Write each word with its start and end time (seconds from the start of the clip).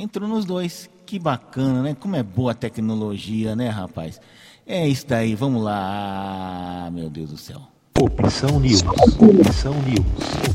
Entrou 0.00 0.26
nos 0.26 0.46
dois. 0.46 0.88
Que 1.04 1.18
bacana, 1.18 1.82
né? 1.82 1.94
Como 1.94 2.16
é 2.16 2.22
boa 2.22 2.52
a 2.52 2.54
tecnologia, 2.54 3.54
né, 3.54 3.68
rapaz? 3.68 4.18
É 4.66 4.88
isso 4.88 5.06
daí, 5.06 5.34
vamos 5.34 5.62
lá. 5.62 6.88
Meu 6.90 7.10
Deus 7.10 7.30
do 7.30 7.36
céu. 7.36 7.60
Opção 7.98 8.58
News. 8.58 8.82
Opção 8.82 9.74
News. 9.82 10.06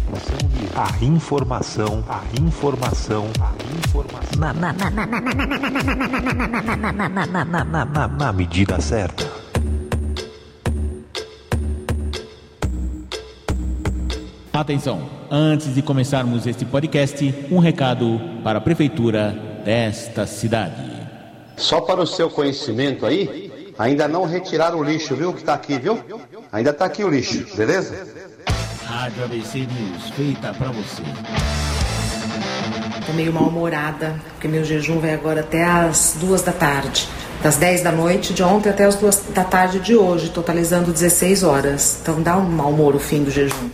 Opção 0.10 0.50
News. 0.50 0.72
A 0.76 1.06
informação, 1.06 2.04
a 2.10 2.24
informação, 2.42 3.26
a 3.40 3.54
informação. 3.88 4.40
Na, 4.40 4.52
na, 4.52 4.74
na, 7.86 8.08
na 8.08 8.34
medida 8.34 8.82
certa. 8.82 9.45
Atenção! 14.56 15.10
Antes 15.30 15.76
de 15.76 15.82
começarmos 15.82 16.48
este 16.48 16.64
podcast, 16.64 17.46
um 17.52 17.60
recado 17.60 18.22
para 18.42 18.60
a 18.60 18.62
prefeitura 18.62 19.38
desta 19.66 20.26
cidade. 20.26 20.82
Só 21.58 21.82
para 21.82 22.02
o 22.02 22.08
seu 22.08 22.30
conhecimento 22.30 23.06
aí, 23.06 23.74
ainda 23.78 24.08
não 24.08 24.24
retiraram 24.24 24.80
o 24.80 24.84
lixo, 24.84 25.14
viu? 25.14 25.34
Que 25.34 25.42
está 25.42 25.56
aqui, 25.56 25.78
viu? 25.78 26.00
Ainda 26.54 26.70
está 26.70 26.86
aqui 26.86 27.04
o 27.04 27.10
lixo, 27.10 27.46
beleza? 27.54 28.08
Rádio 28.86 29.26
ABC 29.26 29.58
News, 29.60 30.10
feita 30.16 30.54
para 30.54 30.72
você. 30.72 31.04
Tô 33.06 33.12
meio 33.12 33.34
mal-humorada, 33.34 34.16
porque 34.32 34.48
meu 34.48 34.64
jejum 34.64 35.00
vai 35.00 35.14
agora 35.14 35.42
até 35.42 35.66
as 35.66 36.16
duas 36.18 36.42
da 36.42 36.54
tarde. 36.54 37.10
Das 37.44 37.58
10 37.58 37.82
da 37.84 37.92
noite 37.92 38.34
de 38.34 38.42
ontem 38.42 38.70
até 38.70 38.86
as 38.86 38.96
duas 38.96 39.22
da 39.34 39.44
tarde 39.44 39.82
de 39.82 39.98
hoje, 39.98 40.30
totalizando 40.30 40.94
16 40.94 41.44
horas. 41.44 42.00
Então 42.02 42.22
dá 42.22 42.38
um 42.38 42.50
mau 42.50 42.70
humor 42.70 42.96
o 42.96 43.00
fim 43.00 43.22
do 43.22 43.30
jejum. 43.30 43.70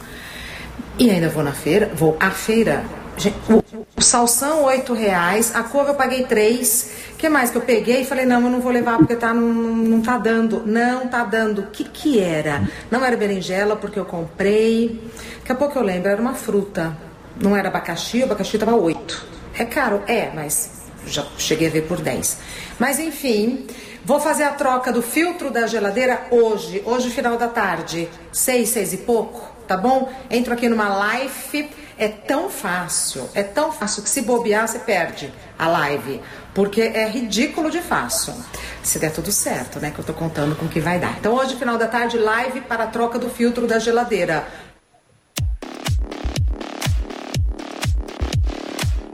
E 0.98 1.10
ainda 1.10 1.30
vou 1.30 1.44
na 1.44 1.54
feira, 1.54 1.92
vou 1.94 2.16
à 2.20 2.32
feira. 2.32 2.84
Gente, 3.18 3.36
o, 3.50 3.86
o 3.98 4.02
salsão, 4.02 4.64
oito 4.66 4.94
reais, 4.94 5.56
a 5.56 5.64
couve 5.64 5.90
eu 5.90 5.96
paguei 5.96 6.24
três. 6.24 6.92
O 7.14 7.16
que 7.18 7.30
mais 7.30 7.52
que 7.52 7.58
eu 7.58 7.62
peguei 7.62 8.02
e 8.02 8.06
falei, 8.06 8.26
não, 8.26 8.42
eu 8.42 8.50
não 8.50 8.60
vou 8.62 8.72
levar 8.72 8.98
porque 8.98 9.16
tá, 9.16 9.34
não, 9.34 9.42
não 9.42 10.02
tá 10.02 10.18
dando. 10.18 10.64
Não 10.66 11.08
tá 11.08 11.24
dando. 11.24 11.62
O 11.62 11.68
que 11.68 11.84
que 11.84 12.20
era? 12.20 12.68
Não 12.90 13.04
era 13.06 13.16
berinjela 13.16 13.76
porque 13.76 14.00
eu 14.00 14.06
comprei. 14.06 15.02
Daqui 15.40 15.52
a 15.52 15.56
pouco 15.56 15.78
eu 15.78 15.84
lembro, 15.84 16.10
era 16.10 16.22
uma 16.22 16.34
fruta. 16.34 16.96
Não 17.40 17.56
era 17.56 17.70
abacaxi, 17.70 18.22
o 18.22 18.26
abacaxi 18.26 18.58
tava 18.58 18.76
oito. 18.76 19.26
É 19.58 19.66
caro? 19.66 20.02
É, 20.08 20.32
mas 20.34 20.82
já 21.06 21.26
cheguei 21.38 21.68
a 21.68 21.72
ver 21.72 21.84
por 21.84 22.00
10. 22.02 22.38
Mas 22.80 23.00
enfim, 23.00 23.66
vou 24.06 24.20
fazer 24.20 24.44
a 24.44 24.52
troca 24.52 24.92
do 24.92 25.02
filtro 25.02 25.50
da 25.50 25.68
geladeira 25.68 26.28
hoje, 26.32 26.82
hoje 26.86 27.10
final 27.10 27.38
da 27.38 27.48
tarde, 27.48 28.10
seis, 28.32 28.70
seis 28.70 28.94
e 28.94 28.98
pouco, 28.98 29.51
tá 29.68 29.78
bom? 29.78 30.12
Entro 30.30 30.54
aqui 30.54 30.68
numa 30.68 30.90
live, 30.90 31.70
é 31.98 32.08
tão 32.08 32.50
fácil, 32.50 33.30
é 33.34 33.44
tão 33.44 33.72
fácil 33.72 34.04
que 34.04 34.10
se 34.10 34.22
bobear 34.22 34.68
você 34.68 34.80
perde 34.80 35.32
a 35.58 35.68
live, 35.68 36.22
porque 36.54 36.82
é 36.82 37.08
ridículo 37.08 37.70
de 37.70 37.80
fácil. 37.82 38.34
Se 38.82 38.98
der 38.98 39.12
tudo 39.12 39.32
certo, 39.32 39.80
né, 39.80 39.92
que 39.92 40.00
eu 40.00 40.06
tô 40.06 40.14
contando 40.14 40.56
com 40.56 40.66
o 40.66 40.70
que 40.70 40.80
vai 40.80 41.00
dar. 41.00 41.18
Então 41.20 41.36
hoje 41.36 41.56
final 41.56 41.78
da 41.78 41.88
tarde 41.88 42.18
live 42.18 42.62
para 42.62 42.86
a 42.86 42.88
troca 42.88 43.20
do 43.20 43.30
filtro 43.30 43.68
da 43.68 43.78
geladeira. 43.78 44.48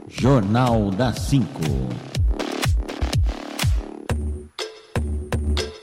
Jornal 0.08 0.90
da 0.90 1.12
5. 1.12 1.46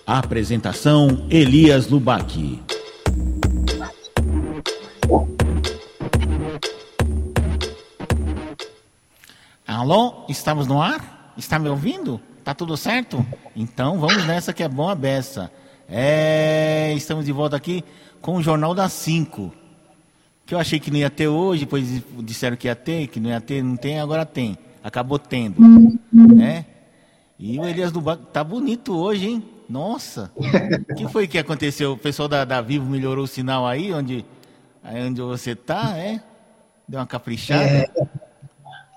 Apresentação 0.05 1.25
Elias 1.29 1.87
Lubac. 1.87 2.64
Alô, 9.85 10.25
estamos 10.27 10.65
no 10.65 10.81
ar? 10.81 11.31
Está 11.37 11.59
me 11.59 11.69
ouvindo? 11.69 12.19
Tá 12.43 12.55
tudo 12.55 12.75
certo? 12.75 13.23
Então 13.55 13.99
vamos 13.99 14.25
nessa 14.25 14.51
que 14.51 14.63
é 14.63 14.67
bom 14.67 14.89
a 14.89 14.95
beça. 14.95 15.51
É, 15.87 16.91
estamos 16.95 17.23
de 17.23 17.31
volta 17.31 17.55
aqui 17.55 17.83
com 18.19 18.37
o 18.37 18.41
Jornal 18.41 18.73
das 18.73 18.93
5 18.93 19.53
que 20.43 20.55
eu 20.55 20.59
achei 20.59 20.79
que 20.79 20.89
não 20.89 20.97
ia 20.97 21.11
ter 21.11 21.27
hoje, 21.27 21.65
depois 21.65 22.01
disseram 22.23 22.57
que 22.57 22.67
ia 22.67 22.75
ter, 22.75 23.05
que 23.09 23.19
não 23.19 23.29
ia 23.29 23.39
ter, 23.39 23.63
não 23.63 23.77
tem, 23.77 23.99
agora 23.99 24.25
tem. 24.25 24.57
Acabou 24.83 25.19
tendo, 25.19 25.61
né? 26.11 26.65
E 27.37 27.59
o 27.59 27.63
Elias 27.63 27.91
do 27.91 28.01
Banco 28.01 28.25
tá 28.25 28.43
bonito 28.43 28.91
hoje, 28.97 29.27
hein? 29.27 29.43
Nossa! 29.69 30.31
O 30.89 30.95
que 30.95 31.07
foi 31.09 31.27
que 31.27 31.37
aconteceu? 31.37 31.91
O 31.91 31.97
pessoal 31.97 32.27
da, 32.27 32.43
da 32.43 32.59
Vivo 32.59 32.89
melhorou 32.89 33.25
o 33.25 33.27
sinal 33.27 33.67
aí, 33.67 33.93
onde, 33.93 34.25
aí 34.83 35.07
onde 35.07 35.21
você 35.21 35.53
tá, 35.53 35.95
é? 35.95 36.23
Deu 36.87 36.99
uma 36.99 37.05
caprichada? 37.05 37.63
É, 37.63 37.89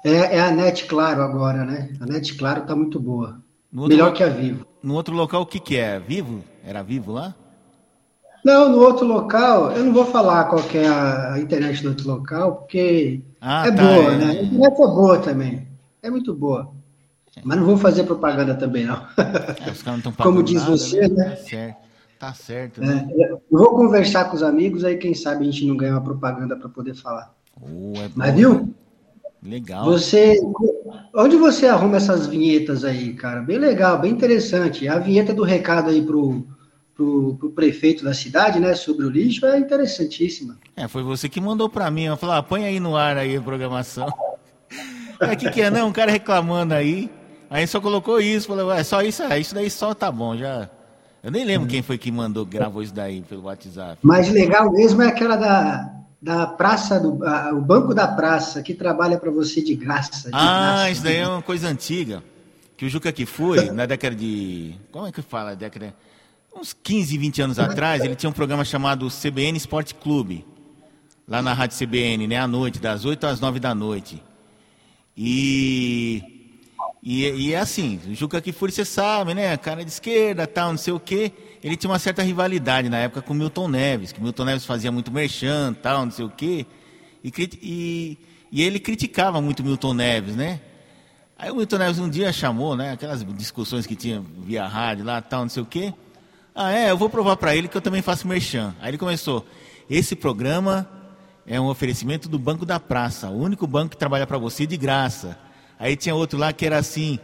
é, 0.04 0.36
é 0.36 0.40
a 0.40 0.50
Net 0.50 0.84
Claro 0.86 1.22
agora, 1.22 1.64
né? 1.64 1.90
A 2.00 2.06
Net 2.06 2.34
Claro 2.34 2.62
tá 2.62 2.74
muito 2.74 2.98
boa. 3.00 3.40
Melhor 3.72 4.12
que 4.12 4.22
a 4.22 4.28
Vivo. 4.28 4.66
No 4.82 4.94
outro 4.94 5.14
local, 5.14 5.42
o 5.42 5.46
que 5.46 5.60
que 5.60 5.76
é? 5.76 5.98
Vivo? 5.98 6.42
Era 6.64 6.82
Vivo 6.82 7.12
lá? 7.12 7.34
Não, 8.44 8.70
no 8.70 8.78
outro 8.78 9.04
local, 9.04 9.72
eu 9.72 9.84
não 9.84 9.92
vou 9.92 10.06
falar 10.06 10.44
qual 10.44 10.62
é 10.74 10.86
a 10.88 11.38
internet 11.38 11.82
do 11.82 11.90
outro 11.90 12.06
local, 12.08 12.56
porque 12.56 13.20
Ah, 13.40 13.66
é 13.66 13.72
tá, 13.72 13.82
boa, 13.82 14.12
é. 14.12 14.16
né? 14.16 14.26
A 14.26 14.42
internet 14.42 14.72
é 14.72 14.86
boa 14.86 15.18
também. 15.18 15.68
É 16.02 16.10
muito 16.10 16.32
boa. 16.34 16.70
Mas 17.44 17.58
não 17.58 17.66
vou 17.66 17.76
fazer 17.76 18.04
propaganda 18.04 18.54
também, 18.54 18.84
não. 18.86 18.96
É, 18.96 19.70
os 19.70 19.82
caras 19.82 20.02
não 20.02 20.10
estão 20.10 20.12
Como 20.24 20.42
diz 20.42 20.62
nada, 20.62 20.70
você, 20.70 21.08
né? 21.08 21.30
Tá 21.30 21.36
certo, 21.36 21.76
tá 22.18 22.34
certo 22.34 22.82
É, 22.82 22.86
né? 22.86 23.08
eu 23.12 23.42
vou 23.50 23.70
conversar 23.76 24.24
com 24.26 24.36
os 24.36 24.42
amigos, 24.42 24.84
aí 24.84 24.96
quem 24.96 25.14
sabe 25.14 25.42
a 25.42 25.50
gente 25.50 25.66
não 25.66 25.76
ganha 25.76 25.92
uma 25.92 26.00
propaganda 26.02 26.56
para 26.56 26.68
poder 26.68 26.94
falar. 26.94 27.32
Oh, 27.60 27.92
Mas 28.14 28.34
viu? 28.34 28.72
Legal. 29.42 29.84
Você, 29.84 30.40
onde 31.14 31.36
você 31.36 31.66
arruma 31.66 31.96
essas 31.96 32.26
vinhetas 32.26 32.84
aí, 32.84 33.12
cara? 33.14 33.40
Bem 33.40 33.58
legal, 33.58 33.98
bem 34.00 34.12
interessante. 34.12 34.88
A 34.88 34.98
vinheta 34.98 35.32
do 35.32 35.44
recado 35.44 35.90
aí 35.90 36.02
pro, 36.02 36.44
pro, 36.94 37.36
pro 37.36 37.50
prefeito 37.50 38.04
da 38.04 38.12
cidade, 38.12 38.58
né, 38.58 38.74
sobre 38.74 39.06
o 39.06 39.10
lixo, 39.10 39.46
é 39.46 39.58
interessantíssima. 39.58 40.58
É, 40.76 40.88
foi 40.88 41.02
você 41.02 41.28
que 41.28 41.40
mandou 41.40 41.68
pra 41.68 41.90
mim. 41.90 42.04
Eu 42.04 42.16
falei, 42.16 42.36
ah, 42.36 42.42
põe 42.42 42.64
aí 42.64 42.80
no 42.80 42.96
ar 42.96 43.16
aí 43.16 43.36
a 43.36 43.40
programação. 43.40 44.08
É, 45.20 45.34
que 45.34 45.50
que 45.50 45.60
é? 45.60 45.68
Não, 45.68 45.88
um 45.88 45.92
cara 45.92 46.12
reclamando 46.12 46.72
aí. 46.72 47.10
Aí 47.50 47.66
só 47.66 47.80
colocou 47.80 48.20
isso. 48.20 48.46
Falei, 48.46 48.64
ué, 48.64 48.84
só 48.84 49.02
isso, 49.02 49.20
é, 49.24 49.40
isso 49.40 49.52
daí 49.52 49.68
só 49.68 49.92
tá 49.92 50.12
bom, 50.12 50.36
já. 50.36 50.70
Eu 51.24 51.32
nem 51.32 51.44
lembro 51.44 51.66
quem 51.66 51.82
foi 51.82 51.98
que 51.98 52.12
mandou, 52.12 52.46
gravou 52.46 52.84
isso 52.84 52.94
daí 52.94 53.20
pelo 53.22 53.42
WhatsApp. 53.42 53.98
Mas 54.00 54.30
legal 54.30 54.70
mesmo 54.70 55.02
é 55.02 55.08
aquela 55.08 55.34
da, 55.34 55.97
da 56.20 56.46
praça, 56.46 56.98
do, 56.98 57.24
a- 57.24 57.52
o 57.52 57.60
banco 57.60 57.94
da 57.94 58.08
praça, 58.08 58.62
que 58.62 58.74
trabalha 58.74 59.18
para 59.18 59.30
você 59.30 59.62
de 59.62 59.74
graça. 59.74 60.28
de 60.30 60.34
Ah, 60.34 60.72
graça. 60.76 60.90
isso 60.90 61.02
daí 61.02 61.16
é 61.16 61.28
uma 61.28 61.42
coisa 61.42 61.68
antiga. 61.68 62.22
Que 62.76 62.84
o 62.86 62.88
Juca 62.88 63.10
que 63.12 63.26
foi, 63.26 63.70
na 63.72 63.86
década 63.86 64.14
de. 64.14 64.74
Como 64.92 65.06
é 65.06 65.12
que 65.12 65.20
fala? 65.22 65.54
Década. 65.56 65.94
Uns 66.56 66.72
15, 66.72 67.16
20 67.18 67.42
anos 67.42 67.58
atrás, 67.58 68.04
ele 68.04 68.14
tinha 68.16 68.30
um 68.30 68.32
programa 68.32 68.64
chamado 68.64 69.08
CBN 69.10 69.56
Esporte 69.56 69.94
Clube. 69.94 70.44
Lá 71.26 71.42
na 71.42 71.52
Rádio 71.52 71.76
CBN, 71.76 72.26
né? 72.26 72.36
À 72.38 72.46
noite, 72.48 72.78
das 72.78 73.04
8 73.04 73.26
às 73.26 73.40
9 73.40 73.60
da 73.60 73.74
noite. 73.74 74.22
E. 75.16 76.22
E, 77.02 77.24
e 77.28 77.52
é 77.54 77.58
assim, 77.60 78.00
o 78.08 78.14
Juca 78.14 78.40
Kifuri, 78.40 78.72
você 78.72 78.84
sabe, 78.84 79.32
né? 79.34 79.56
Cara 79.56 79.84
de 79.84 79.90
esquerda, 79.90 80.46
tal, 80.46 80.70
não 80.70 80.78
sei 80.78 80.92
o 80.92 81.00
quê. 81.00 81.32
Ele 81.62 81.76
tinha 81.76 81.90
uma 81.90 81.98
certa 81.98 82.22
rivalidade 82.22 82.88
na 82.88 82.98
época 82.98 83.22
com 83.22 83.34
Milton 83.34 83.68
Neves, 83.68 84.12
que 84.12 84.22
Milton 84.22 84.44
Neves 84.44 84.64
fazia 84.64 84.92
muito 84.92 85.10
merchan, 85.10 85.74
tal, 85.74 86.04
não 86.04 86.12
sei 86.12 86.24
o 86.24 86.30
quê. 86.30 86.66
E, 87.22 87.32
e, 87.62 88.18
e 88.52 88.62
ele 88.62 88.78
criticava 88.78 89.40
muito 89.40 89.62
Milton 89.62 89.94
Neves, 89.94 90.36
né? 90.36 90.60
Aí 91.38 91.50
o 91.50 91.56
Milton 91.56 91.78
Neves 91.78 91.98
um 91.98 92.08
dia 92.08 92.32
chamou, 92.32 92.76
né? 92.76 92.92
Aquelas 92.92 93.24
discussões 93.34 93.86
que 93.86 93.96
tinha 93.96 94.22
via 94.44 94.66
rádio 94.66 95.04
lá, 95.04 95.20
tal, 95.20 95.42
não 95.42 95.48
sei 95.48 95.62
o 95.62 95.66
quê. 95.66 95.92
Ah, 96.54 96.72
é, 96.72 96.90
eu 96.90 96.96
vou 96.96 97.08
provar 97.08 97.36
para 97.36 97.54
ele 97.54 97.68
que 97.68 97.76
eu 97.76 97.80
também 97.80 98.02
faço 98.02 98.26
merchan. 98.26 98.74
Aí 98.80 98.90
ele 98.90 98.98
começou. 98.98 99.46
Esse 99.88 100.16
programa 100.16 100.88
é 101.46 101.60
um 101.60 101.66
oferecimento 101.66 102.28
do 102.28 102.38
Banco 102.38 102.66
da 102.66 102.80
Praça, 102.80 103.30
o 103.30 103.40
único 103.40 103.66
banco 103.66 103.90
que 103.90 103.96
trabalha 103.96 104.26
para 104.26 104.36
você 104.38 104.66
de 104.66 104.76
graça. 104.76 105.38
Aí 105.78 105.96
tinha 105.96 106.14
outro 106.14 106.38
lá 106.38 106.52
que 106.52 106.66
era 106.66 106.78
assim: 106.78 107.18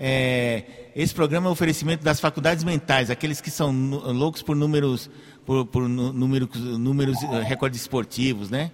é, 0.00 0.64
esse 0.96 1.14
programa 1.14 1.46
é 1.46 1.50
um 1.50 1.52
oferecimento 1.52 2.02
das 2.02 2.18
faculdades 2.18 2.64
mentais, 2.64 3.10
aqueles 3.10 3.40
que 3.40 3.50
são 3.50 3.70
loucos 3.70 4.40
por 4.42 4.56
números, 4.56 5.10
por, 5.44 5.66
por 5.66 5.86
números, 5.86 6.48
números, 6.56 7.22
eh, 7.22 7.42
recordes 7.42 7.82
esportivos, 7.82 8.48
né? 8.48 8.70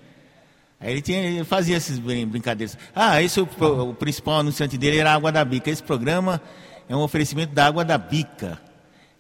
Aí 0.79 0.93
ele, 0.93 1.03
tinha, 1.03 1.21
ele 1.21 1.45
fazia 1.45 1.77
essas 1.77 1.99
brin- 1.99 2.27
brincadeiras. 2.27 2.79
Ah, 2.95 3.21
esse 3.23 3.41
é 3.41 3.43
o, 3.43 3.91
o 3.91 3.95
principal 3.95 4.41
anunciante 4.41 4.79
dele 4.79 4.99
era 4.99 5.11
a 5.11 5.15
Água 5.15 5.33
da 5.33 5.45
Bica. 5.45 5.71
Esse 5.71 5.83
programa 5.83 6.41
é 6.89 6.95
um 6.95 7.01
oferecimento 7.01 7.53
da 7.55 7.67
Água 7.67 7.85
da 7.85 7.99
Bica, 7.99 8.61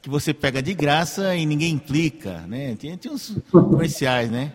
que 0.00 0.08
você 0.08 0.32
pega 0.32 0.62
de 0.62 0.74
graça 0.74 1.34
e 1.34 1.44
ninguém 1.44 1.72
implica, 1.72 2.40
né? 2.46 2.76
Tinha, 2.76 2.96
tinha 2.96 3.12
uns 3.12 3.36
comerciais, 3.50 4.30
né? 4.30 4.52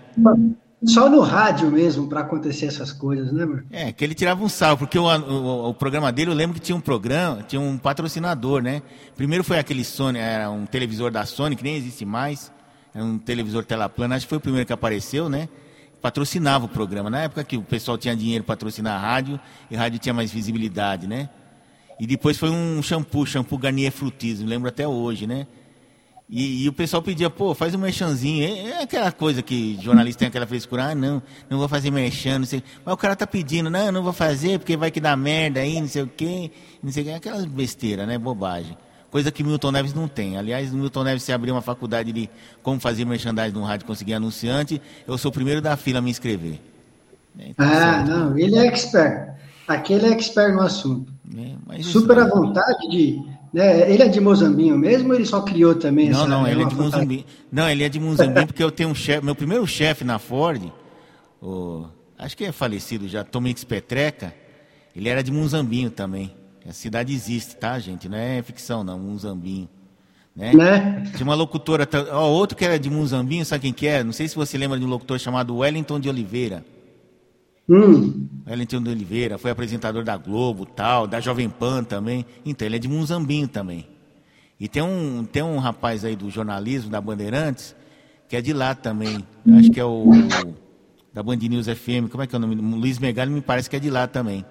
Só 0.85 1.07
no 1.07 1.19
rádio 1.19 1.69
mesmo 1.69 2.07
para 2.07 2.21
acontecer 2.21 2.65
essas 2.65 2.91
coisas, 2.91 3.31
né? 3.31 3.63
É, 3.69 3.91
que 3.91 4.03
ele 4.03 4.15
tirava 4.15 4.43
um 4.43 4.49
sal, 4.49 4.75
porque 4.75 4.97
o, 4.97 5.03
o, 5.03 5.69
o 5.69 5.73
programa 5.75 6.11
dele, 6.11 6.31
eu 6.31 6.35
lembro 6.35 6.55
que 6.55 6.59
tinha 6.59 6.75
um 6.75 6.81
programa, 6.81 7.43
tinha 7.43 7.61
um 7.61 7.77
patrocinador, 7.77 8.63
né? 8.63 8.81
Primeiro 9.15 9.43
foi 9.43 9.59
aquele 9.59 9.83
Sony, 9.83 10.17
era 10.17 10.49
um 10.49 10.65
televisor 10.65 11.11
da 11.11 11.23
Sony, 11.23 11.55
que 11.55 11.63
nem 11.63 11.75
existe 11.75 12.03
mais, 12.03 12.51
era 12.95 13.05
um 13.05 13.19
televisor 13.19 13.63
tela 13.63 13.87
plana, 13.87 14.15
acho 14.15 14.25
que 14.25 14.29
foi 14.29 14.39
o 14.39 14.41
primeiro 14.41 14.65
que 14.65 14.73
apareceu, 14.73 15.29
né? 15.29 15.49
Patrocinava 16.01 16.65
o 16.65 16.69
programa, 16.69 17.11
na 17.11 17.21
época 17.21 17.43
que 17.43 17.57
o 17.57 17.61
pessoal 17.61 17.95
tinha 17.95 18.15
dinheiro 18.15 18.43
para 18.43 18.55
patrocinar 18.55 18.95
a 18.95 18.99
rádio, 18.99 19.39
e 19.69 19.75
a 19.75 19.79
rádio 19.79 19.99
tinha 19.99 20.13
mais 20.13 20.31
visibilidade, 20.31 21.05
né? 21.05 21.29
E 21.99 22.07
depois 22.07 22.39
foi 22.39 22.49
um 22.49 22.81
shampoo, 22.81 23.23
shampoo 23.23 23.59
Garnier 23.59 23.91
Frutis, 23.91 24.41
me 24.41 24.47
lembro 24.47 24.67
até 24.67 24.87
hoje, 24.87 25.27
né? 25.27 25.45
E, 26.31 26.63
e, 26.63 26.69
o 26.69 26.71
pessoal 26.71 27.03
pedia, 27.03 27.29
pô, 27.29 27.53
faz 27.53 27.75
um 27.75 27.77
merchanzinho. 27.77 28.45
É, 28.45 28.69
é, 28.69 28.83
aquela 28.83 29.11
coisa 29.11 29.41
que 29.41 29.77
jornalista 29.81 30.19
tem 30.19 30.29
aquela 30.29 30.47
frescura, 30.47 30.85
ah, 30.85 30.95
não, 30.95 31.21
não 31.49 31.59
vou 31.59 31.67
fazer 31.67 31.91
merchan, 31.91 32.39
não 32.39 32.45
sei. 32.45 32.63
Mas 32.85 32.93
o 32.93 32.97
cara 32.97 33.17
tá 33.17 33.27
pedindo, 33.27 33.69
não, 33.69 33.91
não 33.91 34.01
vou 34.01 34.13
fazer 34.13 34.57
porque 34.57 34.77
vai 34.77 34.89
que 34.89 35.01
dá 35.01 35.13
merda 35.17 35.59
aí, 35.59 35.81
não 35.81 35.89
sei 35.89 36.03
o 36.03 36.07
quê, 36.07 36.49
não 36.81 36.89
sei 36.89 37.03
o 37.03 37.05
quê. 37.07 37.11
Aquelas 37.11 37.43
besteira, 37.43 38.05
né? 38.05 38.17
Bobagem. 38.17 38.77
Coisa 39.11 39.29
que 39.29 39.43
Milton 39.43 39.71
Neves 39.71 39.93
não 39.93 40.07
tem. 40.07 40.37
Aliás, 40.37 40.73
Milton 40.73 41.03
Neves, 41.03 41.23
se 41.23 41.33
abrir 41.33 41.51
uma 41.51 41.61
faculdade 41.61 42.13
de 42.13 42.29
como 42.63 42.79
fazer 42.79 43.03
merchandising 43.03 43.53
no 43.53 43.65
rádio 43.65 43.85
conseguir 43.85 44.13
anunciante, 44.13 44.81
eu 45.05 45.17
sou 45.17 45.31
o 45.31 45.33
primeiro 45.33 45.61
da 45.61 45.75
fila 45.75 45.99
a 45.99 46.01
me 46.01 46.09
inscrever. 46.09 46.61
É, 47.37 47.49
então, 47.49 47.65
ah, 47.67 48.05
não, 48.07 48.37
ele 48.37 48.57
é 48.57 48.67
expert. 48.67 49.35
Aquele 49.67 50.05
é 50.05 50.11
expert 50.11 50.53
no 50.53 50.61
assunto. 50.61 51.11
É, 51.37 51.81
Super 51.83 52.19
à 52.19 52.27
vontade 52.29 52.89
de 52.89 53.21
né? 53.53 53.91
Ele 53.91 54.03
é 54.03 54.07
de 54.07 54.19
Mozambinho 54.21 54.77
mesmo 54.77 55.09
ou 55.09 55.15
ele 55.15 55.25
só 55.25 55.41
criou 55.41 55.75
também 55.75 56.09
Não, 56.09 56.27
não, 56.27 56.47
ele 56.47 56.63
é 56.63 56.65
de 56.65 56.75
Mozambinho. 56.75 57.25
Não, 57.51 57.69
ele 57.69 57.83
é 57.83 57.89
de 57.89 57.99
Mozambinho 57.99 58.47
porque 58.47 58.63
eu 58.63 58.71
tenho 58.71 58.89
um 58.89 58.95
chefe, 58.95 59.25
meu 59.25 59.35
primeiro 59.35 59.67
chefe 59.67 60.03
na 60.03 60.17
Ford, 60.17 60.71
o, 61.41 61.85
acho 62.17 62.37
que 62.37 62.45
é 62.45 62.51
falecido 62.51 63.07
já, 63.07 63.23
Tomix 63.23 63.63
Petreca, 63.63 64.33
ele 64.95 65.09
era 65.09 65.21
de 65.21 65.31
Mozambinho 65.31 65.89
também. 65.89 66.33
A 66.67 66.71
cidade 66.71 67.13
existe, 67.13 67.55
tá, 67.55 67.79
gente? 67.79 68.07
Não 68.07 68.17
é 68.17 68.41
ficção, 68.41 68.83
não, 68.83 68.99
Mozambinho. 68.99 69.67
Né? 70.35 70.53
né? 70.53 71.11
Tinha 71.15 71.23
uma 71.23 71.35
locutora, 71.35 71.87
ó, 72.11 72.29
outro 72.29 72.57
que 72.57 72.63
era 72.63 72.79
de 72.79 72.89
Mozambinho, 72.89 73.45
sabe 73.45 73.63
quem 73.63 73.73
que 73.73 73.87
é? 73.87 74.03
Não 74.03 74.13
sei 74.13 74.27
se 74.27 74.35
você 74.35 74.57
lembra 74.57 74.79
de 74.79 74.85
um 74.85 74.87
locutor 74.87 75.19
chamado 75.19 75.57
Wellington 75.57 75.99
de 75.99 76.07
Oliveira. 76.07 76.63
Hum. 77.69 78.27
De 78.45 78.89
Oliveira, 78.89 79.37
foi 79.37 79.51
apresentador 79.51 80.03
da 80.03 80.17
Globo, 80.17 80.65
tal, 80.65 81.07
da 81.07 81.19
Jovem 81.21 81.49
Pan 81.49 81.83
também. 81.83 82.25
Então, 82.45 82.65
ele 82.65 82.75
é 82.75 82.79
de 82.79 82.87
Munzambinho 82.87 83.47
também. 83.47 83.87
E 84.59 84.67
tem 84.67 84.83
um, 84.83 85.23
tem 85.23 85.41
um 85.41 85.57
rapaz 85.57 86.03
aí 86.03 86.15
do 86.15 86.29
jornalismo, 86.29 86.91
da 86.91 86.99
Bandeirantes, 86.99 87.75
que 88.27 88.35
é 88.35 88.41
de 88.41 88.53
lá 88.53 88.75
também. 88.75 89.25
Acho 89.57 89.71
que 89.71 89.79
é 89.79 89.85
o, 89.85 90.11
da 91.13 91.23
Band 91.23 91.37
News 91.37 91.67
FM, 91.67 92.09
como 92.09 92.23
é 92.23 92.27
que 92.27 92.35
é 92.35 92.37
o 92.37 92.41
nome? 92.41 92.55
Luiz 92.55 92.99
Megali 92.99 93.31
me 93.31 93.41
parece 93.41 93.69
que 93.69 93.75
é 93.75 93.79
de 93.79 93.89
lá 93.89 94.07
também. 94.07 94.45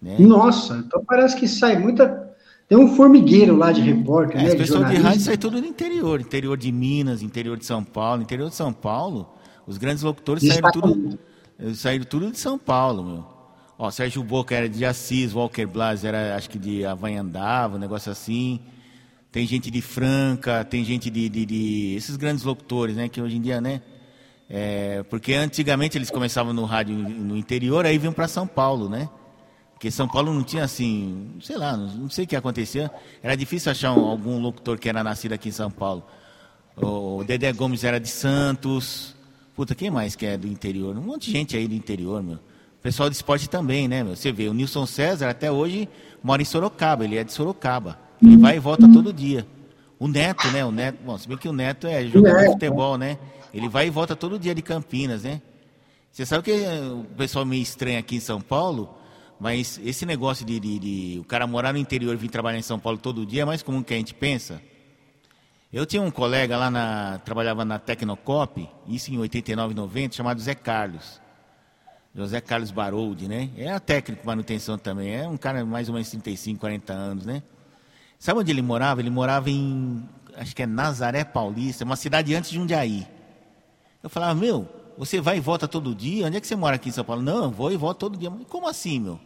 Né? 0.00 0.16
Nossa, 0.18 0.76
então 0.86 1.02
parece 1.06 1.36
que 1.36 1.46
sai 1.46 1.78
muita. 1.78 2.34
Tem 2.68 2.78
um 2.78 2.94
formigueiro 2.94 3.56
lá 3.56 3.72
de 3.72 3.80
repórter. 3.80 4.40
É, 4.40 4.44
né, 4.44 4.62
as 4.62 4.68
de, 4.68 4.84
de 4.84 4.96
rádio 4.96 5.20
sai 5.20 5.36
tudo 5.36 5.60
do 5.60 5.66
interior, 5.66 6.20
interior 6.20 6.56
de 6.56 6.72
Minas, 6.72 7.22
interior 7.22 7.56
de 7.56 7.66
São 7.66 7.84
Paulo. 7.84 8.22
Interior 8.22 8.48
de 8.48 8.54
São 8.54 8.72
Paulo, 8.72 9.28
os 9.66 9.78
grandes 9.78 10.02
locutores 10.02 10.46
saíram 10.46 10.70
tudo. 10.72 11.18
Eles 11.58 11.78
saíram 11.78 12.04
tudo 12.04 12.30
de 12.30 12.38
São 12.38 12.58
Paulo, 12.58 13.04
meu. 13.04 13.34
Ó, 13.78 13.90
Sérgio 13.90 14.22
Boca 14.22 14.54
era 14.54 14.68
de 14.68 14.84
Assis, 14.84 15.32
Walker 15.32 15.66
Blas 15.66 16.04
era, 16.04 16.36
acho 16.36 16.48
que 16.48 16.58
de 16.58 16.84
Avanhandava, 16.84 17.76
um 17.76 17.78
negócio 17.78 18.10
assim. 18.10 18.60
Tem 19.32 19.46
gente 19.46 19.70
de 19.70 19.82
Franca, 19.82 20.64
tem 20.64 20.84
gente 20.84 21.10
de, 21.10 21.28
de, 21.28 21.44
de, 21.44 21.94
esses 21.96 22.16
grandes 22.16 22.44
locutores, 22.44 22.94
né? 22.94 23.08
Que 23.08 23.20
hoje 23.20 23.36
em 23.36 23.40
dia, 23.40 23.60
né? 23.60 23.82
É, 24.48 25.02
porque 25.04 25.34
antigamente 25.34 25.98
eles 25.98 26.10
começavam 26.10 26.52
no 26.52 26.64
rádio 26.64 26.94
no 26.94 27.36
interior, 27.36 27.84
aí 27.84 27.98
vinham 27.98 28.12
para 28.12 28.28
São 28.28 28.46
Paulo, 28.46 28.88
né? 28.88 29.08
Porque 29.72 29.90
São 29.90 30.06
Paulo 30.06 30.32
não 30.32 30.44
tinha 30.44 30.62
assim, 30.62 31.32
sei 31.40 31.56
lá, 31.56 31.76
não 31.76 32.08
sei 32.08 32.24
o 32.24 32.28
que 32.28 32.36
acontecia. 32.36 32.90
Era 33.22 33.36
difícil 33.36 33.72
achar 33.72 33.92
um, 33.92 34.06
algum 34.06 34.40
locutor 34.40 34.78
que 34.78 34.88
era 34.88 35.02
nascido 35.02 35.32
aqui 35.32 35.48
em 35.48 35.52
São 35.52 35.70
Paulo. 35.70 36.06
O 36.76 37.22
Dedé 37.24 37.52
Gomes 37.52 37.84
era 37.84 37.98
de 37.98 38.08
Santos, 38.08 39.13
Puta, 39.54 39.74
quem 39.74 39.90
mais 39.90 40.16
que 40.16 40.26
é 40.26 40.36
do 40.36 40.48
interior? 40.48 40.96
Um 40.96 41.00
monte 41.00 41.26
de 41.26 41.32
gente 41.32 41.56
aí 41.56 41.68
do 41.68 41.74
interior, 41.74 42.22
meu. 42.22 42.38
Pessoal 42.82 43.08
de 43.08 43.16
esporte 43.16 43.48
também, 43.48 43.86
né, 43.86 44.02
meu? 44.02 44.16
Você 44.16 44.32
vê, 44.32 44.48
o 44.48 44.52
Nilson 44.52 44.84
César 44.84 45.30
até 45.30 45.50
hoje 45.50 45.88
mora 46.22 46.42
em 46.42 46.44
Sorocaba, 46.44 47.04
ele 47.04 47.16
é 47.16 47.24
de 47.24 47.32
Sorocaba. 47.32 47.98
Ele 48.22 48.36
vai 48.36 48.56
e 48.56 48.58
volta 48.58 48.90
todo 48.92 49.12
dia. 49.12 49.46
O 49.98 50.08
Neto, 50.08 50.48
né? 50.48 50.64
O 50.64 50.72
Neto, 50.72 50.98
bom, 51.04 51.16
se 51.16 51.28
bem 51.28 51.38
que 51.38 51.48
o 51.48 51.52
Neto 51.52 51.86
é 51.86 52.04
jogador 52.04 52.40
de 52.40 52.52
futebol, 52.52 52.98
né? 52.98 53.16
Ele 53.52 53.68
vai 53.68 53.86
e 53.86 53.90
volta 53.90 54.16
todo 54.16 54.38
dia 54.38 54.54
de 54.54 54.60
Campinas, 54.60 55.22
né? 55.22 55.40
Você 56.10 56.26
sabe 56.26 56.42
que 56.44 56.52
o 56.52 57.04
pessoal 57.16 57.44
meio 57.44 57.62
estranho 57.62 57.98
aqui 57.98 58.16
em 58.16 58.20
São 58.20 58.40
Paulo, 58.40 58.92
mas 59.38 59.80
esse 59.84 60.04
negócio 60.04 60.44
de, 60.44 60.58
de, 60.58 60.78
de 60.78 61.18
o 61.20 61.24
cara 61.24 61.46
morar 61.46 61.72
no 61.72 61.78
interior 61.78 62.12
e 62.12 62.16
vir 62.16 62.28
trabalhar 62.28 62.58
em 62.58 62.62
São 62.62 62.78
Paulo 62.78 62.98
todo 62.98 63.24
dia 63.24 63.42
é 63.42 63.44
mais 63.44 63.62
comum 63.62 63.82
que 63.82 63.94
a 63.94 63.96
gente 63.96 64.14
pensa. 64.14 64.60
Eu 65.74 65.84
tinha 65.84 66.00
um 66.00 66.08
colega 66.08 66.56
lá 66.56 66.70
na. 66.70 67.18
trabalhava 67.24 67.64
na 67.64 67.80
Tecnocop, 67.80 68.70
isso 68.86 69.12
em 69.12 69.18
89, 69.18 69.74
90, 69.74 70.14
chamado 70.14 70.40
Zé 70.40 70.54
Carlos. 70.54 71.20
José 72.14 72.40
Carlos 72.40 72.70
Baroldi, 72.70 73.26
né? 73.26 73.50
É 73.56 73.76
técnico 73.80 74.22
de 74.22 74.26
manutenção 74.26 74.78
também. 74.78 75.12
É 75.12 75.26
um 75.26 75.36
cara 75.36 75.58
de 75.58 75.64
mais 75.64 75.88
ou 75.88 75.94
menos 75.94 76.08
35, 76.08 76.60
40 76.60 76.92
anos, 76.92 77.26
né? 77.26 77.42
Sabe 78.20 78.38
onde 78.38 78.52
ele 78.52 78.62
morava? 78.62 79.00
Ele 79.00 79.10
morava 79.10 79.50
em. 79.50 80.08
Acho 80.36 80.54
que 80.54 80.62
é 80.62 80.66
Nazaré 80.66 81.24
Paulista, 81.24 81.84
uma 81.84 81.96
cidade 81.96 82.32
antes 82.36 82.50
de 82.50 82.56
Jundiaí. 82.56 83.04
Eu 84.00 84.08
falava, 84.08 84.32
meu, 84.32 84.68
você 84.96 85.20
vai 85.20 85.38
e 85.38 85.40
volta 85.40 85.66
todo 85.66 85.92
dia? 85.92 86.28
Onde 86.28 86.36
é 86.36 86.40
que 86.40 86.46
você 86.46 86.54
mora 86.54 86.76
aqui 86.76 86.88
em 86.88 86.92
São 86.92 87.04
Paulo? 87.04 87.20
Não, 87.20 87.46
eu 87.46 87.50
vou 87.50 87.72
e 87.72 87.76
volto 87.76 87.98
todo 87.98 88.16
dia. 88.16 88.30
Como 88.48 88.68
assim, 88.68 89.00
meu? 89.00 89.18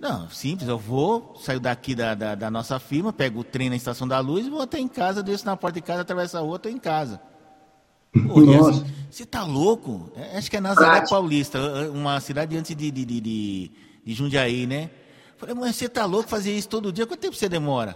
Não, 0.00 0.30
simples, 0.30 0.66
eu 0.66 0.78
vou, 0.78 1.36
saio 1.38 1.60
daqui 1.60 1.94
da, 1.94 2.14
da, 2.14 2.34
da, 2.34 2.50
nossa 2.50 2.78
firma, 2.78 3.12
pego 3.12 3.40
o 3.40 3.44
trem 3.44 3.68
na 3.68 3.76
Estação 3.76 4.08
da 4.08 4.18
Luz 4.18 4.46
e 4.46 4.50
vou 4.50 4.62
até 4.62 4.78
em 4.78 4.88
casa, 4.88 5.22
desço 5.22 5.44
na 5.44 5.58
porta 5.58 5.78
de 5.78 5.86
casa, 5.86 6.00
atravesso 6.00 6.38
a 6.38 6.40
rua, 6.40 6.56
estou 6.56 6.72
em 6.72 6.78
casa. 6.78 7.20
Você 9.10 9.26
tá 9.26 9.44
louco? 9.44 10.10
É, 10.16 10.38
acho 10.38 10.50
que 10.50 10.56
é 10.56 10.60
Nazaré 10.60 11.06
Paulista, 11.06 11.58
uma 11.90 12.18
cidade 12.18 12.56
antes 12.56 12.74
de, 12.74 12.90
de, 12.90 13.04
de, 13.04 13.20
de, 13.20 13.70
de 14.02 14.14
Jundiaí, 14.14 14.66
né? 14.66 14.90
Falei, 15.36 15.54
mas 15.54 15.76
você 15.76 15.86
tá 15.86 16.06
louco 16.06 16.30
fazer 16.30 16.56
isso 16.56 16.68
todo 16.70 16.90
dia? 16.90 17.06
Quanto 17.06 17.20
tempo 17.20 17.36
você 17.36 17.48
demora? 17.48 17.94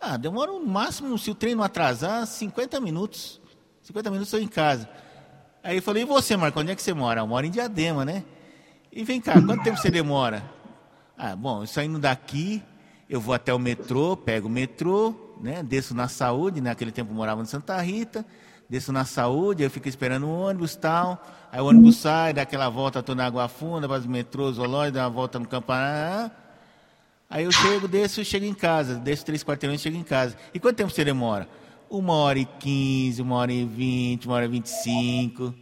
Ah, 0.00 0.16
demora 0.16 0.50
no 0.50 0.66
máximo, 0.66 1.16
se 1.16 1.30
o 1.30 1.36
trem 1.36 1.54
não 1.54 1.62
atrasar, 1.62 2.26
50 2.26 2.80
minutos. 2.80 3.40
50 3.82 4.10
minutos 4.10 4.28
estou 4.28 4.40
em 4.40 4.48
casa. 4.48 4.88
Aí 5.62 5.76
eu 5.76 5.82
falei, 5.82 6.02
e 6.02 6.06
você, 6.06 6.36
Marco, 6.36 6.58
onde 6.58 6.72
é 6.72 6.74
que 6.74 6.82
você 6.82 6.92
mora? 6.92 7.20
Eu 7.20 7.26
moro 7.28 7.46
em 7.46 7.50
Diadema, 7.50 8.04
né? 8.04 8.24
E 8.90 9.04
vem 9.04 9.20
cá, 9.20 9.40
quanto 9.40 9.62
tempo 9.62 9.78
você 9.78 9.90
demora? 9.90 10.42
Ah, 11.16 11.36
bom, 11.36 11.64
saindo 11.66 11.98
daqui, 11.98 12.62
eu 13.08 13.20
vou 13.20 13.34
até 13.34 13.52
o 13.54 13.58
metrô, 13.58 14.16
pego 14.16 14.48
o 14.48 14.50
metrô, 14.50 15.14
né, 15.40 15.62
desço 15.62 15.94
na 15.94 16.08
saúde, 16.08 16.60
naquele 16.60 16.90
tempo 16.90 17.12
eu 17.12 17.14
morava 17.14 17.42
em 17.42 17.44
Santa 17.44 17.80
Rita, 17.80 18.24
desço 18.68 18.92
na 18.92 19.04
saúde, 19.04 19.62
eu 19.62 19.70
fico 19.70 19.88
esperando 19.88 20.26
o 20.26 20.40
ônibus 20.40 20.74
tal, 20.74 21.22
aí 21.52 21.60
o 21.60 21.66
ônibus 21.66 21.96
sai, 21.96 22.32
dá 22.32 22.42
aquela 22.42 22.68
volta 22.68 23.02
toda 23.02 23.22
na 23.22 23.26
Água 23.26 23.46
Funda, 23.48 23.88
faz 23.88 24.04
o 24.04 24.08
metrô, 24.08 24.50
zoológico, 24.52 24.94
dá 24.96 25.04
uma 25.04 25.10
volta 25.10 25.38
no 25.38 25.46
campanário, 25.46 26.30
aí 27.28 27.44
eu 27.44 27.52
chego, 27.52 27.86
desço 27.86 28.20
e 28.20 28.24
chego 28.24 28.46
em 28.46 28.54
casa, 28.54 28.96
desço 28.96 29.26
três 29.26 29.44
quarteirões 29.44 29.80
e 29.80 29.82
chego 29.82 29.96
em 29.96 30.02
casa. 30.02 30.36
E 30.52 30.58
quanto 30.58 30.76
tempo 30.76 30.90
você 30.90 31.04
demora? 31.04 31.48
Uma 31.90 32.14
hora 32.14 32.38
e 32.38 32.46
quinze, 32.46 33.20
uma 33.20 33.36
hora 33.36 33.52
e 33.52 33.64
vinte, 33.64 34.26
uma 34.26 34.36
hora 34.36 34.46
e 34.46 34.48
vinte 34.48 34.66
e 34.66 34.82
cinco. 34.82 35.54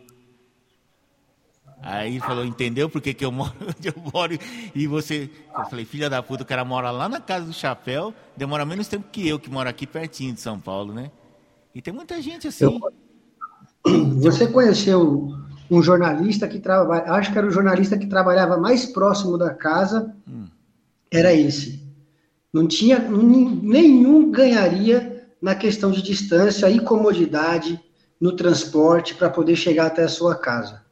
Aí 1.82 2.12
ele 2.12 2.20
falou, 2.20 2.44
entendeu 2.44 2.90
por 2.90 3.00
que, 3.00 3.14
que 3.14 3.24
eu 3.24 3.32
moro 3.32 3.52
onde 3.60 3.88
eu 3.88 3.94
moro? 4.12 4.38
E 4.74 4.86
você. 4.86 5.30
Eu 5.56 5.64
falei, 5.64 5.84
filha 5.84 6.10
da 6.10 6.22
puta, 6.22 6.42
o 6.42 6.46
cara 6.46 6.64
mora 6.64 6.90
lá 6.90 7.08
na 7.08 7.20
casa 7.20 7.46
do 7.46 7.52
chapéu, 7.52 8.14
demora 8.36 8.64
menos 8.66 8.86
tempo 8.86 9.06
que 9.10 9.26
eu, 9.26 9.38
que 9.38 9.50
moro 9.50 9.68
aqui 9.68 9.86
pertinho 9.86 10.34
de 10.34 10.40
São 10.40 10.60
Paulo, 10.60 10.92
né? 10.92 11.10
E 11.74 11.80
tem 11.80 11.92
muita 11.92 12.20
gente 12.20 12.48
assim. 12.48 12.64
Eu... 12.64 12.80
Você 14.20 14.46
conheceu 14.46 15.32
um 15.70 15.82
jornalista 15.82 16.46
que 16.46 16.58
trabalha, 16.58 17.12
acho 17.12 17.32
que 17.32 17.38
era 17.38 17.46
o 17.46 17.50
jornalista 17.50 17.96
que 17.96 18.06
trabalhava 18.06 18.58
mais 18.58 18.84
próximo 18.84 19.38
da 19.38 19.54
casa, 19.54 20.14
hum. 20.28 20.46
era 21.10 21.32
esse. 21.32 21.80
Não 22.52 22.66
tinha, 22.66 22.98
nenhum 22.98 24.30
ganharia 24.30 25.24
na 25.40 25.54
questão 25.54 25.90
de 25.90 26.02
distância 26.02 26.68
e 26.68 26.80
comodidade 26.80 27.80
no 28.20 28.32
transporte 28.32 29.14
para 29.14 29.30
poder 29.30 29.56
chegar 29.56 29.86
até 29.86 30.02
a 30.02 30.08
sua 30.08 30.34
casa. 30.34 30.82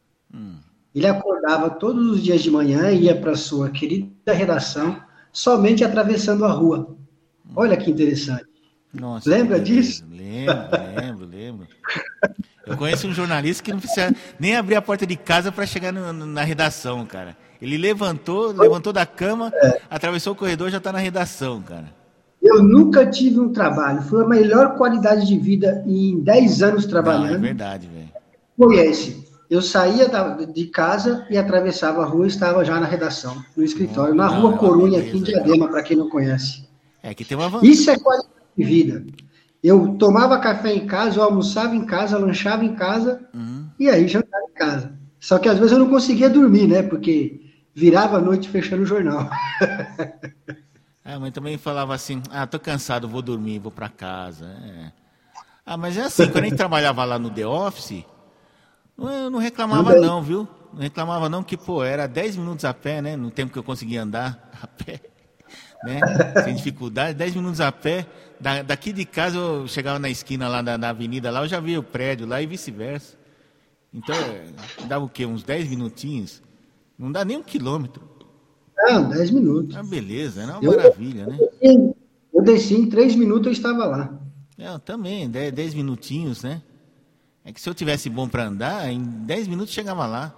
Ele 0.99 1.07
acordava 1.07 1.71
todos 1.71 2.11
os 2.11 2.21
dias 2.21 2.43
de 2.43 2.51
manhã 2.51 2.91
e 2.91 3.05
ia 3.05 3.15
para 3.15 3.37
sua 3.37 3.71
querida 3.71 4.33
redação 4.33 5.01
somente 5.33 5.85
atravessando 5.85 6.45
a 6.45 6.51
rua. 6.51 6.97
Olha 7.55 7.77
que 7.77 7.89
interessante. 7.89 8.45
Nossa, 8.93 9.31
Lembra 9.31 9.61
disso? 9.61 10.05
Lembro, 10.11 10.57
lembro, 11.01 11.27
lembro. 11.27 11.67
Eu 12.67 12.77
conheço 12.77 13.07
um 13.07 13.13
jornalista 13.13 13.63
que 13.63 13.71
não 13.71 13.79
precisa 13.79 14.13
nem 14.41 14.57
abrir 14.57 14.75
a 14.75 14.83
porta 14.83 15.07
de 15.07 15.15
casa 15.15 15.53
para 15.53 15.65
chegar 15.67 15.93
no, 15.93 16.13
na 16.13 16.43
redação, 16.43 17.07
cara. 17.07 17.37
Ele 17.63 17.79
levantou, 17.79 18.51
levantou 18.51 18.93
da 18.93 19.07
cama, 19.07 19.53
é. 19.55 19.81
atravessou 19.89 20.33
o 20.33 20.37
corredor, 20.37 20.69
já 20.69 20.79
está 20.79 20.91
na 20.91 20.99
redação, 20.99 21.63
cara. 21.63 21.95
Eu 22.43 22.61
nunca 22.61 23.07
tive 23.07 23.39
um 23.39 23.53
trabalho. 23.53 24.03
Foi 24.03 24.25
a 24.25 24.29
melhor 24.29 24.77
qualidade 24.77 25.29
de 25.29 25.39
vida 25.39 25.85
em 25.87 26.19
10 26.19 26.63
anos 26.63 26.87
trabalhando. 26.87 27.29
Não, 27.29 27.35
é 27.37 27.39
verdade, 27.39 27.87
velho. 27.87 28.11
Foi 28.57 28.77
esse. 28.79 29.28
Eu 29.51 29.63
saía 29.63 30.09
da, 30.09 30.35
de 30.35 30.67
casa 30.67 31.27
e 31.31 31.39
atravessava 31.39 32.03
a 32.03 32.07
rua 32.07 32.27
e 32.27 32.29
estava 32.29 32.65
já 32.65 32.79
na 32.79 32.87
redação, 32.87 33.43
no 33.57 33.65
escritório, 33.65 34.15
na 34.15 34.27
Rua 34.27 34.59
Corunha, 34.59 35.01
aqui 35.01 35.17
em 35.17 35.23
Diadema, 35.23 35.69
para 35.69 35.83
quem 35.83 35.97
não 35.97 36.11
conhece. 36.11 36.69
É 37.03 37.15
que 37.15 37.25
tem 37.25 37.37
uma 37.37 37.49
vantagem. 37.49 37.71
Isso 37.71 37.91
é 37.91 37.99
qualidade 37.99 38.35
de 38.57 38.65
vida. 38.65 39.07
Eu 39.63 39.97
tomava 39.97 40.39
café 40.39 40.75
em 40.75 40.87
casa, 40.87 41.19
eu 41.19 41.23
almoçava 41.23 41.75
em 41.75 41.85
casa, 41.87 42.19
lanchava 42.19 42.65
em 42.65 42.75
casa 42.75 43.27
uhum. 43.35 43.69
e 43.79 43.89
aí 43.89 44.07
jantava 44.07 44.45
em 44.51 44.55
casa. 44.55 44.93
Só 45.19 45.39
que 45.39 45.49
às 45.49 45.59
vezes 45.59 45.73
eu 45.73 45.79
não 45.79 45.89
conseguia 45.89 46.29
dormir, 46.29 46.69
né? 46.69 46.83
Porque 46.83 47.41
virava 47.75 48.19
a 48.19 48.21
noite 48.21 48.49
fechando 48.49 48.83
o 48.83 48.87
jornal. 48.87 49.29
A 51.05 51.19
mãe 51.19 51.33
também 51.33 51.57
falava 51.57 51.95
assim: 51.95 52.23
ah, 52.31 52.47
tô 52.47 52.61
cansado, 52.61 53.09
vou 53.09 53.23
dormir, 53.23 53.59
vou 53.59 53.73
para 53.73 53.89
casa. 53.89 54.45
É. 54.45 54.93
Ah, 55.65 55.77
mas 55.77 55.97
é 55.97 56.03
assim, 56.03 56.27
quando 56.27 56.45
a 56.45 56.49
gente 56.49 56.57
trabalhava 56.57 57.03
lá 57.03 57.19
no 57.19 57.31
The 57.31 57.47
Office, 57.47 58.05
eu 58.99 59.31
não 59.31 59.39
reclamava 59.39 59.95
não, 59.95 60.23
viu? 60.23 60.49
Não 60.73 60.81
reclamava 60.81 61.29
não, 61.29 61.43
que, 61.43 61.57
pô, 61.57 61.83
era 61.85 62.07
10 62.07 62.37
minutos 62.37 62.65
a 62.65 62.75
pé, 62.75 63.01
né? 63.01 63.17
No 63.17 63.31
tempo 63.31 63.53
que 63.53 63.59
eu 63.59 63.63
conseguia 63.63 64.03
andar 64.03 64.51
a 64.61 64.67
pé, 64.67 65.01
né? 65.85 66.01
Sem 66.45 66.55
dificuldade, 66.55 67.17
10 67.17 67.37
minutos 67.37 67.61
a 67.61 67.71
pé. 67.71 68.07
Da, 68.41 68.63
daqui 68.63 68.93
de 68.93 69.05
casa 69.05 69.37
eu 69.37 69.67
chegava 69.67 69.99
na 69.99 70.09
esquina 70.09 70.49
lá 70.49 70.63
da, 70.63 70.77
da 70.77 70.91
avenida, 70.91 71.31
lá 71.31 71.43
eu 71.43 71.49
já 71.49 71.59
via 71.61 71.79
o 71.79 71.83
prédio 71.83 72.27
lá 72.27 72.41
e 72.43 72.47
vice-versa. 72.47 73.17
Então, 73.93 74.15
é, 74.15 74.87
dava 74.87 75.05
o 75.05 75.09
quê? 75.09 75.25
Uns 75.25 75.43
10 75.43 75.69
minutinhos? 75.69 76.43
Não 76.99 77.11
dá 77.11 77.25
nem 77.25 77.37
um 77.37 77.43
quilômetro. 77.43 78.03
Não, 78.77 79.09
10 79.09 79.31
minutos. 79.31 79.77
Ah, 79.77 79.83
beleza, 79.83 80.43
é 80.43 80.45
uma 80.47 80.63
eu, 80.63 80.71
maravilha, 80.71 81.27
né? 81.27 81.39
Eu 82.33 82.43
desci 82.43 82.75
em 82.75 82.89
3 82.89 83.17
minutos 83.17 83.47
eu 83.47 83.53
estava 83.53 83.87
lá. 83.87 84.21
É, 84.57 84.69
eu 84.69 84.79
também, 84.79 85.29
10 85.29 85.75
minutinhos, 85.75 86.43
né? 86.43 86.63
É 87.49 87.53
que 87.53 87.63
se 87.63 87.67
eu 87.67 87.75
tivesse 87.75 88.11
bom 88.11 88.29
para 88.29 88.45
andar, 88.45 88.93
em 88.93 89.01
10 89.01 89.49
minutos 89.49 89.73
chegava 89.73 90.05
lá. 90.05 90.35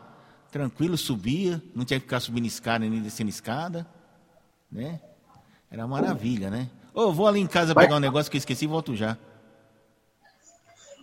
Tranquilo, 0.49 0.97
subia, 0.97 1.61
não 1.75 1.85
tinha 1.85 1.99
que 1.99 2.05
ficar 2.05 2.21
subindo 2.21 2.47
escada 2.47 2.89
nem 2.89 3.03
descendo 3.03 3.29
escada, 3.29 3.85
né? 4.71 5.01
Era 5.69 5.89
maravilha, 5.89 6.51
né? 6.51 6.69
Ô, 6.95 7.07
oh, 7.07 7.13
vou 7.13 7.27
ali 7.27 7.41
em 7.41 7.49
casa 7.49 7.75
pegar 7.75 7.97
um 7.97 8.01
negócio 8.01 8.31
que 8.31 8.37
eu 8.37 8.39
esqueci 8.39 8.65
e 8.65 8.69
volto 8.69 8.95
já. 8.95 9.19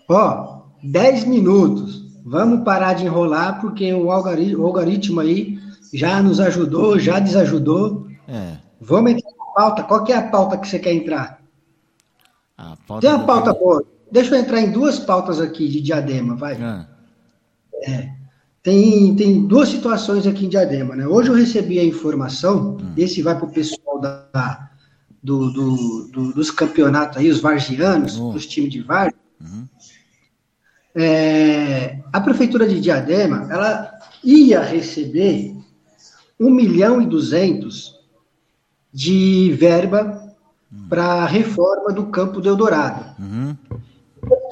Ó, 0.08 0.62
10 0.82 1.26
minutos. 1.26 2.06
Vamos 2.24 2.64
parar 2.64 2.94
de 2.94 3.06
enrolar, 3.06 3.60
porque 3.60 3.94
o 3.94 4.10
algoritmo, 4.10 4.64
o 4.64 4.66
algoritmo 4.66 5.20
aí 5.20 5.60
já 5.94 6.24
nos 6.24 6.40
ajudou, 6.40 6.98
já 6.98 7.20
desajudou. 7.20 8.08
É. 8.30 8.56
Vamos 8.80 9.12
entrar 9.12 9.32
na 9.32 9.54
pauta. 9.54 9.84
Qual 9.84 10.06
que 10.06 10.14
é 10.14 10.16
a 10.16 10.30
pauta 10.30 10.58
que 10.58 10.70
você 10.70 10.80
quer 10.80 10.94
entrar? 10.94 11.42
A 12.58 12.78
pauta 12.88 13.06
Tem 13.06 13.14
uma 13.14 13.26
pauta 13.26 13.54
boa. 13.54 13.97
Deixa 14.12 14.36
eu 14.36 14.40
entrar 14.40 14.62
em 14.62 14.72
duas 14.72 15.00
pautas 15.00 15.40
aqui 15.40 15.68
de 15.68 15.82
diadema, 15.82 16.36
vai. 16.36 16.56
Ah. 16.62 16.88
É. 17.84 18.10
Tem, 18.64 19.16
tem 19.16 19.46
duas 19.46 19.70
situações 19.70 20.28
aqui 20.28 20.46
em 20.46 20.50
diadema, 20.50 20.96
né? 20.96 21.08
Hoje 21.08 21.30
eu 21.30 21.36
recebi 21.36 21.80
a 21.80 21.86
informação, 21.86 22.76
hum. 22.76 22.94
esse 22.98 23.22
vai 23.22 23.36
para 23.38 23.46
o 23.46 23.52
pessoal 23.52 24.00
da, 24.00 24.70
do, 25.24 25.52
do, 25.52 26.08
do, 26.12 26.34
dos 26.34 26.52
campeonatos 26.52 27.18
aí, 27.18 27.30
os 27.30 27.40
vargianos, 27.40 28.20
oh. 28.20 28.32
dos 28.32 28.46
times 28.46 28.72
de 28.72 28.82
várzea. 28.82 29.16
Uhum. 29.42 29.68
É, 30.96 32.00
a 32.12 32.20
prefeitura 32.20 32.68
de 32.68 32.82
Diadema, 32.82 33.48
ela 33.52 33.92
ia 34.24 34.62
receber 34.62 35.56
1 36.40 36.50
milhão 36.50 37.02
e 37.02 37.06
200 37.06 37.96
de 38.92 39.52
verba 39.54 40.34
uhum. 40.72 40.88
para 40.90 41.04
a 41.04 41.26
reforma 41.26 41.92
do 41.92 42.08
campo 42.08 42.42
do 42.42 42.50
Eldorado. 42.50 43.16
Uhum. 43.22 43.56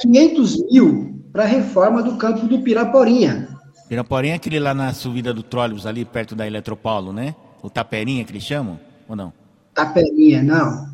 500 0.02 0.72
mil 0.72 1.24
para 1.32 1.44
a 1.44 1.48
reforma 1.48 2.02
do 2.02 2.16
campo 2.16 2.48
do 2.48 2.60
Piraporinha. 2.60 3.50
Piraporinha 3.88 4.34
é 4.34 4.38
aquele 4.38 4.60
lá 4.60 4.74
na 4.74 4.94
subida 4.94 5.34
do 5.34 5.44
trólebus, 5.44 5.86
ali 5.86 6.06
perto 6.06 6.36
da 6.36 6.48
Eletropaulo, 6.48 7.14
né? 7.14 7.36
O 7.62 7.70
Taperinha 7.70 8.24
que 8.24 8.32
eles 8.32 8.44
chamam, 8.44 8.80
ou 9.08 9.16
não? 9.16 9.34
Taperinha, 9.74 10.42
não. 10.42 10.88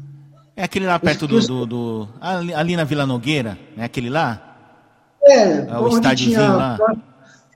É 0.55 0.63
aquele 0.63 0.85
lá 0.85 0.99
perto 0.99 1.27
do, 1.27 1.39
do, 1.39 1.65
do, 1.65 2.07
ali, 2.19 2.53
ali, 2.53 2.75
na 2.75 2.83
Vila 2.83 3.05
Nogueira, 3.05 3.57
é 3.77 3.83
aquele 3.83 4.09
lá? 4.09 4.57
É, 5.23 5.69
é 5.69 5.77
o 5.77 5.87
estádiozinho 5.87 6.57
lá. 6.57 6.77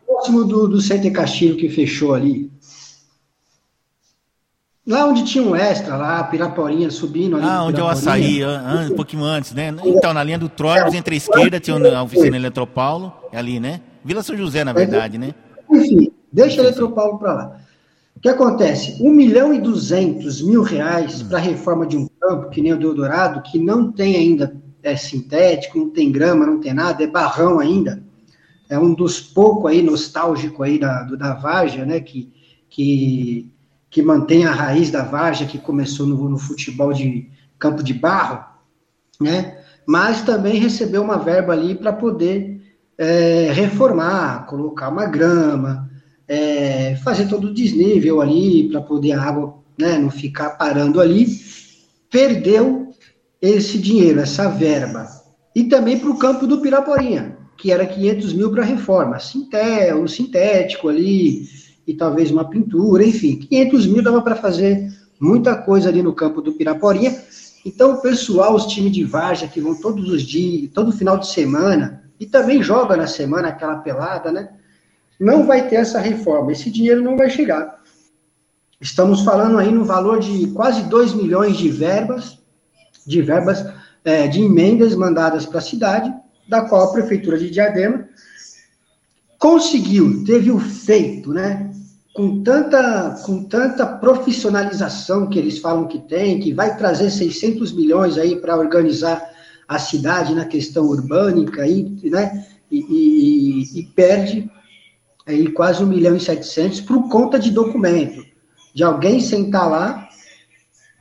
Próximo 0.05 0.45
do, 0.45 0.67
do 0.67 0.79
Center 0.79 1.11
Castilho 1.11 1.57
que 1.57 1.67
fechou 1.67 2.13
ali. 2.13 2.51
Lá 4.87 5.05
onde 5.05 5.23
tinha 5.23 5.43
um 5.43 5.55
extra, 5.55 5.97
lá, 5.97 6.23
Piraporinha 6.25 6.91
subindo 6.91 7.37
ali. 7.37 7.45
Ah, 7.45 7.63
onde 7.63 7.81
eu 7.81 7.87
açaí, 7.87 8.41
um 8.45 8.95
pouquinho 8.95 9.23
antes, 9.23 9.51
né? 9.53 9.73
Então, 9.83 10.13
na 10.13 10.23
linha 10.23 10.37
do 10.37 10.47
Tróicos, 10.47 10.93
entre 10.93 11.15
a 11.15 11.17
esquerda, 11.17 11.59
tinha 11.59 11.97
a 11.97 12.03
oficina 12.03 12.35
Eletropaulo, 12.35 13.11
é 13.31 13.37
ali, 13.37 13.59
né? 13.59 13.81
Vila 14.03 14.21
São 14.21 14.37
José, 14.37 14.63
na 14.63 14.73
verdade, 14.73 15.17
né? 15.17 15.33
Enfim, 15.71 16.11
deixa 16.31 16.61
a 16.61 16.65
Eletropaulo 16.65 17.17
para 17.17 17.33
lá. 17.33 17.59
O 18.15 18.19
que 18.19 18.29
acontece? 18.29 19.01
1 19.01 19.09
milhão 19.09 19.53
e 19.53 19.59
200 19.59 20.41
mil 20.43 20.61
reais 20.61 21.23
para 21.23 21.39
a 21.39 21.41
reforma 21.41 21.87
de 21.87 21.97
um 21.97 22.07
campo, 22.21 22.49
que 22.49 22.61
nem 22.61 22.73
o 22.73 22.77
Deodorado, 22.77 23.41
que 23.41 23.57
não 23.57 23.91
tem 23.91 24.15
ainda 24.15 24.55
é 24.85 24.95
sintético, 24.95 25.79
não 25.79 25.89
tem 25.89 26.11
grama, 26.11 26.45
não 26.45 26.59
tem 26.59 26.73
nada, 26.73 27.03
é 27.03 27.07
barrão 27.07 27.59
ainda. 27.59 28.03
É 28.69 28.77
um 28.77 28.93
dos 28.93 29.19
poucos 29.19 29.71
aí 29.71 29.81
nostálgico 29.81 30.61
aí 30.61 30.79
da, 30.79 31.03
do, 31.03 31.17
da 31.17 31.33
Várzea, 31.33 31.85
né, 31.85 31.99
que, 31.99 32.31
que, 32.69 33.51
que 33.95 34.01
mantém 34.01 34.43
a 34.43 34.51
raiz 34.51 34.91
da 34.91 35.03
Várzea, 35.03 35.47
que 35.47 35.57
começou 35.57 36.05
no, 36.05 36.27
no 36.27 36.37
futebol 36.37 36.91
de 36.91 37.29
campo 37.57 37.81
de 37.81 37.93
barro, 37.93 38.43
né, 39.21 39.57
mas 39.87 40.21
também 40.21 40.59
recebeu 40.59 41.01
uma 41.01 41.17
verba 41.17 41.53
ali 41.53 41.73
para 41.73 41.93
poder 41.93 42.61
é, 42.97 43.53
reformar, 43.53 44.47
colocar 44.47 44.89
uma 44.89 45.05
grama, 45.05 45.89
é, 46.27 46.97
fazer 47.05 47.29
todo 47.29 47.47
o 47.47 47.53
desnível 47.53 48.19
ali, 48.19 48.67
para 48.67 48.81
poder 48.81 49.13
a 49.13 49.21
água 49.21 49.59
né, 49.79 49.97
não 49.97 50.11
ficar 50.11 50.49
parando 50.57 50.99
ali. 50.99 51.27
Perdeu 52.11 52.89
esse 53.41 53.77
dinheiro, 53.77 54.19
essa 54.19 54.49
verba. 54.49 55.07
E 55.55 55.63
também 55.63 55.97
para 55.97 56.09
o 56.09 56.19
campo 56.19 56.45
do 56.45 56.59
Piraporinha, 56.59 57.37
que 57.55 57.71
era 57.71 57.85
500 57.85 58.33
mil 58.33 58.51
para 58.51 58.65
reforma. 58.65 59.21
Sinté, 59.21 59.95
um 59.95 60.05
sintético 60.05 60.89
ali, 60.89 61.47
e 61.87 61.93
talvez 61.93 62.31
uma 62.31 62.49
pintura, 62.49 63.03
enfim. 63.03 63.37
500 63.37 63.87
mil 63.87 64.03
dava 64.03 64.21
para 64.21 64.35
fazer 64.35 64.91
muita 65.19 65.55
coisa 65.55 65.89
ali 65.89 66.01
no 66.01 66.13
campo 66.13 66.41
do 66.41 66.53
Piraporinha. 66.53 67.15
Então, 67.65 67.93
o 67.93 68.01
pessoal, 68.01 68.55
os 68.55 68.65
times 68.67 68.91
de 68.91 69.03
Varja, 69.03 69.47
que 69.47 69.61
vão 69.61 69.75
todos 69.75 70.09
os 70.09 70.23
dias, 70.23 70.71
todo 70.73 70.91
final 70.91 71.17
de 71.17 71.27
semana, 71.27 72.03
e 72.19 72.25
também 72.25 72.61
joga 72.61 72.95
na 72.95 73.07
semana 73.07 73.49
aquela 73.49 73.77
pelada, 73.77 74.31
né? 74.31 74.49
Não 75.19 75.45
vai 75.45 75.67
ter 75.67 75.75
essa 75.77 75.99
reforma, 75.99 76.51
esse 76.51 76.69
dinheiro 76.69 77.01
não 77.01 77.17
vai 77.17 77.29
chegar. 77.29 77.81
Estamos 78.79 79.21
falando 79.21 79.57
aí 79.57 79.71
no 79.71 79.85
valor 79.85 80.19
de 80.19 80.47
quase 80.47 80.83
2 80.83 81.13
milhões 81.13 81.57
de 81.57 81.69
verbas, 81.69 82.37
de 83.05 83.21
verbas 83.21 83.65
é, 84.03 84.27
de 84.27 84.41
emendas 84.41 84.93
mandadas 84.93 85.45
para 85.45 85.59
a 85.59 85.61
cidade, 85.61 86.13
da 86.47 86.61
qual 86.61 86.83
a 86.83 86.91
Prefeitura 86.91 87.37
de 87.37 87.49
Diadema 87.49 88.07
conseguiu, 89.39 90.23
teve 90.25 90.51
o 90.51 90.59
feito, 90.59 91.33
né? 91.33 91.71
Com 92.15 92.41
tanta, 92.41 93.21
com 93.25 93.43
tanta 93.43 93.85
profissionalização 93.85 95.27
que 95.27 95.37
eles 95.37 95.59
falam 95.59 95.85
que 95.85 95.99
tem, 95.99 96.39
que 96.39 96.53
vai 96.53 96.77
trazer 96.77 97.11
600 97.11 97.73
milhões 97.73 98.17
aí 98.17 98.37
para 98.37 98.57
organizar 98.57 99.21
a 99.67 99.77
cidade 99.77 100.33
na 100.33 100.45
questão 100.45 100.85
urbânica, 100.85 101.63
aí, 101.63 101.83
né? 102.05 102.47
E, 102.71 102.79
e, 102.79 103.79
e 103.79 103.83
perde 103.87 104.49
aí 105.27 105.51
quase 105.51 105.83
1 105.83 105.87
milhão 105.87 106.15
e 106.15 106.19
700 106.19 106.81
por 106.81 107.09
conta 107.09 107.37
de 107.37 107.51
documento, 107.51 108.25
de 108.73 108.83
alguém 108.83 109.19
sentar 109.19 109.69
lá 109.69 110.07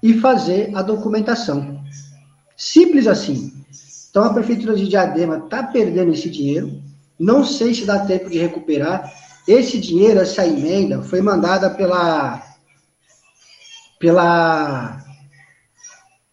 e 0.02 0.14
fazer 0.14 0.74
a 0.74 0.82
documentação. 0.82 1.80
Simples 2.56 3.06
assim. 3.06 3.52
Então 4.10 4.24
a 4.24 4.34
prefeitura 4.34 4.74
de 4.74 4.88
Diadema 4.88 5.38
está 5.38 5.62
perdendo 5.62 6.12
esse 6.12 6.28
dinheiro. 6.28 6.82
Não 7.18 7.44
sei 7.44 7.72
se 7.72 7.84
dá 7.84 8.00
tempo 8.00 8.28
de 8.28 8.38
recuperar. 8.38 9.12
Esse 9.46 9.78
dinheiro, 9.78 10.20
essa 10.20 10.46
emenda, 10.46 11.02
foi 11.02 11.20
mandada 11.20 11.70
pela 11.70 12.42
pela 13.98 15.04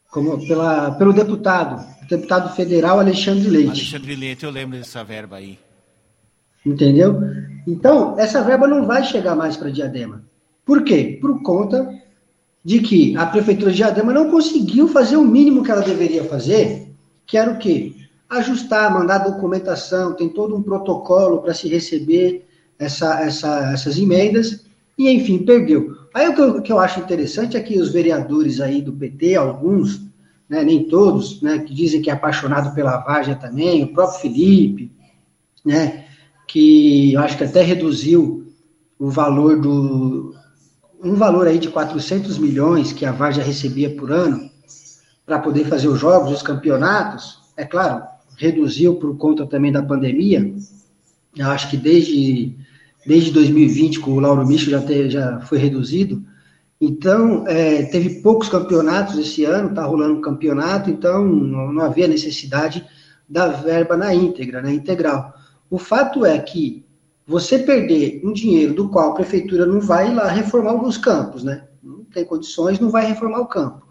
como 0.09 0.45
pela 0.47 0.91
pelo 0.91 1.13
deputado, 1.13 1.85
deputado 2.07 2.55
federal 2.55 2.99
Alexandre 2.99 3.49
Leite. 3.49 3.69
Alexandre 3.69 4.15
Leite, 4.15 4.45
eu 4.45 4.51
lembro 4.51 4.77
dessa 4.77 5.03
verba 5.03 5.37
aí. 5.37 5.59
Entendeu? 6.65 7.19
Então, 7.67 8.17
essa 8.19 8.41
verba 8.43 8.67
não 8.67 8.85
vai 8.85 9.03
chegar 9.03 9.35
mais 9.35 9.57
para 9.57 9.71
Diadema. 9.71 10.23
Por 10.65 10.83
quê? 10.83 11.17
Por 11.19 11.41
conta 11.41 11.89
de 12.63 12.79
que 12.79 13.17
a 13.17 13.25
prefeitura 13.25 13.71
de 13.71 13.77
Diadema 13.77 14.13
não 14.13 14.29
conseguiu 14.29 14.87
fazer 14.87 15.17
o 15.17 15.23
mínimo 15.23 15.63
que 15.63 15.71
ela 15.71 15.81
deveria 15.81 16.23
fazer, 16.23 16.93
que 17.25 17.37
era 17.37 17.51
o 17.51 17.57
quê? 17.57 17.95
Ajustar, 18.29 18.93
mandar 18.93 19.17
documentação, 19.17 20.13
tem 20.13 20.29
todo 20.29 20.55
um 20.55 20.61
protocolo 20.61 21.41
para 21.41 21.53
se 21.53 21.67
receber 21.67 22.47
essa, 22.81 23.21
essa, 23.21 23.71
essas 23.71 23.97
emendas, 23.97 24.65
e 24.97 25.09
enfim, 25.09 25.39
perdeu. 25.39 25.95
Aí 26.13 26.27
o 26.27 26.35
que 26.35 26.41
eu, 26.41 26.61
que 26.61 26.71
eu 26.71 26.79
acho 26.79 26.99
interessante 26.99 27.55
é 27.55 27.61
que 27.61 27.79
os 27.79 27.91
vereadores 27.91 28.59
aí 28.59 28.81
do 28.81 28.91
PT, 28.91 29.35
alguns, 29.35 30.01
né, 30.49 30.63
nem 30.63 30.83
todos, 30.85 31.41
né, 31.41 31.59
que 31.59 31.73
dizem 31.73 32.01
que 32.01 32.09
é 32.09 32.13
apaixonado 32.13 32.73
pela 32.73 32.97
Varja 32.97 33.35
também, 33.35 33.83
o 33.83 33.93
próprio 33.93 34.19
Felipe, 34.19 34.91
né, 35.63 36.05
que 36.47 37.13
eu 37.13 37.21
acho 37.21 37.37
que 37.37 37.43
até 37.43 37.61
reduziu 37.61 38.51
o 38.99 39.09
valor 39.09 39.61
do, 39.61 40.35
um 41.03 41.13
valor 41.13 41.47
aí 41.47 41.59
de 41.59 41.69
400 41.69 42.37
milhões 42.39 42.91
que 42.91 43.05
a 43.05 43.11
Varja 43.11 43.43
recebia 43.43 43.95
por 43.95 44.11
ano 44.11 44.49
para 45.25 45.39
poder 45.39 45.65
fazer 45.65 45.87
os 45.87 45.99
jogos, 45.99 46.31
os 46.31 46.41
campeonatos, 46.41 47.39
é 47.55 47.63
claro, 47.63 48.03
reduziu 48.37 48.95
por 48.95 49.15
conta 49.17 49.45
também 49.45 49.71
da 49.71 49.83
pandemia. 49.83 50.53
Eu 51.37 51.47
acho 51.47 51.69
que 51.69 51.77
desde, 51.77 52.55
desde 53.05 53.31
2020, 53.31 53.99
com 53.99 54.11
o 54.11 54.19
Lauro 54.19 54.45
Micho 54.45 54.69
já, 54.69 54.79
já 55.07 55.39
foi 55.41 55.57
reduzido. 55.57 56.23
Então, 56.79 57.47
é, 57.47 57.83
teve 57.83 58.21
poucos 58.21 58.49
campeonatos 58.49 59.17
esse 59.17 59.45
ano, 59.45 59.69
está 59.69 59.85
rolando 59.85 60.15
um 60.15 60.21
campeonato, 60.21 60.89
então 60.89 61.23
não, 61.23 61.71
não, 61.71 61.83
havia 61.83 62.07
necessidade 62.07 62.85
da 63.29 63.47
verba 63.47 63.95
na 63.95 64.13
íntegra, 64.13 64.61
na 64.61 64.73
integral. 64.73 65.33
O 65.69 65.77
fato 65.77 66.25
é 66.25 66.37
que 66.39 66.83
você 67.25 67.59
perder 67.59 68.21
um 68.23 68.33
dinheiro 68.33 68.73
do 68.73 68.89
qual 68.89 69.11
a 69.11 69.15
prefeitura 69.15 69.65
não 69.65 69.79
vai 69.79 70.13
lá 70.13 70.27
reformar 70.27 70.71
alguns 70.71 70.97
campos, 70.97 71.43
né? 71.43 71.65
Não 71.83 72.03
tem 72.03 72.25
condições, 72.25 72.79
não 72.79 72.89
vai 72.89 73.05
reformar 73.05 73.39
o 73.39 73.47
campo. 73.47 73.85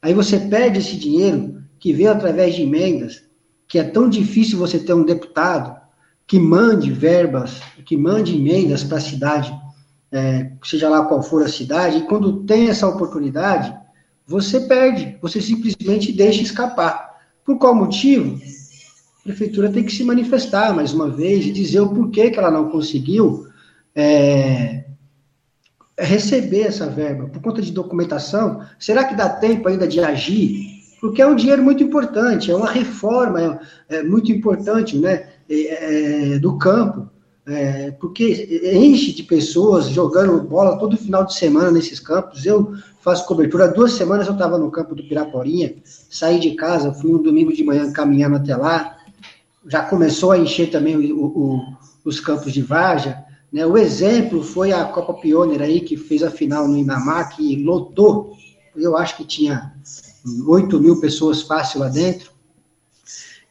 Aí 0.00 0.14
você 0.14 0.38
perde 0.38 0.78
esse 0.78 0.96
dinheiro 0.96 1.60
que 1.78 1.92
veio 1.92 2.12
através 2.12 2.54
de 2.54 2.62
emendas, 2.62 3.24
que 3.66 3.78
é 3.78 3.84
tão 3.84 4.08
difícil 4.08 4.58
você 4.58 4.78
ter 4.78 4.94
um 4.94 5.04
deputado 5.04 5.77
que 6.28 6.38
mande 6.38 6.92
verbas, 6.92 7.60
que 7.84 7.96
mande 7.96 8.36
emendas 8.36 8.84
para 8.84 8.98
a 8.98 9.00
cidade 9.00 9.52
é, 10.12 10.52
seja 10.64 10.88
lá 10.88 11.04
qual 11.04 11.22
for 11.22 11.42
a 11.42 11.48
cidade, 11.48 11.98
e 11.98 12.06
quando 12.06 12.44
tem 12.44 12.68
essa 12.68 12.86
oportunidade, 12.86 13.74
você 14.26 14.60
perde, 14.60 15.16
você 15.20 15.40
simplesmente 15.40 16.12
deixa 16.12 16.42
escapar. 16.42 17.18
Por 17.44 17.58
qual 17.58 17.74
motivo? 17.74 18.40
A 19.20 19.22
prefeitura 19.24 19.70
tem 19.70 19.84
que 19.84 19.92
se 19.92 20.04
manifestar 20.04 20.74
mais 20.74 20.92
uma 20.92 21.10
vez 21.10 21.46
e 21.46 21.52
dizer 21.52 21.80
o 21.80 21.94
porquê 21.94 22.30
que 22.30 22.38
ela 22.38 22.50
não 22.50 22.70
conseguiu 22.70 23.46
é, 23.94 24.84
receber 25.98 26.62
essa 26.62 26.86
verba. 26.86 27.28
Por 27.28 27.42
conta 27.42 27.60
de 27.60 27.72
documentação, 27.72 28.62
será 28.78 29.04
que 29.04 29.14
dá 29.14 29.28
tempo 29.28 29.68
ainda 29.68 29.86
de 29.86 30.00
agir? 30.00 30.78
Porque 31.00 31.22
é 31.22 31.26
um 31.26 31.36
dinheiro 31.36 31.62
muito 31.62 31.82
importante, 31.82 32.50
é 32.50 32.56
uma 32.56 32.70
reforma 32.70 33.60
é, 33.88 33.96
é 33.96 34.02
muito 34.02 34.32
importante 34.32 34.98
né, 34.98 35.28
é, 35.48 36.38
do 36.38 36.58
campo 36.58 37.08
é, 37.48 37.92
porque 37.92 38.60
enche 38.74 39.12
de 39.12 39.22
pessoas 39.22 39.88
jogando 39.88 40.42
bola 40.42 40.78
todo 40.78 40.98
final 40.98 41.24
de 41.24 41.34
semana 41.34 41.70
nesses 41.70 41.98
campos. 41.98 42.44
Eu 42.44 42.74
faço 43.00 43.26
cobertura. 43.26 43.64
Há 43.64 43.68
duas 43.68 43.92
semanas 43.92 44.26
eu 44.26 44.34
estava 44.34 44.58
no 44.58 44.70
campo 44.70 44.94
do 44.94 45.02
Piraporinha, 45.02 45.74
saí 46.10 46.38
de 46.38 46.50
casa, 46.50 46.92
fui 46.92 47.14
um 47.14 47.22
domingo 47.22 47.52
de 47.52 47.64
manhã 47.64 47.90
caminhando 47.90 48.36
até 48.36 48.54
lá. 48.54 48.98
Já 49.66 49.82
começou 49.82 50.32
a 50.32 50.38
encher 50.38 50.70
também 50.70 50.96
o, 51.10 51.24
o, 51.24 51.60
os 52.04 52.20
campos 52.20 52.52
de 52.52 52.60
Varja. 52.60 53.24
Né? 53.50 53.64
O 53.64 53.78
exemplo 53.78 54.42
foi 54.42 54.70
a 54.70 54.84
Copa 54.84 55.14
Pioneer 55.14 55.62
aí, 55.62 55.80
que 55.80 55.96
fez 55.96 56.22
a 56.22 56.30
final 56.30 56.68
no 56.68 56.76
Inamar, 56.76 57.34
que 57.34 57.62
lotou. 57.62 58.36
Eu 58.76 58.94
acho 58.94 59.16
que 59.16 59.24
tinha 59.24 59.72
8 60.46 60.78
mil 60.78 61.00
pessoas 61.00 61.40
fácil 61.40 61.80
lá 61.80 61.88
dentro. 61.88 62.30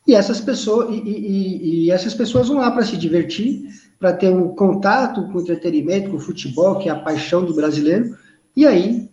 E 0.07 0.15
essas 0.15 0.39
pessoas, 0.39 0.89
e, 0.89 0.99
e, 0.99 1.85
e 1.85 1.91
essas 1.91 2.13
pessoas 2.13 2.47
vão 2.47 2.59
lá 2.59 2.71
para 2.71 2.85
se 2.85 2.95
divertir, 2.95 3.67
para 3.99 4.13
ter 4.13 4.29
um 4.29 4.49
contato 4.49 5.23
com 5.27 5.37
o 5.37 5.41
entretenimento, 5.41 6.09
com 6.09 6.15
o 6.15 6.21
futebol, 6.21 6.79
que 6.79 6.87
é 6.87 6.91
a 6.91 6.99
paixão 6.99 7.43
do 7.43 7.53
brasileiro, 7.53 8.15
e 8.55 8.65
aí 8.65 9.09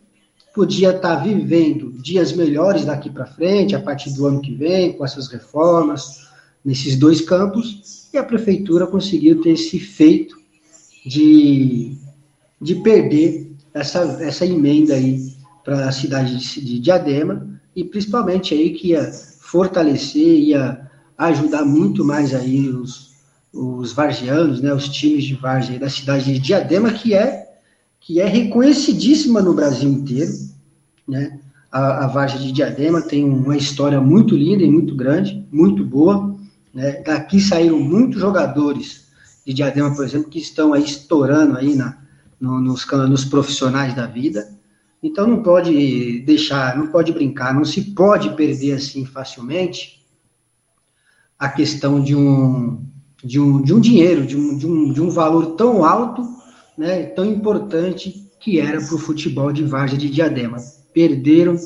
podia 0.54 0.90
estar 0.90 1.16
tá 1.16 1.22
vivendo 1.22 1.90
dias 2.00 2.32
melhores 2.32 2.84
daqui 2.84 3.10
para 3.10 3.26
frente, 3.26 3.74
a 3.74 3.80
partir 3.80 4.12
do 4.12 4.24
ano 4.24 4.40
que 4.40 4.54
vem, 4.54 4.92
com 4.92 5.04
essas 5.04 5.26
reformas, 5.26 6.28
nesses 6.64 6.96
dois 6.96 7.20
campos, 7.20 8.08
e 8.12 8.16
a 8.16 8.22
prefeitura 8.22 8.86
conseguiu 8.86 9.42
ter 9.42 9.50
esse 9.50 9.80
feito 9.80 10.36
de, 11.04 11.96
de 12.60 12.76
perder 12.76 13.50
essa, 13.74 14.00
essa 14.22 14.46
emenda 14.46 14.94
aí 14.94 15.34
para 15.64 15.88
a 15.88 15.92
cidade 15.92 16.38
de 16.38 16.78
Diadema, 16.78 17.48
e 17.74 17.82
principalmente 17.82 18.54
aí 18.54 18.70
que 18.70 18.90
ia 18.90 19.10
fortalecer, 19.40 20.38
ia 20.38 20.83
ajudar 21.16 21.64
muito 21.64 22.04
mais 22.04 22.34
aí 22.34 22.68
os, 22.68 23.12
os 23.52 23.92
vargianos, 23.92 24.60
né, 24.60 24.72
os 24.74 24.88
times 24.88 25.24
de 25.24 25.34
várzea 25.34 25.78
da 25.78 25.88
cidade 25.88 26.32
de 26.32 26.38
Diadema, 26.38 26.92
que 26.92 27.14
é 27.14 27.44
que 28.00 28.20
é 28.20 28.26
reconhecidíssima 28.26 29.40
no 29.40 29.54
Brasil 29.54 29.88
inteiro, 29.88 30.30
né? 31.08 31.40
A, 31.72 32.04
a 32.04 32.06
várzea 32.06 32.38
de 32.38 32.52
Diadema 32.52 33.00
tem 33.00 33.24
uma 33.24 33.56
história 33.56 33.98
muito 33.98 34.36
linda 34.36 34.62
e 34.62 34.70
muito 34.70 34.94
grande, 34.94 35.42
muito 35.50 35.82
boa, 35.82 36.36
né? 36.72 37.02
Daqui 37.02 37.40
saíram 37.40 37.80
muitos 37.80 38.20
jogadores 38.20 39.06
de 39.46 39.54
Diadema, 39.54 39.94
por 39.94 40.04
exemplo, 40.04 40.28
que 40.28 40.38
estão 40.38 40.74
aí 40.74 40.84
estourando 40.84 41.56
aí 41.56 41.74
na, 41.74 41.96
no, 42.38 42.60
nos, 42.60 42.86
nos 43.08 43.24
profissionais 43.24 43.94
da 43.94 44.06
vida. 44.06 44.50
Então 45.02 45.26
não 45.26 45.42
pode 45.42 46.20
deixar, 46.20 46.76
não 46.76 46.88
pode 46.88 47.10
brincar, 47.10 47.54
não 47.54 47.64
se 47.64 47.80
pode 47.92 48.36
perder 48.36 48.72
assim 48.72 49.06
facilmente 49.06 50.03
a 51.38 51.48
questão 51.48 52.02
de 52.02 52.14
um 52.14 52.84
de 53.24 53.40
um, 53.40 53.62
de 53.62 53.72
um 53.72 53.80
dinheiro, 53.80 54.26
de 54.26 54.36
um, 54.36 54.56
de, 54.56 54.66
um, 54.66 54.92
de 54.92 55.00
um 55.00 55.08
valor 55.08 55.56
tão 55.56 55.82
alto, 55.82 56.22
né, 56.76 57.04
tão 57.04 57.24
importante 57.24 58.30
que 58.38 58.60
era 58.60 58.78
para 58.78 58.94
o 58.94 58.98
futebol 58.98 59.50
de 59.50 59.64
Vargem 59.64 59.98
de 59.98 60.10
Diadema. 60.10 60.58
Perderam 60.92 61.56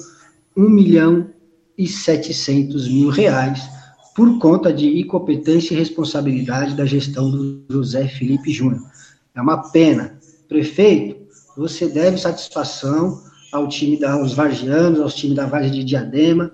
1 0.57 0.71
milhão 0.71 1.31
e 1.77 1.89
700 1.89 2.89
mil 2.89 3.09
reais 3.09 3.69
por 4.15 4.39
conta 4.39 4.73
de 4.73 5.01
incompetência 5.01 5.75
e 5.75 5.79
responsabilidade 5.79 6.77
da 6.77 6.85
gestão 6.85 7.31
do 7.31 7.65
José 7.69 8.07
Felipe 8.07 8.53
Júnior. 8.53 8.83
É 9.35 9.41
uma 9.41 9.71
pena. 9.71 10.19
Prefeito, 10.49 11.17
você 11.57 11.89
deve 11.89 12.19
satisfação 12.19 13.21
ao 13.53 13.69
time 13.69 13.99
da, 13.99 14.13
aos 14.13 14.33
vargianos, 14.33 15.01
aos 15.01 15.15
times 15.15 15.37
da 15.37 15.47
Vargem 15.47 15.73
de 15.73 15.85
Diadema, 15.85 16.53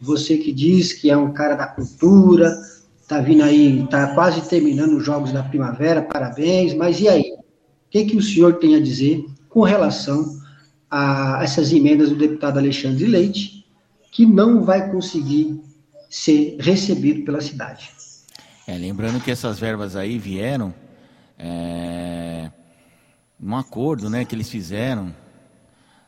você 0.00 0.36
que 0.36 0.52
diz 0.52 0.92
que 0.92 1.10
é 1.10 1.16
um 1.16 1.32
cara 1.32 1.54
da 1.54 1.66
cultura, 1.66 2.54
Tá 3.06 3.20
vindo 3.20 3.42
aí, 3.42 3.86
tá 3.88 4.14
quase 4.14 4.48
terminando 4.48 4.96
os 4.96 5.04
jogos 5.04 5.30
da 5.30 5.42
primavera, 5.42 6.00
parabéns. 6.00 6.72
Mas 6.72 7.00
e 7.00 7.08
aí? 7.08 7.32
O 7.32 7.90
que, 7.90 8.06
que 8.06 8.16
o 8.16 8.22
senhor 8.22 8.54
tem 8.54 8.74
a 8.74 8.80
dizer 8.80 9.24
com 9.48 9.62
relação 9.62 10.40
a 10.90 11.40
essas 11.42 11.72
emendas 11.72 12.08
do 12.08 12.16
deputado 12.16 12.58
Alexandre 12.58 13.04
Leite, 13.04 13.66
que 14.10 14.24
não 14.24 14.64
vai 14.64 14.90
conseguir 14.90 15.60
ser 16.08 16.56
recebido 16.58 17.24
pela 17.24 17.40
cidade? 17.40 17.90
É, 18.66 18.76
lembrando 18.78 19.22
que 19.22 19.30
essas 19.30 19.58
verbas 19.58 19.96
aí 19.96 20.18
vieram 20.18 20.72
é, 21.38 22.50
um 23.40 23.54
acordo 23.54 24.08
né, 24.08 24.24
que 24.24 24.34
eles 24.34 24.48
fizeram 24.48 25.14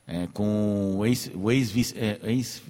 é, 0.09 0.29
com 0.33 0.99
o 0.99 1.05
ex-vice-prefeito, 1.05 1.99
é, 1.99 2.33
ex 2.33 2.63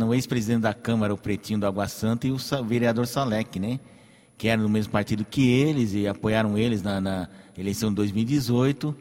não, 0.00 0.08
o 0.08 0.14
ex-presidente 0.14 0.62
da 0.62 0.74
Câmara, 0.74 1.14
o 1.14 1.16
Pretinho 1.16 1.60
do 1.60 1.66
Água 1.66 1.86
Santa, 1.86 2.26
e 2.26 2.32
o 2.32 2.38
vereador 2.66 3.06
Salek, 3.06 3.60
né? 3.60 3.78
Que 4.36 4.48
eram 4.48 4.64
do 4.64 4.68
mesmo 4.68 4.90
partido 4.90 5.24
que 5.24 5.48
eles 5.48 5.94
e 5.94 6.08
apoiaram 6.08 6.58
eles 6.58 6.82
na, 6.82 7.00
na 7.00 7.28
eleição 7.56 7.90
de 7.90 7.96
2018. 7.96 8.92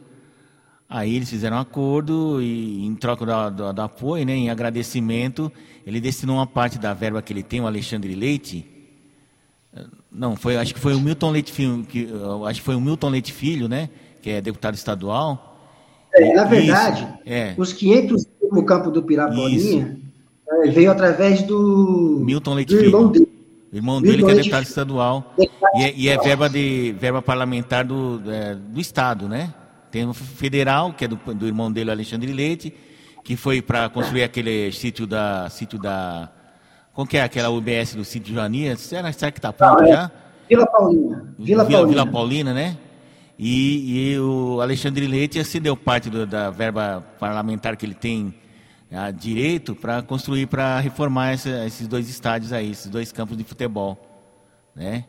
Aí 0.88 1.16
eles 1.16 1.28
fizeram 1.28 1.58
um 1.58 1.60
acordo 1.60 2.40
e, 2.40 2.86
em 2.86 2.94
troca 2.94 3.26
do, 3.26 3.50
do, 3.50 3.74
do, 3.74 3.82
apoio, 3.82 4.24
né, 4.24 4.36
em 4.36 4.52
agradecimento, 4.52 5.52
ele 5.88 6.00
destinou 6.00 6.36
uma 6.36 6.46
parte 6.46 6.78
da 6.78 6.94
verba 6.94 7.20
que 7.20 7.34
ele 7.34 7.42
tem, 7.42 7.60
o 7.60 7.66
Alexandre 7.66 8.14
Leite. 8.14 8.64
Não, 10.12 10.36
foi, 10.36 10.58
acho 10.58 10.76
que 10.76 10.80
foi 10.80 10.94
o 10.94 11.00
Milton 11.00 11.32
Leite 11.32 11.52
Filho, 11.52 11.84
que, 11.84 12.08
acho 12.48 12.60
que 12.60 12.66
foi 12.66 12.76
o 12.76 12.82
Milton 12.82 13.10
Leite 13.10 13.34
Filho, 13.34 13.68
né, 13.68 13.90
que 14.22 14.30
é 14.30 14.40
deputado 14.40 14.76
estadual 14.76 15.53
é, 16.16 16.34
na 16.34 16.44
verdade, 16.44 17.08
é. 17.26 17.54
os 17.58 17.74
500 17.74 18.28
no 18.52 18.64
campo 18.64 18.92
do 18.92 19.02
Pirapolinha 19.02 19.98
é, 20.48 20.70
veio 20.70 20.92
através 20.92 21.42
do 21.42 22.22
Milton 22.24 22.54
Leite 22.54 22.76
do 22.76 22.84
irmão 22.84 23.08
dele. 23.08 23.28
O 23.72 23.76
irmão 23.76 24.00
Milton 24.00 24.12
dele 24.12 24.24
que 24.24 24.32
é 24.32 24.36
deputado 24.36 24.64
estadual 24.64 25.34
e 25.38 25.84
é, 25.84 25.94
e 25.96 26.10
é, 26.10 26.18
verba 26.18 26.48
de 26.48 26.96
verba 27.00 27.22
parlamentar 27.22 27.84
do, 27.84 28.22
é, 28.28 28.56
do 28.56 28.80
estado, 28.80 29.28
né? 29.28 29.54
Tem 29.90 30.08
o 30.08 30.14
federal 30.14 30.94
que 30.94 31.06
é 31.06 31.08
do, 31.08 31.16
do 31.34 31.48
irmão 31.48 31.72
dele, 31.72 31.90
Alexandre 31.92 32.32
Leite, 32.32 32.74
que 33.24 33.36
foi 33.36 33.62
para 33.62 33.90
construir 33.90 34.24
aquele 34.24 34.72
sítio 34.72 35.08
da 35.08 35.50
sítio 35.50 35.80
da 35.80 36.30
como 36.94 37.08
que 37.08 37.18
é 37.18 37.24
aquela 37.24 37.50
UBS 37.50 37.96
do 37.96 38.06
sítio 38.06 38.36
Joania? 38.36 38.76
Será, 38.76 39.12
será 39.12 39.32
que 39.32 39.40
está 39.40 39.52
pronto 39.52 39.84
é 39.84 39.88
já? 39.88 40.12
Vila 40.48 40.68
Paulina. 40.68 41.36
Vila, 41.40 41.64
Vila 41.64 41.80
Paulina. 41.80 41.88
Vila 41.88 42.12
Paulina, 42.12 42.54
né? 42.54 42.78
E, 43.38 44.14
e 44.14 44.20
o 44.20 44.62
Alexandre 44.62 45.08
Leite 45.08 45.44
cedeu 45.44 45.76
parte 45.76 46.10
do, 46.10 46.26
da 46.26 46.50
verba 46.50 47.04
parlamentar 47.20 47.76
que 47.76 47.86
ele 47.86 47.96
tem 47.96 48.34
a, 48.92 49.10
direito 49.12 49.76
para 49.76 50.02
construir, 50.02 50.48
para 50.48 50.80
reformar 50.80 51.32
essa, 51.32 51.66
esses 51.66 51.88
dois 51.88 52.08
estádios 52.10 52.54
aí, 52.54 52.72
esses 52.72 52.90
dois 52.90 53.12
campos 53.12 53.38
de 53.38 53.44
futebol. 53.44 53.98
Né? 54.76 55.06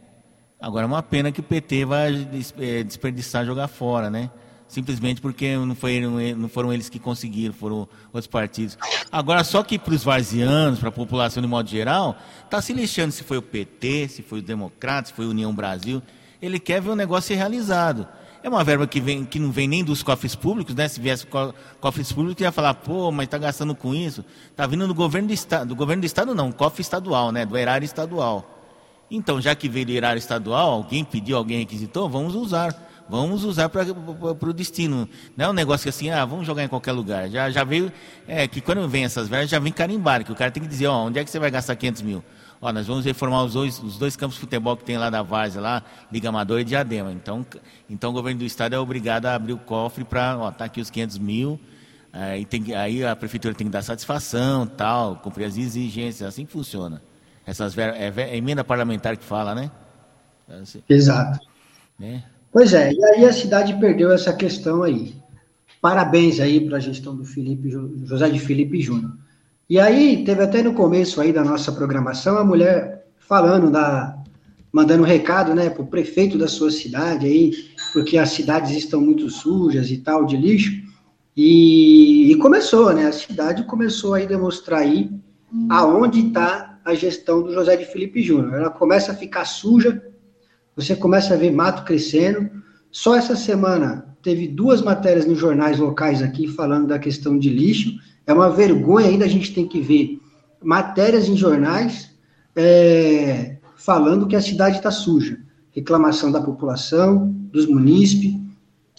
Agora 0.61 0.85
é 0.85 0.87
uma 0.87 1.03
pena 1.03 1.31
que 1.31 1.41
o 1.41 1.43
PT 1.43 1.85
vai 1.85 2.29
é, 2.59 2.83
desperdiçar 2.83 3.45
jogar 3.45 3.69
fora, 3.69 4.09
né? 4.09 4.31
Simplesmente 4.67 5.21
porque 5.21 5.57
não, 5.57 5.75
foi, 5.75 6.01
não 6.35 6.49
foram 6.49 6.73
eles 6.73 6.89
que 6.89 6.99
conseguiram, 6.99 7.53
foram 7.53 7.87
outros 8.07 8.27
partidos. 8.27 8.79
Agora, 9.13 9.45
só 9.45 9.63
que 9.63 9.79
para 9.79 9.95
os 9.95 10.03
varzianos, 10.03 10.81
para 10.81 10.89
a 10.89 10.93
população 10.93 11.43
de 11.43 11.49
modo 11.49 11.69
geral, 11.69 12.17
está 12.45 12.63
se 12.63 12.73
lixando 12.73 13.13
se 13.13 13.23
foi 13.23 13.37
o 13.37 13.43
PT, 13.43 14.09
se 14.09 14.23
foi 14.23 14.39
o 14.39 14.43
Democrata, 14.43 15.09
se 15.09 15.15
foi 15.15 15.27
a 15.27 15.29
União 15.29 15.55
Brasil. 15.55 16.03
Ele 16.45 16.59
quer 16.59 16.81
ver 16.81 16.91
o 16.91 16.97
negócio 16.97 17.29
ser 17.29 17.37
realizado. 17.37 18.07
É 18.43 18.49
uma 18.49 18.63
verba 18.63 18.87
que, 18.87 19.01
vem, 19.01 19.25
que 19.25 19.39
não 19.39 19.51
vem 19.51 19.67
nem 19.67 19.83
dos 19.83 20.03
cofres 20.03 20.35
públicos, 20.35 20.75
né? 20.75 20.87
Se 20.87 21.01
viesse 21.01 21.27
cofres 21.81 22.13
públicos, 22.13 22.43
ia 22.43 22.53
falar, 22.53 22.75
pô, 22.75 23.11
mas 23.11 23.25
está 23.25 23.39
gastando 23.39 23.75
com 23.75 23.95
isso. 23.95 24.23
Está 24.51 24.67
vindo 24.67 24.87
do 24.87 24.95
governo 24.95 25.29
do 25.29 25.33
Estado. 25.35 25.69
Do 25.69 25.75
governo 25.75 26.03
do 26.03 26.07
Estado 26.07 26.35
não, 26.35 26.53
cofre 26.53 26.83
estadual, 26.83 27.33
né? 27.33 27.47
Do 27.47 27.57
erário 27.57 27.87
estadual. 27.87 28.45
Então, 29.11 29.41
já 29.41 29.55
que 29.55 29.67
veio 29.67 29.87
do 29.87 29.93
erário 29.93 30.19
estadual, 30.19 30.73
alguém 30.73 31.03
pediu, 31.03 31.39
alguém 31.39 31.61
requisitou, 31.61 32.07
vamos 32.09 32.35
usar. 32.35 32.75
Vamos 33.09 33.45
usar 33.45 33.71
para 33.71 33.87
o 33.87 34.53
destino. 34.53 35.09
Não 35.37 35.47
é 35.47 35.49
um 35.49 35.53
negócio 35.55 35.85
que 35.85 35.89
assim, 35.89 36.11
ah, 36.11 36.25
vamos 36.27 36.47
jogar 36.47 36.65
em 36.65 36.69
qualquer 36.69 36.93
lugar. 36.93 37.31
Já, 37.31 37.51
já 37.51 37.65
veio, 37.65 37.91
é, 38.29 38.47
que 38.47 38.61
quando 38.61 38.87
vem 38.89 39.05
essas 39.05 39.29
verbas, 39.29 39.49
já 39.49 39.59
vem 39.59 39.73
carimbar, 39.73 40.25
que 40.25 40.33
o 40.33 40.35
cara 40.35 40.51
tem 40.51 40.63
que 40.63 40.69
dizer, 40.69 40.87
ó, 40.87 41.05
onde 41.05 41.19
é 41.19 41.25
que 41.25 41.31
você 41.31 41.39
vai 41.39 41.51
gastar 41.51 41.77
500 41.77 42.03
mil? 42.03 42.25
Ó, 42.65 42.73
nós 42.73 42.87
vamos 42.87 43.05
reformar 43.05 43.45
os 43.45 43.53
dois, 43.53 43.79
os 43.83 43.99
dois 43.99 44.17
campos 44.17 44.37
de 44.37 44.41
futebol 44.41 44.75
que 44.75 44.85
tem 44.85 44.97
lá 44.97 45.11
da 45.11 45.21
Várzea, 45.21 45.61
lá, 45.61 45.83
Liga 46.11 46.31
Amador 46.31 46.61
e 46.61 46.65
Diadema. 46.65 47.13
Então, 47.13 47.45
então 47.91 48.09
o 48.09 48.13
governo 48.15 48.39
do 48.39 48.47
estado 48.47 48.75
é 48.75 48.79
obrigado 48.79 49.27
a 49.27 49.35
abrir 49.35 49.53
o 49.53 49.59
cofre 49.59 50.03
para, 50.03 50.39
ó, 50.39 50.51
tá 50.51 50.65
aqui 50.65 50.81
os 50.81 50.89
500 50.89 51.19
mil, 51.19 51.61
aí, 52.11 52.47
tem, 52.47 52.75
aí 52.75 53.05
a 53.05 53.15
prefeitura 53.15 53.55
tem 53.55 53.67
que 53.67 53.71
dar 53.71 53.83
satisfação, 53.83 54.67
tal, 54.67 55.17
cumprir 55.17 55.45
as 55.45 55.59
exigências, 55.59 56.27
assim 56.27 56.47
que 56.47 56.53
funciona. 56.53 57.03
Essas 57.47 57.77
é, 57.77 58.11
é 58.17 58.35
emenda 58.35 58.65
parlamentar 58.65 59.15
que 59.19 59.25
fala, 59.25 59.55
né? 59.55 59.71
Assim, 60.49 60.83
Exato. 60.89 61.39
Né? 61.99 62.25
Pois 62.51 62.73
é, 62.73 62.95
e 62.95 63.05
aí 63.05 63.27
a 63.27 63.33
cidade 63.35 63.75
perdeu 63.75 64.11
essa 64.11 64.33
questão 64.33 64.83
aí. 64.83 65.15
Parabéns 65.83 66.41
aí 66.41 66.67
para 66.67 66.79
a 66.79 66.81
gestão 66.81 67.15
do 67.15 67.27
Felipe, 67.27 67.69
José 68.07 68.31
de 68.31 68.39
Felipe 68.39 68.81
Júnior. 68.81 69.13
E 69.69 69.81
aí, 69.81 70.25
teve 70.25 70.43
até 70.43 70.63
no 70.63 70.75
começo 70.75 71.21
aí 71.21 71.33
da 71.33 71.43
nossa 71.43 71.73
programação 71.73 72.37
a 72.37 72.45
mulher 72.45 73.07
falando 73.19 73.71
da. 73.71 74.17
mandando 74.71 75.03
um 75.03 75.07
recado, 75.07 75.55
né, 75.55 75.71
para 75.71 75.83
o 75.83 75.87
prefeito 75.87 76.37
da 76.37 76.49
sua 76.49 76.71
cidade 76.71 77.27
aí, 77.27 77.53
porque 77.93 78.19
as 78.19 78.31
cidades 78.31 78.73
estão 78.73 79.01
muito 79.01 79.31
sujas 79.31 79.91
e 79.91 79.99
tal, 79.99 80.27
de 80.27 80.37
lixo. 80.37 80.73
E, 81.37 82.31
e 82.31 82.37
começou, 82.37 82.93
né? 82.93 83.07
A 83.07 83.13
cidade 83.13 83.65
começou 83.65 84.15
aí 84.15 84.25
a 84.25 84.29
demonstrar 84.29 84.81
aí 84.81 85.11
aonde 85.69 86.29
está 86.29 86.79
a 86.85 86.95
gestão 86.95 87.43
do 87.43 87.53
José 87.53 87.77
de 87.77 87.87
Felipe 87.87 88.23
Júnior. 88.23 88.55
Ela 88.55 88.71
começa 88.71 89.13
a 89.13 89.17
ficar 89.17 89.45
suja, 89.45 90.03
você 90.77 90.95
começa 90.95 91.35
a 91.35 91.37
ver 91.37 91.51
mato 91.51 91.85
crescendo. 91.85 92.51
Só 92.91 93.17
essa 93.17 93.35
semana 93.35 94.15
teve 94.23 94.47
duas 94.47 94.83
matérias 94.83 95.27
nos 95.27 95.39
jornais 95.39 95.79
locais 95.79 96.23
aqui 96.23 96.47
falando 96.47 96.89
da 96.89 96.99
questão 96.99 97.39
de 97.39 97.49
lixo 97.49 97.99
é 98.27 98.33
uma 98.33 98.51
vergonha 98.51 99.09
ainda 99.09 99.25
a 99.25 99.29
gente 99.29 99.55
tem 99.55 99.67
que 99.67 99.81
ver 99.81 100.21
matérias 100.63 101.29
em 101.29 101.37
jornais 101.37 102.11
é, 102.57 103.57
falando 103.77 104.27
que 104.27 104.37
a 104.37 104.41
cidade 104.41 104.79
está 104.79 104.91
suja. 104.91 105.39
Reclamação 105.73 106.31
da 106.31 106.41
população, 106.41 107.35
dos 107.53 107.67
munícipes, 107.67 108.35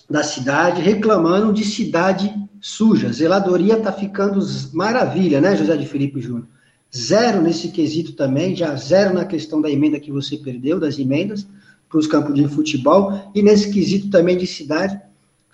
da 0.09 0.23
cidade, 0.23 0.81
reclamando 0.81 1.53
de 1.53 1.63
cidade 1.63 2.33
suja. 2.59 3.11
Zeladoria 3.11 3.77
está 3.77 3.91
ficando 3.91 4.39
maravilha, 4.73 5.41
né, 5.41 5.55
José 5.55 5.75
de 5.77 5.85
Felipe 5.85 6.21
Júnior? 6.21 6.47
Zero 6.95 7.41
nesse 7.41 7.69
quesito 7.69 8.13
também, 8.13 8.55
já 8.55 8.75
zero 8.75 9.13
na 9.13 9.25
questão 9.25 9.61
da 9.61 9.69
emenda 9.69 9.99
que 9.99 10.11
você 10.11 10.37
perdeu, 10.37 10.79
das 10.79 10.99
emendas 10.99 11.47
para 11.89 11.99
os 11.99 12.07
campos 12.07 12.35
de 12.35 12.47
futebol, 12.47 13.31
e 13.33 13.41
nesse 13.41 13.71
quesito 13.71 14.09
também 14.09 14.37
de 14.37 14.47
cidade, 14.47 14.99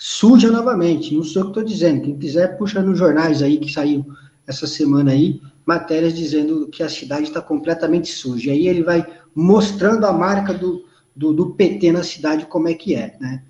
suja 0.04 0.50
novamente. 0.50 1.14
Não 1.14 1.24
sei 1.24 1.44
o 1.44 1.46
que 1.46 1.52
estou 1.52 1.64
dizendo. 1.64 2.02
Quem 2.02 2.18
quiser, 2.18 2.58
puxa 2.58 2.82
nos 2.82 2.98
jornais 2.98 3.44
aí 3.44 3.60
que 3.60 3.72
saiu 3.72 4.04
essa 4.48 4.66
semana 4.66 5.12
aí, 5.12 5.40
matérias 5.64 6.16
dizendo 6.16 6.68
que 6.70 6.82
a 6.82 6.90
cidade 6.90 7.26
está 7.26 7.40
completamente 7.40 8.12
suja. 8.12 8.50
E 8.50 8.54
aí 8.54 8.68
ele 8.68 8.82
vai 8.82 9.06
mostrando 9.36 10.08
a 10.08 10.12
marca 10.12 10.56
do, 10.56 10.84
do, 11.16 11.32
do, 11.32 11.52
PT 11.52 11.92
na 11.92 12.02
cidade, 12.02 12.48
como 12.48 12.68
é 12.68 12.74
que 12.74 12.96
é, 12.96 13.16
né? 13.22 13.44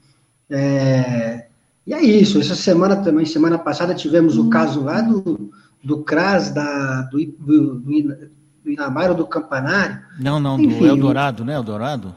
É, 0.50 1.48
e 1.88 1.94
é 1.94 2.02
isso. 2.04 2.38
Essa 2.42 2.56
semana 2.56 2.98
também, 2.98 3.26
semana 3.26 3.58
passada, 3.58 3.96
tivemos 3.96 4.38
o 4.38 4.50
caso 4.50 4.84
lá 4.84 5.00
do, 5.00 5.54
do 5.82 6.04
CRAS, 6.04 6.50
da, 6.50 7.04
do, 7.04 7.18
do, 7.40 7.80
do 7.80 8.70
Inamar 8.70 9.10
ou 9.10 9.16
do 9.16 9.26
Campanário. 9.26 10.02
Não, 10.20 10.38
não, 10.38 10.60
Enfim, 10.60 10.80
do 10.80 10.86
Eldorado, 10.86 11.46
né? 11.46 11.54
Eldorado? 11.54 12.14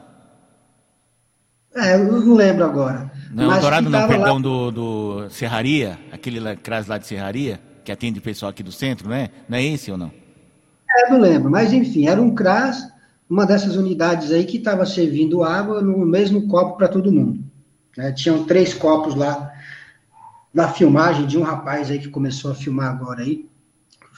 É, 1.73 1.95
eu 1.95 2.21
não 2.21 2.35
lembro 2.35 2.65
agora. 2.65 3.14
Não, 3.35 3.47
Mas 3.47 3.59
Dourado 3.59 3.89
não, 3.89 4.07
perdão, 4.07 4.35
lá... 4.35 4.39
do, 4.39 4.71
do 4.71 5.29
Serraria, 5.29 5.99
aquele 6.09 6.55
CRAS 6.55 6.87
lá 6.87 6.97
de 6.97 7.05
Serraria, 7.05 7.59
que 7.83 7.91
atende 7.91 8.19
o 8.19 8.21
pessoal 8.21 8.49
aqui 8.49 8.63
do 8.63 8.71
centro, 8.71 9.09
não 9.09 9.15
é? 9.15 9.29
Não 9.49 9.57
é 9.57 9.63
esse 9.65 9.91
ou 9.91 9.97
não? 9.97 10.09
É, 10.89 11.09
não 11.09 11.19
lembro, 11.19 11.51
mas 11.51 11.73
enfim, 11.73 12.07
era 12.07 12.21
um 12.21 12.33
CRAS, 12.33 12.87
uma 13.29 13.45
dessas 13.45 13.75
unidades 13.75 14.31
aí 14.31 14.45
que 14.45 14.55
estava 14.55 14.85
servindo 14.85 15.43
água 15.43 15.81
no 15.81 16.05
mesmo 16.05 16.47
copo 16.47 16.77
para 16.77 16.87
todo 16.87 17.11
mundo. 17.11 17.43
Né? 17.97 18.13
Tinham 18.13 18.45
três 18.45 18.73
copos 18.73 19.15
lá 19.15 19.51
na 20.53 20.69
filmagem 20.69 21.27
de 21.27 21.37
um 21.37 21.43
rapaz 21.43 21.91
aí 21.91 21.99
que 21.99 22.07
começou 22.07 22.51
a 22.51 22.55
filmar 22.55 22.89
agora 22.89 23.21
aí, 23.21 23.45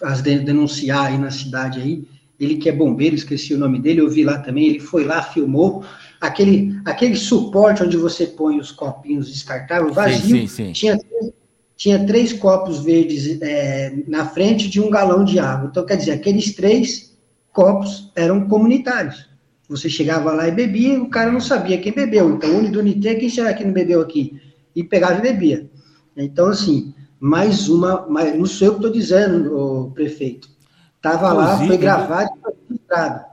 as 0.03 0.21
denunciar 0.21 1.07
aí 1.07 1.17
na 1.17 1.31
cidade 1.31 1.81
aí, 1.81 2.07
ele 2.39 2.57
que 2.57 2.69
é 2.69 2.71
bombeiro, 2.71 3.15
esqueci 3.15 3.55
o 3.55 3.57
nome 3.57 3.79
dele, 3.79 3.99
eu 3.99 4.09
vi 4.11 4.23
lá 4.23 4.37
também, 4.37 4.67
ele 4.67 4.79
foi 4.79 5.03
lá, 5.03 5.23
filmou, 5.23 5.83
aquele, 6.19 6.79
aquele 6.85 7.15
suporte 7.15 7.83
onde 7.83 7.97
você 7.97 8.25
põe 8.27 8.59
os 8.59 8.71
copinhos 8.71 9.31
descartáveis 9.31 9.93
vazio, 9.93 10.19
sim, 10.19 10.47
sim, 10.47 10.47
sim. 10.47 10.71
Tinha, 10.71 10.99
tinha 11.75 12.05
três 12.05 12.33
copos 12.33 12.79
verdes 12.79 13.41
é, 13.41 13.93
na 14.07 14.25
frente 14.25 14.67
de 14.67 14.81
um 14.81 14.89
galão 14.89 15.23
de 15.23 15.39
água. 15.39 15.69
Então, 15.69 15.85
quer 15.85 15.97
dizer, 15.97 16.11
aqueles 16.11 16.53
três 16.55 17.15
copos 17.51 18.11
eram 18.15 18.47
comunitários. 18.47 19.27
Você 19.69 19.89
chegava 19.89 20.31
lá 20.31 20.47
e 20.47 20.51
bebia, 20.51 20.93
e 20.93 20.97
o 20.97 21.09
cara 21.09 21.31
não 21.31 21.41
sabia 21.41 21.77
quem 21.79 21.93
bebeu. 21.93 22.29
Então, 22.31 22.57
Unidunité, 22.57 23.15
quem 23.15 23.29
será 23.29 23.53
que 23.53 23.65
não 23.65 23.73
bebeu 23.73 24.01
aqui? 24.01 24.39
E 24.75 24.83
pegava 24.83 25.19
e 25.19 25.21
bebia. 25.21 25.69
Então, 26.15 26.47
assim, 26.47 26.93
mais 27.19 27.67
uma, 27.67 28.07
mais, 28.07 28.37
não 28.37 28.45
sei 28.45 28.69
o 28.69 28.71
que 28.71 28.77
estou 28.77 28.91
dizendo, 28.91 29.55
o 29.55 29.91
prefeito. 29.91 30.49
Estava 30.95 31.33
lá, 31.33 31.57
foi 31.57 31.77
gravado 31.77 32.29
e 32.37 32.41
foi 32.41 32.53
registrado. 32.69 33.25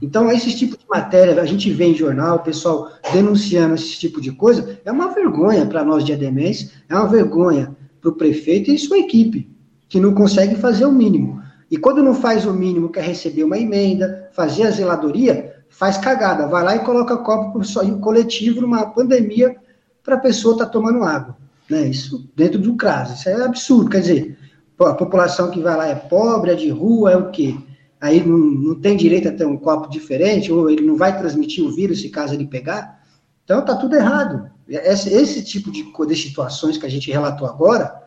Então, 0.00 0.30
esse 0.30 0.56
tipo 0.56 0.76
de 0.76 0.84
matéria, 0.88 1.40
a 1.40 1.44
gente 1.44 1.70
vê 1.70 1.86
em 1.86 1.94
jornal, 1.94 2.36
o 2.36 2.42
pessoal 2.42 2.90
denunciando 3.12 3.74
esse 3.74 3.98
tipo 3.98 4.20
de 4.20 4.32
coisa, 4.32 4.80
é 4.84 4.92
uma 4.92 5.12
vergonha 5.12 5.66
para 5.66 5.84
nós 5.84 6.04
de 6.04 6.12
Ademés, 6.12 6.72
é 6.88 6.94
uma 6.94 7.08
vergonha 7.08 7.76
para 8.00 8.10
o 8.10 8.14
prefeito 8.14 8.70
e 8.70 8.78
sua 8.78 8.98
equipe, 8.98 9.50
que 9.88 10.00
não 10.00 10.14
consegue 10.14 10.56
fazer 10.56 10.86
o 10.86 10.92
mínimo. 10.92 11.42
E 11.70 11.76
quando 11.76 12.02
não 12.02 12.14
faz 12.14 12.46
o 12.46 12.52
mínimo, 12.52 12.90
quer 12.90 13.04
receber 13.04 13.44
uma 13.44 13.58
emenda, 13.58 14.28
fazer 14.32 14.64
a 14.64 14.70
zeladoria, 14.70 15.56
faz 15.68 15.98
cagada, 15.98 16.46
vai 16.46 16.62
lá 16.62 16.76
e 16.76 16.80
coloca 16.80 17.16
copo 17.16 17.60
coletivo 18.00 18.60
numa 18.60 18.86
pandemia 18.86 19.56
para 20.02 20.16
a 20.16 20.20
pessoa 20.20 20.54
estar 20.54 20.66
tá 20.66 20.70
tomando 20.70 21.02
água. 21.02 21.36
Né? 21.68 21.88
Isso 21.88 22.28
dentro 22.36 22.58
do 22.58 22.76
CRAS, 22.76 23.18
isso 23.18 23.28
é 23.28 23.42
absurdo, 23.44 23.90
quer 23.90 24.00
dizer, 24.00 24.38
a 24.78 24.94
população 24.94 25.50
que 25.50 25.60
vai 25.60 25.76
lá 25.76 25.88
é 25.88 25.94
pobre, 25.94 26.50
é 26.50 26.54
de 26.54 26.68
rua, 26.68 27.12
é 27.12 27.16
o 27.16 27.30
quê? 27.30 27.56
Aí 28.02 28.26
não, 28.26 28.36
não 28.36 28.80
tem 28.80 28.96
direito 28.96 29.28
a 29.28 29.32
ter 29.32 29.46
um 29.46 29.56
copo 29.56 29.88
diferente, 29.88 30.50
ou 30.50 30.68
ele 30.68 30.84
não 30.84 30.96
vai 30.96 31.16
transmitir 31.16 31.64
o 31.64 31.70
vírus 31.70 32.00
se 32.00 32.10
caso 32.10 32.34
ele 32.34 32.48
pegar. 32.48 33.00
Então 33.44 33.60
está 33.60 33.76
tudo 33.76 33.94
errado. 33.94 34.50
Esse, 34.68 35.08
esse, 35.14 35.44
tipo 35.44 35.70
de, 35.70 35.84
de 35.84 36.16
situações 36.16 36.76
que 36.76 36.84
a 36.84 36.88
gente 36.88 37.12
relatou 37.12 37.46
agora 37.46 38.02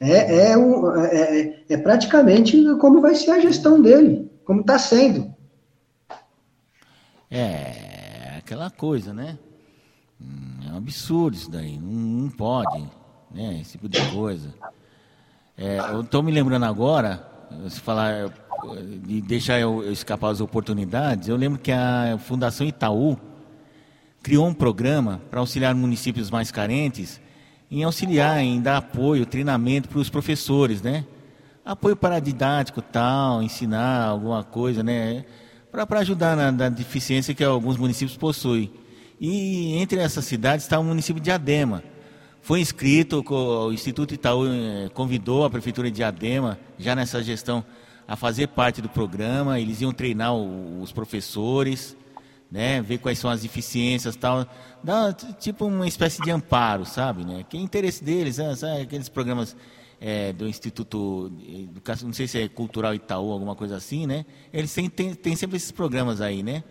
é, 0.00 0.50
é, 0.52 0.56
um, 0.56 0.90
é, 0.96 1.40
é, 1.40 1.64
é 1.68 1.76
praticamente 1.76 2.58
como 2.80 3.02
vai 3.02 3.14
ser 3.14 3.32
a 3.32 3.40
gestão 3.40 3.82
dele, 3.82 4.30
como 4.46 4.62
está 4.62 4.78
sendo. 4.78 5.34
É 7.30 8.36
aquela 8.38 8.70
coisa, 8.70 9.12
né? 9.12 9.38
É 10.66 10.72
um 10.72 10.78
absurdo 10.78 11.36
isso 11.36 11.50
daí, 11.50 11.78
não, 11.78 11.90
não 11.90 12.30
pode, 12.30 12.82
né? 13.30 13.58
Esse 13.60 13.72
tipo 13.72 13.90
de 13.90 14.00
coisa. 14.10 14.54
É, 15.56 15.80
eu 15.80 16.00
estou 16.00 16.22
me 16.22 16.32
lembrando 16.32 16.64
agora, 16.64 17.28
se 17.68 17.80
falar 17.80 18.30
de 19.02 19.20
deixar 19.20 19.60
eu 19.60 19.90
escapar 19.92 20.30
as 20.30 20.40
oportunidades, 20.40 21.28
eu 21.28 21.36
lembro 21.36 21.58
que 21.58 21.72
a 21.72 22.18
Fundação 22.18 22.66
Itaú 22.66 23.18
criou 24.22 24.46
um 24.46 24.54
programa 24.54 25.20
para 25.30 25.40
auxiliar 25.40 25.74
municípios 25.74 26.30
mais 26.30 26.50
carentes 26.50 27.20
em 27.70 27.82
auxiliar, 27.82 28.40
em 28.40 28.60
dar 28.60 28.76
apoio, 28.78 29.26
treinamento 29.26 29.88
para 29.88 29.98
os 29.98 30.08
professores, 30.08 30.80
né? 30.80 31.04
Apoio 31.64 31.96
paradidático, 31.96 32.80
tal, 32.80 33.42
ensinar 33.42 34.06
alguma 34.06 34.44
coisa, 34.44 34.82
né? 34.82 35.24
Para 35.70 36.00
ajudar 36.00 36.36
na, 36.36 36.52
na, 36.52 36.68
deficiência 36.68 37.34
que 37.34 37.42
alguns 37.42 37.76
municípios 37.76 38.16
possuem. 38.16 38.70
E 39.20 39.76
entre 39.76 39.98
essas 39.98 40.24
cidades 40.24 40.64
está 40.64 40.78
o 40.78 40.84
município 40.84 41.20
de 41.20 41.30
Adema. 41.30 41.82
Foi 42.40 42.60
inscrito, 42.60 43.24
o 43.26 43.72
Instituto 43.72 44.14
Itaú 44.14 44.46
eh, 44.46 44.90
convidou 44.92 45.44
a 45.44 45.50
Prefeitura 45.50 45.90
de 45.90 46.02
Adema, 46.02 46.58
já 46.78 46.94
nessa 46.94 47.22
gestão 47.22 47.64
a 48.06 48.16
fazer 48.16 48.48
parte 48.48 48.82
do 48.82 48.88
programa, 48.88 49.58
eles 49.58 49.80
iam 49.80 49.92
treinar 49.92 50.34
os 50.34 50.92
professores, 50.92 51.96
né, 52.50 52.80
ver 52.82 52.98
quais 52.98 53.18
são 53.18 53.30
as 53.30 53.42
deficiências 53.42 54.14
tal, 54.14 54.46
dar 54.82 55.12
tipo 55.14 55.66
uma 55.66 55.88
espécie 55.88 56.22
de 56.22 56.30
amparo, 56.30 56.84
sabe, 56.84 57.24
né, 57.24 57.44
que 57.48 57.56
é 57.56 57.60
interesse 57.60 58.04
deles, 58.04 58.38
né, 58.38 58.54
sabe, 58.54 58.82
aqueles 58.82 59.08
programas 59.08 59.56
é, 60.00 60.32
do 60.32 60.46
Instituto 60.46 61.32
Educação, 61.48 62.06
não 62.06 62.14
sei 62.14 62.28
se 62.28 62.38
é 62.38 62.48
Cultural 62.48 62.94
Itaú, 62.94 63.32
alguma 63.32 63.56
coisa 63.56 63.76
assim, 63.76 64.06
né, 64.06 64.24
eles 64.52 64.72
têm, 64.72 64.88
têm, 64.88 65.14
têm 65.14 65.34
sempre 65.34 65.56
esses 65.56 65.72
programas 65.72 66.20
aí, 66.20 66.42
né, 66.42 66.62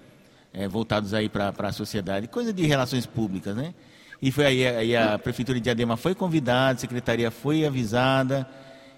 é, 0.54 0.68
voltados 0.68 1.14
aí 1.14 1.28
para 1.28 1.54
a 1.58 1.72
sociedade, 1.72 2.28
coisa 2.28 2.54
de 2.54 2.66
relações 2.66 3.06
públicas, 3.06 3.56
né, 3.56 3.74
e 4.22 4.32
foi 4.32 4.46
aí, 4.46 4.66
aí 4.66 4.96
a 4.96 5.20
Prefeitura 5.20 5.60
de 5.60 5.70
Adema 5.70 5.98
foi 5.98 6.16
convidada, 6.16 6.78
a 6.78 6.80
Secretaria 6.80 7.30
foi 7.30 7.66
avisada, 7.66 8.48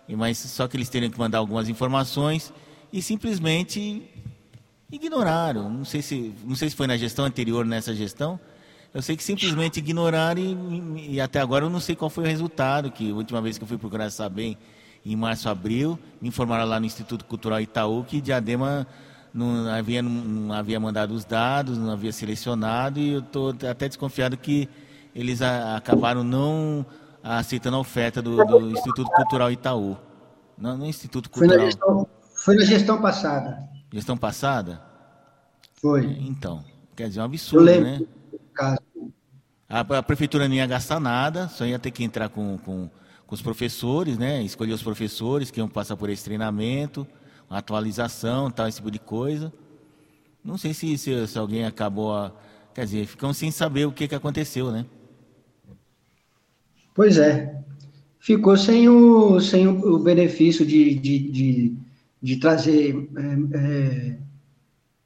mas 0.10 0.38
só 0.38 0.68
que 0.68 0.76
eles 0.76 0.89
teriam 0.89 1.10
que 1.10 1.18
mandar 1.18 1.38
algumas 1.38 1.70
informações 1.70 2.54
e 2.91 3.02
simplesmente 3.02 4.04
ignoraram. 4.91 5.70
Não 5.70 5.86
sei 5.86 6.02
se, 6.02 6.34
não 6.44 6.56
sei 6.56 6.70
se 6.70 6.76
foi 6.76 6.88
na 6.88 6.98
gestão 6.98 7.26
anterior, 7.26 7.65
nessa 7.65 7.96
gestão. 7.96 8.39
Eu 8.94 9.02
sei 9.02 9.18
que 9.18 9.24
simplesmente 9.24 9.78
ignoraram 9.78 10.41
e, 10.41 11.15
e, 11.15 11.22
até 11.22 11.39
agora 11.39 11.65
eu 11.65 11.70
não 11.70 11.80
sei 11.80 11.96
qual 11.96 12.10
foi 12.10 12.24
o 12.24 12.28
resultado, 12.28 12.91
que 12.91 13.12
a 13.12 13.13
última 13.13 13.41
vez 13.41 13.58
que 13.58 13.63
eu 13.63 13.68
fui 13.68 13.78
procurar 13.78 14.10
saber, 14.10 14.58
em 15.06 15.15
março, 15.15 15.50
abril, 15.50 16.00
me 16.22 16.30
informaram 16.30 16.65
lá 16.65 16.80
no 16.80 16.86
Instituto 16.86 17.26
Cultural 17.26 17.60
Itaú 17.62 18.04
que 18.04 18.22
Diadema 18.22 18.88
não 19.34 19.68
havia, 19.70 20.02
não 20.02 20.54
havia 20.54 20.80
mandado 20.80 21.13
os 21.13 21.26
dados, 21.26 21.78
não 21.78 21.91
havia 21.91 22.12
selecionado, 22.13 23.00
e 23.00 23.10
eu 23.10 23.20
estou 23.20 23.50
até 23.70 23.88
desconfiado 23.89 24.38
que 24.38 24.70
eles 25.13 25.41
a, 25.41 25.76
acabaram 25.76 26.24
não 26.24 26.86
aceitando 27.26 27.78
a 27.78 27.80
oferta 27.80 28.22
do, 28.22 28.38
do, 28.46 28.72
Instituto 28.72 29.10
Cultural 29.12 29.52
Itaú. 29.52 29.98
Não, 30.58 30.78
no 30.78 30.86
Instituto 30.86 31.30
Cultural. 31.30 31.56
Foi 31.56 31.58
na, 31.58 31.66
gestão, 31.66 32.08
foi 32.36 32.56
na 32.56 32.64
gestão 32.64 33.02
passada. 33.02 33.70
Gestão 33.92 34.18
passada? 34.18 34.82
Foi. 35.82 36.06
Então, 36.06 36.64
quer 36.96 37.08
dizer, 37.08 37.20
é 37.20 37.24
um 37.24 37.26
absurdo, 37.26 37.66
né? 37.66 38.02
Caso. 38.54 38.80
A, 39.68 39.80
a, 39.80 40.04
prefeitura 40.04 40.48
não 40.48 40.56
ia 40.56 40.66
gastar 40.66 41.00
nada, 41.00 41.50
só 41.50 41.66
ia 41.66 41.80
ter 41.80 41.92
que 41.92 42.04
entrar 42.04 42.30
com, 42.30 42.58
com, 42.60 42.90
com 43.26 43.36
os 43.36 43.42
professores, 43.42 44.18
né? 44.18 44.42
Escolher 44.44 44.74
os 44.74 44.84
professores 44.84 45.50
que 45.50 45.60
iam 45.60 45.68
passar 45.68 45.98
por 45.98 46.10
esse 46.10 46.24
treinamento 46.24 47.06
atualização, 47.50 48.50
tal, 48.50 48.68
esse 48.68 48.78
tipo 48.78 48.92
de 48.92 49.00
coisa. 49.00 49.54
Não 50.44 50.58
sei 50.58 50.74
se, 50.74 50.98
se, 50.98 51.28
se 51.28 51.38
alguém 51.38 51.66
acabou, 51.66 52.14
a, 52.14 52.32
quer 52.74 52.86
dizer, 52.86 53.06
ficamos 53.06 53.38
sem 53.38 53.52
saber 53.52 53.86
o 53.86 53.92
que, 53.92 54.08
que 54.08 54.16
aconteceu, 54.16 54.72
né? 54.72 54.86
Pois 56.95 57.17
é. 57.17 57.53
Ficou 58.17 58.58
sem 58.58 58.89
o, 58.89 59.39
sem 59.39 59.67
o, 59.67 59.99
benefício 59.99 60.65
de, 60.65 60.95
de, 60.95 61.19
de, 61.29 61.77
de 62.19 62.38
trazer 62.38 63.08
é, 63.15 63.58
é, 63.58 64.17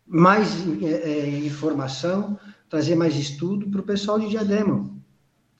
mais 0.07 0.65
é, 0.81 0.85
é, 0.85 1.39
informação, 1.39 2.39
trazer 2.69 2.95
mais 2.95 3.15
estudo 3.17 3.69
para 3.69 3.81
o 3.81 3.83
pessoal 3.83 4.19
de 4.19 4.29
Diadema. 4.29 4.89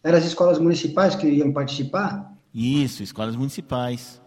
Eram 0.02 0.18
as 0.18 0.24
escolas 0.24 0.60
municipais 0.60 1.16
que 1.16 1.28
iam 1.28 1.52
participar? 1.52 2.34
Isso, 2.54 3.04
escolas 3.04 3.36
municipais. 3.36 4.22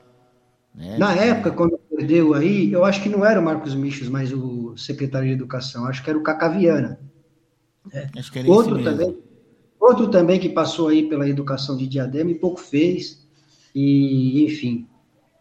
Né? 0.75 0.99
Na 0.99 1.15
época, 1.15 1.53
quando 1.53 1.79
perdeu 1.79 2.35
aí, 2.35 2.71
eu 2.71 2.85
acho 2.85 3.03
que 3.03 3.09
não 3.09 3.25
era 3.25 3.41
o 3.41 3.45
Marcos 3.45 3.75
Michos, 3.75 4.09
mas 4.09 4.33
o 4.33 4.77
secretário 4.77 5.29
de 5.29 5.35
Educação, 5.35 5.87
acho 5.87 6.03
que 6.03 6.11
era 6.11 6.19
o 6.19 6.23
Cacaviana. 6.23 7.01
É. 7.93 8.09
Acho 8.19 8.31
que 8.31 8.41
era 8.41 8.49
outro 8.49 8.77
esse 8.77 8.85
também, 8.85 9.17
outro 9.85 10.09
também 10.09 10.39
que 10.39 10.49
passou 10.49 10.89
aí 10.89 11.09
pela 11.09 11.29
educação 11.29 11.77
de 11.77 11.87
Diadema 11.87 12.31
e 12.31 12.35
pouco 12.35 12.61
fez, 12.61 13.27
e 13.75 14.45
enfim. 14.45 14.87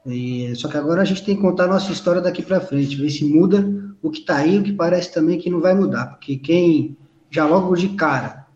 E, 0.05 0.53
só 0.55 0.67
que 0.67 0.77
agora 0.77 1.01
a 1.01 1.05
gente 1.05 1.23
tem 1.23 1.35
que 1.35 1.41
contar 1.41 1.65
a 1.65 1.67
nossa 1.67 1.91
história 1.91 2.21
daqui 2.21 2.41
para 2.41 2.59
frente, 2.59 2.95
ver 2.95 3.09
se 3.09 3.23
muda 3.23 3.95
o 4.01 4.09
que 4.09 4.19
está 4.19 4.37
aí, 4.37 4.57
o 4.57 4.63
que 4.63 4.73
parece 4.73 5.13
também 5.13 5.37
que 5.37 5.49
não 5.49 5.61
vai 5.61 5.75
mudar, 5.75 6.07
porque 6.07 6.37
quem 6.37 6.97
já 7.29 7.45
logo 7.45 7.75
de 7.75 7.89
cara 7.89 8.47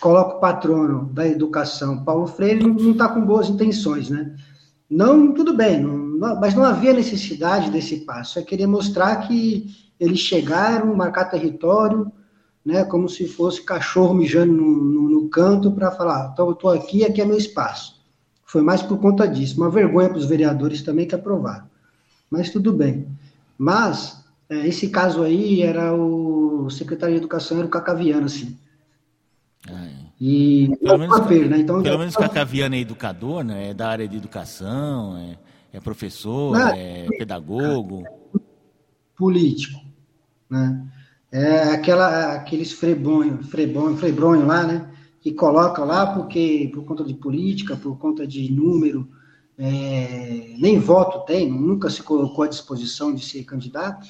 coloca 0.00 0.36
o 0.36 0.40
patrono 0.40 1.10
da 1.12 1.26
educação, 1.28 2.02
Paulo 2.02 2.26
Freire, 2.26 2.66
não 2.66 2.92
está 2.92 3.08
com 3.08 3.20
boas 3.24 3.48
intenções, 3.48 4.08
né? 4.08 4.34
Não, 4.88 5.32
tudo 5.32 5.54
bem, 5.54 5.80
não, 5.80 6.40
mas 6.40 6.54
não 6.54 6.64
havia 6.64 6.92
necessidade 6.92 7.70
desse 7.70 7.98
passo. 7.98 8.38
É 8.38 8.42
querer 8.42 8.66
mostrar 8.66 9.28
que 9.28 9.66
eles 10.00 10.18
chegaram, 10.18 10.96
marcar 10.96 11.26
território, 11.26 12.10
né, 12.64 12.84
como 12.84 13.08
se 13.08 13.26
fosse 13.26 13.62
cachorro 13.62 14.14
mijando 14.14 14.52
no, 14.52 14.76
no, 14.76 15.08
no 15.08 15.28
canto 15.28 15.70
para 15.70 15.90
falar, 15.90 16.30
então 16.32 16.46
eu 16.46 16.52
estou 16.52 16.70
aqui, 16.70 17.04
aqui 17.04 17.20
é 17.20 17.24
meu 17.24 17.36
espaço. 17.36 18.00
Foi 18.44 18.62
mais 18.62 18.82
por 18.82 18.98
conta 18.98 19.28
disso. 19.28 19.56
Uma 19.56 19.70
vergonha 19.70 20.08
para 20.08 20.18
os 20.18 20.26
vereadores 20.26 20.82
também 20.82 21.06
que 21.06 21.14
aprovaram. 21.14 21.66
Mas 22.28 22.50
tudo 22.50 22.72
bem. 22.72 23.06
Mas, 23.56 24.24
é, 24.48 24.66
esse 24.66 24.88
caso 24.88 25.22
aí 25.22 25.62
era 25.62 25.94
o 25.94 26.68
secretário 26.68 27.14
de 27.14 27.20
Educação, 27.20 27.58
era 27.58 27.66
o 27.66 27.70
Cacaviano, 27.70 28.26
assim. 28.26 28.58
Ah, 29.68 29.86
é. 29.86 30.10
E 30.20 30.76
pelo 30.80 30.98
menos, 30.98 31.18
papel, 31.18 31.48
né? 31.48 31.58
então, 31.58 31.82
pelo 31.82 31.98
menos 31.98 32.16
Cacaviano 32.16 32.74
é 32.74 32.78
educador, 32.78 33.44
né? 33.44 33.70
É 33.70 33.74
da 33.74 33.88
área 33.88 34.08
de 34.08 34.16
educação, 34.16 35.16
é 35.16 35.38
é 35.72 35.80
professor, 35.80 36.56
é 36.74 37.06
pedagogo? 37.16 38.04
Político, 39.16 39.80
né? 40.48 40.84
É 41.32 41.62
aquela, 41.74 42.34
aqueles 42.34 42.72
frebonho, 42.72 43.42
frebonho, 43.44 43.96
frebronho 43.96 44.46
lá, 44.46 44.64
né? 44.64 44.90
Que 45.20 45.32
colocam 45.32 45.84
lá 45.84 46.06
porque 46.06 46.70
por 46.74 46.84
conta 46.84 47.04
de 47.04 47.14
política, 47.14 47.76
por 47.76 47.96
conta 47.98 48.26
de 48.26 48.50
número, 48.50 49.08
é, 49.56 50.54
nem 50.58 50.78
voto 50.78 51.24
tem, 51.26 51.50
nunca 51.50 51.88
se 51.88 52.02
colocou 52.02 52.44
à 52.44 52.48
disposição 52.48 53.14
de 53.14 53.24
ser 53.24 53.44
candidato. 53.44 54.08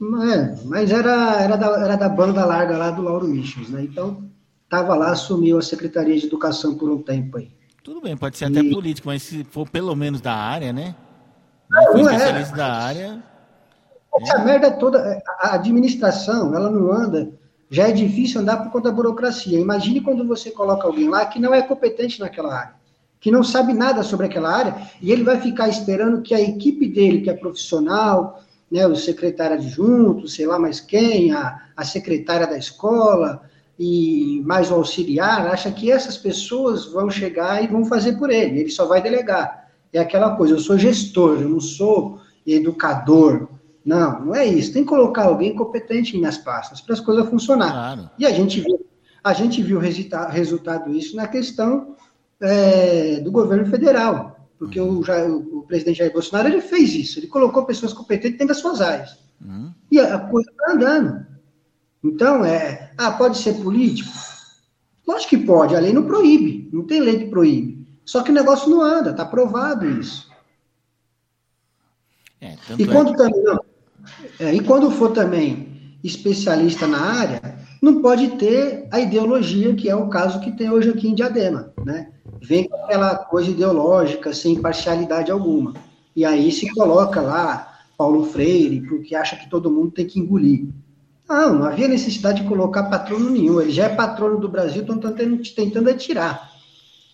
É, 0.00 0.64
mas 0.64 0.90
era, 0.90 1.40
era, 1.40 1.56
da, 1.56 1.66
era 1.80 1.96
da 1.96 2.08
banda 2.08 2.44
larga 2.44 2.76
lá 2.76 2.90
do 2.90 3.00
Lauro 3.00 3.26
Michels, 3.26 3.70
né? 3.70 3.82
Então, 3.84 4.28
estava 4.64 4.94
lá, 4.94 5.12
assumiu 5.12 5.56
a 5.56 5.62
Secretaria 5.62 6.18
de 6.18 6.26
Educação 6.26 6.74
por 6.74 6.90
um 6.90 7.00
tempo 7.00 7.38
aí. 7.38 7.50
Tudo 7.82 8.02
bem, 8.02 8.16
pode 8.16 8.36
ser 8.36 8.46
até 8.46 8.60
e... 8.60 8.70
político, 8.70 9.08
mas 9.08 9.22
se 9.22 9.44
for 9.44 9.66
pelo 9.70 9.94
menos 9.94 10.20
da 10.20 10.34
área, 10.34 10.72
né? 10.72 10.94
Não, 11.70 11.94
não 11.94 12.00
especialista 12.00 12.54
é. 12.54 12.58
da 12.58 12.72
área. 12.74 13.22
Essa 14.20 14.38
é. 14.38 14.44
merda 14.44 14.70
toda, 14.70 15.22
a 15.40 15.54
administração, 15.54 16.54
ela 16.54 16.70
não 16.70 16.92
anda. 16.92 17.30
Já 17.70 17.88
é 17.88 17.92
difícil 17.92 18.40
andar 18.40 18.58
por 18.58 18.70
conta 18.70 18.90
da 18.90 18.94
burocracia. 18.94 19.58
Imagine 19.58 20.00
quando 20.00 20.26
você 20.26 20.50
coloca 20.50 20.86
alguém 20.86 21.08
lá 21.08 21.26
que 21.26 21.40
não 21.40 21.52
é 21.52 21.62
competente 21.62 22.20
naquela 22.20 22.54
área, 22.54 22.74
que 23.20 23.30
não 23.30 23.42
sabe 23.42 23.72
nada 23.72 24.02
sobre 24.02 24.26
aquela 24.26 24.50
área, 24.50 24.74
e 25.02 25.10
ele 25.10 25.24
vai 25.24 25.40
ficar 25.40 25.68
esperando 25.68 26.22
que 26.22 26.34
a 26.34 26.40
equipe 26.40 26.86
dele, 26.86 27.22
que 27.22 27.30
é 27.30 27.34
profissional, 27.34 28.40
né, 28.70 28.86
o 28.86 28.94
secretário 28.94 29.56
adjunto, 29.56 30.28
sei 30.28 30.46
lá 30.46 30.58
mais 30.58 30.80
quem, 30.80 31.32
a, 31.32 31.60
a 31.76 31.84
secretária 31.84 32.46
da 32.46 32.56
escola, 32.56 33.42
e 33.78 34.42
mais 34.46 34.70
o 34.70 34.74
auxiliar 34.74 35.46
acha 35.48 35.70
que 35.70 35.90
essas 35.92 36.16
pessoas 36.16 36.86
vão 36.86 37.10
chegar 37.10 37.62
e 37.62 37.66
vão 37.66 37.84
fazer 37.84 38.16
por 38.16 38.30
ele, 38.30 38.60
ele 38.60 38.70
só 38.70 38.86
vai 38.86 39.02
delegar. 39.02 39.66
É 39.92 39.98
aquela 39.98 40.36
coisa, 40.36 40.54
eu 40.54 40.58
sou 40.58 40.78
gestor, 40.78 41.40
eu 41.40 41.48
não 41.48 41.60
sou 41.60 42.20
educador. 42.46 43.48
Não, 43.86 44.26
não 44.26 44.34
é 44.34 44.44
isso. 44.44 44.72
Tem 44.72 44.82
que 44.82 44.88
colocar 44.88 45.26
alguém 45.26 45.54
competente 45.54 46.16
minhas 46.16 46.36
pastas 46.36 46.80
para 46.80 46.94
as 46.94 47.00
coisas 47.00 47.28
funcionar. 47.28 47.70
Claro. 47.70 48.10
E 48.18 48.26
a 48.26 48.30
gente 48.30 48.60
viu, 48.60 48.84
a 49.22 49.32
gente 49.32 49.62
viu 49.62 49.78
resulta, 49.78 50.26
resultado 50.28 50.90
isso 50.90 51.14
na 51.14 51.28
questão 51.28 51.94
é, 52.40 53.20
do 53.20 53.30
governo 53.30 53.64
federal, 53.66 54.48
porque 54.58 54.80
uhum. 54.80 55.00
o, 55.00 55.58
o, 55.58 55.62
presidente 55.62 55.98
Jair 55.98 56.12
Bolsonaro 56.12 56.48
ele 56.48 56.60
fez 56.60 56.94
isso, 56.94 57.20
ele 57.20 57.28
colocou 57.28 57.64
pessoas 57.64 57.92
competentes 57.92 58.32
dentro 58.32 58.48
das 58.48 58.58
suas 58.58 58.80
áreas. 58.80 59.16
Uhum. 59.40 59.72
E 59.88 60.00
a 60.00 60.18
coisa 60.18 60.50
está 60.50 60.72
andando. 60.72 61.24
Então, 62.02 62.44
é, 62.44 62.90
ah, 62.98 63.12
pode 63.12 63.38
ser 63.38 63.54
político? 63.54 64.10
Lógico 65.06 65.30
que 65.30 65.38
pode, 65.38 65.76
a 65.76 65.80
lei 65.80 65.92
não 65.92 66.02
proíbe, 66.04 66.68
não 66.72 66.84
tem 66.84 67.00
lei 67.00 67.20
que 67.20 67.30
proíbe. 67.30 67.86
Só 68.04 68.22
que 68.24 68.32
o 68.32 68.34
negócio 68.34 68.68
não 68.68 68.82
anda, 68.82 69.10
está 69.10 69.24
provado 69.24 69.88
isso. 69.88 70.28
É, 72.40 72.56
e, 72.78 72.82
é 72.82 72.86
quando 72.86 73.14
é... 73.14 73.16
também, 73.16 73.42
não, 73.42 73.58
é, 74.40 74.54
e 74.54 74.60
quando 74.60 74.90
for 74.90 75.12
também 75.12 75.98
especialista 76.02 76.86
na 76.86 77.00
área, 77.00 77.40
não 77.82 78.00
pode 78.00 78.28
ter 78.36 78.86
a 78.90 79.00
ideologia, 79.00 79.74
que 79.74 79.88
é 79.88 79.94
o 79.94 80.08
caso 80.08 80.40
que 80.40 80.52
tem 80.52 80.70
hoje 80.70 80.90
aqui 80.90 81.08
em 81.08 81.14
Diadema, 81.14 81.72
né? 81.84 82.10
Vem 82.40 82.68
com 82.68 82.76
aquela 82.76 83.16
coisa 83.16 83.50
ideológica, 83.50 84.32
sem 84.32 84.60
parcialidade 84.60 85.30
alguma. 85.30 85.74
E 86.14 86.24
aí 86.24 86.50
se 86.52 86.72
coloca 86.72 87.20
lá 87.20 87.78
Paulo 87.96 88.24
Freire, 88.24 88.82
porque 88.82 89.14
acha 89.14 89.36
que 89.36 89.48
todo 89.48 89.70
mundo 89.70 89.90
tem 89.90 90.06
que 90.06 90.18
engolir. 90.20 90.66
Não, 91.28 91.54
não 91.54 91.64
havia 91.64 91.88
necessidade 91.88 92.42
de 92.42 92.48
colocar 92.48 92.84
patrono 92.84 93.30
nenhum. 93.30 93.60
Ele 93.60 93.72
já 93.72 93.86
é 93.86 93.88
patrono 93.94 94.38
do 94.38 94.48
Brasil, 94.48 94.82
estão 94.82 94.98
tentando, 94.98 95.42
tentando 95.54 95.90
atirar. 95.90 96.50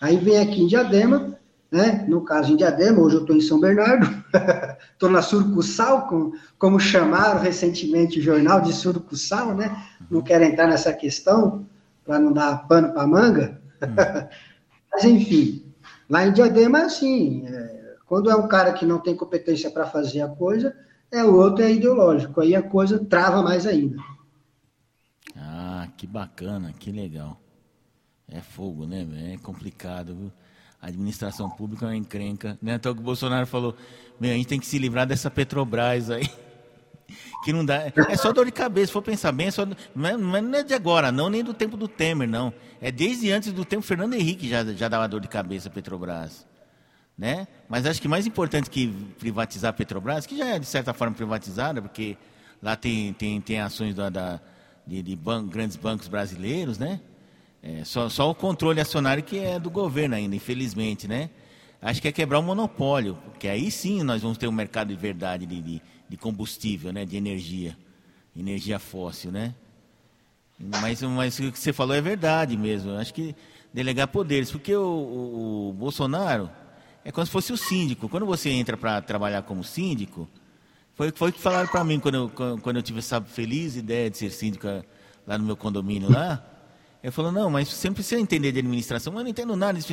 Aí 0.01 0.17
vem 0.17 0.39
aqui 0.39 0.63
em 0.63 0.67
Diadema, 0.67 1.39
né? 1.73 2.05
no 2.07 2.21
caso 2.21 2.53
em 2.53 2.57
Diadema, 2.57 3.01
hoje 3.01 3.17
eu 3.17 3.23
estou 3.23 3.35
em 3.35 3.41
São 3.41 3.59
Bernardo, 3.59 4.07
estou 4.93 5.09
na 5.09 5.23
Surcussal, 5.23 6.07
como, 6.07 6.35
como 6.59 6.79
chamaram 6.79 7.41
recentemente 7.41 8.21
o 8.21 8.23
jornal 8.23 8.61
de 8.61 8.75
Surcussal, 8.75 9.55
né? 9.55 9.75
Não 10.11 10.21
quero 10.21 10.45
entrar 10.45 10.67
nessa 10.67 10.93
questão, 10.93 11.67
para 12.05 12.19
não 12.19 12.31
dar 12.31 12.69
pano 12.69 12.93
para 12.93 13.07
manga. 13.07 13.59
Hum. 13.83 13.95
Mas, 14.93 15.05
enfim, 15.05 15.65
lá 16.11 16.27
em 16.27 16.33
Diadema 16.33 16.81
é 16.81 16.85
assim, 16.85 17.47
é, 17.47 17.95
quando 18.05 18.31
é 18.31 18.37
um 18.37 18.47
cara 18.47 18.75
que 18.75 18.85
não 18.85 18.99
tem 18.99 19.17
competência 19.17 19.71
para 19.71 19.87
fazer 19.87 20.21
a 20.21 20.29
coisa, 20.29 20.77
é 21.11 21.25
o 21.25 21.35
outro 21.35 21.65
é 21.65 21.73
ideológico, 21.73 22.43
aí 22.43 22.55
a 22.55 22.63
coisa 22.63 23.03
trava 23.03 23.43
mais 23.43 23.67
ainda. 23.67 23.97
Ah, 25.35 25.89
que 25.97 26.07
bacana, 26.07 26.71
que 26.79 26.93
legal. 26.93 27.41
É 28.29 28.43
fogo, 28.43 28.87
né? 28.87 29.07
É 29.33 29.39
complicado, 29.39 30.15
viu? 30.15 30.33
A 30.83 30.89
administração 30.89 31.49
pública 31.49 31.87
é 31.87 31.91
uma 31.91 31.97
encrenca. 31.97 32.59
Né? 32.61 32.75
Então 32.75 32.91
o 32.91 32.95
Bolsonaro 32.97 33.47
falou, 33.47 33.77
a 34.21 34.27
gente 34.27 34.49
tem 34.49 34.59
que 34.59 34.67
se 34.67 34.79
livrar 34.79 35.07
dessa 35.07 35.31
Petrobras 35.31 36.11
aí. 36.11 36.29
que 37.45 37.53
não 37.53 37.65
dá. 37.65 37.85
É 38.09 38.17
só 38.17 38.33
dor 38.33 38.47
de 38.47 38.53
cabeça, 38.53 38.87
se 38.89 38.93
for 38.93 39.03
pensar 39.03 39.31
bem, 39.31 39.47
é 39.47 39.51
só, 39.53 39.65
não, 39.65 40.09
é, 40.09 40.17
não 40.17 40.59
é 40.59 40.65
de 40.65 40.75
agora, 40.75 41.13
não, 41.13 41.31
nem 41.31 41.45
do 41.45 41.55
tempo 41.55 41.77
do 41.77 41.87
Temer, 41.87 42.29
não. 42.29 42.53
É 42.81 42.91
desde 42.91 43.31
antes 43.31 43.53
do 43.53 43.65
tempo 43.65 43.83
Fernando 43.83 44.15
Henrique 44.15 44.49
já, 44.49 44.65
já 44.65 44.89
dava 44.89 45.07
dor 45.07 45.21
de 45.21 45.29
cabeça 45.29 45.69
a 45.69 45.73
Petrobras. 45.73 46.45
Né? 47.17 47.47
Mas 47.69 47.87
acho 47.87 48.03
que 48.03 48.09
mais 48.09 48.27
importante 48.27 48.69
que 48.69 48.89
privatizar 49.19 49.71
a 49.71 49.73
Petrobras, 49.73 50.27
que 50.27 50.37
já 50.37 50.47
é 50.47 50.59
de 50.59 50.67
certa 50.67 50.93
forma 50.93 51.15
privatizada, 51.15 51.81
porque 51.81 52.17
lá 52.61 52.75
tem, 52.75 53.13
tem, 53.13 53.41
tem 53.41 53.61
ações 53.61 53.95
da, 53.95 54.09
da 54.11 54.41
de, 54.85 55.03
de 55.03 55.19
grandes 55.49 55.77
bancos 55.77 56.09
brasileiros, 56.09 56.79
né? 56.79 57.01
É, 57.63 57.85
só, 57.85 58.09
só 58.09 58.29
o 58.29 58.35
controle 58.35 58.81
acionário 58.81 59.23
que 59.23 59.39
é 59.39 59.59
do 59.59 59.71
governo 59.71 60.17
ainda, 60.17 60.35
infelizmente, 60.35 61.07
né? 61.07 61.31
Acho 61.81 62.03
que 62.03 62.09
é 62.09 62.13
quebrar 62.13 62.41
o 62.41 62.43
monopólio, 62.43 63.17
porque 63.25 63.47
aí 63.47 63.71
sim 63.71 64.03
nós 64.03 64.23
vamos 64.23 64.37
ter 64.37 64.49
um 64.49 64.53
mercado 64.53 64.89
de 64.89 64.97
verdade 64.97 65.47
de, 65.47 65.61
de, 65.61 65.83
de 66.09 66.17
combustível, 66.17 66.93
né? 66.93 67.05
De 67.05 67.17
energia, 67.17 67.77
energia 68.37 68.79
fóssil, 68.79 69.31
né? 69.31 69.55
Mas, 70.59 71.03
mas 71.03 71.39
o 71.39 71.53
que 71.53 71.59
você 71.59 71.73
falou 71.73 71.95
é 71.95 72.01
verdade 72.01 72.57
mesmo. 72.57 72.93
Acho 72.97 73.15
que 73.15 73.35
delegar 73.73 74.09
poderes, 74.09 74.51
porque 74.51 74.75
o, 74.75 74.83
o, 74.83 75.69
o 75.71 75.73
Bolsonaro 75.73 76.51
é 77.05 77.11
como 77.11 77.27
se 77.27 77.33
fosse 77.33 77.53
o 77.53 77.57
síndico. 77.57 78.09
Quando 78.09 78.27
você 78.27 78.51
entra 78.51 78.77
para 78.77 79.01
trabalhar 79.01 79.43
como 79.43 79.65
síndico, 79.65 80.29
foi 80.95 81.09
o 81.09 81.33
que 81.33 81.41
falaram 81.41 81.69
para 81.69 81.83
mim 81.83 81.99
quando 81.99 82.15
eu, 82.15 82.59
quando 82.61 82.77
eu 82.77 82.83
tive 82.83 82.99
essa 82.99 83.21
feliz 83.21 83.77
ideia 83.77 84.11
de 84.11 84.19
ser 84.19 84.31
síndico 84.31 84.67
lá 85.27 85.39
no 85.39 85.45
meu 85.45 85.57
condomínio 85.57 86.11
lá. 86.11 86.52
Ele 87.03 87.11
falou, 87.11 87.33
não, 87.33 87.51
mas 87.51 87.69
você 87.69 87.89
não 87.89 87.95
precisa 87.95 88.21
entender 88.21 88.53
de 88.53 88.61
administração. 88.61 89.13
Eu 89.13 89.23
não 89.23 89.29
entendo 89.29 89.57
nada 89.57 89.79
de 89.79 89.85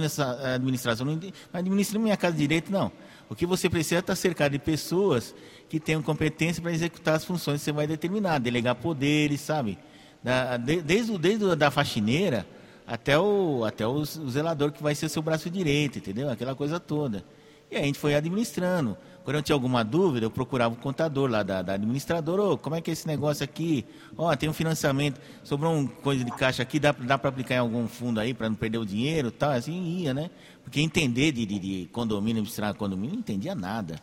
administração. 0.43 1.06
Não 1.06 1.19
administro 1.52 2.00
minha 2.00 2.15
casa 2.15 2.38
direito, 2.38 2.72
não. 2.72 2.91
O 3.28 3.36
que 3.36 3.45
você 3.45 3.69
precisa 3.69 3.95
é 3.95 4.00
estar 4.00 4.15
cercado 4.15 4.52
de 4.52 4.60
pessoas 4.60 5.34
que 5.67 5.80
tenham 5.80 6.04
competência 6.04 6.62
para 6.62 6.72
executar 6.72 7.15
as 7.15 7.26
funções 7.26 7.60
que 7.62 7.65
você 7.65 7.72
vai 7.72 7.88
determinar, 7.88 8.39
delegar 8.39 8.76
poderes, 8.76 9.41
sabe? 9.41 9.78
Da, 10.24 10.58
de, 10.58 10.82
desde, 10.82 11.17
desde 11.17 11.56
da 11.56 11.72
faxineira 11.72 12.45
até 12.86 13.17
o, 13.17 13.63
até 13.65 13.88
o, 13.88 14.04
zelador 14.04 14.72
que 14.72 14.82
vai 14.82 14.93
ser 14.95 15.10
seu 15.10 15.22
braço 15.22 15.50
direito, 15.50 16.00
entendeu? 16.00 16.30
Aquela 16.30 16.56
coisa 16.56 16.80
toda. 16.80 17.24
E 17.72 17.76
a 17.76 17.82
gente 17.82 18.00
foi 18.00 18.15
administrando. 18.15 18.98
Quando 19.23 19.36
eu 19.36 19.43
tinha 19.43 19.53
alguma 19.53 19.84
dúvida, 19.84 20.25
eu 20.25 20.32
procurava 20.32 20.73
o 20.73 20.77
contador 20.77 21.29
lá 21.29 21.43
da, 21.43 21.62
da 21.62 21.73
administradora, 21.73 22.41
oh, 22.43 22.58
como 22.58 22.75
é 22.75 22.82
que 22.82 22.89
é 22.89 22.93
esse 22.93 23.05
negócio 23.05 23.43
aqui? 23.43 23.86
Ó, 24.17 24.32
oh, 24.32 24.36
tem 24.36 24.49
um 24.49 24.53
financiamento, 24.53 25.19
sobrou 25.43 25.73
uma 25.73 25.88
coisa 25.88 26.23
de 26.23 26.32
caixa 26.32 26.63
aqui, 26.63 26.79
dá, 26.79 26.91
dá 26.91 27.17
para 27.17 27.29
aplicar 27.29 27.55
em 27.55 27.60
algum 27.60 27.88
fundo 27.88 28.19
aí 28.19 28.34
para 28.34 28.49
não 28.49 28.55
perder 28.55 28.77
o 28.77 28.86
dinheiro 28.86 29.29
tal, 29.29 29.51
assim 29.51 29.99
ia, 29.99 30.13
né? 30.13 30.29
Porque 30.63 30.82
entender 30.82 31.32
de, 31.32 31.45
de, 31.45 31.60
de 31.60 31.89
condomínio, 31.91 32.39
administrar 32.39 32.73
condomínio, 32.73 33.13
não 33.13 33.19
entendia 33.19 33.53
nada. 33.53 33.99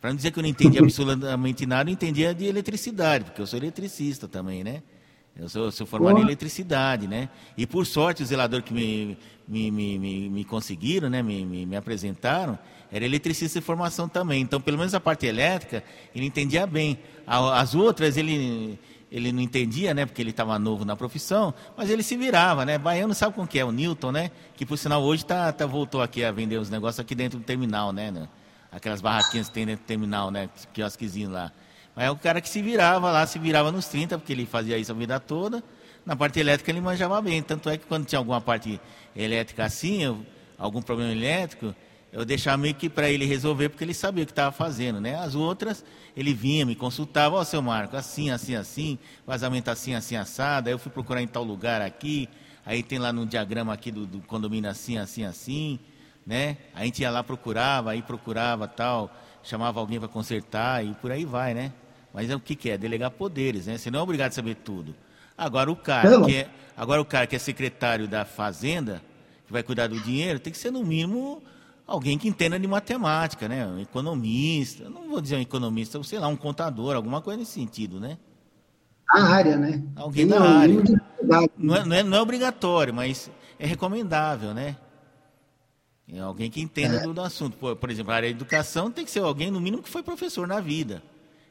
Para 0.00 0.10
não 0.10 0.16
dizer 0.16 0.30
que 0.30 0.38
eu 0.38 0.42
não 0.42 0.50
entendia 0.50 0.80
absolutamente 0.84 1.64
nada, 1.64 1.88
eu 1.88 1.94
entendia 1.94 2.34
de 2.34 2.44
eletricidade, 2.44 3.24
porque 3.24 3.40
eu 3.40 3.46
sou 3.46 3.58
eletricista 3.58 4.28
também, 4.28 4.62
né? 4.62 4.82
Eu 5.38 5.50
sou, 5.50 5.70
sou 5.70 5.86
formado 5.86 6.18
em 6.18 6.22
eletricidade, 6.22 7.06
né? 7.06 7.28
E 7.58 7.66
por 7.66 7.84
sorte, 7.84 8.22
o 8.22 8.26
zelador 8.26 8.62
que 8.62 8.72
me, 8.72 9.18
me, 9.46 9.70
me, 9.70 9.98
me, 9.98 10.30
me 10.30 10.44
conseguiram, 10.44 11.10
né? 11.10 11.22
Me, 11.22 11.44
me, 11.44 11.66
me, 11.66 11.76
apresentaram, 11.76 12.58
era 12.90 13.04
eletricista 13.04 13.60
de 13.60 13.64
formação 13.64 14.08
também. 14.08 14.40
Então, 14.40 14.58
pelo 14.60 14.78
menos 14.78 14.94
a 14.94 15.00
parte 15.00 15.26
elétrica, 15.26 15.84
ele 16.14 16.24
entendia 16.24 16.66
bem. 16.66 16.98
As 17.26 17.74
outras, 17.74 18.16
ele, 18.16 18.78
ele 19.12 19.30
não 19.30 19.42
entendia, 19.42 19.92
né? 19.92 20.06
Porque 20.06 20.22
ele 20.22 20.30
estava 20.30 20.58
novo 20.58 20.86
na 20.86 20.96
profissão, 20.96 21.52
mas 21.76 21.90
ele 21.90 22.02
se 22.02 22.16
virava, 22.16 22.64
né? 22.64 22.78
Baiano 22.78 23.12
sabe 23.14 23.34
com 23.34 23.46
que 23.46 23.58
é, 23.58 23.64
o 23.64 23.70
Newton, 23.70 24.12
né? 24.12 24.30
Que, 24.56 24.64
por 24.64 24.78
sinal, 24.78 25.02
hoje 25.02 25.26
tá, 25.26 25.52
tá, 25.52 25.66
voltou 25.66 26.00
aqui 26.00 26.24
a 26.24 26.32
vender 26.32 26.56
os 26.56 26.70
negócios 26.70 26.98
aqui 26.98 27.14
dentro 27.14 27.38
do 27.38 27.44
terminal, 27.44 27.92
né? 27.92 28.26
Aquelas 28.72 29.02
barraquinhas 29.02 29.48
que 29.48 29.54
tem 29.54 29.66
dentro 29.66 29.84
do 29.84 29.86
terminal, 29.86 30.30
né? 30.30 30.48
Quiosquezinho 30.72 31.30
lá. 31.30 31.52
É 31.96 32.10
o 32.10 32.16
cara 32.16 32.42
que 32.42 32.48
se 32.48 32.60
virava 32.60 33.10
lá, 33.10 33.26
se 33.26 33.38
virava 33.38 33.72
nos 33.72 33.86
30, 33.86 34.18
porque 34.18 34.32
ele 34.32 34.44
fazia 34.44 34.76
isso 34.76 34.92
a 34.92 34.94
vida 34.94 35.18
toda. 35.18 35.64
Na 36.04 36.14
parte 36.14 36.38
elétrica 36.38 36.70
ele 36.70 36.80
manjava 36.80 37.20
bem. 37.22 37.42
Tanto 37.42 37.70
é 37.70 37.78
que 37.78 37.86
quando 37.86 38.04
tinha 38.04 38.18
alguma 38.18 38.40
parte 38.40 38.78
elétrica 39.14 39.64
assim, 39.64 40.24
algum 40.58 40.82
problema 40.82 41.10
elétrico, 41.10 41.74
eu 42.12 42.24
deixava 42.24 42.58
meio 42.58 42.74
que 42.74 42.88
para 42.88 43.10
ele 43.10 43.24
resolver, 43.24 43.70
porque 43.70 43.82
ele 43.82 43.94
sabia 43.94 44.24
o 44.24 44.26
que 44.26 44.32
estava 44.32 44.52
fazendo. 44.52 45.00
Né? 45.00 45.16
As 45.16 45.34
outras, 45.34 45.84
ele 46.16 46.34
vinha, 46.34 46.66
me 46.66 46.74
consultava, 46.74 47.36
ó, 47.36 47.40
oh, 47.40 47.44
seu 47.44 47.62
Marco, 47.62 47.96
assim, 47.96 48.30
assim, 48.30 48.54
assim, 48.54 48.98
vazamento 49.26 49.70
assim, 49.70 49.94
assim, 49.94 50.16
assado. 50.16 50.68
Aí 50.68 50.74
eu 50.74 50.78
fui 50.78 50.92
procurar 50.92 51.22
em 51.22 51.26
tal 51.26 51.44
lugar 51.44 51.80
aqui, 51.80 52.28
aí 52.64 52.82
tem 52.82 52.98
lá 52.98 53.12
no 53.12 53.26
diagrama 53.26 53.72
aqui 53.72 53.90
do, 53.90 54.06
do 54.06 54.20
condomínio 54.20 54.70
assim, 54.70 54.98
assim, 54.98 55.24
assim. 55.24 55.78
Né? 56.26 56.58
A 56.74 56.84
gente 56.84 57.00
ia 57.00 57.10
lá, 57.10 57.22
procurava, 57.24 57.92
aí 57.92 58.02
procurava 58.02 58.68
tal, 58.68 59.10
chamava 59.42 59.80
alguém 59.80 59.98
para 59.98 60.08
consertar 60.08 60.84
e 60.84 60.94
por 60.94 61.10
aí 61.10 61.24
vai, 61.24 61.54
né? 61.54 61.72
Mas 62.16 62.30
é 62.30 62.34
o 62.34 62.40
que, 62.40 62.56
que 62.56 62.70
é? 62.70 62.78
Delegar 62.78 63.10
poderes, 63.10 63.66
né? 63.66 63.76
Você 63.76 63.90
não 63.90 63.98
é 63.98 64.02
obrigado 64.02 64.28
a 64.28 64.34
saber 64.34 64.54
tudo. 64.54 64.94
Agora 65.36 65.70
o 65.70 65.76
cara 65.76 66.24
que 66.24 66.34
é, 66.34 66.48
agora 66.74 66.98
o 66.98 67.04
cara 67.04 67.26
que 67.26 67.36
é 67.36 67.38
secretário 67.38 68.08
da 68.08 68.24
fazenda, 68.24 69.02
que 69.46 69.52
vai 69.52 69.62
cuidar 69.62 69.88
do 69.88 70.00
dinheiro, 70.00 70.40
tem 70.40 70.50
que 70.50 70.58
ser 70.58 70.70
no 70.70 70.82
mínimo 70.82 71.42
alguém 71.86 72.16
que 72.16 72.26
entenda 72.26 72.58
de 72.58 72.66
matemática, 72.66 73.46
né? 73.46 73.66
Um 73.66 73.80
economista, 73.80 74.88
não 74.88 75.10
vou 75.10 75.20
dizer 75.20 75.36
um 75.36 75.42
economista, 75.42 76.02
sei 76.04 76.18
lá, 76.18 76.26
um 76.26 76.36
contador, 76.36 76.96
alguma 76.96 77.20
coisa 77.20 77.38
nesse 77.38 77.52
sentido, 77.52 78.00
né? 78.00 78.16
A 79.10 79.22
área, 79.22 79.58
né? 79.58 79.82
Alguém 79.94 80.26
da 80.26 80.40
área. 80.40 80.82
Não 81.58 81.76
é, 81.76 81.84
não, 81.84 81.96
é, 81.96 82.02
não 82.02 82.16
é 82.16 82.20
obrigatório, 82.22 82.94
mas 82.94 83.30
é 83.58 83.66
recomendável, 83.66 84.54
né? 84.54 84.74
É 86.10 86.20
alguém 86.20 86.50
que 86.50 86.62
entenda 86.62 86.96
é. 86.96 87.06
do 87.06 87.20
assunto. 87.20 87.58
Por, 87.58 87.76
por 87.76 87.90
exemplo, 87.90 88.10
a 88.10 88.16
área 88.16 88.30
de 88.30 88.34
educação 88.34 88.90
tem 88.90 89.04
que 89.04 89.10
ser 89.10 89.20
alguém, 89.20 89.50
no 89.50 89.60
mínimo, 89.60 89.82
que 89.82 89.90
foi 89.90 90.02
professor 90.02 90.46
na 90.46 90.60
vida 90.60 91.02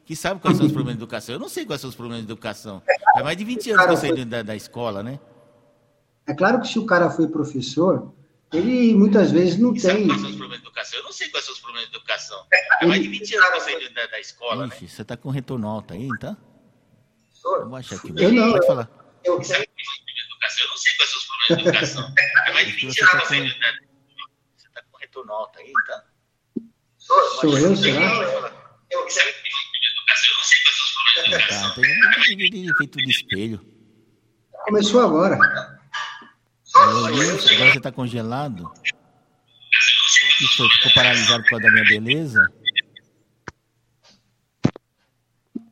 que 0.06 0.16
sabe 0.16 0.40
quais 0.40 0.58
são 0.58 0.68
os 0.68 0.72
problemas 0.72 0.98
de 0.98 1.04
educação. 1.04 1.34
Eu 1.34 1.40
não 1.40 1.50
sei 1.50 1.66
quais 1.66 1.82
são 1.82 1.90
os 1.90 1.96
problemas 1.96 2.26
de 2.26 2.32
educação. 2.32 2.82
É 3.18 3.24
mais 3.24 3.36
de 3.36 3.44
20 3.44 3.72
anos 3.72 3.86
que 3.86 3.92
eu 3.92 3.98
saí 3.98 4.26
da, 4.26 4.44
da 4.44 4.56
escola, 4.56 5.02
né? 5.02 5.20
É 6.28 6.34
claro 6.34 6.62
que 6.62 6.68
se 6.68 6.78
o 6.78 6.86
cara 6.86 7.10
foi 7.10 7.28
professor, 7.28 8.14
ele 8.54 8.94
muitas 8.94 9.32
vezes 9.32 9.58
não 9.58 9.76
e 9.76 9.82
tem. 9.82 9.82
Sabe 9.82 10.06
quais 10.06 10.22
são 10.22 10.30
os 10.30 10.36
problemas 10.36 10.62
de 10.62 10.68
educação? 10.68 11.00
Eu 11.00 11.06
não 11.06 11.12
sei 11.12 11.30
quais 11.30 11.46
são 11.46 11.54
os 11.54 11.60
problemas 11.60 11.90
de 11.90 11.96
educação. 11.96 12.46
É 12.82 12.86
mais 12.86 13.02
de 13.02 13.08
20 13.20 13.36
anos 13.36 13.50
que 13.50 13.56
eu 13.56 13.62
saí 13.62 13.94
da, 13.94 14.06
da 14.06 14.20
escola. 14.20 14.68
Ixi, 14.68 14.84
né? 14.84 14.90
você 14.90 15.02
está 15.02 15.18
com 15.18 15.30
retorno 15.30 15.68
alto 15.68 15.94
aí, 15.94 16.08
então? 16.08 16.38
Vou 17.44 17.70
baixar 17.70 17.96
aqui. 17.96 18.14
Eu 18.16 18.32
não. 18.32 18.52
Pode 18.52 18.68
falar. 18.68 18.90
Eu, 19.24 19.38
problemas 19.38 19.68
de 19.68 20.34
educação? 20.34 20.64
Eu 20.64 20.70
não 20.70 20.78
sei 20.78 20.94
quais 20.94 21.10
são 21.10 21.20
os 21.20 21.26
problemas 21.26 21.64
de 21.64 21.70
educação. 21.70 22.14
É 22.48 22.54
mais 22.54 22.68
de 22.68 22.74
20 22.74 23.02
anos 23.02 23.12
que 23.12 23.18
eu 23.18 23.26
saí 23.26 23.60
da. 23.60 23.72
Você 24.56 24.68
está 24.68 24.84
com 24.92 24.98
retorno 24.98 25.34
alto 25.34 25.60
aí, 25.60 25.74
então? 25.84 26.02
Sou 26.98 27.58
eu, 27.58 27.76
será? 27.76 28.66
Eu, 28.90 29.06
eu 30.24 30.36
não 30.38 30.44
sei 30.44 30.58
quais 30.64 30.78
são 30.78 30.86
os 30.86 30.94
problemas 30.94 31.14
de 31.14 31.36
educação. 31.36 31.70
Tá, 31.70 32.22
tem 32.26 32.38
de 32.38 32.70
efeito 32.70 32.98
de 32.98 33.10
espelho. 33.10 33.76
Começou 34.66 35.02
agora. 35.02 35.38
Agora 36.76 37.14
você 37.14 37.78
está 37.78 37.92
congelado? 37.92 38.72
Que 40.38 40.48
foi? 40.58 40.68
Ficou 40.70 40.94
paralisado 40.94 41.44
por 41.44 41.52
causa 41.52 41.66
da 41.66 41.72
minha 41.72 41.86
beleza? 41.86 42.48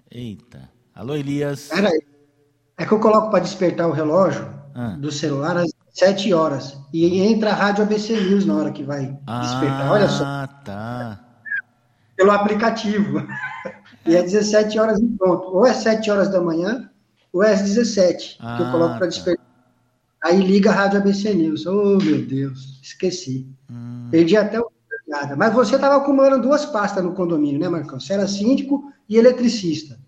Eita. 0.10 0.70
Alô, 0.94 1.16
Elias. 1.16 1.70
Peraí. 1.70 2.00
É 2.78 2.86
que 2.86 2.92
eu 2.92 3.00
coloco 3.00 3.30
para 3.32 3.40
despertar 3.40 3.88
o 3.88 3.92
relógio 3.92 4.54
ah. 4.76 4.96
do 5.00 5.12
celular 5.12 5.58
às 5.58 5.72
7 5.94 6.34
horas. 6.34 6.78
E 6.94 7.20
entra 7.22 7.52
a 7.52 7.56
rádio 7.56 7.84
ABC 7.84 8.14
News 8.14 8.46
na 8.46 8.56
hora 8.56 8.72
que 8.72 8.84
vai 8.84 9.06
despertar. 9.42 9.92
Olha 9.92 10.08
só. 10.08 10.24
Ah, 10.24 10.48
tá. 10.64 11.20
Pelo 12.16 12.32
aplicativo. 12.32 13.26
E 14.06 14.16
é 14.16 14.22
17 14.22 14.78
horas 14.80 15.00
em 15.00 15.08
ponto. 15.18 15.48
Ou 15.48 15.66
é 15.66 15.74
7 15.74 16.10
horas 16.12 16.30
da 16.30 16.42
manhã, 16.42 16.90
ou 17.32 17.44
é 17.44 17.54
às 17.54 17.62
17, 17.62 18.38
ah, 18.40 18.58
que 18.58 18.64
eu 18.64 18.72
coloco 18.72 18.98
para 18.98 19.00
tá. 19.00 19.08
despertar. 19.08 19.46
Aí 20.24 20.40
liga 20.40 20.72
a 20.72 20.74
Rádio 20.74 21.00
ABC 21.00 21.34
News. 21.34 21.66
Oh, 21.66 21.98
meu 21.98 22.26
Deus, 22.26 22.80
esqueci. 22.82 23.48
Hum. 23.70 24.08
Perdi 24.10 24.38
até 24.38 24.60
o. 24.60 24.72
Mas 25.38 25.54
você 25.54 25.76
estava 25.76 25.98
acumulando 25.98 26.42
duas 26.42 26.66
pastas 26.66 27.04
no 27.04 27.14
condomínio, 27.14 27.60
né, 27.60 27.70
Marcão? 27.70 28.00
Você 28.00 28.14
era 28.14 28.28
síndico 28.28 28.92
e 29.08 29.18
eletricista. 29.18 30.00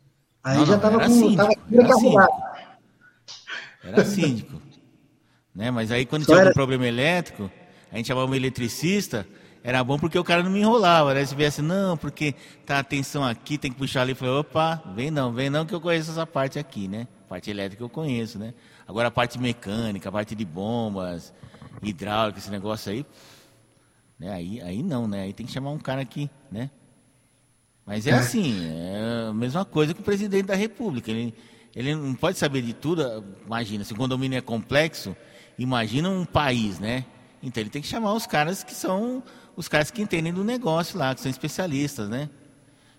Aí 0.44 0.58
não, 0.58 0.66
já 0.66 0.78
estava 0.78 1.00
com. 1.00 1.10
Síndico, 1.10 1.36
tava 1.36 1.52
era, 1.72 1.94
síndico. 1.94 2.42
era 3.84 4.06
síndico. 4.06 4.62
né? 5.54 5.70
Mas 5.70 5.92
aí 5.92 6.06
quando 6.06 6.24
Só 6.24 6.28
tinha 6.28 6.38
era... 6.38 6.50
algum 6.50 6.56
problema 6.56 6.88
elétrico, 6.88 7.52
a 7.92 7.98
gente 7.98 8.08
chamava 8.08 8.32
um 8.32 8.36
eletricista 8.36 9.28
era 9.66 9.84
bom 9.84 9.98
porque 9.98 10.20
o 10.20 10.24
cara 10.24 10.44
não 10.44 10.52
me 10.52 10.60
enrolava, 10.60 11.12
né? 11.16 11.26
Se 11.26 11.34
viesse, 11.34 11.60
não, 11.60 11.98
porque 11.98 12.36
tá 12.68 12.78
atenção 12.78 13.24
aqui, 13.24 13.58
tem 13.58 13.72
que 13.72 13.78
puxar 13.80 14.04
ali. 14.04 14.12
Eu 14.12 14.16
falei, 14.16 14.36
opa, 14.36 14.84
vem 14.96 15.10
não, 15.10 15.34
vem 15.34 15.50
não, 15.50 15.66
que 15.66 15.74
eu 15.74 15.82
conheço 15.82 16.12
essa 16.12 16.24
parte 16.28 16.60
aqui, 16.60 16.88
né? 16.88 17.08
Parte 17.28 17.50
elétrica 17.50 17.84
eu 17.84 17.90
conheço, 17.90 18.38
né? 18.38 18.54
Agora 18.88 19.08
a 19.08 19.12
parte 19.12 19.40
mecânica, 19.40 20.08
a 20.08 20.12
parte 20.12 20.36
de 20.36 20.46
bombas, 20.46 21.34
hidráulica, 21.82 22.38
esse 22.38 22.52
negócio 22.52 22.92
aí, 22.92 23.04
né? 24.20 24.32
Aí, 24.34 24.62
aí 24.62 24.84
não, 24.84 25.08
né? 25.08 25.24
Aí 25.24 25.34
tem 25.34 25.48
que 25.48 25.52
chamar 25.52 25.72
um 25.72 25.80
cara 25.80 26.02
aqui, 26.02 26.30
né? 26.52 26.70
Mas 27.88 28.06
é, 28.06 28.12
é 28.12 28.14
assim, 28.14 28.68
é 28.70 29.30
a 29.30 29.34
mesma 29.34 29.66
coisa 29.66 29.96
que 29.96 30.00
o 30.00 30.04
presidente 30.04 30.46
da 30.46 30.56
República. 30.56 31.10
Ele, 31.10 31.34
ele 31.76 31.96
não 31.96 32.14
pode 32.14 32.38
saber 32.38 32.62
de 32.62 32.74
tudo. 32.74 33.02
Imagina, 33.44 33.84
se 33.84 33.94
o 33.94 33.96
condomínio 33.96 34.38
é 34.38 34.42
complexo, 34.42 35.16
imagina 35.58 36.08
um 36.08 36.24
país, 36.24 36.78
né? 36.78 37.04
Então 37.42 37.62
ele 37.62 37.70
tem 37.72 37.82
que 37.82 37.88
chamar 37.88 38.14
os 38.14 38.28
caras 38.28 38.64
que 38.64 38.74
são 38.74 39.24
os 39.56 39.68
caras 39.68 39.92
que 39.92 40.02
entendem 40.02 40.34
do 40.34 40.44
negócio 40.44 40.98
lá, 40.98 41.14
que 41.16 41.22
são 41.22 41.30
especialistas, 41.30 42.10
né? 42.10 42.30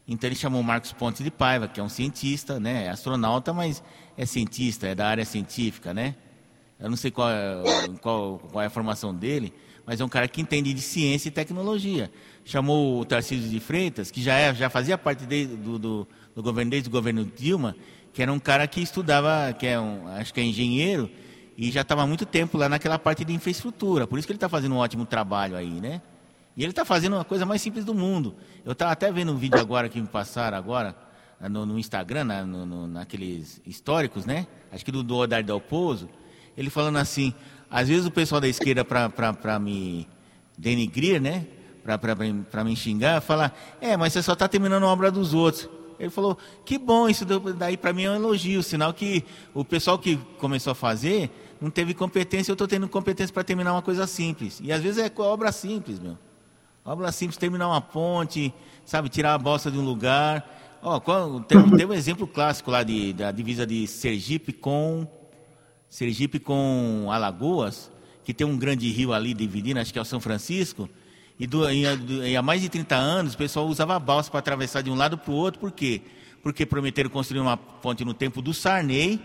Então 0.09 0.29
ele 0.29 0.37
chamou 0.37 0.63
Marcos 0.63 0.93
Pontes 0.93 1.23
de 1.25 1.31
Paiva, 1.31 1.67
que 1.67 1.81
é 1.81 1.83
um 1.83 1.89
cientista, 1.89 2.61
né? 2.61 2.85
É 2.85 2.91
astronauta, 2.91 3.53
mas 3.53 3.83
é 4.17 4.25
cientista, 4.25 4.87
é 4.87 4.95
da 4.95 5.09
área 5.09 5.25
científica, 5.25 5.93
né? 5.93 6.15
Eu 6.79 6.89
não 6.89 6.97
sei 6.97 7.11
qual 7.11 7.29
é, 7.31 7.63
qual, 8.01 8.39
qual 8.39 8.63
é 8.63 8.67
a 8.67 8.71
formação 8.71 9.15
dele, 9.15 9.53
mas 9.85 10.01
é 10.01 10.05
um 10.05 10.09
cara 10.09 10.29
que 10.29 10.41
entende 10.41 10.73
de 10.73 10.81
ciência 10.81 11.29
e 11.29 11.33
tecnologia. 11.33 12.11
Chamou 12.45 13.01
o 13.01 13.05
Tarcísio 13.05 13.49
de 13.49 13.59
Freitas, 13.59 14.11
que 14.11 14.23
já, 14.23 14.35
é, 14.35 14.55
já 14.55 14.71
fazia 14.71 14.97
parte 14.97 15.27
de, 15.27 15.47
do, 15.47 15.79
do, 15.79 16.09
do, 16.35 16.43
governo 16.43 16.71
desde 16.71 16.89
o 16.89 16.93
governo 16.93 17.25
Dilma, 17.25 17.75
que 18.13 18.23
era 18.23 18.33
um 18.33 18.39
cara 18.39 18.67
que 18.69 18.81
estudava, 18.81 19.53
que 19.55 19.67
é 19.67 19.81
um, 19.81 20.07
acho 20.09 20.33
que 20.33 20.41
é 20.41 20.45
engenheiro, 20.45 21.11
E 21.57 21.71
já 21.71 21.81
estava 21.81 22.03
há 22.03 22.07
muito 22.07 22.27
tempo 22.27 22.59
lá 22.59 22.69
naquela 22.69 22.99
parte 22.99 23.25
de 23.25 23.33
infraestrutura. 23.33 24.07
Por 24.07 24.19
isso 24.19 24.29
que 24.29 24.33
ele 24.33 24.37
está 24.37 24.49
fazendo 24.49 24.75
um 24.75 24.79
ótimo 24.79 25.07
trabalho 25.07 25.57
aí, 25.57 25.81
né? 25.81 26.03
E 26.57 26.63
ele 26.63 26.71
está 26.71 26.85
fazendo 26.85 27.15
uma 27.15 27.25
coisa 27.25 27.45
mais 27.45 27.61
simples 27.61 27.85
do 27.85 27.95
mundo. 27.95 28.35
Eu 28.65 28.73
estava 28.73 28.93
até 28.93 29.13
vendo 29.13 29.33
um 29.33 29.37
vídeo 29.37 29.61
agora 29.61 29.89
que 29.89 30.01
me 30.01 30.07
passaram 30.07 30.57
agora 30.57 30.97
no, 31.51 31.67
no 31.67 31.79
Instagram, 31.79 32.25
na, 32.25 32.45
no, 32.45 32.87
naqueles 32.87 33.61
históricos, 33.67 34.25
né? 34.25 34.47
Acho 34.73 34.85
que 34.85 34.91
do, 34.91 35.03
do 35.03 35.17
Odar 35.17 35.45
Dalpozo. 35.45 36.09
Ele 36.57 36.71
falando 36.71 36.97
assim, 36.97 37.35
às 37.71 37.89
vezes 37.89 38.07
o 38.07 38.11
pessoal 38.11 38.41
da 38.41 38.49
esquerda, 38.49 38.85
para 38.85 39.59
me 39.59 40.09
denigrir, 40.57 41.21
né? 41.21 41.47
Para 41.85 42.65
me 42.65 42.75
xingar, 42.75 43.21
fala, 43.21 43.53
é, 43.81 43.97
mas 43.97 44.15
você 44.15 44.23
só 44.23 44.33
está 44.33 44.49
terminando 44.49 44.85
a 44.85 44.89
obra 44.89 45.11
dos 45.11 45.35
outros. 45.35 45.69
Ele 45.99 46.11
falou, 46.11 46.37
que 46.65 46.79
bom, 46.79 47.09
isso 47.09 47.25
daí 47.25 47.77
para 47.77 47.93
mim 47.93 48.05
é 48.05 48.11
um 48.11 48.15
elogio, 48.15 48.63
sinal 48.63 48.93
que 48.93 49.25
o 49.55 49.65
pessoal 49.65 49.99
que 49.99 50.17
começou 50.39 50.71
a 50.73 50.75
fazer 50.75 51.31
não 51.61 51.71
teve 51.71 51.95
competência, 51.95 52.51
eu 52.51 52.55
estou 52.55 52.67
tendo 52.67 52.89
competência 52.89 53.33
para 53.33 53.45
terminar 53.45 53.73
uma 53.73 53.83
coisa 53.83 54.07
simples. 54.07 54.61
E 54.63 54.73
às 54.73 54.83
vezes 54.83 55.03
é 55.03 55.13
obra 55.21 55.53
simples, 55.53 55.99
meu. 55.99 56.19
Obra 56.87 57.11
simples, 57.11 57.37
terminar 57.37 57.67
uma 57.67 57.81
ponte, 57.81 58.55
sabe, 58.85 59.09
tirar 59.09 59.35
a 59.35 59.39
bosta 59.39 59.73
de 59.73 59.77
um 59.77 59.85
lugar. 59.85 60.79
Ó, 60.81 61.01
tem, 61.41 61.71
tem 61.71 61.85
um 61.85 61.93
exemplo 61.93 62.29
clássico 62.29 62.71
lá 62.71 62.85
de, 62.85 63.13
da 63.13 63.33
divisa 63.33 63.67
de 63.67 63.89
Sergipe 63.89 64.53
com 64.53 65.05
Sergipe 65.89 66.39
com 66.39 67.09
Alagoas, 67.11 67.91
que 68.23 68.33
tem 68.33 68.47
um 68.47 68.57
grande 68.57 68.89
rio 68.93 69.13
ali 69.13 69.35
dividindo, 69.35 69.81
acho 69.81 69.93
que 69.93 69.99
é 69.99 70.03
o 70.03 70.05
São 70.05 70.21
Francisco. 70.21 70.89
E, 71.41 71.45
do, 71.45 71.69
e, 71.69 71.83
e 72.31 72.37
há 72.37 72.41
mais 72.41 72.63
de 72.63 72.69
30 72.69 72.95
anos 72.95 73.35
o 73.35 73.37
pessoal 73.37 73.67
usava 73.67 73.99
balsa 73.99 74.31
para 74.31 74.39
atravessar 74.39 74.81
de 74.81 74.89
um 74.89 74.95
lado 74.95 75.19
para 75.19 75.33
o 75.33 75.35
outro, 75.35 75.59
por 75.59 75.73
quê? 75.73 76.03
Porque 76.41 76.65
prometeram 76.65 77.11
construir 77.11 77.41
uma 77.41 77.57
ponte 77.57 78.05
no 78.05 78.15
tempo 78.15 78.41
do 78.41 78.55
Sarney, 78.55 79.21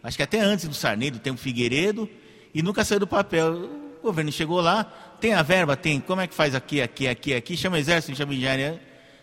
acho 0.00 0.16
que 0.16 0.22
até 0.22 0.38
antes 0.38 0.68
do 0.68 0.74
Sarney, 0.74 1.10
do 1.10 1.18
tempo 1.18 1.40
Figueiredo, 1.40 2.08
e 2.54 2.62
nunca 2.62 2.84
saiu 2.84 3.00
do 3.00 3.06
papel. 3.08 3.89
O 4.00 4.06
governo 4.06 4.32
chegou 4.32 4.60
lá, 4.60 4.84
tem 5.20 5.34
a 5.34 5.42
verba? 5.42 5.76
Tem. 5.76 6.00
Como 6.00 6.20
é 6.20 6.26
que 6.26 6.34
faz 6.34 6.54
aqui, 6.54 6.80
aqui, 6.80 7.06
aqui, 7.06 7.34
aqui? 7.34 7.56
Chama 7.56 7.78
exército, 7.78 8.16
chama 8.16 8.34
engenharia. 8.34 8.80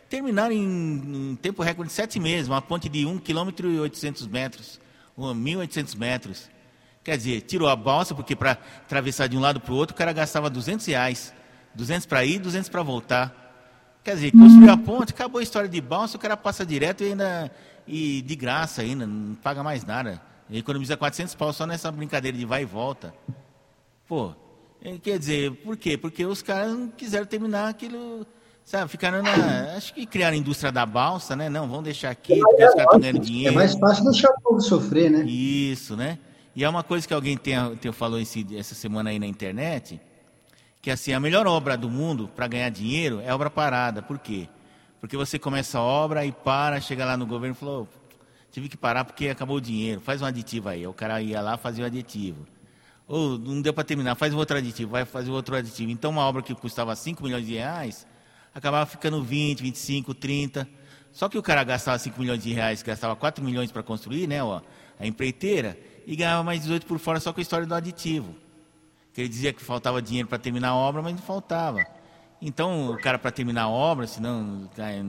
Terminaram 0.07 0.53
em, 0.53 1.31
em 1.31 1.35
tempo 1.35 1.63
recorde 1.63 1.89
de 1.89 1.95
sete 1.95 2.19
meses, 2.19 2.47
uma 2.47 2.61
ponte 2.61 2.87
de 2.87 3.05
1 3.05 3.17
km 3.19 3.49
e 3.63 3.79
800 3.79 4.27
metros, 4.27 4.79
1.800 5.17 5.97
metros. 5.97 6.49
Quer 7.03 7.17
dizer, 7.17 7.41
tirou 7.41 7.67
a 7.67 7.75
balsa, 7.75 8.13
porque 8.13 8.35
para 8.35 8.51
atravessar 8.51 9.27
de 9.27 9.35
um 9.35 9.39
lado 9.39 9.59
para 9.59 9.73
o 9.73 9.75
outro, 9.75 9.95
o 9.95 9.97
cara 9.97 10.13
gastava 10.13 10.49
200 10.49 10.85
reais. 10.85 11.33
200 11.73 12.05
para 12.05 12.23
ir, 12.23 12.39
200 12.39 12.69
para 12.69 12.83
voltar. 12.83 13.99
Quer 14.03 14.15
dizer, 14.15 14.31
construiu 14.31 14.71
a 14.71 14.77
ponte, 14.77 15.11
acabou 15.11 15.39
a 15.39 15.43
história 15.43 15.67
de 15.67 15.81
balsa, 15.81 16.15
o 16.15 16.19
cara 16.19 16.37
passa 16.37 16.65
direto 16.65 17.03
e 17.03 17.07
ainda 17.07 17.51
e 17.87 18.21
de 18.21 18.35
graça 18.35 18.81
ainda, 18.81 19.07
não 19.07 19.35
paga 19.35 19.63
mais 19.63 19.83
nada. 19.83 20.21
Economiza 20.49 20.95
400 20.95 21.35
pau 21.35 21.51
só 21.51 21.65
nessa 21.65 21.91
brincadeira 21.91 22.37
de 22.37 22.45
vai 22.45 22.61
e 22.61 22.65
volta. 22.65 23.13
Pô, 24.07 24.33
quer 25.01 25.19
dizer, 25.19 25.51
por 25.57 25.77
quê? 25.77 25.97
Porque 25.97 26.25
os 26.25 26.41
caras 26.41 26.71
não 26.71 26.87
quiseram 26.87 27.25
terminar 27.25 27.69
aquilo, 27.69 28.25
sabe, 28.63 28.89
ficaram 28.89 29.21
na, 29.21 29.75
acho 29.75 29.93
que 29.93 30.05
criaram 30.05 30.35
a 30.35 30.39
indústria 30.39 30.71
da 30.71 30.85
balsa, 30.85 31.35
né? 31.35 31.49
Não, 31.49 31.67
vamos 31.67 31.83
deixar 31.83 32.09
aqui, 32.09 32.39
porque 32.39 32.63
os 32.63 32.73
caras 32.73 32.85
estão 32.85 32.99
ganhando 32.99 33.19
dinheiro. 33.19 33.53
É 33.53 33.55
mais 33.55 33.75
fácil 33.75 34.03
deixar 34.05 34.29
o 34.29 34.41
povo 34.41 34.61
sofrer, 34.61 35.09
né? 35.09 35.25
Isso, 35.25 35.95
né? 35.95 36.19
E 36.55 36.63
é 36.63 36.69
uma 36.69 36.83
coisa 36.83 37.07
que 37.07 37.13
alguém 37.13 37.37
tem, 37.37 37.55
tem 37.75 37.91
falou 37.91 38.19
esse, 38.19 38.45
essa 38.57 38.73
semana 38.73 39.09
aí 39.09 39.19
na 39.19 39.27
internet, 39.27 40.01
que 40.81 40.89
assim, 40.89 41.13
a 41.13 41.19
melhor 41.19 41.45
obra 41.45 41.77
do 41.77 41.89
mundo 41.89 42.29
para 42.35 42.47
ganhar 42.47 42.69
dinheiro 42.69 43.21
é 43.23 43.33
obra 43.33 43.49
parada. 43.49 44.01
Por 44.01 44.17
quê? 44.17 44.47
Porque 44.99 45.15
você 45.15 45.37
começa 45.37 45.77
a 45.77 45.81
obra 45.81 46.25
e 46.25 46.31
para, 46.31 46.81
chega 46.81 47.05
lá 47.05 47.15
no 47.15 47.25
governo 47.25 47.55
e 47.55 47.59
falou, 47.59 47.87
tive 48.51 48.67
que 48.69 48.77
parar 48.77 49.05
porque 49.05 49.29
acabou 49.29 49.57
o 49.57 49.61
dinheiro, 49.61 50.01
faz 50.01 50.21
um 50.21 50.25
aditivo 50.25 50.69
aí. 50.69 50.87
O 50.87 50.93
cara 50.93 51.21
ia 51.21 51.41
lá 51.41 51.57
fazer 51.57 51.83
o 51.83 51.85
aditivo. 51.85 52.47
Ou 53.07 53.37
não 53.37 53.61
deu 53.61 53.73
para 53.73 53.83
terminar, 53.83 54.15
faz 54.15 54.33
outro 54.33 54.57
aditivo, 54.57 54.91
vai 54.91 55.05
fazer 55.05 55.31
outro 55.31 55.55
aditivo. 55.55 55.91
Então 55.91 56.11
uma 56.11 56.21
obra 56.21 56.41
que 56.41 56.53
custava 56.53 56.95
5 56.95 57.23
milhões 57.23 57.45
de 57.45 57.53
reais, 57.53 58.05
acabava 58.53 58.85
ficando 58.85 59.23
20, 59.23 59.61
25, 59.61 60.13
30. 60.13 60.67
Só 61.11 61.29
que 61.29 61.37
o 61.37 61.41
cara 61.41 61.63
gastava 61.63 61.97
5 61.97 62.19
milhões 62.19 62.43
de 62.43 62.53
reais, 62.53 62.83
gastava 62.83 63.15
4 63.15 63.43
milhões 63.43 63.71
para 63.71 63.81
construir, 63.81 64.27
né, 64.27 64.43
ó, 64.43 64.61
a 64.99 65.07
empreiteira, 65.07 65.79
e 66.05 66.15
ganhava 66.15 66.43
mais 66.43 66.61
18 66.61 66.85
por 66.85 66.99
fora 66.99 67.19
só 67.19 67.31
com 67.31 67.39
a 67.39 67.41
história 67.41 67.65
do 67.65 67.73
aditivo 67.73 68.35
que 69.17 69.21
ele 69.21 69.29
dizia 69.29 69.51
que 69.51 69.63
faltava 69.63 69.99
dinheiro 69.99 70.27
para 70.27 70.37
terminar 70.37 70.69
a 70.69 70.75
obra, 70.75 71.01
mas 71.01 71.11
não 71.11 71.21
faltava. 71.23 71.83
Então, 72.39 72.91
o 72.91 73.01
cara, 73.01 73.17
para 73.17 73.31
terminar 73.31 73.63
a 73.63 73.67
obra, 73.67 74.05
senão 74.05 74.69
cai, 74.75 75.03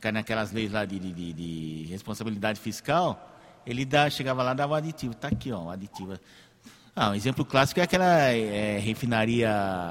cai 0.00 0.12
naquelas 0.12 0.50
leis 0.50 0.72
lá 0.72 0.86
de, 0.86 0.98
de, 0.98 1.34
de, 1.34 1.86
responsabilidade 1.90 2.58
fiscal, 2.58 3.38
ele 3.66 3.84
dá, 3.84 4.08
chegava 4.08 4.42
lá 4.42 4.52
e 4.52 4.54
dava 4.54 4.72
o 4.72 4.76
aditivo. 4.76 5.12
Está 5.12 5.28
aqui, 5.28 5.52
ó, 5.52 5.64
o 5.64 5.68
aditivo. 5.68 6.18
Ah, 7.00 7.10
um 7.10 7.14
exemplo 7.14 7.44
clássico 7.44 7.78
é 7.78 7.84
aquela 7.84 8.32
é, 8.32 8.76
refinaria 8.80 9.48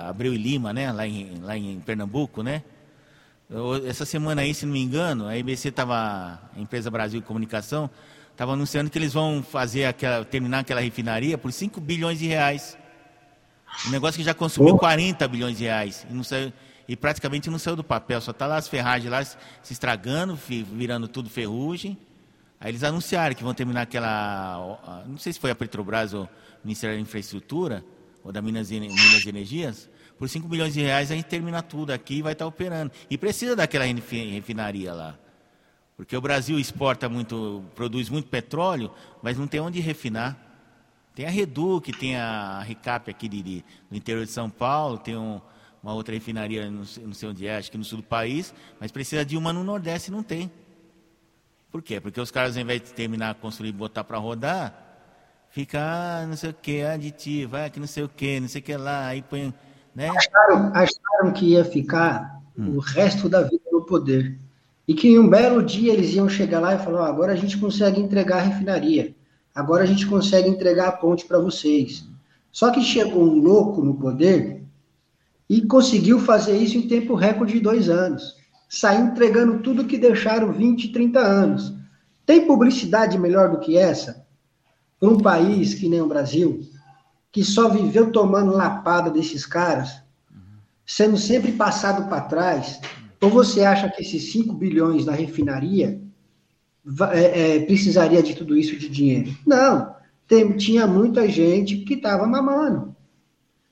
Abreu 0.09 0.33
e 0.33 0.37
Lima, 0.37 0.73
né, 0.73 0.91
lá 0.91 1.07
em, 1.07 1.39
lá 1.39 1.57
em 1.57 1.79
Pernambuco, 1.79 2.43
né? 2.43 2.63
Essa 3.87 4.03
semana 4.03 4.41
aí, 4.41 4.53
se 4.53 4.65
não 4.65 4.73
me 4.73 4.83
engano, 4.83 5.25
a 5.25 5.37
IBC 5.37 5.69
estava, 5.69 5.95
a 5.95 6.59
Empresa 6.59 6.91
Brasil 6.91 7.21
de 7.21 7.25
Comunicação, 7.25 7.89
estava 8.29 8.51
anunciando 8.51 8.89
que 8.89 8.97
eles 8.97 9.13
vão 9.13 9.41
fazer 9.41 9.85
aquela, 9.85 10.25
terminar 10.25 10.59
aquela 10.59 10.81
refinaria 10.81 11.37
por 11.37 11.49
5 11.53 11.79
bilhões 11.79 12.19
de 12.19 12.27
reais. 12.27 12.77
Um 13.87 13.89
negócio 13.91 14.17
que 14.17 14.25
já 14.25 14.33
consumiu 14.33 14.75
oh. 14.75 14.77
40 14.77 15.25
bilhões 15.29 15.57
de 15.57 15.63
reais 15.63 16.05
e, 16.11 16.13
não 16.13 16.25
saiu, 16.25 16.51
e 16.89 16.97
praticamente 16.97 17.49
não 17.49 17.57
saiu 17.57 17.77
do 17.77 17.85
papel, 17.85 18.19
só 18.19 18.31
está 18.31 18.45
lá 18.45 18.57
as 18.57 18.67
ferragens 18.67 19.09
lá 19.09 19.23
se 19.23 19.71
estragando, 19.71 20.37
virando 20.45 21.07
tudo 21.07 21.29
ferrugem. 21.29 21.97
Aí 22.59 22.69
eles 22.69 22.83
anunciaram 22.83 23.33
que 23.33 23.45
vão 23.45 23.53
terminar 23.53 23.83
aquela. 23.83 25.05
Não 25.07 25.17
sei 25.17 25.31
se 25.31 25.39
foi 25.39 25.51
a 25.51 25.55
Petrobras 25.55 26.13
ou 26.13 26.27
Ministério 26.67 26.97
da 26.97 27.01
Infraestrutura, 27.01 27.83
ou 28.23 28.31
da 28.31 28.41
Minas, 28.41 28.69
Minas 28.69 29.25
Energias, 29.25 29.89
por 30.19 30.27
5 30.27 30.47
bilhões 30.49 30.73
de 30.73 30.81
reais 30.81 31.09
a 31.11 31.15
gente 31.15 31.25
termina 31.25 31.61
tudo 31.61 31.91
aqui 31.91 32.15
e 32.15 32.21
vai 32.21 32.33
estar 32.33 32.43
tá 32.43 32.49
operando. 32.49 32.91
E 33.09 33.17
precisa 33.17 33.55
daquela 33.55 33.85
refinaria 33.85 34.93
lá. 34.93 35.17
Porque 35.95 36.15
o 36.15 36.21
Brasil 36.21 36.59
exporta 36.59 37.07
muito, 37.07 37.63
produz 37.73 38.09
muito 38.09 38.27
petróleo, 38.27 38.91
mas 39.23 39.37
não 39.37 39.47
tem 39.47 39.61
onde 39.61 39.79
refinar. 39.79 40.37
Tem 41.15 41.25
a 41.25 41.29
Reduc, 41.29 41.91
tem 41.93 42.17
a 42.17 42.61
Recap 42.61 43.09
aqui 43.09 43.29
de, 43.29 43.41
de, 43.41 43.65
do 43.89 43.95
interior 43.95 44.25
de 44.25 44.31
São 44.31 44.49
Paulo, 44.49 44.97
tem 44.97 45.15
um, 45.15 45.41
uma 45.81 45.93
outra 45.93 46.13
refinaria, 46.13 46.69
não 46.69 46.85
sei, 46.85 47.05
não 47.05 47.13
sei 47.13 47.29
onde 47.29 47.47
é, 47.47 47.57
acho 47.57 47.71
que 47.71 47.77
no 47.77 47.83
sul 47.83 47.99
do 47.99 48.03
país, 48.03 48.53
mas 48.79 48.91
precisa 48.91 49.25
de 49.25 49.37
uma 49.37 49.53
no 49.53 49.63
Nordeste 49.63 50.11
e 50.11 50.13
não 50.13 50.21
tem. 50.21 50.51
Por 51.71 51.81
quê? 51.81 51.99
Porque 51.99 52.19
os 52.19 52.29
caras, 52.29 52.57
ao 52.57 52.61
invés 52.61 52.81
de 52.81 52.93
terminar, 52.93 53.33
construir 53.35 53.69
e 53.69 53.71
botar 53.71 54.03
para 54.03 54.17
rodar, 54.17 54.86
fica, 55.49 55.79
ah, 55.79 56.25
não 56.27 56.35
sei 56.35 56.49
o 56.49 56.53
que, 56.53 56.81
aditivo, 56.81 57.57
ah, 57.57 57.69
que 57.69 57.79
não 57.79 57.87
sei 57.87 58.03
o 58.03 58.09
que, 58.09 58.39
não 58.39 58.47
sei 58.47 58.61
o 58.61 58.63
que 58.63 58.77
lá, 58.77 59.07
aí 59.07 59.21
põe. 59.21 59.53
Né? 59.95 60.09
Acharam, 60.09 60.71
acharam 60.73 61.33
que 61.33 61.53
ia 61.53 61.65
ficar 61.65 62.41
hum. 62.57 62.75
o 62.75 62.79
resto 62.79 63.27
da 63.27 63.41
vida 63.41 63.63
no 63.71 63.85
poder. 63.85 64.37
E 64.87 64.93
que 64.93 65.09
em 65.09 65.19
um 65.19 65.27
belo 65.27 65.61
dia 65.63 65.91
eles 65.91 66.13
iam 66.13 66.29
chegar 66.29 66.59
lá 66.59 66.75
e 66.75 66.79
falar: 66.79 67.01
oh, 67.01 67.05
agora 67.05 67.33
a 67.33 67.35
gente 67.35 67.57
consegue 67.57 67.99
entregar 67.99 68.37
a 68.37 68.41
refinaria. 68.41 69.15
Agora 69.53 69.83
a 69.83 69.87
gente 69.87 70.05
consegue 70.05 70.47
entregar 70.47 70.87
a 70.87 70.91
ponte 70.91 71.25
para 71.25 71.39
vocês. 71.39 72.07
Só 72.51 72.71
que 72.71 72.81
chegou 72.81 73.23
um 73.23 73.41
louco 73.41 73.83
no 73.83 73.95
poder 73.95 74.63
e 75.49 75.61
conseguiu 75.61 76.19
fazer 76.19 76.57
isso 76.57 76.77
em 76.77 76.87
tempo 76.87 77.15
recorde 77.15 77.53
de 77.53 77.59
dois 77.59 77.89
anos. 77.89 78.35
Saiu 78.69 79.05
entregando 79.05 79.59
tudo 79.59 79.85
que 79.85 79.97
deixaram 79.97 80.51
20, 80.51 80.91
30 80.91 81.19
anos. 81.19 81.73
Tem 82.25 82.45
publicidade 82.45 83.17
melhor 83.17 83.49
do 83.49 83.59
que 83.59 83.77
essa? 83.77 84.26
Para 84.99 85.09
um 85.09 85.17
país 85.17 85.73
que 85.73 85.87
nem 85.87 86.01
o 86.01 86.07
Brasil, 86.07 86.61
que 87.31 87.43
só 87.43 87.69
viveu 87.69 88.11
tomando 88.11 88.51
lapada 88.51 89.09
desses 89.09 89.45
caras, 89.45 90.01
sendo 90.85 91.17
sempre 91.17 91.51
passado 91.51 92.07
para 92.07 92.21
trás, 92.21 92.79
ou 93.21 93.29
você 93.29 93.63
acha 93.63 93.89
que 93.89 94.01
esses 94.01 94.31
5 94.31 94.53
bilhões 94.53 95.05
da 95.05 95.11
refinaria 95.11 96.01
é, 97.11 97.55
é, 97.55 97.59
precisaria 97.65 98.23
de 98.23 98.33
tudo 98.33 98.57
isso 98.57 98.77
de 98.77 98.87
dinheiro. 98.87 99.35
Não. 99.45 99.95
Tem, 100.27 100.51
tinha 100.55 100.87
muita 100.87 101.27
gente 101.27 101.77
que 101.77 101.95
estava 101.95 102.25
mamando. 102.25 102.95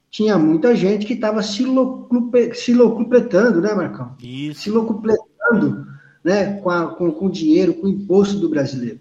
Tinha 0.10 0.38
muita 0.38 0.76
gente 0.76 1.06
que 1.06 1.14
estava 1.14 1.42
se, 1.42 1.64
locupletando, 1.64 2.56
se 2.56 2.74
locupletando, 2.74 3.62
né, 3.62 3.74
Marcão? 3.74 4.16
Isso. 4.22 4.62
Se 4.62 4.70
locupletando 4.70 5.88
né, 6.24 6.60
com, 6.62 6.70
a, 6.70 6.88
com, 6.96 7.12
com 7.12 7.26
o 7.28 7.32
dinheiro, 7.32 7.74
com 7.74 7.88
o 7.88 7.90
imposto 7.90 8.40
do 8.40 8.50
brasileiro. 8.50 9.00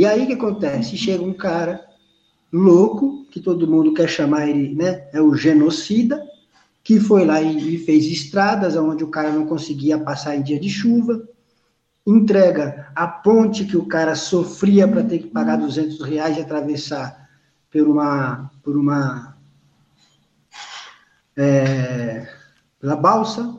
E 0.00 0.06
aí 0.06 0.24
o 0.24 0.26
que 0.26 0.32
acontece? 0.32 0.96
Chega 0.96 1.22
um 1.22 1.34
cara 1.34 1.86
louco, 2.50 3.26
que 3.30 3.38
todo 3.38 3.68
mundo 3.68 3.92
quer 3.92 4.08
chamar 4.08 4.48
ele, 4.48 4.74
né? 4.74 5.06
É 5.12 5.20
o 5.20 5.34
genocida, 5.34 6.26
que 6.82 6.98
foi 6.98 7.26
lá 7.26 7.42
e, 7.42 7.76
fez 7.76 8.06
estradas 8.06 8.76
onde 8.76 9.04
o 9.04 9.10
cara 9.10 9.30
não 9.30 9.44
conseguia 9.44 9.98
passar 9.98 10.34
em 10.34 10.42
dia 10.42 10.58
de 10.58 10.70
chuva, 10.70 11.28
entrega 12.06 12.90
a 12.96 13.06
ponte 13.06 13.66
que 13.66 13.76
o 13.76 13.84
cara 13.84 14.14
sofria 14.14 14.88
para 14.88 15.04
ter 15.04 15.18
que 15.18 15.26
pagar 15.26 15.56
200 15.56 16.00
reais 16.00 16.38
e 16.38 16.40
atravessar 16.40 17.28
por 17.70 17.86
uma, 17.86 18.50
por 18.62 18.78
uma 18.78 19.36
é, 21.36 22.26
pela 22.80 22.96
balsa, 22.96 23.54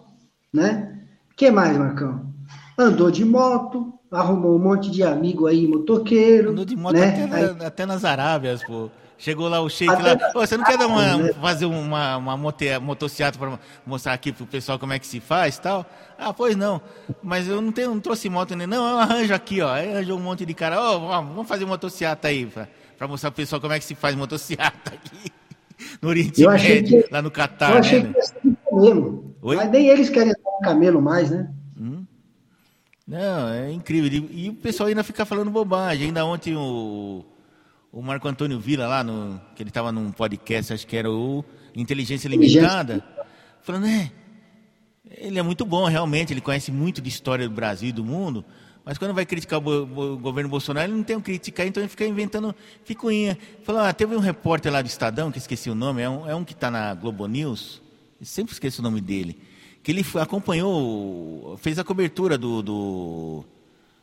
né? 0.51 1.05
que 1.35 1.51
mais, 1.51 1.77
Marcão? 1.77 2.33
andou 2.75 3.11
de 3.11 3.23
moto, 3.23 3.93
arrumou 4.11 4.55
um 4.55 4.59
monte 4.59 4.89
de 4.91 5.03
amigo 5.03 5.47
aí, 5.47 5.67
motoqueiro. 5.67 6.51
Andou 6.51 6.65
de 6.65 6.75
moto 6.75 6.93
né? 6.95 7.23
até, 7.25 7.35
Aí- 7.35 7.65
até 7.65 7.85
nas 7.85 8.03
Arábias, 8.03 8.63
pô. 8.63 8.89
Chegou 9.17 9.47
lá 9.47 9.61
o 9.61 9.69
Sheik 9.69 9.91
Até 9.93 10.13
lá. 10.13 10.31
Ô, 10.33 10.39
você 10.39 10.57
não 10.57 10.63
quer 10.65 10.79
dar 10.79 10.87
uma, 10.87 11.15
né? 11.17 11.31
fazer 11.33 11.65
uma, 11.65 12.17
uma 12.17 12.35
motocicleta 12.35 13.37
para 13.37 13.59
mostrar 13.85 14.13
aqui 14.13 14.31
pro 14.31 14.47
pessoal 14.47 14.79
como 14.79 14.93
é 14.93 14.99
que 14.99 15.05
se 15.05 15.19
faz 15.19 15.57
e 15.57 15.61
tal? 15.61 15.85
Ah, 16.17 16.33
pois 16.33 16.55
não. 16.55 16.81
Mas 17.21 17.47
eu 17.47 17.61
não, 17.61 17.71
tenho, 17.71 17.91
não 17.91 17.99
trouxe 17.99 18.27
moto 18.29 18.55
nem. 18.55 18.65
Não, 18.65 18.77
eu 18.89 18.97
arranjo 18.97 19.31
aqui, 19.31 19.61
ó. 19.61 19.71
Aí 19.71 19.91
arranjou 19.93 20.17
um 20.17 20.21
monte 20.23 20.43
de 20.43 20.55
cara. 20.55 20.81
Ô, 20.81 20.99
vamos 21.07 21.33
vamos 21.35 21.47
fazer 21.47 21.65
motocicleta 21.65 22.29
aí, 22.29 22.47
pra, 22.47 22.67
pra 22.97 23.07
mostrar 23.07 23.29
pro 23.29 23.37
pessoal 23.43 23.61
como 23.61 23.73
é 23.73 23.77
que 23.79 23.85
se 23.85 23.93
faz 23.93 24.15
motocicleta 24.15 24.73
aqui. 24.91 25.31
No 26.01 26.09
Oriente 26.09 26.41
Eu 26.41 26.49
Médio, 26.49 27.03
que- 27.03 27.13
lá 27.13 27.21
no 27.21 27.27
Eu 27.27 27.31
Catar, 27.31 27.77
achei 27.77 28.01
né? 28.01 28.09
que 28.13 28.17
ia 28.17 28.23
ser 28.23 28.39
de 28.43 28.57
camelo. 28.71 29.35
Oi? 29.43 29.55
Mas 29.55 29.69
nem 29.69 29.87
eles 29.87 30.09
querem 30.09 30.33
de 30.33 30.63
camelo 30.63 30.99
mais, 30.99 31.29
né? 31.29 31.47
Não, 33.07 33.49
é 33.49 33.71
incrível. 33.71 34.27
E, 34.31 34.49
o 34.49 34.53
pessoal 34.53 34.87
ainda 34.87 35.03
fica 35.03 35.25
falando 35.25 35.49
bobagem. 35.51 36.07
Ainda 36.07 36.25
ontem 36.25 36.55
o, 36.55 37.25
o 37.91 38.01
Marco 38.01 38.27
Antônio 38.27 38.59
Vila, 38.59 38.87
lá 38.87 39.03
no. 39.03 39.39
que 39.55 39.63
ele 39.63 39.69
estava 39.69 39.91
num 39.91 40.11
podcast, 40.11 40.73
acho 40.73 40.87
que 40.87 40.95
era 40.95 41.11
o 41.11 41.43
Inteligência 41.75 42.27
Limitada, 42.29 43.03
falando, 43.61 43.87
é. 43.87 44.11
Ele 45.17 45.37
é 45.37 45.41
muito 45.41 45.65
bom, 45.65 45.85
realmente, 45.87 46.31
ele 46.31 46.39
conhece 46.39 46.71
muito 46.71 47.01
de 47.01 47.09
história 47.09 47.47
do 47.47 47.53
Brasil 47.53 47.89
e 47.89 47.91
do 47.91 48.03
mundo, 48.03 48.45
mas 48.85 48.97
quando 48.97 49.13
vai 49.13 49.25
criticar 49.25 49.59
o, 49.59 49.61
bo- 49.61 49.85
bo- 49.85 50.17
governo 50.17 50.49
Bolsonaro, 50.49 50.89
ele 50.89 50.95
não 50.97 51.03
tem 51.03 51.17
o 51.17 51.19
que 51.19 51.31
criticar, 51.31 51.67
então 51.67 51.83
ele 51.83 51.89
fica 51.89 52.05
inventando 52.05 52.55
ficuinha. 52.85 53.37
Falou, 53.63 53.81
ah, 53.81 53.91
teve 53.91 54.15
um 54.15 54.19
repórter 54.19 54.71
lá 54.71 54.81
do 54.81 54.87
Estadão, 54.87 55.29
que 55.29 55.37
esqueci 55.37 55.69
o 55.69 55.75
nome, 55.75 56.01
é 56.01 56.09
um, 56.09 56.29
é 56.29 56.33
um 56.33 56.45
que 56.45 56.53
está 56.53 56.71
na 56.71 56.93
Globo 56.93 57.27
News, 57.27 57.81
eu 58.21 58.25
sempre 58.25 58.53
esqueço 58.53 58.79
o 58.81 58.83
nome 58.83 59.01
dele, 59.01 59.37
que 59.83 59.91
ele 59.91 60.05
acompanhou, 60.21 61.57
fez 61.61 61.79
a 61.79 61.83
cobertura 61.83 62.37
do, 62.37 62.61
do, 62.61 63.43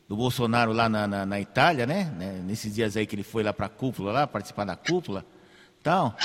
do 0.09 0.17
Bolsonaro 0.17 0.73
lá 0.73 0.89
na, 0.89 1.07
na, 1.07 1.27
na 1.27 1.41
Itália, 1.41 1.87
né? 1.87 2.13
né? 2.17 2.41
Nesses 2.45 2.75
dias 2.75 2.97
aí 2.97 3.07
que 3.07 3.15
ele 3.15 3.23
foi 3.23 3.43
lá 3.43 3.53
para 3.53 3.67
a 3.67 3.69
cúpula, 3.69 4.13
lá, 4.13 4.27
participar 4.27 4.65
da 4.65 4.77
cúpula 4.77 5.25
tal. 5.83 6.17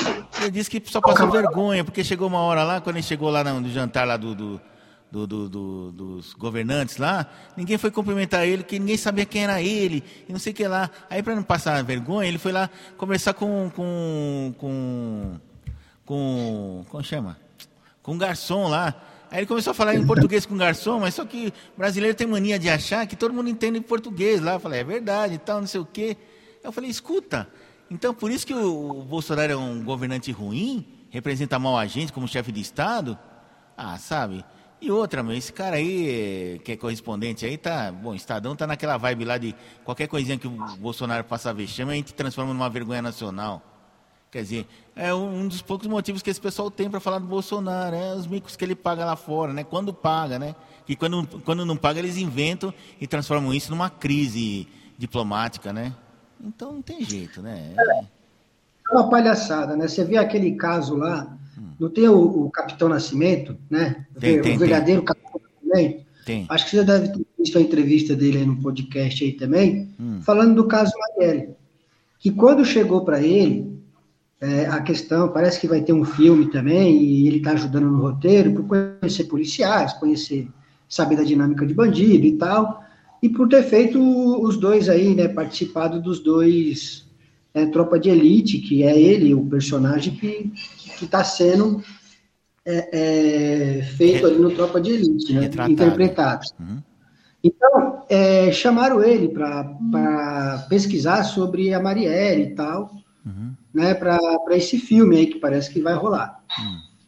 Ele 0.42 0.52
disse 0.52 0.70
que 0.70 0.82
só 0.90 1.00
passou 1.00 1.30
vergonha, 1.30 1.84
porque 1.84 2.04
chegou 2.04 2.28
uma 2.28 2.40
hora 2.40 2.64
lá, 2.64 2.82
quando 2.82 2.96
ele 2.98 3.04
chegou 3.04 3.30
lá 3.30 3.44
no 3.44 3.70
jantar 3.70 4.06
lá 4.08 4.18
do, 4.18 4.34
do, 4.34 4.62
do- 5.12 5.28
do- 5.28 5.50
do- 5.50 5.92
dos 5.92 6.34
governantes 6.34 6.98
lá, 6.98 7.28
ninguém 7.56 7.78
foi 7.78 7.92
cumprimentar 7.92 8.48
ele, 8.48 8.64
que 8.64 8.80
ninguém 8.80 8.98
sabia 8.98 9.26
quem 9.26 9.44
era 9.44 9.62
ele, 9.62 10.04
e 10.28 10.34
não 10.34 10.40
sei 10.40 10.52
o 10.52 10.56
que 10.56 10.68
lá. 10.68 10.90
Aí, 11.08 11.22
para 11.22 11.36
não 11.36 11.44
passar 11.44 11.82
vergonha, 11.84 12.28
ele 12.28 12.40
foi 12.40 12.52
lá 12.52 12.68
conversar 12.98 13.36
com. 13.36 13.72
com. 13.76 14.54
com. 14.58 15.40
com 16.04 16.84
como 16.90 17.04
chama? 17.04 17.38
Com 18.02 18.14
um 18.14 18.18
garçom 18.18 18.68
lá. 18.68 18.96
Aí 19.34 19.40
ele 19.40 19.48
começou 19.48 19.72
a 19.72 19.74
falar 19.74 19.96
em 19.96 20.06
português 20.06 20.46
com 20.46 20.54
o 20.54 20.58
garçom, 20.60 21.00
mas 21.00 21.16
só 21.16 21.26
que 21.26 21.52
brasileiro 21.76 22.16
tem 22.16 22.28
mania 22.28 22.60
de 22.60 22.70
achar 22.70 23.08
que 23.08 23.16
todo 23.16 23.34
mundo 23.34 23.50
entende 23.50 23.82
português 23.82 24.40
lá. 24.40 24.54
Eu 24.54 24.60
falei, 24.60 24.82
é 24.82 24.84
verdade 24.84 25.34
e 25.34 25.38
tal, 25.40 25.60
não 25.60 25.66
sei 25.66 25.82
o 25.82 25.86
quê. 25.86 26.16
Eu 26.64 26.72
falei, 26.72 26.88
escuta, 26.88 27.50
então 27.90 28.14
por 28.14 28.30
isso 28.30 28.46
que 28.46 28.54
o 28.54 29.02
Bolsonaro 29.02 29.52
é 29.52 29.56
um 29.56 29.84
governante 29.84 30.32
ruim, 30.32 30.86
representa 31.10 31.58
mal 31.58 31.76
a 31.76 31.88
gente 31.88 32.14
como 32.14 32.28
chefe 32.28 32.52
de 32.52 32.62
Estado? 32.62 33.18
Ah, 33.76 33.98
sabe? 33.98 34.46
E 34.80 34.92
outra, 34.92 35.24
meu, 35.24 35.36
esse 35.36 35.52
cara 35.52 35.78
aí, 35.78 36.58
eh, 36.58 36.60
que 36.60 36.74
é 36.74 36.78
correspondente 36.78 37.44
aí, 37.44 37.58
tá. 37.58 37.92
Bom, 37.92 38.14
Estadão 38.14 38.56
tá 38.56 38.68
naquela 38.68 38.98
vibe 38.98 39.26
lá 39.26 39.40
de 39.40 39.56
qualquer 39.84 40.08
coisinha 40.08 40.38
que 40.38 40.46
o 40.46 40.52
Bolsonaro 40.78 41.24
faça 41.24 41.52
vexame, 41.52 41.92
a 41.92 41.96
gente 41.96 42.14
transforma 42.14 42.54
numa 42.54 42.70
vergonha 42.70 43.02
nacional. 43.02 43.73
Quer 44.34 44.42
dizer, 44.42 44.66
é 44.96 45.14
um 45.14 45.48
dos 45.48 45.62
poucos 45.62 45.86
motivos 45.88 46.24
que 46.24 46.30
esse 46.32 46.42
pessoal 46.42 46.72
tem 46.72 46.90
para 46.90 47.00
falar 47.00 47.20
do 47.20 47.28
Bolsonaro, 47.28 47.96
é 47.96 48.16
os 48.16 48.26
micos 48.26 48.56
que 48.56 48.66
ele 48.66 48.74
paga 48.74 49.06
lá 49.06 49.16
fora, 49.16 49.54
né? 49.54 49.64
Quando 49.64 49.94
paga, 49.94 50.40
né? 50.40 50.56
Que 50.88 50.96
quando, 50.96 51.28
quando 51.46 51.64
não 51.68 51.78
paga, 51.78 52.00
eles 52.00 52.18
inventam 52.18 52.74
e 53.00 53.06
transformam 53.06 53.54
isso 53.54 53.70
numa 53.70 53.92
crise 53.92 54.68
diplomática, 54.98 55.72
né? 55.72 55.94
Então 56.44 56.74
não 56.74 56.82
tem 56.82 57.06
jeito, 57.06 57.44
né? 57.44 57.74
É- 57.78 58.04
uma 58.92 59.08
palhaçada, 59.08 59.76
né? 59.78 59.88
Você 59.88 60.04
vê 60.04 60.18
aquele 60.18 60.54
caso 60.56 60.96
lá, 60.96 61.38
não 61.80 61.90
tem 61.92 62.10
o, 62.10 62.46
o 62.46 62.50
Capitão 62.50 62.90
Nascimento, 62.90 63.56
né? 63.70 64.04
O 64.16 64.20
Tem, 64.20 64.42
tem, 64.42 64.56
o 64.56 64.60
verdadeiro 64.60 65.04
Capitão 65.04 65.40
Nascimento. 65.64 66.06
tem. 66.26 66.48
Acho 66.50 66.66
que 66.66 66.72
você 66.72 66.78
já 66.78 66.84
deve 66.84 67.10
ter 67.10 67.26
visto 67.38 67.58
a 67.60 67.62
entrevista 67.62 68.16
dele 68.16 68.40
aí 68.40 68.46
no 68.48 68.58
podcast 68.62 69.24
aí 69.24 69.34
também, 69.34 69.94
Hum. 70.00 70.22
falando 70.24 70.56
do 70.56 70.68
caso 70.68 70.92
Marielle. 70.98 71.50
Que 72.20 72.32
quando 72.32 72.66
chegou 72.66 73.06
para 73.06 73.22
ele, 73.22 73.72
é, 74.44 74.66
a 74.66 74.82
questão, 74.82 75.30
parece 75.30 75.60
que 75.60 75.68
vai 75.68 75.82
ter 75.82 75.94
um 75.94 76.04
filme 76.04 76.52
também, 76.52 77.02
e 77.02 77.28
ele 77.28 77.38
está 77.38 77.52
ajudando 77.52 77.90
no 77.90 78.02
roteiro, 78.02 78.54
por 78.54 78.66
conhecer 78.66 79.24
policiais, 79.24 79.94
conhecer, 79.94 80.50
saber 80.88 81.16
da 81.16 81.24
dinâmica 81.24 81.66
de 81.66 81.74
bandido 81.74 82.26
e 82.26 82.34
tal, 82.34 82.84
e 83.22 83.30
por 83.30 83.48
ter 83.48 83.64
feito 83.64 84.00
os 84.42 84.58
dois 84.58 84.90
aí, 84.90 85.16
né, 85.16 85.30
participado 85.30 86.02
dos 86.02 86.20
dois 86.20 87.08
é, 87.54 87.66
Tropa 87.68 87.98
de 87.98 88.10
Elite, 88.10 88.58
que 88.58 88.84
é 88.84 89.00
ele, 89.00 89.34
o 89.34 89.46
personagem 89.46 90.14
que 90.14 90.52
está 91.02 91.24
sendo 91.24 91.82
é, 92.66 93.80
é, 93.80 93.82
feito 93.84 94.26
ali 94.28 94.40
no 94.40 94.52
Tropa 94.52 94.82
de 94.82 94.92
Elite, 94.92 95.34
né, 95.34 95.42
Retratado. 95.42 95.72
interpretado. 95.72 96.48
Uhum. 96.60 96.84
Então, 97.42 98.04
é, 98.10 98.52
chamaram 98.52 99.02
ele 99.02 99.30
para 99.30 100.66
pesquisar 100.70 101.24
sobre 101.24 101.74
a 101.74 101.80
Marielle 101.82 102.44
e 102.44 102.56
tal, 102.56 102.92
Uhum. 103.26 103.54
Né, 103.74 103.94
para 103.94 104.20
esse 104.52 104.78
filme 104.78 105.18
aí 105.18 105.28
que 105.28 105.40
parece 105.40 105.72
que 105.72 105.82
vai 105.82 105.96
rolar. 105.96 106.44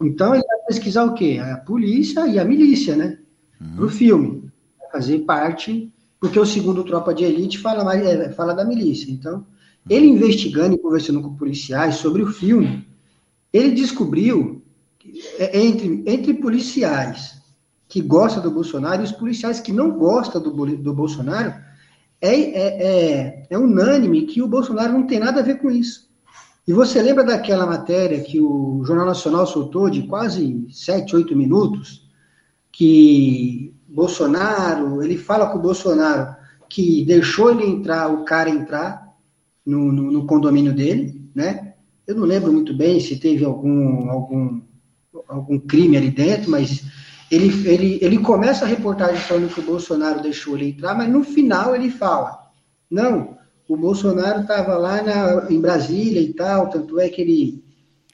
Então, 0.02 0.34
ele 0.34 0.44
vai 0.44 0.58
pesquisar 0.68 1.06
o 1.06 1.14
quê? 1.14 1.40
A 1.42 1.58
polícia 1.58 2.28
e 2.28 2.40
a 2.40 2.44
milícia, 2.44 2.96
né? 2.96 3.20
Para 3.76 3.86
o 3.86 3.90
filme. 3.90 4.52
Vai 4.80 4.92
fazer 4.92 5.20
parte, 5.20 5.92
porque 6.20 6.40
o 6.40 6.46
segundo 6.46 6.84
Tropa 6.84 7.14
de 7.14 7.24
Elite 7.24 7.60
fala, 7.60 7.84
mais, 7.84 8.06
é, 8.06 8.32
fala 8.32 8.54
da 8.54 8.66
milícia. 8.66 9.12
Então, 9.12 9.46
ele 9.90 10.08
investigando 10.08 10.76
e 10.76 10.80
conversando 10.80 11.22
com 11.22 11.36
policiais 11.36 11.96
sobre 11.96 12.24
o 12.24 12.28
filme, 12.28 12.88
ele 13.54 13.72
descobriu, 13.72 14.64
que, 14.98 15.22
é, 15.38 15.60
entre, 15.60 16.04
entre 16.06 16.34
policiais 16.34 17.36
que 17.88 18.02
gostam 18.02 18.42
do 18.42 18.52
Bolsonaro 18.52 19.02
e 19.02 19.06
os 19.06 19.12
policiais 19.12 19.60
que 19.60 19.72
não 19.72 19.92
gostam 19.92 20.42
do, 20.42 20.52
do 20.76 20.94
Bolsonaro, 20.94 21.54
é, 22.20 22.36
é, 22.36 22.84
é, 22.84 23.48
é 23.50 23.58
unânime 23.58 24.26
que 24.26 24.42
o 24.42 24.48
Bolsonaro 24.48 24.94
não 24.94 25.06
tem 25.06 25.20
nada 25.20 25.40
a 25.40 25.44
ver 25.44 25.60
com 25.60 25.70
isso. 25.70 26.10
E 26.68 26.74
você 26.74 27.02
lembra 27.02 27.24
daquela 27.24 27.66
matéria 27.66 28.22
que 28.22 28.42
o 28.42 28.84
Jornal 28.84 29.06
Nacional 29.06 29.46
soltou 29.46 29.90
de 29.90 30.04
quase 30.04 30.66
7, 30.72 31.16
8 31.16 31.36
minutos, 31.36 32.10
que 32.72 33.74
Bolsonaro, 33.88 35.04
ele 35.04 35.18
fala 35.18 35.48
com 35.48 35.60
o 35.60 35.62
Bolsonaro 35.62 36.36
que 36.68 37.06
deixou 37.06 37.52
ele 37.52 37.66
entrar, 37.66 38.12
o 38.12 38.26
cara 38.26 38.50
entrar 38.50 39.16
no, 39.66 39.92
no, 39.92 40.12
no 40.12 40.26
condomínio 40.26 40.74
dele, 40.74 41.30
né? 41.34 41.74
Eu 42.08 42.16
não 42.16 42.24
lembro 42.24 42.52
muito 42.52 42.76
bem 42.76 43.00
se 43.00 43.18
teve 43.18 43.46
algum, 43.46 44.10
algum, 44.10 44.62
algum 45.28 45.60
crime 45.60 45.98
ali 45.98 46.12
dentro, 46.12 46.52
mas 46.52 46.84
ele, 47.32 47.68
ele, 47.68 48.00
ele 48.02 48.18
começa 48.20 48.66
a 48.66 48.68
reportagem 48.68 49.18
falando 49.18 49.54
que 49.54 49.60
o 49.60 49.66
Bolsonaro 49.66 50.22
deixou 50.22 50.56
ele 50.56 50.70
entrar, 50.70 50.96
mas 50.96 51.10
no 51.10 51.24
final 51.24 51.76
ele 51.76 51.90
fala, 51.90 52.52
não, 52.90 53.38
o 53.68 53.76
Bolsonaro 53.76 54.42
estava 54.42 54.78
lá 54.78 55.02
na, 55.02 55.52
em 55.52 55.60
Brasília 55.60 56.22
e 56.22 56.34
tal, 56.34 56.70
tanto 56.70 57.00
é 57.00 57.10
que 57.10 57.22
ele 57.22 57.64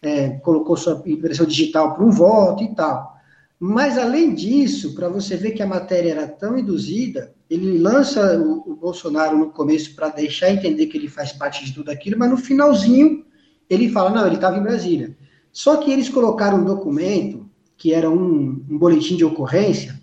é, 0.01 0.29
colocou 0.39 0.77
sua 0.77 1.01
impressão 1.05 1.45
digital 1.45 1.93
para 1.93 2.03
um 2.03 2.11
voto 2.11 2.63
e 2.63 2.73
tal. 2.73 3.11
Mas, 3.59 3.97
além 3.97 4.33
disso, 4.33 4.95
para 4.95 5.07
você 5.07 5.37
ver 5.37 5.51
que 5.51 5.61
a 5.61 5.67
matéria 5.67 6.11
era 6.11 6.27
tão 6.27 6.57
induzida, 6.57 7.33
ele 7.49 7.77
lança 7.77 8.39
o, 8.39 8.71
o 8.71 8.75
Bolsonaro 8.75 9.37
no 9.37 9.51
começo 9.51 9.93
para 9.93 10.09
deixar 10.09 10.51
entender 10.51 10.87
que 10.87 10.97
ele 10.97 11.07
faz 11.07 11.31
parte 11.31 11.63
de 11.65 11.73
tudo 11.73 11.91
aquilo, 11.91 12.17
mas 12.17 12.29
no 12.29 12.37
finalzinho 12.37 13.23
ele 13.69 13.89
fala, 13.89 14.09
não, 14.09 14.25
ele 14.25 14.35
estava 14.35 14.57
em 14.57 14.63
Brasília. 14.63 15.15
Só 15.51 15.77
que 15.77 15.91
eles 15.91 16.09
colocaram 16.09 16.59
um 16.59 16.65
documento, 16.65 17.49
que 17.77 17.93
era 17.93 18.09
um, 18.09 18.65
um 18.69 18.77
boletim 18.77 19.15
de 19.15 19.25
ocorrência, 19.25 19.99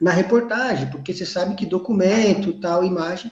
na 0.00 0.12
reportagem, 0.12 0.88
porque 0.90 1.12
você 1.12 1.26
sabe 1.26 1.56
que 1.56 1.66
documento, 1.66 2.54
tal, 2.60 2.84
imagem, 2.84 3.30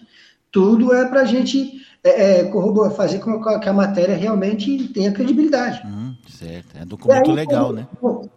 tudo 0.56 0.94
é 0.94 1.04
para 1.04 1.20
a 1.20 1.24
gente 1.26 1.82
é, 2.02 2.40
é, 2.40 2.44
corroborar, 2.44 2.90
fazer 2.92 3.18
com 3.18 3.38
que 3.60 3.68
a 3.68 3.72
matéria 3.74 4.16
realmente 4.16 4.88
tenha 4.88 5.12
credibilidade. 5.12 5.82
Uhum, 5.86 6.14
certo. 6.26 6.78
É 6.78 6.82
um 6.82 6.86
documento 6.86 7.28
aí, 7.28 7.36
legal, 7.36 7.66
quando- 8.00 8.22
né? 8.22 8.28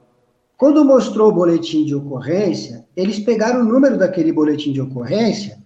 Quando 0.57 0.83
mostrou 0.83 1.29
o 1.29 1.33
boletim 1.33 1.85
de 1.85 1.95
ocorrência, 1.95 2.85
eles 2.93 3.19
pegaram 3.19 3.61
o 3.61 3.63
número 3.63 3.97
daquele 3.97 4.33
boletim 4.33 4.73
de 4.73 4.81
ocorrência 4.81 5.59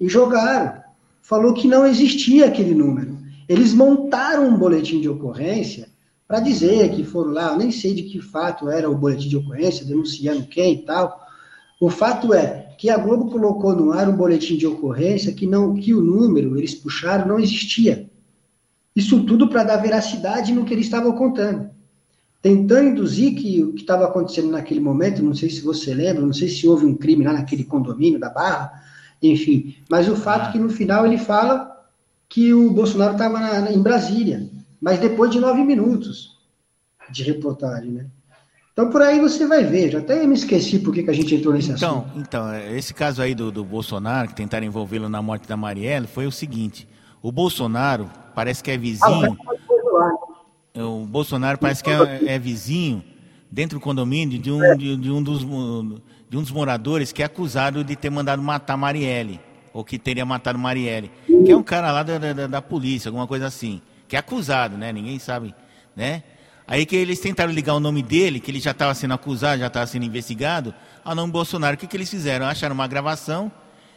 e 0.00 0.08
jogaram. 0.08 0.80
Falou 1.20 1.52
que 1.52 1.68
não 1.68 1.84
existia 1.84 2.46
aquele 2.46 2.74
número. 2.74 3.18
Eles 3.46 3.74
montaram 3.74 4.48
um 4.48 4.56
boletim 4.56 5.02
de 5.02 5.08
ocorrência 5.10 5.86
para 6.26 6.40
dizer 6.40 6.92
que 6.92 7.04
foram 7.04 7.32
lá, 7.32 7.48
eu 7.48 7.58
nem 7.58 7.70
sei 7.70 7.92
de 7.92 8.04
que 8.04 8.22
fato 8.22 8.70
era 8.70 8.88
o 8.88 8.96
boletim 8.96 9.28
de 9.28 9.36
ocorrência, 9.36 9.84
denunciando 9.84 10.46
quem 10.46 10.72
e 10.72 10.82
tal. 10.86 11.20
O 11.80 11.88
fato 11.88 12.34
é 12.34 12.74
que 12.76 12.90
a 12.90 12.98
Globo 12.98 13.30
colocou 13.30 13.74
no 13.74 13.90
ar 13.90 14.06
um 14.06 14.16
boletim 14.16 14.56
de 14.56 14.66
ocorrência 14.66 15.32
que 15.32 15.46
não, 15.46 15.74
que 15.74 15.94
o 15.94 16.02
número 16.02 16.58
eles 16.58 16.74
puxaram 16.74 17.26
não 17.26 17.40
existia. 17.40 18.08
Isso 18.94 19.24
tudo 19.24 19.48
para 19.48 19.64
dar 19.64 19.78
veracidade 19.78 20.52
no 20.52 20.64
que 20.64 20.74
eles 20.74 20.84
estavam 20.84 21.12
contando. 21.12 21.70
tentando 22.42 22.90
induzir 22.90 23.34
que 23.34 23.62
o 23.62 23.72
que 23.72 23.80
estava 23.80 24.04
acontecendo 24.06 24.50
naquele 24.50 24.80
momento, 24.80 25.22
não 25.22 25.34
sei 25.34 25.50
se 25.50 25.60
você 25.62 25.92
lembra, 25.94 26.24
não 26.24 26.32
sei 26.32 26.48
se 26.48 26.66
houve 26.66 26.86
um 26.86 26.94
crime 26.94 27.24
lá 27.24 27.32
naquele 27.32 27.64
condomínio 27.64 28.18
da 28.18 28.30
Barra, 28.30 28.82
enfim, 29.22 29.76
mas 29.90 30.08
o 30.08 30.16
fato 30.16 30.48
é 30.48 30.52
que 30.52 30.58
no 30.58 30.70
final 30.70 31.06
ele 31.06 31.18
fala 31.18 31.70
que 32.28 32.54
o 32.54 32.70
Bolsonaro 32.70 33.12
estava 33.12 33.70
em 33.70 33.82
Brasília, 33.82 34.48
mas 34.80 34.98
depois 34.98 35.30
de 35.30 35.40
nove 35.40 35.62
minutos 35.62 36.38
de 37.10 37.22
reportagem, 37.22 37.90
né? 37.90 38.06
Então 38.80 38.90
por 38.90 39.02
aí 39.02 39.20
você 39.20 39.46
vai 39.46 39.62
ver, 39.62 39.90
já 39.90 39.98
até 39.98 40.26
me 40.26 40.32
esqueci 40.32 40.78
por 40.78 40.94
que, 40.94 41.08
a 41.08 41.12
gente 41.12 41.34
entrou 41.34 41.52
nesse 41.52 41.70
então, 41.70 41.98
assunto. 41.98 42.18
Então, 42.18 42.54
esse 42.54 42.94
caso 42.94 43.20
aí 43.20 43.34
do, 43.34 43.52
do 43.52 43.62
Bolsonaro, 43.62 44.28
que 44.28 44.34
tentaram 44.34 44.66
envolvê-lo 44.66 45.06
na 45.06 45.20
morte 45.20 45.46
da 45.46 45.54
Marielle, 45.54 46.06
foi 46.06 46.26
o 46.26 46.32
seguinte, 46.32 46.88
o 47.20 47.30
Bolsonaro 47.30 48.10
parece 48.34 48.64
que 48.64 48.70
é 48.70 48.78
vizinho... 48.78 49.36
Ah, 50.74 50.82
o 50.82 51.04
Bolsonaro 51.04 51.58
parece 51.58 51.84
que 51.84 51.90
é, 51.90 52.20
é 52.24 52.38
vizinho 52.38 53.04
dentro 53.50 53.78
do 53.78 53.82
condomínio 53.82 54.38
de 54.38 54.50
um, 54.50 54.74
de, 54.74 54.96
de, 54.96 55.10
um 55.10 55.22
dos, 55.22 55.40
de 55.40 56.38
um 56.38 56.40
dos 56.40 56.50
moradores 56.50 57.12
que 57.12 57.22
é 57.22 57.26
acusado 57.26 57.84
de 57.84 57.94
ter 57.94 58.08
mandado 58.08 58.40
matar 58.40 58.78
Marielle, 58.78 59.40
ou 59.74 59.84
que 59.84 59.98
teria 59.98 60.24
matado 60.24 60.58
Marielle, 60.58 61.10
que 61.26 61.52
é 61.52 61.56
um 61.56 61.62
cara 61.62 61.92
lá 61.92 62.02
da, 62.02 62.16
da, 62.16 62.46
da 62.46 62.62
polícia, 62.62 63.10
alguma 63.10 63.26
coisa 63.26 63.44
assim, 63.44 63.82
que 64.08 64.16
é 64.16 64.18
acusado, 64.18 64.78
né? 64.78 64.90
Ninguém 64.90 65.18
sabe, 65.18 65.54
né? 65.94 66.22
Aí 66.70 66.86
que 66.86 66.94
eles 66.94 67.18
tentaram 67.18 67.52
ligar 67.52 67.74
o 67.74 67.80
nome 67.80 68.00
dele, 68.00 68.38
que 68.38 68.48
ele 68.48 68.60
já 68.60 68.70
estava 68.70 68.94
sendo 68.94 69.12
acusado, 69.12 69.58
já 69.58 69.66
estava 69.66 69.88
sendo 69.88 70.04
investigado, 70.04 70.72
ao 71.04 71.16
nome 71.16 71.32
Bolsonaro. 71.32 71.74
O 71.74 71.76
que, 71.76 71.84
que 71.84 71.96
eles 71.96 72.08
fizeram? 72.08 72.46
Acharam 72.46 72.76
uma 72.76 72.86
gravação 72.86 73.50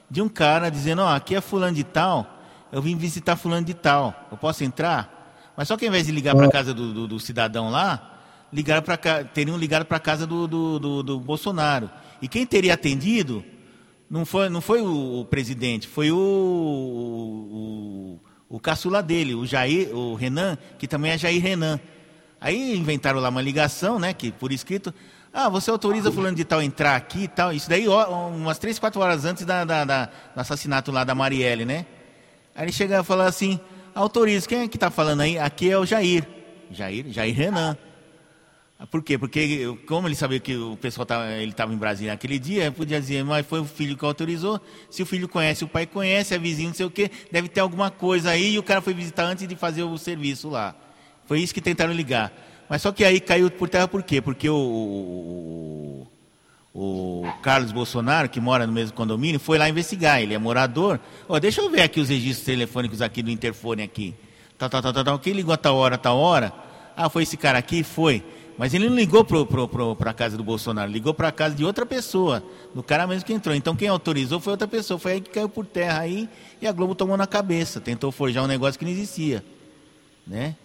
de 0.09 0.23
um 0.23 0.27
cara 0.27 0.71
dizendo, 0.71 1.03
ó, 1.03 1.05
oh, 1.05 1.09
aqui 1.09 1.35
é 1.35 1.41
fulano 1.41 1.75
de 1.75 1.83
tal, 1.83 2.41
eu 2.71 2.81
vim 2.81 2.97
visitar 2.97 3.35
fulano 3.35 3.63
de 3.63 3.75
tal, 3.75 4.27
eu 4.31 4.37
posso 4.37 4.63
entrar? 4.63 5.53
Mas 5.55 5.67
só 5.67 5.77
que 5.77 5.85
ao 5.85 5.89
invés 5.89 6.07
de 6.07 6.11
ligar 6.11 6.35
para 6.35 6.47
a 6.47 6.51
casa 6.51 6.73
do, 6.73 6.91
do, 6.91 7.07
do, 7.07 7.19
cidadão 7.19 7.69
lá, 7.69 8.19
ligaram 8.51 8.81
para 8.81 9.23
teriam 9.23 9.55
ligado 9.55 9.85
para 9.85 9.97
a 9.97 9.99
casa 9.99 10.25
do, 10.25 10.47
do, 10.47 11.03
do, 11.03 11.19
Bolsonaro. 11.19 11.91
E 12.23 12.27
quem 12.27 12.43
teria 12.43 12.73
atendido 12.73 13.45
não 14.09 14.25
foi, 14.25 14.49
não 14.49 14.61
foi 14.61 14.81
o, 14.81 15.19
o 15.19 15.25
presidente, 15.25 15.87
foi 15.87 16.11
o, 16.11 16.17
o, 18.49 18.49
o 18.49 18.59
caçula 18.59 19.03
dele, 19.03 19.35
o 19.35 19.45
Jair, 19.45 19.95
o 19.95 20.15
Renan, 20.15 20.57
que 20.79 20.87
também 20.87 21.11
é 21.11 21.19
Jair 21.19 21.39
Renan. 21.39 21.79
Aí 22.43 22.75
inventaram 22.75 23.21
lá 23.21 23.29
uma 23.29 23.41
ligação, 23.41 23.97
né, 23.97 24.13
que 24.13 24.29
por 24.29 24.51
escrito, 24.51 24.93
ah, 25.33 25.47
você 25.47 25.71
autoriza 25.71 26.11
fulano 26.11 26.35
de 26.35 26.43
tal 26.43 26.61
entrar 26.61 26.97
aqui 26.97 27.23
e 27.23 27.27
tal. 27.29 27.53
Isso 27.53 27.69
daí 27.69 27.87
ó, 27.87 28.27
umas 28.27 28.59
três, 28.59 28.77
quatro 28.77 28.99
horas 28.99 29.23
antes 29.23 29.45
da, 29.45 29.63
da, 29.63 29.85
da, 29.85 30.05
do 30.05 30.41
assassinato 30.41 30.91
lá 30.91 31.05
da 31.05 31.15
Marielle, 31.15 31.63
né? 31.63 31.85
Aí 32.53 32.65
ele 32.65 32.73
chega 32.73 32.99
e 32.99 33.03
fala 33.03 33.27
assim, 33.27 33.57
autoriza, 33.95 34.45
quem 34.45 34.59
é 34.59 34.67
que 34.67 34.75
está 34.75 34.91
falando 34.91 35.21
aí? 35.21 35.39
Aqui 35.39 35.71
é 35.71 35.77
o 35.77 35.85
Jair. 35.85 36.27
Jair, 36.69 37.05
Jair 37.07 37.33
Renan. 37.33 37.77
Por 38.91 39.01
quê? 39.01 39.17
Porque 39.17 39.77
como 39.87 40.09
ele 40.09 40.15
sabia 40.15 40.41
que 40.41 40.57
o 40.57 40.75
pessoal 40.75 41.05
tava, 41.05 41.31
ele 41.31 41.51
estava 41.51 41.73
em 41.73 41.77
Brasília 41.77 42.11
naquele 42.11 42.37
dia, 42.37 42.69
podia 42.73 42.99
dizer, 42.99 43.23
mas 43.23 43.47
foi 43.47 43.61
o 43.61 43.65
filho 43.65 43.95
que 43.95 44.03
autorizou. 44.03 44.59
Se 44.91 45.01
o 45.01 45.05
filho 45.05 45.29
conhece, 45.29 45.63
o 45.63 45.67
pai 45.69 45.85
conhece, 45.85 46.35
é 46.35 46.37
vizinho, 46.37 46.67
não 46.67 46.75
sei 46.75 46.85
o 46.85 46.91
quê, 46.91 47.09
deve 47.31 47.47
ter 47.47 47.61
alguma 47.61 47.89
coisa 47.89 48.31
aí 48.31 48.55
e 48.55 48.59
o 48.59 48.63
cara 48.63 48.81
foi 48.81 48.93
visitar 48.93 49.23
antes 49.23 49.47
de 49.47 49.55
fazer 49.55 49.83
o 49.83 49.97
serviço 49.97 50.49
lá. 50.49 50.75
Foi 51.33 51.41
isso 51.41 51.51
que 51.51 51.61
tentaram 51.61 51.91
ligar. 51.91 52.31
Mas 52.69 52.83
só 52.83 52.91
que 52.91 53.03
aí 53.03 53.19
caiu 53.19 53.49
por 53.49 53.67
terra 53.67 53.87
por 53.87 54.03
quê? 54.03 54.21
Porque 54.21 54.47
o, 54.47 54.55
o, 54.55 56.07
o 56.71 57.33
Carlos 57.41 57.71
Bolsonaro, 57.71 58.29
que 58.29 58.39
mora 58.39 58.67
no 58.67 58.71
mesmo 58.71 58.95
condomínio, 58.95 59.39
foi 59.39 59.57
lá 59.57 59.67
investigar. 59.67 60.21
Ele 60.21 60.35
é 60.35 60.37
morador. 60.37 60.99
Oh, 61.27 61.39
deixa 61.39 61.59
eu 61.59 61.71
ver 61.71 61.81
aqui 61.81 61.99
os 61.99 62.09
registros 62.09 62.45
telefônicos 62.45 63.01
aqui 63.01 63.23
do 63.23 63.31
interfone 63.31 63.81
aqui. 63.81 64.13
Tá, 64.59 64.69
tá, 64.69 64.79
tá, 64.79 64.93
tá, 64.93 65.03
tá. 65.03 65.17
Quem 65.17 65.33
ligou 65.33 65.51
a 65.51 65.57
tal 65.57 65.75
hora, 65.75 65.97
tal 65.97 66.19
hora? 66.19 66.53
Ah, 66.95 67.09
foi 67.09 67.23
esse 67.23 67.35
cara 67.35 67.57
aqui? 67.57 67.81
Foi. 67.81 68.23
Mas 68.55 68.75
ele 68.75 68.87
não 68.87 68.95
ligou 68.95 69.25
para 69.25 70.11
a 70.11 70.13
casa 70.13 70.37
do 70.37 70.43
Bolsonaro, 70.43 70.91
ligou 70.91 71.15
para 71.15 71.29
a 71.29 71.31
casa 71.31 71.55
de 71.55 71.65
outra 71.65 71.83
pessoa, 71.87 72.43
do 72.75 72.83
cara 72.83 73.07
mesmo 73.07 73.25
que 73.25 73.33
entrou. 73.33 73.55
Então 73.55 73.75
quem 73.75 73.87
autorizou 73.87 74.39
foi 74.39 74.51
outra 74.51 74.67
pessoa. 74.67 74.99
Foi 74.99 75.13
aí 75.13 75.21
que 75.21 75.31
caiu 75.31 75.49
por 75.49 75.65
terra 75.65 76.01
aí 76.01 76.29
e 76.61 76.67
a 76.67 76.71
Globo 76.71 76.93
tomou 76.93 77.17
na 77.17 77.25
cabeça, 77.25 77.81
tentou 77.81 78.11
forjar 78.11 78.43
um 78.43 78.47
negócio 78.47 78.77
que 78.77 78.85
não 78.85 78.91
existia. 78.91 79.43
Né? 80.27 80.55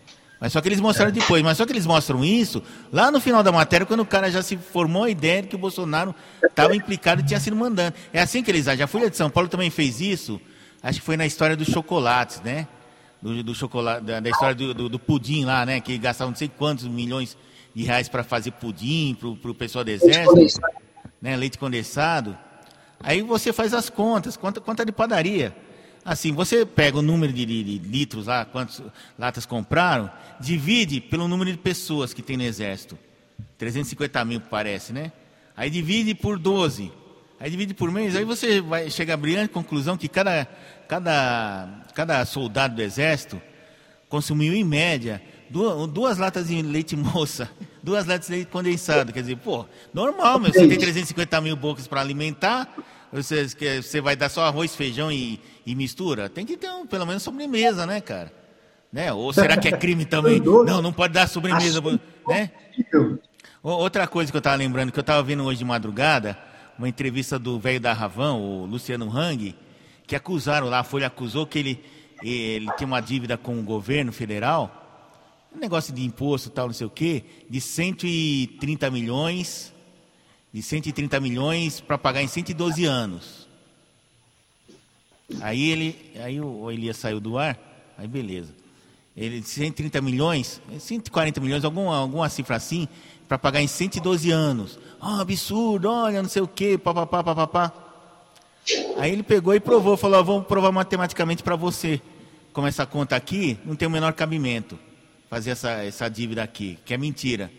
Mas 0.40 0.52
só 0.52 0.60
que 0.60 0.68
eles 0.68 0.80
mostraram 0.80 1.10
depois. 1.10 1.42
Mas 1.42 1.56
só 1.56 1.66
que 1.66 1.72
eles 1.72 1.86
mostram 1.86 2.24
isso 2.24 2.62
lá 2.92 3.10
no 3.10 3.20
final 3.20 3.42
da 3.42 3.50
matéria, 3.50 3.84
quando 3.84 4.00
o 4.00 4.06
cara 4.06 4.30
já 4.30 4.42
se 4.42 4.56
formou 4.56 5.04
a 5.04 5.10
ideia 5.10 5.42
de 5.42 5.48
que 5.48 5.56
o 5.56 5.58
Bolsonaro 5.58 6.14
estava 6.42 6.74
implicado 6.76 7.20
e 7.20 7.24
tinha 7.24 7.40
sido 7.40 7.56
mandando. 7.56 7.94
É 8.12 8.20
assim 8.20 8.42
que 8.42 8.50
eles 8.50 8.68
agem. 8.68 8.84
A 8.84 8.86
Folha 8.86 9.10
de 9.10 9.16
São 9.16 9.28
Paulo 9.28 9.48
também 9.48 9.70
fez 9.70 10.00
isso. 10.00 10.40
Acho 10.82 11.00
que 11.00 11.04
foi 11.04 11.16
na 11.16 11.26
história 11.26 11.56
dos 11.56 11.68
chocolates, 11.68 12.40
né? 12.42 12.68
Do, 13.20 13.42
do 13.42 13.54
chocolate, 13.54 14.04
da, 14.04 14.20
da 14.20 14.30
história 14.30 14.54
do, 14.54 14.72
do, 14.72 14.88
do, 14.88 14.98
pudim 14.98 15.44
lá, 15.44 15.66
né? 15.66 15.80
Que 15.80 15.98
gastavam 15.98 16.30
não 16.30 16.36
sei 16.36 16.48
quantos 16.48 16.86
milhões 16.86 17.36
de 17.74 17.82
reais 17.82 18.08
para 18.08 18.22
fazer 18.22 18.52
pudim 18.52 19.16
para 19.18 19.50
o 19.50 19.54
pessoal 19.54 19.84
do 19.84 19.90
exército. 19.90 20.34
Leite 20.36 20.60
né? 21.20 21.36
Leite 21.36 21.58
condensado. 21.58 22.38
Aí 23.00 23.22
você 23.22 23.52
faz 23.52 23.74
as 23.74 23.90
contas, 23.90 24.36
conta, 24.36 24.60
conta 24.60 24.84
de 24.84 24.92
padaria. 24.92 25.54
Assim, 26.08 26.32
você 26.32 26.64
pega 26.64 26.96
o 26.96 27.02
número 27.02 27.34
de, 27.34 27.44
de, 27.44 27.62
de 27.62 27.78
litros 27.86 28.28
lá, 28.28 28.46
quantas 28.46 28.82
latas 29.18 29.44
compraram, 29.44 30.10
divide 30.40 31.02
pelo 31.02 31.28
número 31.28 31.52
de 31.52 31.58
pessoas 31.58 32.14
que 32.14 32.22
tem 32.22 32.34
no 32.34 32.44
exército. 32.44 32.98
350 33.58 34.24
mil 34.24 34.40
parece, 34.40 34.90
né? 34.90 35.12
Aí 35.54 35.68
divide 35.68 36.14
por 36.14 36.38
12. 36.38 36.90
Aí 37.38 37.50
divide 37.50 37.74
por 37.74 37.92
mês, 37.92 38.16
aí 38.16 38.24
você 38.24 38.58
vai 38.58 38.88
chegar 38.88 39.14
à 39.14 39.16
brilhante 39.18 39.52
conclusão 39.52 39.98
que 39.98 40.08
cada, 40.08 40.46
cada, 40.88 41.84
cada 41.94 42.24
soldado 42.24 42.76
do 42.76 42.82
exército 42.82 43.38
consumiu 44.08 44.54
em 44.54 44.64
média 44.64 45.22
duas, 45.50 45.90
duas 45.90 46.16
latas 46.16 46.48
de 46.48 46.62
leite 46.62 46.96
moça, 46.96 47.50
duas 47.82 48.06
latas 48.06 48.28
de 48.28 48.32
leite 48.32 48.48
condensado. 48.48 49.12
Quer 49.12 49.20
dizer, 49.20 49.36
pô, 49.36 49.66
normal, 49.92 50.38
meu, 50.38 50.50
você 50.50 50.66
tem 50.66 50.78
350 50.78 51.38
mil 51.42 51.54
bocas 51.54 51.86
para 51.86 52.00
alimentar, 52.00 52.74
você, 53.12 53.46
você 53.46 54.00
vai 54.00 54.16
dar 54.16 54.28
só 54.28 54.44
arroz, 54.44 54.74
feijão 54.74 55.12
e, 55.12 55.40
e 55.70 55.74
mistura? 55.74 56.28
Tem 56.28 56.46
que 56.46 56.56
ter 56.56 56.70
um, 56.70 56.86
pelo 56.86 57.06
menos 57.06 57.22
sobremesa, 57.22 57.86
né, 57.86 58.00
cara? 58.00 58.32
Né? 58.92 59.12
Ou 59.12 59.32
será 59.32 59.56
que 59.56 59.68
é 59.68 59.72
crime 59.72 60.04
também? 60.06 60.40
Não, 60.40 60.80
não 60.80 60.92
pode 60.92 61.14
dar 61.14 61.28
sobremesa, 61.28 61.80
né? 62.26 62.50
Outra 63.62 64.06
coisa 64.06 64.30
que 64.30 64.36
eu 64.36 64.40
estava 64.40 64.56
lembrando, 64.56 64.92
que 64.92 64.98
eu 64.98 65.02
estava 65.02 65.22
vendo 65.22 65.44
hoje 65.44 65.58
de 65.58 65.64
madrugada, 65.64 66.38
uma 66.78 66.88
entrevista 66.88 67.38
do 67.38 67.58
velho 67.58 67.80
da 67.80 67.92
Ravan, 67.92 68.34
o 68.34 68.64
Luciano 68.64 69.10
Hang, 69.10 69.54
que 70.06 70.16
acusaram 70.16 70.68
lá, 70.68 70.80
a 70.80 70.84
Folha 70.84 71.08
acusou 71.08 71.46
que 71.46 71.58
ele, 71.58 71.84
ele 72.22 72.66
tinha 72.76 72.86
uma 72.86 73.00
dívida 73.00 73.36
com 73.36 73.58
o 73.58 73.62
governo 73.62 74.12
federal, 74.12 74.74
um 75.54 75.58
negócio 75.58 75.92
de 75.92 76.04
imposto 76.04 76.50
tal, 76.50 76.66
não 76.66 76.74
sei 76.74 76.86
o 76.86 76.90
quê, 76.90 77.24
de 77.50 77.60
130 77.60 78.90
milhões 78.90 79.74
de 80.52 80.62
130 80.62 81.20
milhões 81.20 81.80
para 81.80 81.98
pagar 81.98 82.22
em 82.22 82.28
112 82.28 82.84
anos. 82.84 83.47
Aí 85.40 85.70
ele, 85.70 86.12
aí 86.22 86.40
o 86.40 86.70
Elias 86.70 86.96
saiu 86.96 87.20
do 87.20 87.36
ar, 87.36 87.58
aí 87.96 88.08
beleza. 88.08 88.54
Ele 89.16 89.42
130 89.42 90.00
milhões, 90.00 90.60
140 90.78 91.40
milhões, 91.40 91.64
alguma, 91.64 91.96
alguma 91.96 92.28
cifra 92.28 92.56
assim, 92.56 92.88
para 93.26 93.36
pagar 93.38 93.60
em 93.60 93.66
112 93.66 94.30
anos. 94.30 94.78
Ah, 95.00 95.16
oh, 95.18 95.20
absurdo, 95.20 95.90
olha, 95.90 96.22
não 96.22 96.28
sei 96.28 96.40
o 96.40 96.48
quê, 96.48 96.78
papapá, 96.78 97.22
papapá. 97.22 97.72
Aí 98.96 99.12
ele 99.12 99.22
pegou 99.22 99.54
e 99.54 99.60
provou, 99.60 99.96
falou, 99.96 100.20
oh, 100.20 100.24
vamos 100.24 100.46
provar 100.46 100.72
matematicamente 100.72 101.42
para 101.42 101.56
você. 101.56 102.00
Como 102.52 102.66
essa 102.66 102.86
conta 102.86 103.16
aqui 103.16 103.58
não 103.64 103.76
tem 103.76 103.86
o 103.86 103.90
menor 103.90 104.12
cabimento, 104.14 104.78
fazer 105.28 105.50
essa, 105.50 105.70
essa 105.84 106.08
dívida 106.08 106.42
aqui, 106.42 106.78
que 106.84 106.94
é 106.94 106.96
mentira. 106.96 107.50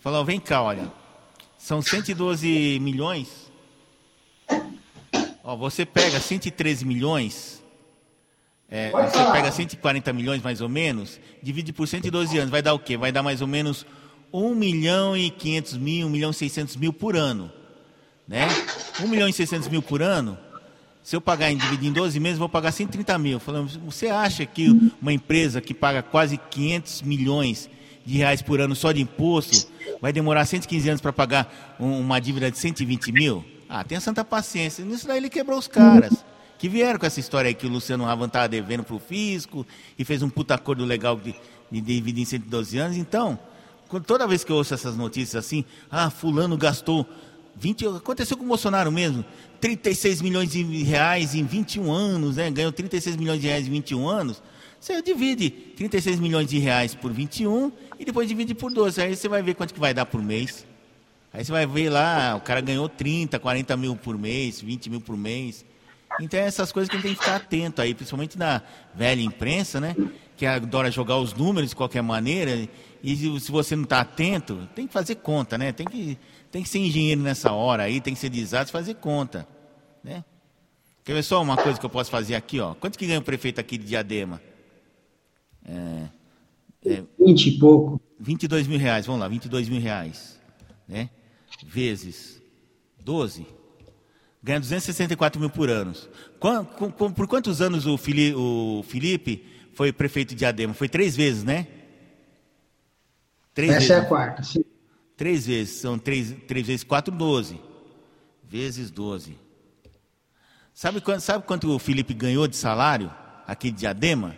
Falou, 0.00 0.24
vem 0.24 0.38
cá, 0.38 0.62
olha, 0.62 0.90
são 1.58 1.82
112 1.82 2.78
milhões. 2.80 3.47
Ó, 5.48 5.56
você 5.56 5.86
pega 5.86 6.20
113 6.20 6.84
milhões, 6.84 7.64
é, 8.70 8.90
você 8.90 9.32
pega 9.32 9.50
140 9.50 10.12
milhões 10.12 10.42
mais 10.42 10.60
ou 10.60 10.68
menos, 10.68 11.18
divide 11.42 11.72
por 11.72 11.88
112 11.88 12.36
anos, 12.36 12.50
vai 12.50 12.60
dar 12.60 12.74
o 12.74 12.78
quê? 12.78 12.98
Vai 12.98 13.10
dar 13.10 13.22
mais 13.22 13.40
ou 13.40 13.46
menos 13.46 13.86
1 14.30 14.54
milhão 14.54 15.16
e 15.16 15.30
500 15.30 15.78
mil, 15.78 16.06
1 16.06 16.10
milhão 16.10 16.30
e 16.32 16.34
600 16.34 16.76
mil 16.76 16.92
por 16.92 17.16
ano. 17.16 17.50
Né? 18.28 18.46
1 19.00 19.08
milhão 19.08 19.26
e 19.26 19.32
600 19.32 19.68
mil 19.68 19.80
por 19.80 20.02
ano, 20.02 20.36
se 21.02 21.16
eu 21.16 21.20
pagar 21.22 21.50
em 21.50 21.56
dividir 21.56 21.88
em 21.88 21.92
12 21.94 22.20
meses, 22.20 22.38
vou 22.38 22.50
pagar 22.50 22.70
130 22.70 23.16
mil. 23.16 23.40
Falando, 23.40 23.70
você 23.86 24.08
acha 24.08 24.44
que 24.44 24.68
uma 25.00 25.14
empresa 25.14 25.62
que 25.62 25.72
paga 25.72 26.02
quase 26.02 26.36
500 26.36 27.00
milhões 27.00 27.70
de 28.04 28.18
reais 28.18 28.42
por 28.42 28.60
ano 28.60 28.76
só 28.76 28.92
de 28.92 29.00
imposto, 29.00 29.66
vai 29.98 30.12
demorar 30.12 30.44
115 30.44 30.90
anos 30.90 31.00
para 31.00 31.10
pagar 31.10 31.76
um, 31.80 32.00
uma 32.00 32.20
dívida 32.20 32.50
de 32.50 32.58
120 32.58 33.12
mil? 33.12 33.57
Ah, 33.68 33.84
tenha 33.84 34.00
santa 34.00 34.24
paciência. 34.24 34.84
Nisso 34.84 35.06
daí 35.06 35.18
ele 35.18 35.28
quebrou 35.28 35.58
os 35.58 35.68
caras. 35.68 36.24
Que 36.58 36.68
vieram 36.68 36.98
com 36.98 37.06
essa 37.06 37.20
história 37.20 37.48
aí 37.48 37.54
que 37.54 37.66
o 37.66 37.70
Luciano 37.70 38.04
Ravan 38.04 38.26
estava 38.26 38.48
devendo 38.48 38.82
para 38.82 38.96
o 38.96 38.98
fisco 38.98 39.66
e 39.96 40.04
fez 40.04 40.22
um 40.22 40.30
puta 40.30 40.54
acordo 40.54 40.84
legal 40.84 41.16
de, 41.16 41.34
de 41.70 41.80
dividir 41.80 42.22
em 42.22 42.24
112 42.24 42.78
anos. 42.78 42.96
Então, 42.96 43.38
toda 44.06 44.26
vez 44.26 44.42
que 44.42 44.50
eu 44.50 44.56
ouço 44.56 44.74
essas 44.74 44.96
notícias 44.96 45.44
assim, 45.44 45.64
ah, 45.90 46.10
fulano 46.10 46.56
gastou 46.56 47.06
20, 47.54 47.86
aconteceu 47.86 48.36
com 48.36 48.44
o 48.44 48.48
Bolsonaro 48.48 48.90
mesmo, 48.90 49.24
36 49.60 50.22
milhões 50.22 50.50
de 50.50 50.62
reais 50.82 51.34
em 51.34 51.44
21 51.44 51.90
anos, 51.92 52.36
né? 52.36 52.50
Ganhou 52.50 52.72
36 52.72 53.16
milhões 53.16 53.40
de 53.40 53.48
reais 53.48 53.66
em 53.66 53.70
21 53.70 54.08
anos. 54.08 54.42
Você 54.80 55.02
divide 55.02 55.50
36 55.50 56.20
milhões 56.20 56.48
de 56.48 56.58
reais 56.58 56.94
por 56.94 57.12
21 57.12 57.72
e 57.98 58.04
depois 58.04 58.28
divide 58.28 58.54
por 58.54 58.72
12. 58.72 59.00
Aí 59.00 59.16
você 59.16 59.28
vai 59.28 59.42
ver 59.42 59.54
quanto 59.54 59.74
que 59.74 59.80
vai 59.80 59.92
dar 59.92 60.06
por 60.06 60.22
mês. 60.22 60.64
Aí 61.32 61.44
você 61.44 61.52
vai 61.52 61.66
ver 61.66 61.90
lá, 61.90 62.36
o 62.36 62.40
cara 62.40 62.60
ganhou 62.60 62.88
30, 62.88 63.38
40 63.38 63.76
mil 63.76 63.94
por 63.96 64.16
mês, 64.16 64.60
20 64.60 64.90
mil 64.90 65.00
por 65.00 65.16
mês. 65.16 65.64
Então, 66.20 66.40
é 66.40 66.44
essas 66.44 66.72
coisas 66.72 66.88
que 66.88 66.96
a 66.96 66.98
gente 66.98 67.08
tem 67.08 67.14
que 67.14 67.20
ficar 67.20 67.36
atento 67.36 67.82
aí, 67.82 67.94
principalmente 67.94 68.38
na 68.38 68.62
velha 68.94 69.20
imprensa, 69.20 69.80
né? 69.80 69.94
Que 70.36 70.46
adora 70.46 70.90
jogar 70.90 71.18
os 71.18 71.34
números 71.34 71.70
de 71.70 71.76
qualquer 71.76 72.02
maneira. 72.02 72.68
E 73.02 73.40
se 73.40 73.52
você 73.52 73.76
não 73.76 73.84
está 73.84 74.00
atento, 74.00 74.68
tem 74.74 74.86
que 74.86 74.92
fazer 74.92 75.16
conta, 75.16 75.56
né? 75.56 75.70
Tem 75.70 75.86
que, 75.86 76.18
tem 76.50 76.62
que 76.62 76.68
ser 76.68 76.78
engenheiro 76.78 77.20
nessa 77.20 77.52
hora 77.52 77.84
aí, 77.84 78.00
tem 78.00 78.14
que 78.14 78.20
ser 78.20 78.30
desastre 78.30 78.72
fazer 78.72 78.94
conta, 78.94 79.46
né? 80.02 80.24
Quer 81.04 81.14
ver 81.14 81.22
só 81.22 81.40
uma 81.40 81.56
coisa 81.56 81.78
que 81.78 81.86
eu 81.86 81.90
posso 81.90 82.10
fazer 82.10 82.34
aqui, 82.34 82.58
ó? 82.60 82.74
Quanto 82.74 82.98
que 82.98 83.06
ganha 83.06 83.18
o 83.18 83.22
prefeito 83.22 83.60
aqui 83.60 83.78
de 83.78 83.86
Diadema? 83.86 84.42
É, 85.64 86.08
é, 86.84 87.04
20 87.18 87.46
e 87.46 87.58
pouco. 87.58 88.00
22 88.18 88.66
mil 88.66 88.78
reais, 88.78 89.06
vamos 89.06 89.20
lá, 89.20 89.28
22 89.28 89.68
mil 89.68 89.80
reais, 89.80 90.40
né? 90.88 91.08
Vezes 91.66 92.40
12 93.00 93.46
ganha 94.42 94.60
264 94.60 95.40
mil 95.40 95.50
por 95.50 95.68
ano. 95.68 95.92
Por 97.14 97.26
quantos 97.26 97.60
anos 97.60 97.86
o 97.86 97.98
Felipe 97.98 99.44
foi 99.74 99.92
prefeito 99.92 100.30
de 100.30 100.36
Diadema? 100.36 100.74
Foi 100.74 100.88
três 100.88 101.16
vezes, 101.16 101.44
né? 101.44 101.66
Três 103.52 103.70
Essa 103.70 103.78
vezes. 103.80 103.90
é 103.90 103.98
a 103.98 104.04
quarta, 104.04 104.42
sim. 104.42 104.64
Três 105.16 105.46
vezes, 105.46 105.80
são 105.80 105.98
três, 105.98 106.34
três 106.46 106.66
vezes 106.66 106.84
quatro, 106.84 107.12
doze. 107.12 107.60
Vezes 108.48 108.90
doze. 108.90 109.36
Sabe 110.72 111.00
quanto, 111.00 111.20
sabe 111.20 111.44
quanto 111.44 111.74
o 111.74 111.78
Felipe 111.78 112.14
ganhou 112.14 112.46
de 112.46 112.54
salário 112.54 113.12
aqui 113.46 113.70
de 113.72 113.78
Diadema? 113.78 114.36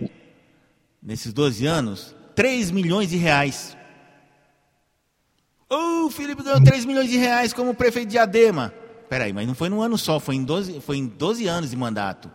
Nesses 1.02 1.34
12 1.34 1.66
anos? 1.66 2.16
3 2.34 2.70
milhões 2.70 3.10
de 3.10 3.18
reais. 3.18 3.76
Oh, 5.70 6.06
o 6.06 6.10
Felipe 6.10 6.42
ganhou 6.42 6.62
3 6.62 6.84
milhões 6.84 7.08
de 7.08 7.16
reais 7.16 7.52
como 7.52 7.72
prefeito 7.72 8.08
de 8.08 8.12
Diadema. 8.12 8.74
Peraí, 9.08 9.32
mas 9.32 9.46
não 9.46 9.54
foi 9.54 9.68
num 9.68 9.80
ano 9.80 9.96
só, 9.96 10.18
foi 10.18 10.34
em 10.34 10.44
12, 10.44 10.80
foi 10.80 10.96
em 10.96 11.06
12 11.06 11.46
anos 11.46 11.70
de 11.70 11.76
mandato. 11.76 12.28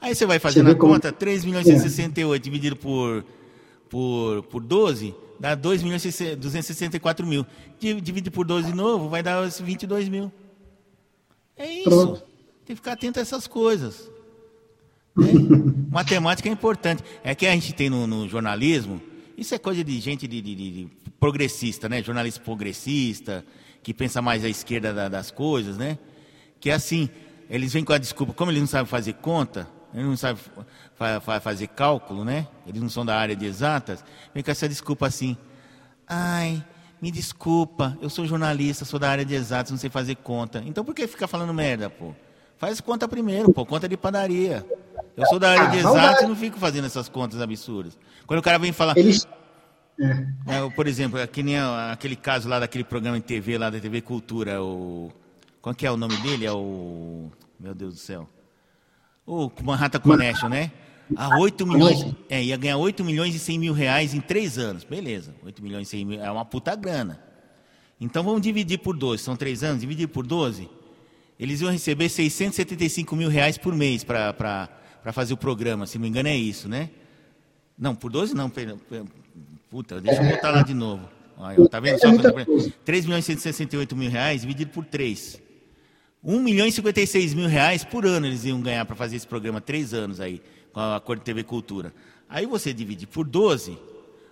Aí 0.00 0.14
você 0.14 0.26
vai 0.26 0.38
fazendo 0.38 0.70
a 0.70 0.74
conta, 0.74 1.10
3 1.10 1.46
milhões 1.46 1.66
e 1.66 1.78
68 1.78 2.42
dividido 2.42 2.76
por, 2.76 3.24
por, 3.88 4.42
por 4.44 4.62
12, 4.62 5.14
dá 5.40 5.54
2 5.54 5.82
milhões 5.82 6.04
e 6.04 6.36
264 6.36 7.26
mil. 7.26 7.46
Divide 7.78 8.30
por 8.30 8.44
12 8.44 8.68
de 8.70 8.76
novo, 8.76 9.08
vai 9.08 9.22
dar 9.22 9.48
22 9.48 10.10
mil. 10.10 10.30
É 11.56 11.66
isso. 11.66 11.84
Pronto. 11.84 12.22
Tem 12.66 12.74
que 12.74 12.76
ficar 12.76 12.92
atento 12.92 13.18
a 13.18 13.22
essas 13.22 13.46
coisas. 13.46 14.10
Né? 15.16 15.26
Matemática 15.90 16.50
é 16.50 16.52
importante. 16.52 17.02
É 17.22 17.34
que 17.34 17.46
a 17.46 17.52
gente 17.52 17.72
tem 17.72 17.88
no, 17.88 18.06
no 18.06 18.28
jornalismo, 18.28 19.00
isso 19.36 19.54
é 19.54 19.58
coisa 19.58 19.82
de 19.82 20.00
gente 20.00 20.26
de, 20.26 20.40
de, 20.40 20.54
de, 20.54 20.88
progressista, 21.24 21.88
né? 21.88 22.02
Jornalista 22.02 22.40
progressista, 22.40 23.44
que 23.82 23.94
pensa 23.94 24.20
mais 24.20 24.44
à 24.44 24.48
esquerda 24.48 24.92
da, 24.92 25.08
das 25.08 25.30
coisas, 25.30 25.78
né? 25.78 25.98
que 26.60 26.70
é 26.70 26.72
assim, 26.72 27.10
eles 27.50 27.74
vêm 27.74 27.84
com 27.84 27.92
a 27.92 27.98
desculpa, 27.98 28.32
como 28.32 28.50
eles 28.50 28.60
não 28.60 28.66
sabem 28.66 28.86
fazer 28.86 29.12
conta, 29.14 29.68
eles 29.92 30.06
não 30.06 30.16
sabem 30.16 30.42
fazer 31.42 31.66
cálculo, 31.68 32.24
né? 32.24 32.48
Eles 32.66 32.80
não 32.80 32.88
são 32.88 33.04
da 33.04 33.16
área 33.18 33.36
de 33.36 33.44
exatas, 33.44 34.02
vem 34.34 34.42
com 34.42 34.50
essa 34.50 34.66
desculpa 34.66 35.06
assim, 35.06 35.36
ai, 36.06 36.64
me 37.02 37.10
desculpa, 37.10 37.98
eu 38.00 38.08
sou 38.08 38.26
jornalista, 38.26 38.86
sou 38.86 38.98
da 38.98 39.10
área 39.10 39.24
de 39.26 39.34
exatas, 39.34 39.72
não 39.72 39.78
sei 39.78 39.90
fazer 39.90 40.16
conta. 40.16 40.62
Então 40.66 40.84
por 40.84 40.94
que 40.94 41.06
ficar 41.06 41.26
falando 41.26 41.52
merda, 41.52 41.90
pô? 41.90 42.14
Faz 42.56 42.80
conta 42.80 43.06
primeiro, 43.06 43.52
pô, 43.52 43.66
conta 43.66 43.86
de 43.86 43.96
padaria. 43.96 44.64
Eu 45.16 45.26
sou 45.26 45.38
da 45.38 45.50
área 45.50 45.68
de 45.68 45.76
ah, 45.76 45.80
exatas 45.80 46.22
e 46.22 46.26
não 46.26 46.36
fico 46.36 46.58
fazendo 46.58 46.86
essas 46.86 47.08
contas 47.08 47.40
absurdas. 47.40 47.98
Quando 48.26 48.40
o 48.40 48.42
cara 48.42 48.58
vem 48.58 48.72
falar. 48.72 48.96
Eles... 48.96 49.26
É, 49.98 50.68
por 50.74 50.86
exemplo, 50.86 51.18
é 51.18 51.26
que 51.26 51.42
nem 51.42 51.56
aquele 51.58 52.16
caso 52.16 52.48
lá 52.48 52.58
daquele 52.58 52.84
programa 52.84 53.18
de 53.18 53.24
TV, 53.24 53.56
lá 53.56 53.70
da 53.70 53.78
TV 53.78 54.00
Cultura, 54.00 54.62
o 54.62 55.12
qual 55.64 55.74
que 55.74 55.86
é 55.86 55.90
o 55.90 55.96
nome 55.96 56.16
dele? 56.18 56.44
É 56.44 56.52
o. 56.52 57.30
Meu 57.58 57.74
Deus 57.74 57.94
do 57.94 58.00
céu. 58.00 58.28
O 59.26 59.50
Manhattan 59.62 60.00
Connection, 60.00 60.48
né? 60.48 60.70
A 61.16 61.38
8 61.38 61.66
milhões. 61.66 62.14
É, 62.28 62.42
ia 62.42 62.56
ganhar 62.56 62.76
8 62.76 63.02
milhões 63.02 63.34
e 63.34 63.38
100 63.38 63.58
mil 63.58 63.72
reais 63.72 64.12
em 64.12 64.20
3 64.20 64.58
anos. 64.58 64.84
Beleza. 64.84 65.34
8 65.42 65.62
milhões 65.62 65.88
e 65.88 65.90
100 65.92 66.04
mil. 66.04 66.22
É 66.22 66.30
uma 66.30 66.44
puta 66.44 66.74
grana. 66.76 67.18
Então 68.00 68.22
vamos 68.22 68.42
dividir 68.42 68.78
por 68.78 68.94
12. 68.94 69.22
São 69.22 69.36
3 69.36 69.64
anos, 69.64 69.80
dividir 69.80 70.08
por 70.08 70.26
12. 70.26 70.68
Eles 71.38 71.60
iam 71.62 71.70
receber 71.70 72.08
675 72.08 73.16
mil 73.16 73.28
reais 73.28 73.56
por 73.56 73.74
mês 73.74 74.04
para 74.04 74.68
fazer 75.12 75.32
o 75.32 75.36
programa. 75.38 75.86
Se 75.86 75.96
não 75.96 76.02
me 76.02 76.08
engano, 76.08 76.28
é 76.28 76.36
isso, 76.36 76.68
né? 76.68 76.90
Não, 77.78 77.94
por 77.94 78.10
12 78.10 78.34
não. 78.34 78.52
Puta, 79.74 80.00
deixa 80.00 80.22
eu 80.22 80.30
botar 80.30 80.52
lá 80.52 80.62
de 80.62 80.72
novo. 80.72 81.02
Olha, 81.36 81.68
tá 81.68 81.80
vendo? 81.80 81.98
Só 81.98 82.06
3 82.84 83.06
milhões 83.06 83.24
e 83.28 83.32
168 83.32 83.96
mil 83.96 84.08
reais 84.08 84.42
dividido 84.42 84.70
por 84.70 84.84
3. 84.84 85.42
1 86.22 86.38
milhão 86.38 86.64
e 86.64 86.70
56 86.70 87.34
mil 87.34 87.48
reais 87.48 87.82
por 87.82 88.06
ano 88.06 88.24
eles 88.24 88.44
iam 88.44 88.60
ganhar 88.60 88.84
para 88.84 88.94
fazer 88.94 89.16
esse 89.16 89.26
programa, 89.26 89.60
três 89.60 89.92
anos 89.92 90.20
aí, 90.20 90.40
com 90.72 90.78
a 90.78 90.94
Acordo 90.94 91.18
de 91.18 91.24
TV 91.24 91.42
Cultura. 91.42 91.92
Aí 92.28 92.46
você 92.46 92.72
divide 92.72 93.04
por 93.04 93.26
12, 93.26 93.76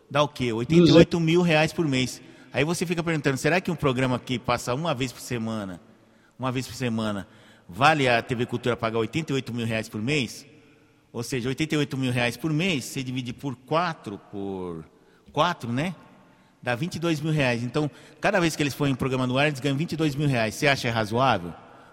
dá 0.09 0.23
o 0.23 0.29
quê? 0.29 0.53
88 0.53 1.19
mil 1.19 1.43
reais 1.43 1.73
por 1.73 1.89
mês. 1.89 2.23
Aí 2.53 2.63
você 2.63 2.87
fica 2.87 3.03
perguntando, 3.03 3.37
será 3.37 3.61
que 3.61 3.69
um 3.69 3.75
programa 3.75 4.21
que 4.21 4.39
passa 4.39 4.73
uma 4.77 4.95
vez 4.95 5.11
por 5.11 5.23
semana, 5.23 5.81
uma 6.39 6.53
vez 6.53 6.69
por 6.69 6.77
semana, 6.77 7.27
vale 7.69 8.09
a 8.09 8.23
TV 8.23 8.47
Cultura 8.47 8.77
pagar 8.77 9.01
88 9.01 9.53
mil 9.53 9.67
reais 9.67 9.89
por 9.89 10.01
mês? 10.01 10.47
Ou 11.13 11.25
seja, 11.25 11.49
88 11.49 11.99
mil 11.99 12.13
reais 12.13 12.37
por 12.37 12.53
mês, 12.53 12.85
você 12.85 13.03
divide 13.03 13.33
por 13.33 13.57
4, 13.57 14.21
por 14.31 14.92
4, 15.33 15.73
né? 15.73 15.95
Dá 16.63 16.75
22 16.75 17.21
mil 17.21 17.33
reais. 17.33 17.63
Então, 17.63 17.91
cada 18.21 18.39
vez 18.39 18.55
que 18.55 18.63
eles 18.63 18.75
forem 18.75 18.93
em 18.93 18.97
programa 18.97 19.27
no 19.27 19.37
ar, 19.37 19.49
eles 19.49 19.61
ganham 19.61 19.77
22 19.77 20.15
mil 20.15 20.29
reais. 20.29 20.55
Você 20.55 20.69
acha 20.69 20.91
razoável? 20.91 21.53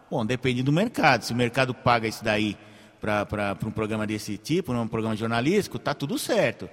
Bom, 0.10 0.26
depende 0.26 0.62
do 0.62 0.72
mercado. 0.72 1.24
Se 1.24 1.34
o 1.34 1.36
mercado 1.36 1.74
paga 1.74 2.08
isso 2.08 2.24
daí 2.24 2.58
para 3.00 3.58
um 3.66 3.72
programa 3.72 4.06
desse 4.06 4.38
tipo, 4.38 4.74
um 4.74 4.88
programa 4.88 5.16
jornalístico, 5.16 5.78
está 5.78 5.94
tudo 5.94 6.20
certo. 6.20 6.70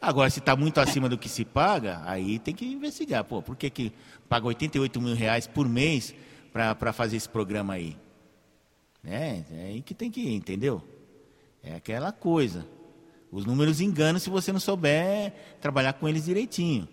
Agora, 0.00 0.30
se 0.30 0.38
está 0.38 0.56
muito 0.56 0.80
acima 0.80 1.08
do 1.08 1.18
que 1.18 1.28
se 1.28 1.44
paga, 1.44 2.00
aí 2.04 2.38
tem 2.38 2.54
que 2.54 2.64
investigar. 2.64 3.24
Pô, 3.24 3.42
por 3.42 3.56
que, 3.56 3.68
que 3.68 3.92
paga 4.28 4.46
88 4.46 5.00
mil 5.00 5.14
reais 5.14 5.46
por 5.46 5.68
mês 5.68 6.14
para 6.52 6.92
fazer 6.92 7.16
esse 7.16 7.28
programa 7.28 7.74
aí? 7.74 7.96
É, 9.04 9.42
é 9.52 9.64
aí 9.66 9.82
que 9.82 9.94
tem 9.94 10.10
que 10.10 10.20
ir, 10.20 10.34
entendeu? 10.34 10.82
É 11.62 11.74
aquela 11.74 12.12
coisa. 12.12 12.66
Os 13.30 13.46
números 13.46 13.80
enganam 13.80 14.18
se 14.18 14.28
você 14.28 14.52
não 14.52 14.60
souber 14.60 15.32
trabalhar 15.60 15.92
com 15.92 16.08
eles 16.08 16.24
direitinho. 16.24 16.88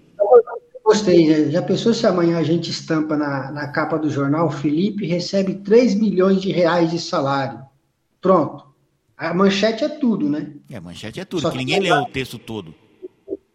Gostei. 0.87 1.51
Já 1.51 1.61
pensou 1.61 1.93
se 1.93 2.07
amanhã 2.07 2.37
a 2.37 2.43
gente 2.43 2.71
estampa 2.71 3.17
na, 3.17 3.51
na 3.51 3.67
capa 3.67 3.97
do 3.97 4.09
jornal, 4.09 4.49
Felipe 4.49 5.05
recebe 5.05 5.55
3 5.55 5.95
milhões 5.95 6.41
de 6.41 6.49
reais 6.49 6.91
de 6.91 6.99
salário. 6.99 7.59
Pronto. 8.21 8.65
A 9.17 9.33
manchete 9.33 9.83
é 9.83 9.89
tudo, 9.89 10.29
né? 10.29 10.53
É, 10.69 10.77
a 10.77 10.81
manchete 10.81 11.19
é 11.19 11.25
tudo, 11.25 11.41
Só 11.41 11.51
que 11.51 11.57
ninguém 11.57 11.79
lê 11.79 11.89
lá, 11.89 12.03
o 12.03 12.05
texto 12.05 12.37
todo. 12.37 12.73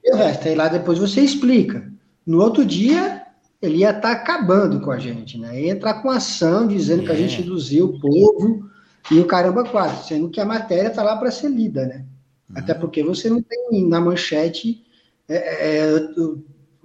E 0.04 0.12
o 0.12 0.16
resto, 0.16 0.48
aí 0.48 0.54
lá 0.54 0.68
depois 0.68 0.98
você 0.98 1.22
explica. 1.22 1.90
No 2.26 2.42
outro 2.42 2.66
dia, 2.66 3.22
ele 3.62 3.78
ia 3.78 3.90
estar 3.90 4.00
tá 4.00 4.12
acabando 4.12 4.80
com 4.80 4.90
a 4.90 4.98
gente, 4.98 5.38
né? 5.38 5.62
Ia 5.62 5.72
entrar 5.72 6.02
com 6.02 6.10
ação 6.10 6.66
dizendo 6.66 7.02
é. 7.02 7.06
que 7.06 7.12
a 7.12 7.16
gente 7.16 7.40
induziu 7.40 7.86
o 7.86 8.00
povo 8.00 8.68
e 9.10 9.18
o 9.20 9.24
caramba 9.24 9.64
quase, 9.64 10.08
sendo 10.08 10.28
que 10.28 10.40
a 10.40 10.44
matéria 10.44 10.88
está 10.88 11.02
lá 11.02 11.16
para 11.16 11.30
ser 11.30 11.48
lida, 11.48 11.86
né? 11.86 12.04
Uhum. 12.52 12.58
Até 12.58 12.74
porque 12.74 13.02
você 13.02 13.30
não 13.30 13.42
tem 13.42 13.88
na 13.88 14.00
manchete 14.00 14.84
é, 15.28 15.86
é, 15.86 15.94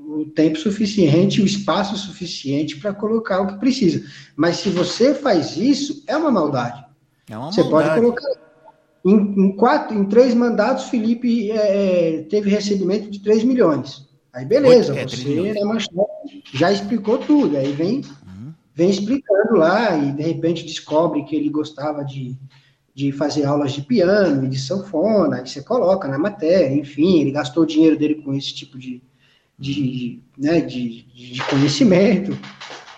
o 0.07 0.25
tempo 0.25 0.57
suficiente, 0.57 1.41
o 1.41 1.45
espaço 1.45 1.97
suficiente 1.97 2.77
para 2.77 2.93
colocar 2.93 3.41
o 3.41 3.47
que 3.47 3.59
precisa. 3.59 4.05
Mas 4.35 4.57
se 4.57 4.69
você 4.69 5.13
faz 5.13 5.57
isso, 5.57 6.03
é 6.07 6.15
uma 6.15 6.31
maldade. 6.31 6.83
É 7.29 7.37
uma 7.37 7.51
você 7.51 7.61
maldade. 7.61 7.89
pode 7.89 8.01
colocar. 8.01 8.47
Em, 9.05 9.15
em, 9.15 9.55
quatro, 9.55 9.97
em 9.97 10.05
três 10.05 10.33
mandatos, 10.33 10.85
Felipe 10.85 11.51
é, 11.51 12.17
é 12.17 12.21
teve 12.23 12.49
recebimento 12.49 13.09
de 13.09 13.19
3 13.19 13.43
milhões. 13.43 14.07
Aí 14.33 14.45
beleza, 14.45 14.97
é, 14.97 15.07
você 15.07 15.57
é 15.57 15.63
manchete, 15.63 16.43
já 16.53 16.71
explicou 16.71 17.17
tudo. 17.17 17.57
Aí 17.57 17.71
vem, 17.71 17.97
uhum. 17.97 18.53
vem 18.73 18.89
explicando 18.89 19.55
lá 19.55 19.97
e 19.97 20.11
de 20.11 20.23
repente 20.23 20.65
descobre 20.65 21.23
que 21.23 21.35
ele 21.35 21.49
gostava 21.49 22.03
de, 22.03 22.37
de 22.97 23.11
fazer 23.11 23.45
aulas 23.45 23.73
de 23.73 23.83
piano 23.83 24.43
e 24.43 24.49
de 24.49 24.57
sanfona, 24.57 25.37
aí 25.37 25.47
você 25.47 25.61
coloca 25.61 26.07
na 26.07 26.17
matéria, 26.17 26.73
enfim, 26.73 27.19
ele 27.19 27.29
gastou 27.29 27.61
o 27.61 27.65
dinheiro 27.67 27.95
dele 27.95 28.23
com 28.23 28.33
esse 28.33 28.55
tipo 28.55 28.75
de, 28.75 29.03
de, 29.55 30.19
né, 30.35 30.61
de, 30.61 31.03
de 31.03 31.43
conhecimento. 31.47 32.35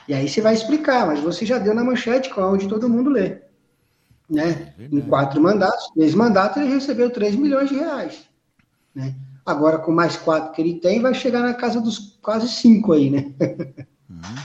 E 0.08 0.14
aí 0.14 0.30
você 0.30 0.40
vai 0.40 0.54
explicar, 0.54 1.06
mas 1.06 1.20
você 1.20 1.46
já 1.46 1.58
deu 1.58 1.76
na 1.76 1.84
manchete, 1.84 2.32
onde 2.40 2.70
todo 2.70 2.88
mundo 2.88 3.10
lê. 3.10 3.42
Né? 4.30 4.74
É 4.80 4.86
em 4.90 5.02
quatro 5.02 5.42
mandatos, 5.42 5.90
três 5.94 6.16
mandatos, 6.16 6.56
ele 6.56 6.74
recebeu 6.74 7.10
3 7.10 7.36
milhões 7.36 7.68
de 7.68 7.76
reais. 7.76 8.24
Né? 8.96 9.14
Agora, 9.46 9.80
com 9.80 9.92
mais 9.92 10.16
quatro 10.16 10.54
que 10.54 10.62
ele 10.62 10.80
tem, 10.80 11.02
vai 11.02 11.14
chegar 11.14 11.42
na 11.42 11.54
casa 11.54 11.82
dos 11.82 12.18
quase 12.22 12.48
cinco 12.48 12.94
aí, 12.94 13.10
né? 13.10 13.34
Uhum. 14.10 14.36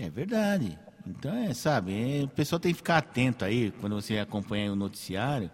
É 0.00 0.10
verdade. 0.10 0.76
Então, 1.18 1.34
é, 1.34 1.52
sabe, 1.54 1.92
é, 1.92 2.24
o 2.24 2.28
pessoal 2.28 2.58
tem 2.58 2.72
que 2.72 2.76
ficar 2.76 2.98
atento 2.98 3.44
aí, 3.44 3.72
quando 3.80 3.94
você 3.94 4.18
acompanha 4.18 4.72
o 4.72 4.76
noticiário, 4.76 5.50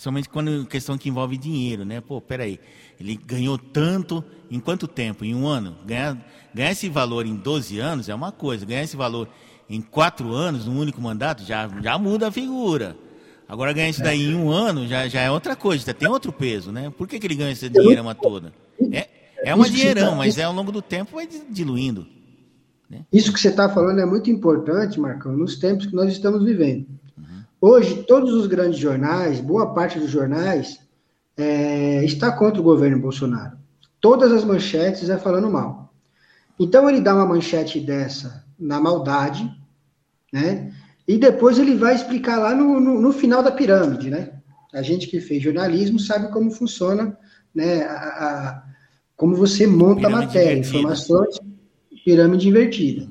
Principalmente 0.00 0.28
quando 0.30 0.64
questão 0.64 0.96
que 0.96 1.10
envolve 1.10 1.36
dinheiro, 1.36 1.84
né? 1.84 2.00
Pô, 2.00 2.22
peraí, 2.22 2.58
ele 2.98 3.16
ganhou 3.16 3.58
tanto 3.58 4.24
em 4.50 4.58
quanto 4.58 4.88
tempo? 4.88 5.26
Em 5.26 5.34
um 5.34 5.46
ano? 5.46 5.76
Ganhar, 5.84 6.16
ganhar 6.54 6.70
esse 6.70 6.88
valor 6.88 7.26
em 7.26 7.34
12 7.34 7.78
anos 7.78 8.08
é 8.08 8.14
uma 8.14 8.32
coisa, 8.32 8.64
ganhar 8.64 8.82
esse 8.82 8.96
valor 8.96 9.28
em 9.68 9.82
quatro 9.82 10.32
anos, 10.32 10.64
num 10.64 10.78
único 10.78 11.02
mandato, 11.02 11.44
já, 11.44 11.68
já 11.82 11.98
muda 11.98 12.28
a 12.28 12.32
figura. 12.32 12.96
Agora 13.46 13.74
ganhar 13.74 13.90
isso 13.90 14.02
daí 14.02 14.30
em 14.30 14.34
um 14.34 14.50
ano 14.50 14.86
já, 14.86 15.06
já 15.06 15.20
é 15.20 15.30
outra 15.30 15.54
coisa, 15.54 15.84
já 15.84 15.92
tem 15.92 16.08
outro 16.08 16.32
peso, 16.32 16.72
né? 16.72 16.90
Por 16.96 17.06
que, 17.06 17.18
que 17.18 17.26
ele 17.26 17.34
ganha 17.34 17.52
esse 17.52 17.68
dinheiro 17.68 18.02
toda? 18.14 18.54
É, 18.92 19.06
é 19.44 19.54
uma 19.54 19.68
dinheirão, 19.68 20.16
mas 20.16 20.38
é 20.38 20.44
ao 20.44 20.52
longo 20.54 20.72
do 20.72 20.80
tempo 20.80 21.16
vai 21.16 21.26
diluindo. 21.26 22.06
Né? 22.90 23.04
Isso 23.12 23.32
que 23.32 23.40
você 23.40 23.48
está 23.48 23.68
falando 23.68 24.00
é 24.00 24.04
muito 24.04 24.30
importante, 24.30 24.98
Marcão, 24.98 25.32
nos 25.36 25.56
tempos 25.56 25.86
que 25.86 25.94
nós 25.94 26.10
estamos 26.10 26.44
vivendo. 26.44 26.86
Uhum. 27.16 27.42
Hoje, 27.60 28.02
todos 28.02 28.34
os 28.34 28.46
grandes 28.46 28.78
jornais, 28.78 29.40
boa 29.40 29.72
parte 29.72 29.98
dos 29.98 30.10
jornais, 30.10 30.80
é, 31.36 32.04
está 32.04 32.32
contra 32.32 32.60
o 32.60 32.64
governo 32.64 32.98
Bolsonaro. 32.98 33.56
Todas 34.00 34.32
as 34.32 34.44
manchetes 34.44 35.08
é 35.08 35.16
falando 35.16 35.50
mal. 35.50 35.92
Então 36.58 36.88
ele 36.88 37.00
dá 37.00 37.14
uma 37.14 37.26
manchete 37.26 37.80
dessa 37.80 38.44
na 38.58 38.80
maldade, 38.80 39.50
né? 40.32 40.72
E 41.08 41.16
depois 41.16 41.58
ele 41.58 41.74
vai 41.74 41.94
explicar 41.94 42.38
lá 42.38 42.54
no, 42.54 42.78
no, 42.78 43.00
no, 43.00 43.12
final 43.12 43.42
da 43.42 43.50
pirâmide, 43.50 44.10
né? 44.10 44.34
A 44.72 44.82
gente 44.82 45.06
que 45.06 45.20
fez 45.20 45.42
jornalismo 45.42 45.98
sabe 45.98 46.30
como 46.30 46.50
funciona, 46.50 47.16
né? 47.54 47.82
A, 47.84 47.94
a 47.94 48.62
como 49.16 49.34
você 49.34 49.66
monta 49.66 50.06
a 50.06 50.10
matéria, 50.10 50.52
invertida. 50.52 50.78
informações, 50.78 51.38
pirâmide 52.04 52.48
invertida, 52.48 53.08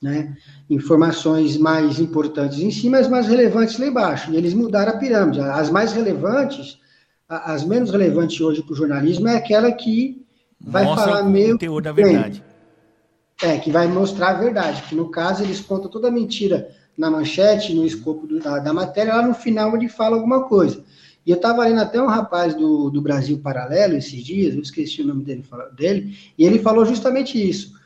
né? 0.00 0.36
Informações 0.68 1.56
mais 1.56 1.98
importantes 1.98 2.58
em 2.58 2.70
cima, 2.70 2.98
as 2.98 3.08
mais 3.08 3.26
relevantes 3.26 3.78
lá 3.78 3.86
embaixo. 3.86 4.30
E 4.30 4.36
eles 4.36 4.54
mudaram 4.54 4.92
a 4.92 4.96
pirâmide. 4.96 5.40
As 5.40 5.70
mais 5.70 5.92
relevantes, 5.92 6.78
as 7.28 7.64
menos 7.64 7.90
relevantes 7.90 8.40
hoje 8.40 8.62
para 8.62 8.72
o 8.72 8.76
jornalismo 8.76 9.28
é 9.28 9.36
aquela 9.36 9.72
que 9.72 10.22
vai 10.60 10.84
Mostra 10.84 11.04
falar 11.04 11.22
meio. 11.24 11.48
O 11.48 11.52
conteúdo 11.52 11.84
da 11.84 11.92
verdade. 11.92 12.44
É, 13.42 13.58
que 13.58 13.70
vai 13.70 13.86
mostrar 13.86 14.30
a 14.30 14.34
verdade. 14.34 14.82
Que 14.82 14.94
no 14.94 15.08
caso 15.10 15.42
eles 15.42 15.60
contam 15.60 15.90
toda 15.90 16.08
a 16.08 16.10
mentira 16.10 16.68
na 16.98 17.08
manchete, 17.08 17.72
no 17.72 17.86
escopo 17.86 18.26
do, 18.26 18.40
da, 18.40 18.58
da, 18.58 18.72
matéria, 18.74 19.14
lá 19.14 19.26
no 19.26 19.32
final 19.32 19.76
ele 19.76 19.88
fala 19.88 20.16
alguma 20.16 20.48
coisa. 20.48 20.84
E 21.24 21.30
eu 21.30 21.36
estava 21.36 21.64
lendo 21.64 21.80
até 21.80 22.02
um 22.02 22.06
rapaz 22.06 22.54
do, 22.54 22.90
do 22.90 23.00
Brasil 23.00 23.38
Paralelo 23.38 23.94
esses 23.94 24.24
dias, 24.24 24.54
eu 24.54 24.62
esqueci 24.62 25.02
o 25.02 25.06
nome 25.06 25.22
dele, 25.22 25.44
dele, 25.76 26.18
e 26.36 26.44
ele 26.44 26.58
falou 26.58 26.84
justamente 26.84 27.38
isso. 27.38 27.77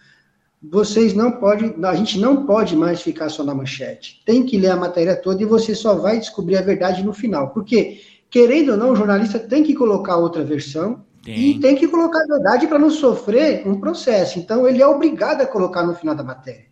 Vocês 0.62 1.12
não 1.12 1.32
podem, 1.32 1.74
a 1.82 1.94
gente 1.94 2.20
não 2.20 2.46
pode 2.46 2.76
mais 2.76 3.02
ficar 3.02 3.28
só 3.28 3.42
na 3.42 3.54
manchete. 3.54 4.22
Tem 4.24 4.44
que 4.44 4.56
ler 4.56 4.70
a 4.70 4.76
matéria 4.76 5.16
toda 5.16 5.42
e 5.42 5.46
você 5.46 5.74
só 5.74 5.94
vai 5.94 6.20
descobrir 6.20 6.56
a 6.56 6.62
verdade 6.62 7.02
no 7.02 7.12
final. 7.12 7.50
Porque, 7.50 8.00
querendo 8.30 8.72
ou 8.72 8.76
não, 8.76 8.92
o 8.92 8.96
jornalista 8.96 9.40
tem 9.40 9.64
que 9.64 9.74
colocar 9.74 10.16
outra 10.16 10.44
versão 10.44 11.04
tem. 11.24 11.36
e 11.36 11.60
tem 11.60 11.74
que 11.74 11.88
colocar 11.88 12.22
a 12.22 12.26
verdade 12.26 12.68
para 12.68 12.78
não 12.78 12.90
sofrer 12.90 13.66
um 13.66 13.80
processo. 13.80 14.38
Então, 14.38 14.68
ele 14.68 14.80
é 14.80 14.86
obrigado 14.86 15.40
a 15.40 15.46
colocar 15.46 15.84
no 15.84 15.96
final 15.96 16.14
da 16.14 16.22
matéria. 16.22 16.66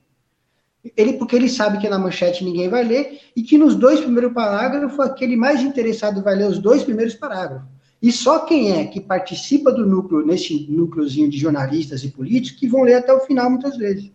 Ele, 0.97 1.15
porque 1.15 1.35
ele 1.35 1.49
sabe 1.49 1.79
que 1.79 1.89
na 1.89 1.99
manchete 1.99 2.45
ninguém 2.45 2.69
vai 2.69 2.85
ler 2.85 3.19
e 3.37 3.43
que 3.43 3.59
nos 3.59 3.75
dois 3.75 4.01
primeiros 4.01 4.33
parágrafos, 4.33 5.01
aquele 5.01 5.37
mais 5.37 5.61
interessado 5.63 6.23
vai 6.23 6.37
ler 6.37 6.49
os 6.49 6.59
dois 6.59 6.85
primeiros 6.85 7.15
parágrafos. 7.15 7.69
E 8.03 8.11
só 8.11 8.41
quem 8.41 8.73
é 8.73 8.87
que 8.87 9.01
participa 9.01 9.71
do 9.71 9.87
núcleo, 9.87 10.25
nesse 10.25 10.67
núcleozinho 10.71 11.29
de 11.29 11.39
jornalistas 11.39 12.03
e 12.03 12.09
políticos, 12.09 12.59
que 12.59 12.69
vão 12.69 12.83
ler 12.83 12.95
até 12.95 13.13
o 13.13 13.21
final 13.21 13.51
muitas 13.51 13.77
vezes. 13.77 14.11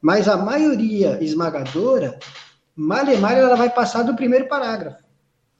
Mas 0.00 0.26
a 0.26 0.36
maioria 0.36 1.22
esmagadora, 1.22 2.18
malemar, 2.74 3.36
ela 3.36 3.56
vai 3.56 3.68
passar 3.68 4.02
do 4.02 4.16
primeiro 4.16 4.48
parágrafo. 4.48 5.04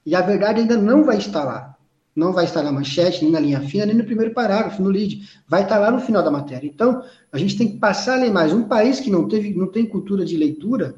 E 0.07 0.15
a 0.15 0.23
verdade 0.23 0.61
ainda 0.61 0.77
não 0.79 1.05
vai 1.05 1.19
estar 1.19 1.45
lá 1.45 1.77
não 2.15 2.33
vai 2.33 2.45
estar 2.45 2.63
na 2.63 2.73
manchete, 2.73 3.23
nem 3.23 3.33
na 3.33 3.41
linha 3.41 3.61
fina, 3.61 3.87
nem 3.87 3.97
no 3.97 4.05
primeiro 4.05 4.35
parágrafo, 4.35 4.83
no 4.83 4.91
lead. 4.91 5.29
Vai 5.49 5.63
estar 5.63 5.79
lá 5.79 5.91
no 5.91 6.01
final 6.01 6.23
da 6.23 6.31
matéria. 6.31 6.67
Então, 6.67 7.03
a 7.33 7.39
gente 7.39 7.57
tem 7.57 7.69
que 7.69 7.79
passar 7.79 8.15
a 8.15 8.21
ler 8.21 8.33
mais. 8.33 8.53
Um 8.53 8.65
país 8.65 9.01
que 9.01 9.11
não, 9.11 9.29
teve, 9.29 9.55
não 9.55 9.67
tem 9.67 9.87
cultura 9.87 10.25
de 10.25 10.37
leitura 10.37 10.97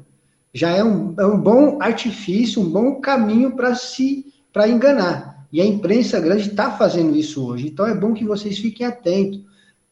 já 0.53 0.69
é 0.69 0.83
um, 0.83 1.15
é 1.17 1.25
um 1.25 1.39
bom 1.39 1.81
artifício, 1.81 2.61
um 2.61 2.69
bom 2.69 2.99
caminho 2.99 3.55
para 3.55 3.73
se 3.73 4.31
para 4.51 4.67
enganar. 4.67 5.32
E 5.53 5.61
a 5.61 5.65
imprensa 5.65 6.19
grande 6.19 6.49
está 6.49 6.71
fazendo 6.71 7.15
isso 7.15 7.45
hoje. 7.45 7.67
Então, 7.67 7.85
é 7.85 7.93
bom 7.93 8.11
que 8.11 8.25
vocês 8.25 8.57
fiquem 8.57 8.87
atentos. 8.87 9.39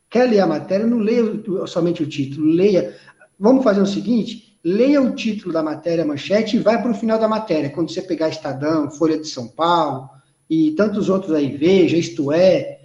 Quer 0.10 0.28
ler 0.28 0.40
a 0.40 0.48
matéria? 0.48 0.88
Não 0.88 0.98
leia 0.98 1.24
somente 1.68 2.02
o 2.02 2.10
título, 2.10 2.48
leia. 2.48 2.98
Vamos 3.40 3.64
fazer 3.64 3.80
o 3.80 3.86
seguinte: 3.86 4.58
leia 4.64 5.00
o 5.00 5.14
título 5.14 5.54
da 5.54 5.62
matéria, 5.62 6.04
a 6.04 6.08
manchete, 6.08 6.58
e 6.58 6.60
vai 6.60 6.82
para 6.82 6.90
o 6.90 6.96
final 6.96 7.20
da 7.20 7.28
matéria. 7.28 7.70
Quando 7.70 7.92
você 7.92 8.02
pegar 8.02 8.30
Estadão, 8.30 8.90
Folha 8.90 9.20
de 9.20 9.28
São 9.28 9.48
Paulo, 9.48 10.10
e 10.50 10.72
tantos 10.72 11.10
outros 11.10 11.32
aí, 11.32 11.56
Veja, 11.56 11.96
Isto 11.96 12.32
É, 12.32 12.80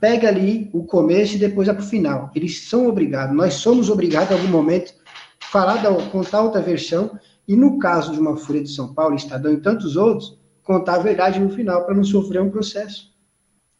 pega 0.00 0.28
ali 0.28 0.70
o 0.72 0.84
começo 0.84 1.34
e 1.34 1.38
depois 1.38 1.66
vai 1.66 1.74
para 1.74 1.84
o 1.84 1.88
final. 1.88 2.30
Eles 2.32 2.68
são 2.68 2.86
obrigados, 2.86 3.36
nós 3.36 3.54
somos 3.54 3.90
obrigados 3.90 4.30
em 4.30 4.34
algum 4.34 4.48
momento 4.48 4.94
falar 5.40 5.82
contar 6.12 6.42
outra 6.42 6.62
versão 6.62 7.10
e 7.46 7.56
no 7.56 7.80
caso 7.80 8.12
de 8.12 8.20
uma 8.20 8.36
Folha 8.36 8.62
de 8.62 8.70
São 8.70 8.94
Paulo, 8.94 9.16
Estadão 9.16 9.52
e 9.52 9.60
tantos 9.60 9.96
outros, 9.96 10.39
contar 10.70 10.94
a 10.94 11.02
verdade 11.02 11.40
no 11.40 11.50
final 11.50 11.84
para 11.84 11.96
não 11.96 12.04
sofrer 12.04 12.40
um 12.40 12.48
processo, 12.48 13.12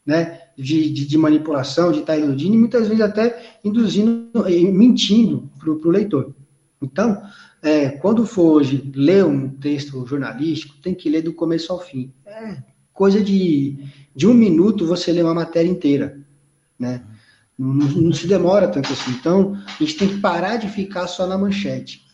né? 0.05 0.41
De, 0.59 0.91
de, 0.91 1.07
de 1.07 1.17
manipulação, 1.17 1.93
de 1.93 2.01
estar 2.01 2.19
iludindo 2.19 2.57
e 2.57 2.59
muitas 2.59 2.89
vezes 2.89 3.01
até 3.01 3.59
induzindo, 3.65 4.45
mentindo 4.73 5.49
para 5.57 5.71
o 5.71 5.89
leitor. 5.89 6.35
Então, 6.83 7.23
é, 7.63 7.91
quando 7.91 8.27
for 8.27 8.57
hoje 8.57 8.91
ler 8.93 9.25
um 9.25 9.49
texto 9.49 10.05
jornalístico, 10.05 10.75
tem 10.83 10.93
que 10.93 11.09
ler 11.09 11.23
do 11.23 11.33
começo 11.33 11.73
ao 11.73 11.79
fim. 11.79 12.13
É, 12.27 12.57
coisa 12.93 13.23
de, 13.23 13.87
de 14.13 14.27
um 14.27 14.35
minuto 14.35 14.85
você 14.85 15.13
lê 15.13 15.23
uma 15.23 15.33
matéria 15.33 15.69
inteira, 15.69 16.19
né? 16.77 17.05
Não, 17.57 17.73
não, 17.73 18.13
se 18.13 18.27
demora 18.27 18.67
tanto 18.67 18.93
assim. 18.93 19.13
Então, 19.13 19.57
a 19.65 19.85
gente 19.85 19.97
tem 19.97 20.09
que 20.09 20.19
parar 20.19 20.57
de 20.57 20.69
ficar 20.69 21.07
só 21.07 21.25
na 21.25 21.39
manchete. 21.39 22.05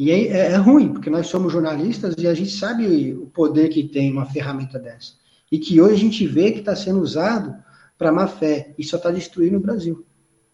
E 0.00 0.10
é, 0.10 0.52
é, 0.52 0.56
ruim, 0.56 0.94
porque 0.94 1.10
nós 1.10 1.26
somos 1.26 1.52
jornalistas 1.52 2.14
e 2.16 2.26
a 2.26 2.32
gente 2.32 2.52
sabe 2.52 3.12
o 3.12 3.26
poder 3.26 3.68
que 3.68 3.82
tem 3.82 4.10
uma 4.10 4.24
ferramenta 4.24 4.78
dessa. 4.78 5.12
E 5.52 5.58
que 5.58 5.78
hoje 5.78 5.92
a 5.92 5.98
gente 5.98 6.26
vê 6.26 6.52
que 6.52 6.60
está 6.60 6.74
sendo 6.74 7.02
usado 7.02 7.54
para 7.98 8.10
má 8.10 8.26
fé 8.26 8.72
e 8.78 8.82
só 8.82 8.96
está 8.96 9.10
destruindo 9.10 9.58
o 9.58 9.60
Brasil. 9.60 10.02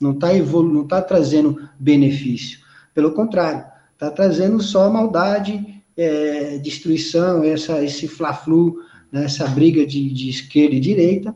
Não 0.01 0.11
está 0.11 0.33
não 0.33 0.85
tá 0.85 1.01
trazendo 1.01 1.69
benefício. 1.79 2.59
Pelo 2.93 3.13
contrário, 3.13 3.65
está 3.93 4.11
trazendo 4.11 4.61
só 4.61 4.91
maldade, 4.91 5.81
é, 5.97 6.59
destruição, 6.59 7.45
essa, 7.45 7.85
esse 7.85 8.09
fla-flu 8.09 8.83
nessa 9.13 9.47
briga 9.47 9.87
de, 9.87 10.13
de 10.13 10.29
esquerda 10.29 10.75
e 10.75 10.81
direita 10.81 11.33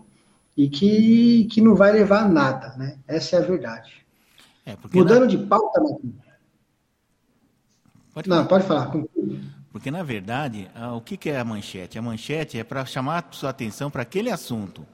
e 0.56 0.68
que, 0.68 1.44
que 1.44 1.60
não 1.60 1.76
vai 1.76 1.92
levar 1.92 2.24
a 2.24 2.28
nada, 2.28 2.74
né? 2.76 2.96
Essa 3.06 3.36
é 3.36 3.38
a 3.38 3.46
verdade. 3.46 3.92
É, 4.66 4.76
Mudando 4.92 5.20
na... 5.20 5.26
de 5.26 5.38
pauta, 5.38 5.80
Pode 8.12 8.28
não, 8.28 8.46
pode 8.46 8.66
falar. 8.66 8.92
Porque, 9.72 9.90
na 9.90 10.02
verdade, 10.02 10.68
o 10.96 11.00
que 11.00 11.30
é 11.30 11.38
a 11.38 11.44
manchete? 11.44 11.98
A 11.98 12.02
manchete 12.02 12.58
é 12.58 12.64
para 12.64 12.84
chamar 12.84 13.24
a 13.24 13.32
sua 13.32 13.50
atenção 13.50 13.90
para 13.90 14.02
aquele 14.02 14.30
assunto. 14.30 14.84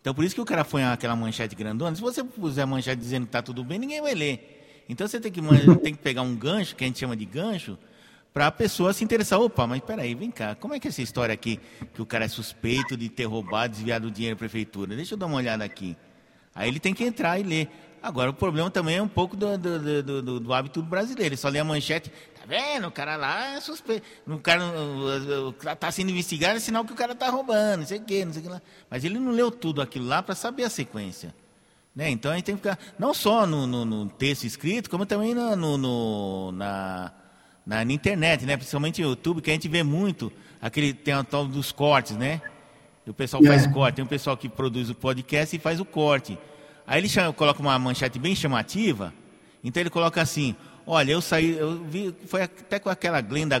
Então, 0.00 0.14
por 0.14 0.24
isso 0.24 0.34
que 0.34 0.40
o 0.40 0.44
cara 0.44 0.64
põe 0.64 0.82
aquela 0.82 1.14
manchete 1.14 1.54
grandona. 1.54 1.94
Se 1.94 2.02
você 2.02 2.22
puser 2.24 2.64
a 2.64 2.66
manchete 2.66 3.00
dizendo 3.00 3.22
que 3.22 3.28
está 3.28 3.42
tudo 3.42 3.62
bem, 3.64 3.78
ninguém 3.78 4.00
vai 4.00 4.14
ler. 4.14 4.84
Então, 4.88 5.06
você 5.06 5.20
tem 5.20 5.30
que, 5.30 5.40
tem 5.82 5.94
que 5.94 6.02
pegar 6.02 6.22
um 6.22 6.34
gancho, 6.34 6.74
que 6.74 6.84
a 6.84 6.86
gente 6.86 6.98
chama 6.98 7.16
de 7.16 7.24
gancho, 7.24 7.78
para 8.32 8.48
a 8.48 8.50
pessoa 8.50 8.92
se 8.92 9.04
interessar. 9.04 9.40
Opa, 9.40 9.66
mas 9.66 9.80
peraí, 9.80 10.14
vem 10.14 10.30
cá, 10.30 10.54
como 10.54 10.74
é 10.74 10.80
que 10.80 10.88
é 10.88 10.90
essa 10.90 11.02
história 11.02 11.32
aqui 11.32 11.60
que 11.94 12.02
o 12.02 12.06
cara 12.06 12.24
é 12.24 12.28
suspeito 12.28 12.96
de 12.96 13.08
ter 13.08 13.24
roubado, 13.24 13.74
desviado 13.74 14.08
o 14.08 14.10
dinheiro 14.10 14.36
da 14.36 14.38
prefeitura? 14.38 14.96
Deixa 14.96 15.14
eu 15.14 15.18
dar 15.18 15.26
uma 15.26 15.36
olhada 15.36 15.64
aqui. 15.64 15.96
Aí 16.54 16.68
ele 16.68 16.80
tem 16.80 16.94
que 16.94 17.04
entrar 17.04 17.38
e 17.38 17.42
ler. 17.42 17.68
Agora, 18.02 18.28
o 18.28 18.34
problema 18.34 18.70
também 18.70 18.96
é 18.96 19.02
um 19.02 19.08
pouco 19.08 19.34
do, 19.34 19.56
do, 19.56 20.02
do, 20.02 20.22
do, 20.22 20.40
do 20.40 20.52
hábito 20.52 20.82
brasileiro. 20.82 21.28
Ele 21.28 21.36
só 21.38 21.48
lê 21.48 21.58
a 21.58 21.64
manchete, 21.64 22.12
vendo? 22.46 22.88
O 22.88 22.90
cara 22.90 23.16
lá 23.16 23.54
é 23.54 23.60
suspeito. 23.60 24.06
O 24.26 24.38
cara 24.38 24.64
está 25.72 25.90
sendo 25.90 26.10
investigado, 26.10 26.56
é 26.56 26.60
sinal 26.60 26.84
que 26.84 26.92
o 26.92 26.96
cara 26.96 27.12
está 27.12 27.28
roubando, 27.30 27.80
não 27.80 27.86
sei 27.86 27.98
o 27.98 28.02
quê, 28.02 28.24
não 28.24 28.32
sei 28.32 28.42
o 28.42 28.44
que 28.44 28.50
lá. 28.50 28.62
Mas 28.90 29.04
ele 29.04 29.18
não 29.18 29.32
leu 29.32 29.50
tudo 29.50 29.80
aquilo 29.82 30.06
lá 30.06 30.22
para 30.22 30.34
saber 30.34 30.64
a 30.64 30.70
sequência. 30.70 31.34
Né? 31.94 32.10
Então 32.10 32.32
a 32.32 32.34
gente 32.34 32.44
tem 32.44 32.56
que 32.56 32.62
ficar, 32.62 32.78
não 32.98 33.14
só 33.14 33.46
no, 33.46 33.66
no, 33.66 33.84
no 33.84 34.08
texto 34.08 34.44
escrito, 34.44 34.90
como 34.90 35.06
também 35.06 35.32
no, 35.34 35.76
no 35.76 36.52
na 36.52 37.12
na, 37.66 37.84
na, 37.84 37.92
internet, 37.92 38.44
né? 38.44 38.56
Principalmente 38.56 39.00
no 39.00 39.10
YouTube, 39.10 39.40
que 39.40 39.50
a 39.50 39.54
gente 39.54 39.68
vê 39.68 39.82
muito 39.82 40.30
aquele 40.60 40.92
tem 40.92 41.14
o 41.14 41.24
tal 41.24 41.46
dos 41.46 41.72
cortes, 41.72 42.16
né? 42.16 42.42
E 43.06 43.10
o 43.10 43.14
pessoal 43.14 43.42
faz 43.42 43.64
é. 43.64 43.68
corte, 43.68 43.96
tem 43.96 44.04
um 44.04 44.08
pessoal 44.08 44.36
que 44.36 44.48
produz 44.48 44.90
o 44.90 44.94
podcast 44.94 45.54
e 45.54 45.58
faz 45.58 45.78
o 45.78 45.84
corte. 45.84 46.38
Aí 46.86 47.00
ele 47.00 47.08
chama, 47.08 47.32
coloca 47.32 47.60
uma 47.60 47.78
manchete 47.78 48.18
bem 48.18 48.34
chamativa, 48.34 49.14
então 49.62 49.80
ele 49.80 49.90
coloca 49.90 50.20
assim: 50.20 50.56
olha, 50.86 51.12
eu 51.12 51.20
saí, 51.20 51.56
eu 51.56 51.82
vi, 51.84 52.14
foi 52.26 52.42
até 52.42 52.78
com 52.78 52.88
aquela 52.88 53.20
Glenda, 53.20 53.58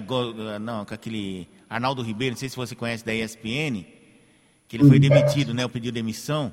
não, 0.60 0.84
com 0.84 0.94
aquele 0.94 1.48
Arnaldo 1.68 2.02
Ribeiro, 2.02 2.34
não 2.34 2.38
sei 2.38 2.48
se 2.48 2.56
você 2.56 2.74
conhece 2.74 3.04
da 3.04 3.14
ESPN, 3.14 3.84
que 4.68 4.76
ele 4.76 4.84
foi 4.86 4.98
demitido, 4.98 5.54
né? 5.54 5.64
O 5.64 5.68
pedido 5.68 5.94
de 5.94 6.00
demissão. 6.00 6.52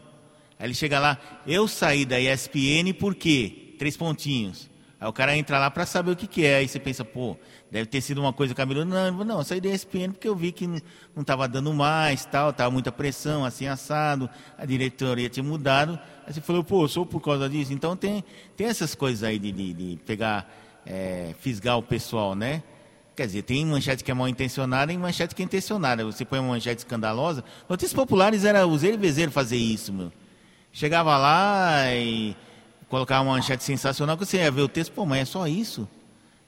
Aí 0.58 0.68
ele 0.68 0.74
chega 0.74 1.00
lá, 1.00 1.20
eu 1.46 1.68
saí 1.68 2.06
da 2.06 2.20
ESPN 2.20 2.94
por 2.98 3.16
quê? 3.16 3.76
Três 3.78 3.98
pontinhos 3.98 4.71
Aí 5.02 5.08
o 5.08 5.12
cara 5.12 5.36
entra 5.36 5.58
lá 5.58 5.72
para 5.72 5.84
saber 5.84 6.12
o 6.12 6.16
que, 6.16 6.28
que 6.28 6.46
é. 6.46 6.58
Aí 6.58 6.68
você 6.68 6.80
pensa, 6.80 7.04
pô, 7.04 7.36
deve 7.72 7.88
ter 7.88 8.02
sido 8.02 8.22
uma 8.22 8.32
coisa 8.32 8.54
cabeluda. 8.54 8.86
Não, 8.86 9.24
não, 9.26 9.44
saí 9.44 9.60
da 9.60 9.68
ESPN 9.68 10.12
porque 10.12 10.28
eu 10.28 10.36
vi 10.36 10.52
que 10.52 10.68
não 10.68 10.80
estava 11.22 11.48
dando 11.48 11.74
mais, 11.74 12.24
tal, 12.24 12.54
tava 12.54 12.70
muita 12.70 12.92
pressão, 12.92 13.44
assim, 13.44 13.66
assado, 13.66 14.30
a 14.56 14.64
diretoria 14.64 15.28
tinha 15.28 15.44
mudado. 15.44 16.00
Aí 16.28 16.32
você 16.32 16.40
falou, 16.40 16.64
pô, 16.64 16.88
sou 16.88 17.04
por 17.04 17.20
causa 17.20 17.50
disso. 17.50 17.74
Então 17.74 17.98
tem, 17.98 18.24
tem 18.56 18.68
essas 18.68 18.94
coisas 18.94 19.24
aí 19.24 19.40
de, 19.40 19.52
de, 19.52 19.74
de 19.74 20.00
pegar, 20.06 20.48
é, 20.86 21.34
fisgar 21.40 21.80
o 21.80 21.82
pessoal, 21.84 22.36
né? 22.36 22.62
Quer 23.16 23.26
dizer, 23.26 23.42
tem 23.42 23.66
manchete 23.66 24.04
que 24.04 24.12
é 24.12 24.14
mal 24.14 24.28
intencionada 24.28 24.94
e 24.94 24.98
manchete 25.00 25.34
que 25.34 25.42
é 25.42 25.46
intencionada. 25.46 26.06
Você 26.06 26.24
põe 26.24 26.38
uma 26.38 26.50
manchete 26.50 26.84
escandalosa. 26.84 27.44
Notícias 27.68 27.94
populares 27.94 28.46
era 28.46 28.68
o 28.68 28.78
Zé 28.78 28.96
Vezeiro 28.96 29.32
fazer 29.32 29.58
isso, 29.58 29.92
meu. 29.92 30.12
Chegava 30.72 31.18
lá 31.18 31.92
e 31.92 32.36
colocar 32.92 33.22
uma 33.22 33.36
manchete 33.36 33.64
sensacional, 33.64 34.18
que 34.18 34.26
você 34.26 34.38
ia 34.38 34.52
ver 34.52 34.64
o 34.64 34.68
texto, 34.68 34.92
pô, 34.92 35.06
mas 35.06 35.22
é 35.22 35.26
só 35.26 35.48
isso? 35.48 35.88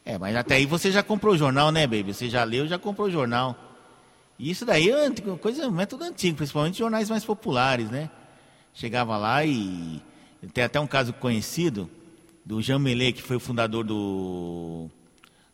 É, 0.04 0.20
mas 0.20 0.36
até 0.36 0.56
aí 0.56 0.66
você 0.66 0.92
já 0.92 1.02
comprou 1.02 1.34
o 1.34 1.38
jornal, 1.38 1.72
né, 1.72 1.88
baby? 1.88 2.14
Você 2.14 2.30
já 2.30 2.44
leu, 2.44 2.68
já 2.68 2.78
comprou 2.78 3.08
o 3.08 3.12
jornal. 3.12 3.56
E 4.38 4.52
isso 4.52 4.66
daí 4.66 4.92
é 4.92 5.10
coisa, 5.40 5.72
método 5.72 6.04
antigo, 6.04 6.36
principalmente 6.36 6.78
jornais 6.78 7.10
mais 7.10 7.24
populares, 7.24 7.90
né? 7.90 8.10
Chegava 8.74 9.16
lá 9.16 9.46
e 9.46 10.02
tem 10.54 10.66
até 10.66 10.78
um 10.82 10.88
caso 10.88 11.14
conhecido 11.14 11.90
do 12.46 12.62
Jean 12.62 12.80
Mellet, 12.80 13.14
que 13.14 13.24
foi 13.24 13.38
o 13.38 13.40
fundador 13.40 13.86
do, 13.86 14.90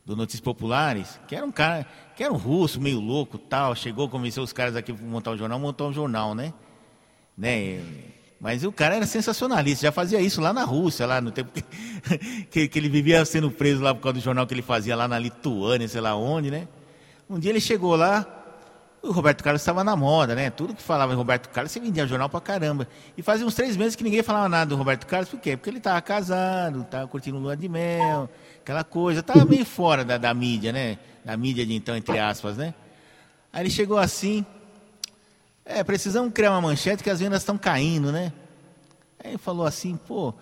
do 0.04 0.16
Notícias 0.16 0.42
Populares, 0.42 1.20
que 1.28 1.36
era 1.36 1.46
um 1.46 1.52
cara, 1.52 1.86
que 2.16 2.24
era 2.24 2.34
um 2.34 2.38
russo, 2.38 2.82
meio 2.82 3.00
louco, 3.00 3.38
tal, 3.38 3.76
chegou, 3.76 4.10
convenceu 4.10 4.42
os 4.42 4.52
caras 4.52 4.76
aqui 4.76 4.92
para 4.92 5.06
montar 5.06 5.32
um 5.32 5.38
jornal, 5.38 5.60
montar 5.60 5.84
um 5.84 5.94
jornal, 5.94 6.34
né? 6.34 6.52
né? 7.38 7.80
Mas 8.40 8.64
o 8.64 8.72
cara 8.72 8.96
era 8.96 9.06
sensacionalista, 9.06 9.86
já 9.86 9.92
fazia 9.92 10.22
isso 10.22 10.40
lá 10.40 10.54
na 10.54 10.64
Rússia, 10.64 11.06
lá 11.06 11.20
no 11.20 11.30
tempo 11.30 11.52
que, 12.50 12.70
que, 12.70 12.80
ele 12.80 12.88
vivia 12.88 13.24
sendo 13.26 13.52
preso 13.52 13.84
lá 13.84 13.94
por 13.94 14.02
causa 14.02 14.14
do 14.14 14.24
jornal 14.24 14.48
que 14.48 14.54
ele 14.54 14.62
fazia 14.62 14.96
lá 14.96 15.08
na 15.10 15.20
Lituânia, 15.20 15.88
sei 15.88 16.00
lá 16.00 16.16
onde, 16.16 16.50
né? 16.50 16.68
Um 17.30 17.38
dia 17.38 17.52
ele 17.52 17.60
chegou 17.60 17.98
lá, 17.98 18.26
o 19.02 19.12
Roberto 19.12 19.44
Carlos 19.44 19.62
estava 19.62 19.84
na 19.84 19.94
moda, 19.94 20.36
né? 20.36 20.50
Tudo 20.50 20.74
que 20.74 20.82
falava 20.82 21.12
em 21.12 21.18
Roberto 21.18 21.50
Carlos, 21.50 21.72
você 21.72 21.82
vendia 21.82 22.08
jornal 22.08 22.30
pra 22.30 22.40
caramba. 22.40 22.88
E 23.18 23.22
fazia 23.22 23.46
uns 23.46 23.56
três 23.56 23.76
meses 23.76 23.96
que 23.96 24.06
ninguém 24.06 24.24
falava 24.24 24.48
nada 24.48 24.70
do 24.70 24.78
Roberto 24.78 25.06
Carlos, 25.06 25.30
por 25.30 25.40
quê? 25.40 25.58
Porque 25.58 25.70
ele 25.70 25.80
estava 25.80 26.02
casado, 26.02 26.82
estava 26.82 27.08
curtindo 27.10 27.38
lua 27.38 27.58
de 27.58 27.68
mel, 27.68 28.30
aquela 28.62 28.86
coisa, 28.86 29.20
estava 29.20 29.44
meio 29.44 29.66
fora 29.66 30.06
da, 30.06 30.18
da 30.18 30.34
mídia, 30.34 30.72
né? 30.72 30.98
Da 31.26 31.36
mídia 31.36 31.66
de 31.66 31.74
então, 31.74 31.96
entre 31.96 32.18
aspas, 32.18 32.56
né? 32.56 32.74
Aí 33.52 33.64
ele 33.64 33.70
chegou 33.70 33.98
assim, 33.98 34.46
é, 35.70 35.84
precisamos 35.84 36.34
criar 36.34 36.50
uma 36.52 36.62
manchete 36.62 37.04
que 37.04 37.10
as 37.12 37.20
vendas 37.20 37.44
estão 37.44 37.58
caindo, 37.58 38.12
né? 38.12 38.34
Aí 39.24 39.32
ele 39.32 39.38
falou 39.38 39.68
assim, 39.68 39.96
pô, 39.96 40.34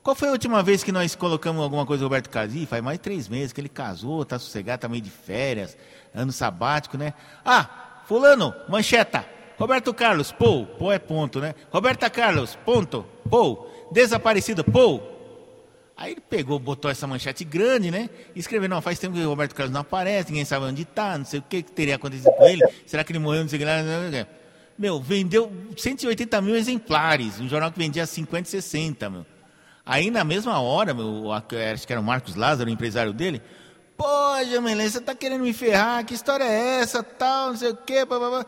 qual 0.00 0.14
foi 0.14 0.28
a 0.28 0.32
última 0.32 0.62
vez 0.62 0.84
que 0.84 0.92
nós 0.92 1.16
colocamos 1.16 1.60
alguma 1.60 1.84
coisa 1.84 2.02
do 2.02 2.04
Roberto 2.04 2.30
Carlos? 2.30 2.54
Faz 2.68 2.82
mais 2.82 2.96
de 2.96 3.02
três 3.02 3.28
meses 3.28 3.52
que 3.52 3.60
ele 3.60 3.68
casou, 3.68 4.24
tá 4.24 4.38
sossegado, 4.38 4.82
tá 4.82 4.88
meio 4.88 5.02
de 5.02 5.10
férias, 5.10 5.76
ano 6.14 6.30
sabático, 6.30 6.96
né? 6.96 7.14
Ah, 7.44 8.02
fulano, 8.06 8.54
mancheta, 8.68 9.26
Roberto 9.58 9.92
Carlos, 9.92 10.30
pô, 10.30 10.64
pô 10.64 10.92
é 10.92 11.00
ponto, 11.00 11.40
né? 11.40 11.56
Roberta 11.72 12.08
Carlos, 12.08 12.56
ponto, 12.64 13.04
pô, 13.28 13.66
desaparecido, 13.90 14.62
pô. 14.62 15.00
Aí 15.96 16.12
ele 16.12 16.20
pegou, 16.20 16.60
botou 16.60 16.90
essa 16.90 17.08
manchete 17.08 17.42
grande, 17.42 17.90
né? 17.90 18.08
E 18.36 18.38
escreveu, 18.38 18.68
não, 18.68 18.80
faz 18.80 19.00
tempo 19.00 19.16
que 19.16 19.24
o 19.24 19.28
Roberto 19.30 19.54
Carlos 19.54 19.72
não 19.72 19.80
aparece, 19.80 20.28
ninguém 20.28 20.44
sabe 20.44 20.66
onde 20.66 20.82
está, 20.82 21.18
não 21.18 21.24
sei 21.24 21.40
o 21.40 21.42
que, 21.42 21.62
que 21.64 21.72
teria 21.72 21.96
acontecido 21.96 22.30
com 22.32 22.44
ele, 22.44 22.62
será 22.86 23.02
que 23.02 23.10
ele 23.10 23.18
morreu, 23.18 23.40
não 23.40 23.48
sei 23.48 23.56
o 23.56 23.60
que 23.60 23.64
lá, 23.64 23.82
não 23.82 24.10
sei 24.10 24.20
o 24.20 24.24
que. 24.24 24.35
Meu, 24.78 25.00
vendeu 25.00 25.50
180 25.76 26.40
mil 26.40 26.54
exemplares, 26.54 27.40
um 27.40 27.48
jornal 27.48 27.72
que 27.72 27.78
vendia 27.78 28.06
50, 28.06 28.48
60, 28.48 29.08
meu. 29.08 29.26
Aí 29.84 30.10
na 30.10 30.24
mesma 30.24 30.60
hora, 30.60 30.92
meu, 30.92 31.32
acho 31.32 31.86
que 31.86 31.92
era 31.92 32.00
o 32.00 32.04
Marcos 32.04 32.34
Lázaro, 32.34 32.68
o 32.68 32.72
empresário 32.72 33.12
dele, 33.12 33.40
pô, 33.96 34.04
Jamelê, 34.50 34.88
você 34.88 35.00
tá 35.00 35.14
querendo 35.14 35.42
me 35.42 35.52
ferrar, 35.52 36.04
que 36.04 36.12
história 36.12 36.44
é 36.44 36.80
essa, 36.80 37.02
tal, 37.02 37.50
não 37.50 37.56
sei 37.56 37.70
o 37.70 37.76
quê, 37.76 38.04
blá. 38.04 38.44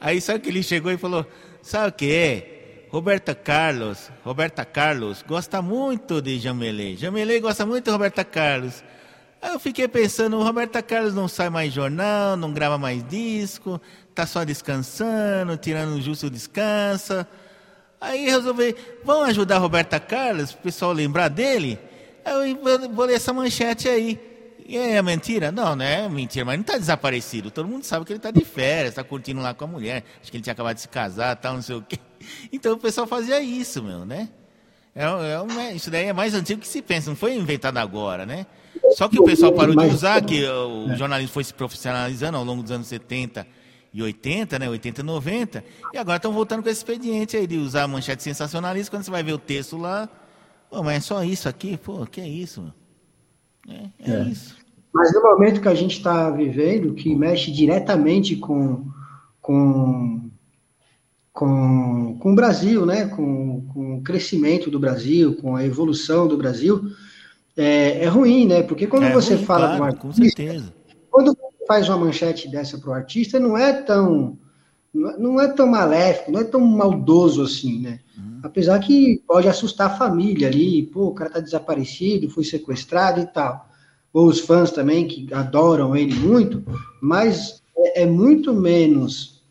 Aí 0.00 0.20
sabe 0.20 0.40
que 0.40 0.48
ele 0.48 0.62
chegou 0.62 0.92
e 0.92 0.96
falou, 0.98 1.26
sabe 1.62 1.88
o 1.88 1.92
que 1.92 2.12
é? 2.12 2.88
Roberta 2.90 3.34
Carlos, 3.34 4.10
Roberta 4.22 4.64
Carlos 4.66 5.24
gosta 5.26 5.62
muito 5.62 6.20
de 6.20 6.38
Jamelê. 6.38 6.94
Jamelê 6.94 7.40
gosta 7.40 7.64
muito 7.64 7.84
de 7.84 7.90
Roberta 7.90 8.22
Carlos. 8.22 8.84
Aí 9.40 9.54
eu 9.54 9.58
fiquei 9.58 9.88
pensando, 9.88 10.40
Roberta 10.42 10.82
Carlos 10.82 11.14
não 11.14 11.26
sai 11.26 11.48
mais 11.48 11.72
jornal, 11.72 12.36
não 12.36 12.52
grava 12.52 12.76
mais 12.76 13.02
disco, 13.08 13.80
tá 14.14 14.26
só 14.26 14.44
descansando, 14.44 15.56
tirando 15.56 15.94
o 15.94 16.00
justo 16.00 16.30
descansa. 16.30 17.26
Aí 18.00 18.24
resolvi, 18.26 18.74
vamos 19.04 19.28
ajudar 19.28 19.56
a 19.56 19.58
Roberta 19.58 20.00
Carlos, 20.00 20.52
o 20.52 20.58
pessoal 20.58 20.92
lembrar 20.92 21.28
dele? 21.28 21.78
Eu 22.24 22.90
vou 22.92 23.04
ler 23.04 23.14
essa 23.14 23.32
manchete 23.32 23.88
aí. 23.88 24.20
E 24.66 24.76
é 24.76 25.02
mentira? 25.02 25.50
Não, 25.50 25.74
não 25.74 25.84
é 25.84 26.08
mentira, 26.08 26.44
mas 26.44 26.56
não 26.56 26.62
está 26.62 26.78
desaparecido. 26.78 27.50
Todo 27.50 27.68
mundo 27.68 27.84
sabe 27.84 28.04
que 28.04 28.12
ele 28.12 28.18
está 28.18 28.30
de 28.30 28.44
férias, 28.44 28.90
está 28.90 29.04
curtindo 29.04 29.40
lá 29.40 29.54
com 29.54 29.64
a 29.64 29.66
mulher. 29.66 30.04
Acho 30.20 30.30
que 30.30 30.36
ele 30.36 30.42
tinha 30.42 30.52
acabado 30.52 30.76
de 30.76 30.82
se 30.82 30.88
casar, 30.88 31.36
tal, 31.36 31.54
não 31.54 31.62
sei 31.62 31.76
o 31.76 31.82
quê. 31.82 31.98
Então 32.52 32.74
o 32.74 32.78
pessoal 32.78 33.04
fazia 33.04 33.40
isso, 33.42 33.82
meu, 33.82 34.04
né? 34.04 34.28
É, 34.94 35.04
é 35.04 35.40
uma, 35.40 35.72
isso 35.72 35.90
daí 35.90 36.06
é 36.06 36.12
mais 36.12 36.34
antigo 36.34 36.60
que 36.60 36.68
se 36.68 36.80
pensa, 36.80 37.10
não 37.10 37.16
foi 37.16 37.34
inventado 37.34 37.78
agora, 37.78 38.24
né? 38.24 38.46
Só 38.96 39.08
que 39.08 39.18
o 39.18 39.24
pessoal 39.24 39.52
parou 39.52 39.74
de 39.74 39.86
usar, 39.86 40.22
que 40.22 40.46
o 40.46 40.94
jornalismo 40.94 41.32
foi 41.32 41.42
se 41.42 41.52
profissionalizando 41.52 42.38
ao 42.38 42.44
longo 42.44 42.62
dos 42.62 42.70
anos 42.70 42.86
70 42.86 43.44
e 43.92 44.02
80, 44.02 44.58
né? 44.58 44.68
80 44.68 45.00
e 45.00 45.04
90. 45.04 45.64
E 45.92 45.98
agora 45.98 46.16
estão 46.16 46.32
voltando 46.32 46.62
com 46.62 46.68
esse 46.68 46.78
expediente 46.78 47.36
aí 47.36 47.46
de 47.46 47.58
usar 47.58 47.82
a 47.82 47.88
manchete 47.88 48.22
sensacionalista. 48.22 48.90
Quando 48.90 49.04
você 49.04 49.10
vai 49.10 49.22
ver 49.22 49.32
o 49.32 49.38
texto 49.38 49.76
lá, 49.76 50.08
pô, 50.70 50.82
mas 50.82 50.96
é 50.96 51.00
só 51.00 51.22
isso 51.22 51.48
aqui? 51.48 51.76
Pô, 51.76 52.06
que 52.06 52.20
é 52.20 52.28
isso? 52.28 52.72
É, 53.68 54.10
é, 54.10 54.14
é. 54.14 54.22
isso. 54.24 54.56
Mas 54.92 55.12
no 55.14 55.22
momento 55.22 55.60
que 55.60 55.68
a 55.68 55.74
gente 55.74 55.96
está 55.96 56.30
vivendo, 56.30 56.94
que 56.94 57.14
mexe 57.14 57.50
diretamente 57.50 58.36
com, 58.36 58.86
com, 59.40 60.30
com, 61.32 62.18
com 62.18 62.32
o 62.32 62.34
Brasil, 62.34 62.84
né? 62.84 63.06
Com, 63.06 63.62
com 63.72 63.96
o 63.96 64.02
crescimento 64.02 64.70
do 64.70 64.78
Brasil, 64.78 65.36
com 65.36 65.56
a 65.56 65.64
evolução 65.64 66.28
do 66.28 66.36
Brasil, 66.36 66.90
é, 67.56 68.04
é 68.04 68.06
ruim, 68.06 68.46
né? 68.46 68.62
Porque 68.62 68.86
quando 68.86 69.04
é 69.04 69.12
você 69.12 69.34
ruim, 69.34 69.44
fala 69.44 69.76
claro, 69.76 69.78
com 69.78 69.84
artista, 69.84 70.06
com 70.06 70.12
certeza. 70.12 70.74
Faz 71.72 71.88
uma 71.88 71.96
manchete 71.96 72.50
dessa 72.50 72.76
para 72.76 72.90
o 72.90 72.92
artista, 72.92 73.40
não 73.40 73.56
é 73.56 73.72
tão 73.72 74.36
não 74.92 75.40
é 75.40 75.48
tão 75.48 75.66
maléfico, 75.66 76.30
não 76.30 76.40
é 76.40 76.44
tão 76.44 76.60
maldoso 76.60 77.42
assim, 77.42 77.80
né? 77.80 78.00
Uhum. 78.14 78.40
Apesar 78.42 78.78
que 78.78 79.22
pode 79.26 79.48
assustar 79.48 79.86
a 79.86 79.96
família 79.96 80.48
ali, 80.48 80.82
pô, 80.82 81.06
o 81.06 81.14
cara 81.14 81.30
tá 81.30 81.40
desaparecido, 81.40 82.28
foi 82.28 82.44
sequestrado 82.44 83.22
e 83.22 83.26
tal. 83.26 83.70
Ou 84.12 84.26
os 84.26 84.40
fãs 84.40 84.70
também, 84.70 85.08
que 85.08 85.32
adoram 85.32 85.96
ele 85.96 86.12
muito, 86.12 86.62
mas 87.00 87.62
é, 87.74 88.02
é 88.02 88.06
muito 88.06 88.52
menos 88.52 89.42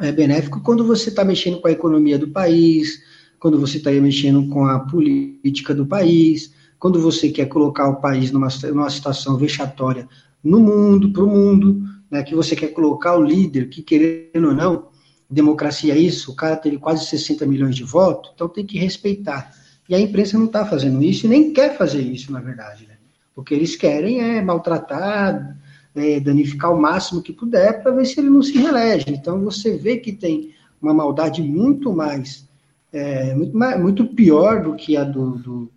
é, 0.00 0.10
benéfico 0.10 0.60
quando 0.60 0.84
você 0.84 1.08
está 1.08 1.24
mexendo 1.24 1.60
com 1.60 1.68
a 1.68 1.72
economia 1.72 2.18
do 2.18 2.26
país, 2.30 3.00
quando 3.38 3.60
você 3.60 3.76
está 3.76 3.92
mexendo 3.92 4.48
com 4.48 4.66
a 4.66 4.80
política 4.80 5.72
do 5.72 5.86
país, 5.86 6.52
quando 6.80 7.00
você 7.00 7.28
quer 7.28 7.46
colocar 7.46 7.88
o 7.88 8.00
país 8.00 8.32
numa, 8.32 8.48
numa 8.72 8.90
situação 8.90 9.36
vexatória 9.36 10.08
no 10.44 10.60
mundo, 10.60 11.10
para 11.10 11.24
o 11.24 11.28
mundo, 11.28 11.82
né, 12.10 12.22
que 12.22 12.34
você 12.34 12.54
quer 12.54 12.68
colocar 12.68 13.16
o 13.16 13.24
líder, 13.24 13.70
que 13.70 13.82
querendo 13.82 14.48
ou 14.48 14.54
não, 14.54 14.88
democracia 15.28 15.94
é 15.94 15.98
isso, 15.98 16.30
o 16.30 16.36
cara 16.36 16.56
teve 16.56 16.78
quase 16.78 17.06
60 17.06 17.46
milhões 17.46 17.74
de 17.74 17.82
votos, 17.82 18.30
então 18.34 18.48
tem 18.48 18.64
que 18.64 18.78
respeitar. 18.78 19.50
E 19.88 19.94
a 19.94 20.00
imprensa 20.00 20.38
não 20.38 20.46
está 20.46 20.64
fazendo 20.64 21.02
isso 21.02 21.26
e 21.26 21.28
nem 21.28 21.52
quer 21.52 21.76
fazer 21.76 22.00
isso, 22.00 22.30
na 22.30 22.40
verdade. 22.40 22.86
Né? 22.86 22.94
O 23.34 23.42
que 23.42 23.54
eles 23.54 23.74
querem 23.74 24.20
é 24.20 24.42
maltratar, 24.42 25.58
é, 25.94 26.20
danificar 26.20 26.72
o 26.72 26.80
máximo 26.80 27.22
que 27.22 27.32
puder 27.32 27.82
para 27.82 27.92
ver 27.92 28.06
se 28.06 28.20
ele 28.20 28.30
não 28.30 28.42
se 28.42 28.56
reelege. 28.56 29.06
Então 29.08 29.40
você 29.42 29.76
vê 29.76 29.96
que 29.96 30.12
tem 30.12 30.54
uma 30.80 30.94
maldade 30.94 31.42
muito 31.42 31.92
mais, 31.92 32.48
é, 32.92 33.34
muito, 33.34 33.56
mais 33.56 33.80
muito 33.80 34.06
pior 34.06 34.62
do 34.62 34.74
que 34.74 34.96
a 34.96 35.04
do, 35.04 35.38
do, 35.38 35.72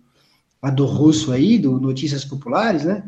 a 0.60 0.70
do 0.70 0.86
russo 0.86 1.32
aí, 1.32 1.58
do 1.58 1.80
Notícias 1.80 2.24
Populares, 2.24 2.84
né? 2.84 3.04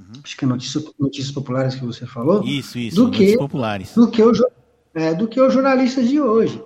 Uhum. 0.00 0.20
acho 0.24 0.36
que 0.36 0.44
é 0.44 0.48
notícias, 0.48 0.84
notícias 0.98 1.30
populares 1.30 1.74
que 1.74 1.84
você 1.84 2.06
falou. 2.06 2.42
Isso, 2.44 2.78
isso, 2.78 2.96
do 2.96 3.10
que, 3.10 3.36
populares. 3.36 3.94
Do 3.94 4.10
que, 4.10 4.22
o, 4.22 4.32
é, 4.94 5.14
do 5.14 5.28
que 5.28 5.40
os 5.40 5.52
jornalistas 5.52 6.08
de 6.08 6.20
hoje. 6.20 6.62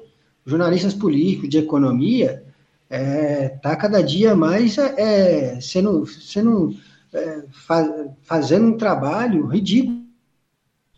Jornalistas 0.46 0.94
políticos, 0.94 1.48
de 1.48 1.58
economia, 1.58 2.44
é, 2.88 3.48
tá 3.48 3.74
cada 3.74 4.02
dia 4.02 4.36
mais 4.36 4.78
é, 4.78 5.60
sendo, 5.60 6.06
sendo 6.06 6.76
é, 7.12 7.44
faz, 7.50 7.90
fazendo 8.22 8.68
um 8.68 8.76
trabalho 8.76 9.46
ridículo, 9.46 10.04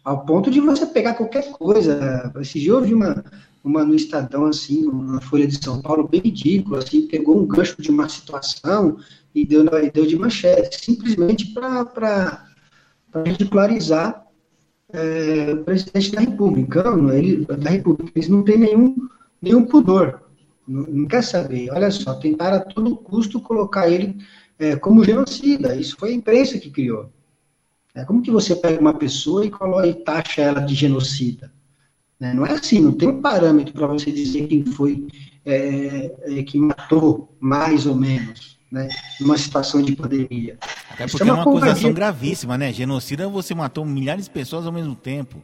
ao 0.04 0.24
ponto 0.24 0.50
de 0.50 0.60
você 0.60 0.86
pegar 0.86 1.14
qualquer 1.14 1.50
coisa. 1.52 2.32
Esse 2.40 2.60
dia 2.60 2.72
eu 2.72 2.82
vi 2.82 2.94
uma, 2.94 3.24
uma 3.66 3.84
no 3.84 3.96
Estadão, 3.96 4.46
assim, 4.46 4.86
uma 4.86 5.20
Folha 5.20 5.46
de 5.46 5.62
São 5.62 5.82
Paulo, 5.82 6.06
bem 6.06 6.20
ridícula, 6.20 6.78
assim, 6.78 7.08
pegou 7.08 7.36
um 7.36 7.46
gancho 7.46 7.82
de 7.82 7.90
uma 7.90 8.08
situação 8.08 8.96
e 9.34 9.44
deu, 9.44 9.64
deu 9.92 10.06
de 10.06 10.16
manchete, 10.16 10.84
simplesmente 10.84 11.52
para 11.52 12.48
ridicularizar 13.24 14.24
é, 14.92 15.52
o 15.52 15.64
presidente 15.64 16.12
da 16.12 16.20
República. 16.20 16.84
Ele, 17.12 17.44
da 17.44 17.70
República. 17.70 18.12
Eles 18.14 18.28
não 18.28 18.44
têm 18.44 18.58
nenhum, 18.58 18.94
nenhum 19.42 19.66
pudor, 19.66 20.20
não, 20.66 20.82
não, 20.82 21.06
quer 21.06 21.24
saber. 21.24 21.68
Olha 21.72 21.90
só, 21.90 22.14
tentaram 22.14 22.58
a 22.58 22.60
todo 22.60 22.96
custo 22.96 23.40
colocar 23.40 23.90
ele 23.90 24.16
é, 24.60 24.76
como 24.76 25.04
genocida. 25.04 25.74
Isso 25.74 25.96
foi 25.98 26.10
a 26.10 26.14
imprensa 26.14 26.56
que 26.58 26.70
criou. 26.70 27.10
É, 27.96 28.04
como 28.04 28.22
que 28.22 28.30
você 28.30 28.54
pega 28.54 28.80
uma 28.80 28.94
pessoa 28.94 29.44
e 29.44 29.50
coloca 29.50 29.88
e 29.88 29.94
taxa 29.94 30.42
ela 30.42 30.60
de 30.60 30.74
genocida? 30.74 31.52
É, 32.20 32.32
não 32.32 32.46
é 32.46 32.52
assim, 32.52 32.80
não 32.80 32.92
tem 32.92 33.08
um 33.08 33.20
parâmetro 33.20 33.74
para 33.74 33.86
você 33.86 34.10
dizer 34.10 34.46
quem 34.46 34.64
foi 34.64 35.06
é, 35.44 36.14
é, 36.22 36.42
que 36.42 36.58
matou 36.58 37.36
mais 37.38 37.86
ou 37.86 37.94
menos, 37.94 38.58
né, 38.72 38.88
numa 39.20 39.36
situação 39.36 39.82
de 39.82 39.94
pandemia. 39.94 40.58
Até 40.90 41.06
porque 41.06 41.22
é 41.22 41.32
uma, 41.32 41.32
é 41.32 41.42
uma 41.42 41.42
acusação 41.42 41.92
gravíssima, 41.92 42.56
né? 42.56 42.72
Genocida 42.72 43.28
você 43.28 43.54
matou 43.54 43.84
milhares 43.84 44.24
de 44.24 44.30
pessoas 44.30 44.66
ao 44.66 44.72
mesmo 44.72 44.94
tempo. 44.94 45.42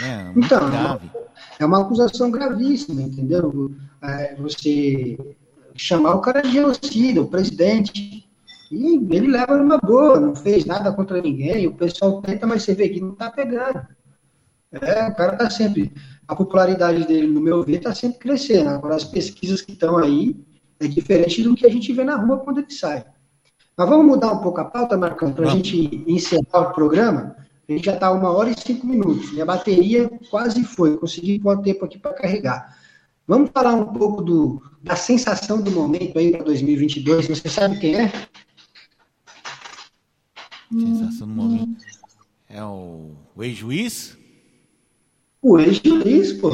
Né? 0.00 0.24
Muito 0.34 0.46
então, 0.46 0.70
grave. 0.70 1.10
é 1.58 1.66
uma 1.66 1.82
acusação 1.82 2.30
gravíssima, 2.30 3.02
entendeu? 3.02 3.70
É, 4.02 4.34
você 4.36 5.18
chamar 5.74 6.14
o 6.14 6.20
cara 6.20 6.40
de 6.40 6.52
genocida, 6.52 7.20
o 7.20 7.28
presidente, 7.28 8.26
e 8.70 8.94
ele 9.10 9.26
leva 9.26 9.56
numa 9.58 9.76
boa, 9.76 10.18
não 10.18 10.34
fez 10.34 10.64
nada 10.64 10.92
contra 10.92 11.20
ninguém, 11.20 11.66
o 11.66 11.74
pessoal 11.74 12.22
tenta, 12.22 12.46
mas 12.46 12.62
você 12.62 12.74
vê 12.74 12.88
que 12.88 13.00
não 13.00 13.12
está 13.12 13.30
pegando. 13.30 13.86
É, 14.72 15.08
o 15.08 15.14
cara 15.14 15.34
está 15.34 15.50
sempre. 15.50 15.92
A 16.26 16.34
popularidade 16.34 17.06
dele, 17.06 17.26
no 17.26 17.40
meu 17.40 17.62
ver, 17.62 17.76
está 17.76 17.94
sempre 17.94 18.18
crescendo. 18.18 18.70
Agora, 18.70 18.94
as 18.94 19.04
pesquisas 19.04 19.60
que 19.60 19.72
estão 19.72 19.98
aí 19.98 20.36
é 20.80 20.86
diferente 20.86 21.42
do 21.42 21.54
que 21.54 21.66
a 21.66 21.70
gente 21.70 21.92
vê 21.92 22.04
na 22.04 22.16
rua 22.16 22.38
quando 22.38 22.58
ele 22.58 22.70
sai. 22.70 23.04
Mas 23.76 23.88
vamos 23.88 24.06
mudar 24.06 24.32
um 24.32 24.38
pouco 24.38 24.60
a 24.60 24.64
pauta, 24.64 24.96
Marcão, 24.96 25.32
para 25.32 25.48
a 25.48 25.50
gente 25.50 26.04
encerrar 26.06 26.60
o 26.60 26.72
programa. 26.72 27.36
A 27.68 27.72
gente 27.72 27.84
já 27.86 27.94
está 27.94 28.10
uma 28.10 28.30
hora 28.30 28.50
e 28.50 28.58
cinco 28.58 28.86
minutos. 28.86 29.32
Minha 29.32 29.46
bateria 29.46 30.10
quase 30.30 30.62
foi. 30.64 30.96
Consegui 30.96 31.38
pôr 31.38 31.60
tempo 31.62 31.84
aqui 31.84 31.98
para 31.98 32.14
carregar. 32.14 32.76
Vamos 33.26 33.50
falar 33.52 33.74
um 33.74 33.92
pouco 33.92 34.20
do, 34.22 34.62
da 34.82 34.96
sensação 34.96 35.60
do 35.60 35.70
momento 35.70 36.18
aí 36.18 36.32
para 36.32 36.44
2022. 36.44 37.28
Você 37.28 37.48
sabe 37.48 37.78
quem 37.78 37.96
é? 37.96 38.12
Sensação 40.70 41.28
do 41.28 41.34
momento. 41.34 41.84
É 42.48 42.62
o, 42.62 43.12
o 43.34 43.42
ex-juiz? 43.42 44.18
O 45.42 45.58
ex-juiz, 45.58 46.32
pô. 46.34 46.50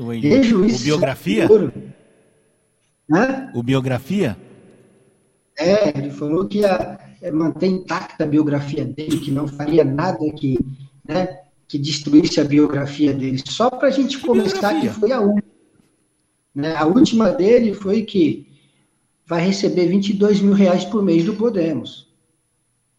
O 0.00 0.12
ex-juiz. 0.12 0.80
O 0.80 0.84
biografia? 0.84 1.48
Hã? 3.10 3.50
O 3.52 3.62
biografia? 3.64 4.36
É, 5.58 5.98
ele 5.98 6.10
falou 6.10 6.46
que 6.46 6.58
ia 6.58 7.00
é, 7.20 7.32
manter 7.32 7.66
intacta 7.66 8.22
a 8.22 8.26
biografia 8.26 8.84
dele, 8.84 9.18
que 9.18 9.32
não 9.32 9.48
faria 9.48 9.84
nada 9.84 10.18
que, 10.32 10.56
né, 11.06 11.40
que 11.66 11.76
destruísse 11.78 12.40
a 12.40 12.44
biografia 12.44 13.12
dele. 13.12 13.42
Só 13.44 13.68
para 13.68 13.88
a 13.88 13.90
gente 13.90 14.18
começar, 14.18 14.68
biografia? 14.68 14.90
que 14.90 15.00
foi 15.00 15.10
a 15.10 15.20
última. 15.20 15.48
Né? 16.54 16.76
A 16.76 16.86
última 16.86 17.30
dele 17.32 17.74
foi 17.74 18.02
que 18.02 18.46
vai 19.26 19.40
receber 19.40 19.88
22 19.88 20.40
mil 20.40 20.52
reais 20.52 20.84
por 20.84 21.02
mês 21.02 21.24
do 21.24 21.34
Podemos. 21.34 22.08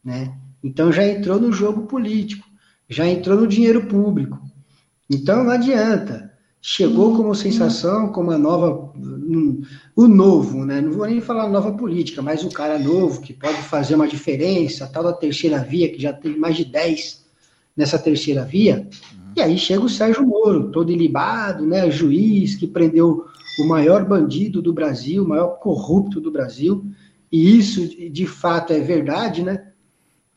Né? 0.04 0.38
Então 0.62 0.92
já 0.92 1.06
entrou 1.06 1.40
no 1.40 1.52
jogo 1.54 1.88
político, 1.88 2.46
já 2.90 3.08
entrou 3.08 3.40
no 3.40 3.48
dinheiro 3.48 3.88
público. 3.88 4.49
Então 5.10 5.44
não 5.44 5.52
adianta. 5.52 6.30
Chegou 6.62 7.16
como 7.16 7.34
sensação, 7.34 8.10
como 8.10 8.32
a 8.32 8.38
nova, 8.38 8.92
o 9.96 10.08
novo, 10.08 10.66
né? 10.66 10.82
Não 10.82 10.92
vou 10.92 11.08
nem 11.08 11.22
falar 11.22 11.48
nova 11.48 11.72
política, 11.72 12.22
mas 12.22 12.44
o 12.44 12.50
cara 12.50 12.78
novo 12.78 13.22
que 13.22 13.32
pode 13.32 13.62
fazer 13.62 13.96
uma 13.96 14.08
diferença, 14.08 14.84
a 14.84 14.88
tal 14.88 15.04
da 15.04 15.14
terceira 15.14 15.60
via, 15.60 15.90
que 15.90 16.02
já 16.02 16.12
teve 16.12 16.38
mais 16.38 16.58
de 16.58 16.66
10 16.66 17.26
nessa 17.78 17.98
terceira 17.98 18.44
via. 18.44 18.86
E 19.38 19.42
aí 19.42 19.58
chega 19.58 19.86
o 19.86 19.90
Sérgio 19.90 20.28
Moro, 20.28 20.70
todo 20.70 20.92
ilibado, 20.92 21.66
né? 21.66 21.90
Juiz 21.90 22.58
que 22.58 22.68
prendeu 22.68 23.26
o 23.58 23.68
maior 23.68 24.04
bandido 24.04 24.62
do 24.62 24.74
Brasil, 24.74 25.24
o 25.24 25.28
maior 25.28 25.60
corrupto 25.60 26.20
do 26.20 26.30
Brasil. 26.30 26.86
E 27.32 27.58
isso, 27.58 27.88
de 27.88 28.28
fato, 28.28 28.74
é 28.74 28.80
verdade, 28.80 29.44
né? 29.44 29.68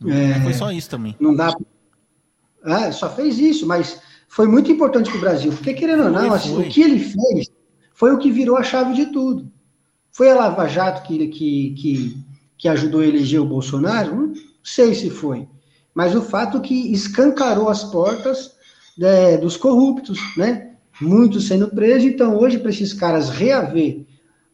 É, 0.06 0.40
foi 0.40 0.52
só 0.52 0.70
isso 0.70 0.88
também. 0.88 1.16
Não 1.18 1.34
dá. 1.34 1.52
Ah, 2.62 2.92
só 2.92 3.10
fez 3.10 3.38
isso, 3.38 3.66
mas 3.66 4.00
foi 4.32 4.48
muito 4.48 4.72
importante 4.72 5.10
para 5.10 5.18
o 5.18 5.20
Brasil, 5.20 5.52
porque 5.52 5.74
querendo 5.74 6.04
ou 6.04 6.10
não, 6.10 6.32
assim, 6.32 6.58
o 6.58 6.66
que 6.66 6.80
ele 6.80 6.98
fez 6.98 7.50
foi 7.92 8.14
o 8.14 8.18
que 8.18 8.32
virou 8.32 8.56
a 8.56 8.62
chave 8.62 8.94
de 8.94 9.12
tudo. 9.12 9.52
Foi 10.10 10.30
a 10.30 10.34
Lava 10.34 10.66
Jato 10.66 11.02
que, 11.02 11.28
que, 11.28 11.74
que, 11.74 12.16
que 12.56 12.66
ajudou 12.66 13.02
a 13.02 13.06
eleger 13.06 13.42
o 13.42 13.44
Bolsonaro? 13.44 14.28
Não 14.28 14.32
sei 14.64 14.94
se 14.94 15.10
foi. 15.10 15.46
Mas 15.94 16.14
o 16.14 16.22
fato 16.22 16.62
que 16.62 16.90
escancarou 16.94 17.68
as 17.68 17.84
portas 17.84 18.52
é, 18.98 19.36
dos 19.36 19.58
corruptos, 19.58 20.18
né? 20.34 20.76
Muitos 20.98 21.46
sendo 21.46 21.68
presos. 21.68 22.04
Então, 22.04 22.38
hoje, 22.38 22.58
para 22.58 22.70
esses 22.70 22.94
caras 22.94 23.28
reaver 23.28 24.06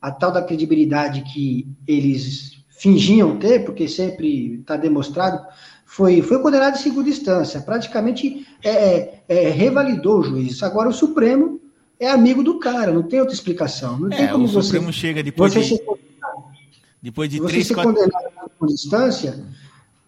a 0.03 0.11
tal 0.11 0.33
da 0.33 0.43
credibilidade 0.43 1.22
que 1.33 1.68
eles 1.87 2.64
fingiam 2.68 3.39
ter, 3.39 3.64
porque 3.64 3.87
sempre 3.87 4.57
está 4.57 4.76
demonstrado 4.76 5.41
foi, 5.99 6.22
foi 6.22 6.40
condenado 6.40 6.76
em 6.76 6.78
segunda 6.78 7.09
instância, 7.09 7.61
praticamente 7.61 8.46
é, 8.62 8.70
é, 8.70 9.22
é, 9.28 9.49
revalidou 9.49 10.20
o 10.20 10.22
juiz. 10.22 10.62
Agora 10.62 10.88
o 10.88 10.92
Supremo 10.92 11.61
é 11.99 12.09
amigo 12.09 12.40
do 12.40 12.61
cara, 12.61 12.92
não 12.92 13.03
tem 13.03 13.18
outra 13.18 13.34
explicação. 13.34 13.99
Não 13.99 14.09
tem 14.09 14.26
é, 14.26 14.28
como 14.28 14.44
o 14.44 14.46
você, 14.46 14.68
Supremo 14.68 14.92
chega 14.92 15.24
depois 15.24 15.53
você 15.53 15.61
de, 15.61 15.68
ser, 15.70 15.84
depois 17.03 17.28
de 17.28 17.38
você 17.40 17.49
três, 17.49 17.66
ser 17.66 17.74
quatro... 17.74 17.94
condenado 17.94 18.26
em 18.28 18.49
segunda 18.49 18.72
instância, 18.72 19.44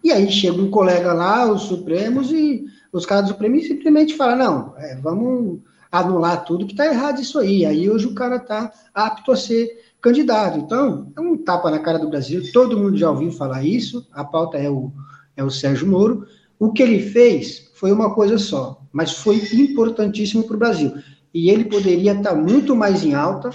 e 0.01 0.13
aí 0.13 0.31
chega 0.31 0.61
um 0.61 0.71
colega 0.71 1.11
lá, 1.11 1.51
os 1.51 1.63
Supremos, 1.63 2.31
e 2.31 2.63
os 2.93 3.05
caras 3.05 3.25
do 3.25 3.33
Supremo 3.33 3.59
simplesmente 3.59 4.15
falam, 4.15 4.37
não, 4.37 4.73
é, 4.77 4.95
vamos 4.95 5.59
anular 5.91 6.45
tudo 6.45 6.65
que 6.65 6.71
está 6.71 6.85
errado 6.85 7.19
isso 7.19 7.37
aí. 7.37 7.65
Aí 7.65 7.89
hoje 7.89 8.07
o 8.07 8.15
cara 8.15 8.37
está 8.37 8.71
apto 8.93 9.29
a 9.29 9.35
ser 9.35 9.69
candidato. 9.99 10.57
Então, 10.57 11.11
é 11.17 11.19
um 11.19 11.35
tapa 11.35 11.69
na 11.69 11.79
cara 11.79 11.99
do 11.99 12.07
Brasil, 12.09 12.49
todo 12.53 12.77
mundo 12.77 12.95
já 12.95 13.11
ouviu 13.11 13.29
falar 13.29 13.65
isso, 13.65 14.07
a 14.13 14.23
pauta 14.23 14.57
é 14.57 14.69
o 14.69 14.89
é 15.35 15.43
o 15.43 15.49
Sérgio 15.49 15.87
Moro. 15.87 16.25
O 16.59 16.71
que 16.71 16.83
ele 16.83 16.99
fez 16.99 17.71
foi 17.73 17.91
uma 17.91 18.13
coisa 18.13 18.37
só, 18.37 18.81
mas 18.91 19.13
foi 19.13 19.41
importantíssimo 19.53 20.43
para 20.43 20.55
o 20.55 20.59
Brasil. 20.59 20.93
E 21.33 21.49
ele 21.49 21.65
poderia 21.65 22.13
estar 22.13 22.35
muito 22.35 22.75
mais 22.75 23.03
em 23.03 23.13
alta, 23.13 23.49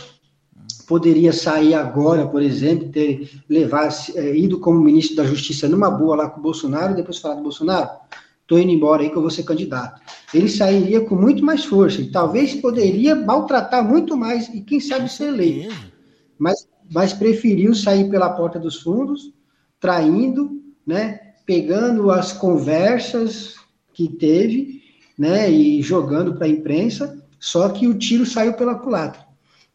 poderia 0.87 1.33
sair 1.33 1.75
agora, 1.75 2.27
por 2.27 2.43
exemplo, 2.43 2.89
ter 2.89 3.31
levar, 3.49 3.89
é, 4.15 4.37
ido 4.37 4.59
como 4.59 4.81
ministro 4.81 5.17
da 5.17 5.25
Justiça 5.25 5.69
numa 5.69 5.91
boa 5.91 6.17
lá 6.17 6.31
com 6.31 6.41
o 6.41 6.43
Bolsonaro, 6.43 6.93
e 6.93 6.97
depois 6.97 7.19
falar 7.19 7.35
do 7.35 7.43
Bolsonaro, 7.43 7.91
estou 8.43 8.59
indo 8.59 8.71
embora 8.71 9.03
aí 9.03 9.11
que 9.11 9.17
eu 9.17 9.23
vou 9.23 9.31
ser 9.31 9.43
candidato. 9.43 10.01
Ele 10.33 10.49
sairia 10.49 11.01
com 11.01 11.17
muito 11.17 11.45
mais 11.45 11.65
força 11.65 12.01
e 12.01 12.11
talvez 12.11 12.55
poderia 12.55 13.15
maltratar 13.15 13.87
muito 13.87 14.17
mais 14.17 14.49
e 14.49 14.61
quem 14.61 14.81
sabe 14.81 15.11
ser 15.11 15.29
eleito. 15.29 15.75
Mas, 16.39 16.69
mas 16.91 17.13
preferiu 17.13 17.75
sair 17.75 18.09
pela 18.09 18.31
porta 18.31 18.59
dos 18.59 18.81
fundos, 18.81 19.33
traindo, 19.81 20.63
né? 20.87 21.26
Pegando 21.47 22.11
as 22.11 22.33
conversas 22.33 23.55
que 23.95 24.09
teve, 24.09 24.83
né, 25.17 25.49
e 25.49 25.81
jogando 25.81 26.35
para 26.35 26.47
a 26.47 26.51
imprensa, 26.51 27.25
só 27.39 27.69
que 27.69 27.87
o 27.87 27.95
tiro 27.95 28.27
saiu 28.27 28.55
pela 28.55 28.75
culatra. 28.75 29.25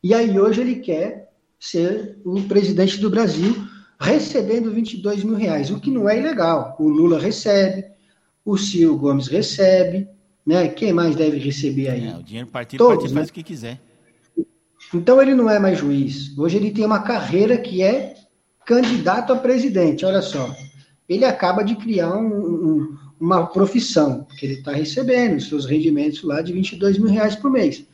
E 0.04 0.14
aí 0.14 0.38
hoje 0.40 0.62
ele 0.62 0.76
quer 0.76 1.32
ser 1.60 2.20
o 2.26 2.42
presidente 2.44 3.00
do 3.00 3.10
Brasil, 3.10 3.56
recebendo 4.00 4.72
22 4.72 5.24
mil 5.24 5.36
reais, 5.36 5.72
o 5.72 5.80
que 5.80 5.90
não 5.90 6.10
é 6.10 6.20
ilegal. 6.20 6.76
O 6.80 6.90
Lula 6.90 7.20
recebe, 7.20 7.86
o 8.44 8.58
Ciro 8.58 8.98
Gomes 8.98 9.28
recebe, 9.28 10.08
né? 10.46 10.68
Quem 10.68 10.92
mais 10.92 11.16
deve 11.16 11.38
receber 11.38 11.90
aí? 11.90 12.08
É, 12.08 12.18
o 12.18 12.24
dinheiro 12.24 12.50
partido, 12.50 12.80
Todos, 12.80 12.96
partido 12.96 13.14
faz 13.14 13.28
né? 13.28 13.32
o 13.32 13.34
que 13.34 13.44
quiser. 13.44 13.80
Então 14.94 15.22
ele 15.22 15.36
não 15.36 15.50
é 15.50 15.60
mais 15.60 15.78
juiz. 15.78 16.38
Hoje 16.38 16.58
ele 16.58 16.72
tem 16.72 16.84
uma 16.84 17.00
carreira 17.00 17.58
que 17.58 17.82
é 17.82 18.16
candidato 18.66 19.32
a 19.32 19.38
presidente. 19.38 20.04
Olha 20.04 20.22
só 20.22 20.54
ele 21.12 21.26
acaba 21.26 21.62
de 21.62 21.76
criar 21.76 22.16
um, 22.16 22.34
um, 22.34 22.98
uma 23.20 23.46
profissão, 23.46 24.26
que 24.38 24.46
ele 24.46 24.54
está 24.56 24.72
recebendo 24.72 25.42
seus 25.42 25.66
rendimentos 25.66 26.24
lá 26.24 26.42
de 26.42 26.54
22 26.54 26.98
mil 26.98 27.10
reais 27.10 27.36
por 27.36 27.52
mês. 27.52 27.86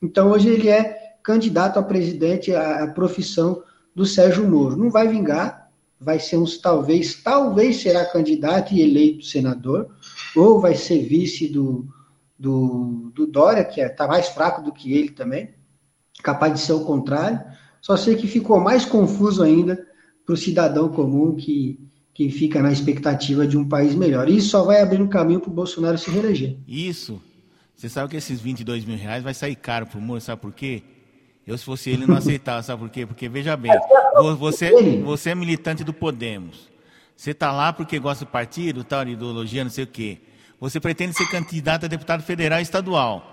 Então, 0.00 0.30
hoje 0.30 0.48
ele 0.48 0.68
é 0.70 1.16
candidato 1.22 1.78
a 1.78 1.82
presidente, 1.82 2.54
a, 2.54 2.86
profissão 2.86 3.62
do 3.94 4.06
Sérgio 4.06 4.48
Moro. 4.48 4.74
Não 4.74 4.90
vai 4.90 5.06
vingar, 5.06 5.70
vai 6.00 6.18
ser 6.18 6.38
uns 6.38 6.56
talvez, 6.56 7.14
talvez 7.22 7.76
será 7.76 8.06
candidato 8.06 8.72
e 8.72 8.80
eleito 8.80 9.26
senador, 9.26 9.88
ou 10.34 10.58
vai 10.58 10.74
ser 10.74 11.04
vice 11.04 11.48
do, 11.48 11.86
do, 12.38 13.12
do 13.14 13.26
Dória, 13.26 13.64
que 13.64 13.82
está 13.82 14.04
é, 14.04 14.08
mais 14.08 14.28
fraco 14.28 14.62
do 14.62 14.72
que 14.72 14.94
ele 14.94 15.10
também, 15.10 15.50
capaz 16.22 16.54
de 16.54 16.60
ser 16.60 16.72
o 16.72 16.84
contrário. 16.86 17.38
Só 17.82 17.98
sei 17.98 18.16
que 18.16 18.26
ficou 18.26 18.58
mais 18.58 18.86
confuso 18.86 19.42
ainda 19.42 19.86
para 20.24 20.32
o 20.32 20.38
cidadão 20.38 20.88
comum 20.88 21.36
que 21.36 21.92
que 22.14 22.30
fica 22.30 22.62
na 22.62 22.70
expectativa 22.70 23.46
de 23.46 23.56
um 23.56 23.66
país 23.66 23.94
melhor. 23.94 24.28
Isso 24.28 24.50
só 24.50 24.64
vai 24.64 24.80
abrir 24.80 25.00
um 25.00 25.08
caminho 25.08 25.40
para 25.40 25.50
o 25.50 25.52
Bolsonaro 25.52 25.96
se 25.96 26.10
reeleger. 26.10 26.56
Isso. 26.66 27.22
Você 27.74 27.88
sabe 27.88 28.10
que 28.10 28.16
esses 28.16 28.40
22 28.40 28.84
mil 28.84 28.96
reais 28.96 29.24
vai 29.24 29.34
sair 29.34 29.56
caro 29.56 29.86
para 29.86 29.98
o 29.98 30.02
Moro, 30.02 30.20
sabe 30.20 30.40
por 30.40 30.52
quê? 30.52 30.82
Eu, 31.46 31.58
se 31.58 31.64
fosse 31.64 31.90
ele, 31.90 32.06
não 32.06 32.14
aceitava, 32.16 32.62
sabe 32.62 32.82
por 32.82 32.90
quê? 32.90 33.04
Porque, 33.04 33.28
veja 33.28 33.56
bem, 33.56 33.72
você, 34.38 34.70
você 35.02 35.30
é 35.30 35.34
militante 35.34 35.82
do 35.82 35.92
Podemos. 35.92 36.70
Você 37.16 37.32
está 37.32 37.50
lá 37.50 37.72
porque 37.72 37.98
gosta 37.98 38.24
do 38.24 38.30
partido, 38.30 38.84
tal, 38.84 39.06
ideologia, 39.08 39.64
não 39.64 39.70
sei 39.70 39.84
o 39.84 39.86
quê. 39.86 40.18
Você 40.60 40.78
pretende 40.78 41.16
ser 41.16 41.28
candidato 41.28 41.86
a 41.86 41.88
deputado 41.88 42.22
federal 42.22 42.60
e 42.60 42.62
estadual. 42.62 43.31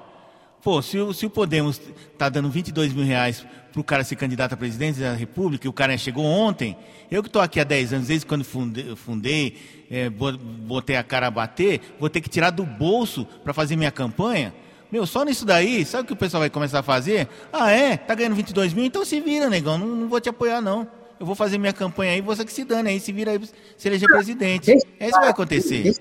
Pô, 0.62 0.82
se 0.82 0.98
o, 0.98 1.14
se 1.14 1.26
o 1.26 1.30
Podemos 1.30 1.82
tá 2.18 2.30
dando 2.30 2.50
22 2.50 2.94
mil 2.94 3.06
reais 3.06 3.46
para 3.72 3.82
o 3.82 3.84
cara 3.84 4.04
ser 4.04 4.16
candidato 4.16 4.54
a 4.54 4.58
presidente 4.58 5.00
da 5.00 5.14
República, 5.14 5.68
e 5.68 5.70
o 5.70 5.74
cara 5.74 5.98
chegou 5.98 6.26
ontem, 6.26 6.76
eu 7.10 7.22
que 7.22 7.30
estou 7.30 7.42
aqui 7.42 7.60
há 7.60 7.64
10 7.64 7.94
anos, 7.94 8.08
desde 8.08 8.26
quando 8.26 8.44
fundei, 8.44 8.96
fundei 8.96 9.58
é, 9.90 10.10
botei 10.10 10.96
a 10.96 11.04
cara 11.04 11.28
a 11.28 11.32
bater, 11.32 11.82
vou 12.00 12.10
ter 12.10 12.22
que 12.22 12.30
tirar 12.30 12.50
do 12.50 12.66
bolso 12.66 13.26
para 13.44 13.54
fazer 13.54 13.76
minha 13.76 13.92
campanha. 13.92 14.54
Meu, 14.92 15.06
só 15.06 15.24
nisso 15.24 15.46
daí, 15.46 15.86
sabe 15.86 16.04
o 16.04 16.08
que 16.08 16.14
o 16.14 16.16
pessoal 16.16 16.42
vai 16.42 16.50
começar 16.50 16.80
a 16.80 16.84
fazer? 16.84 17.28
Ah, 17.54 17.70
é? 17.70 17.96
Tá 17.96 18.16
ganhando 18.16 18.36
22 18.36 18.74
mil? 18.74 18.86
Então 18.86 19.06
se 19.06 19.20
vira, 19.22 19.50
negão, 19.50 19.78
não, 19.78 19.88
não 19.88 20.08
vou 20.08 20.20
te 20.20 20.30
apoiar, 20.30 20.62
não. 20.62 20.88
Eu 21.20 21.26
vou 21.26 21.36
fazer 21.36 21.58
minha 21.58 21.74
campanha 21.74 22.14
aí, 22.14 22.22
você 22.22 22.46
que 22.46 22.52
se 22.52 22.64
dane 22.64 22.90
aí, 22.90 23.00
se 23.00 23.12
vira 23.12 23.32
aí, 23.32 23.42
se 23.78 23.88
eleger 23.88 24.08
presidente. 24.08 24.72
É 25.00 25.06
isso 25.06 25.14
que 25.14 25.20
vai 25.20 25.30
acontecer. 25.30 25.96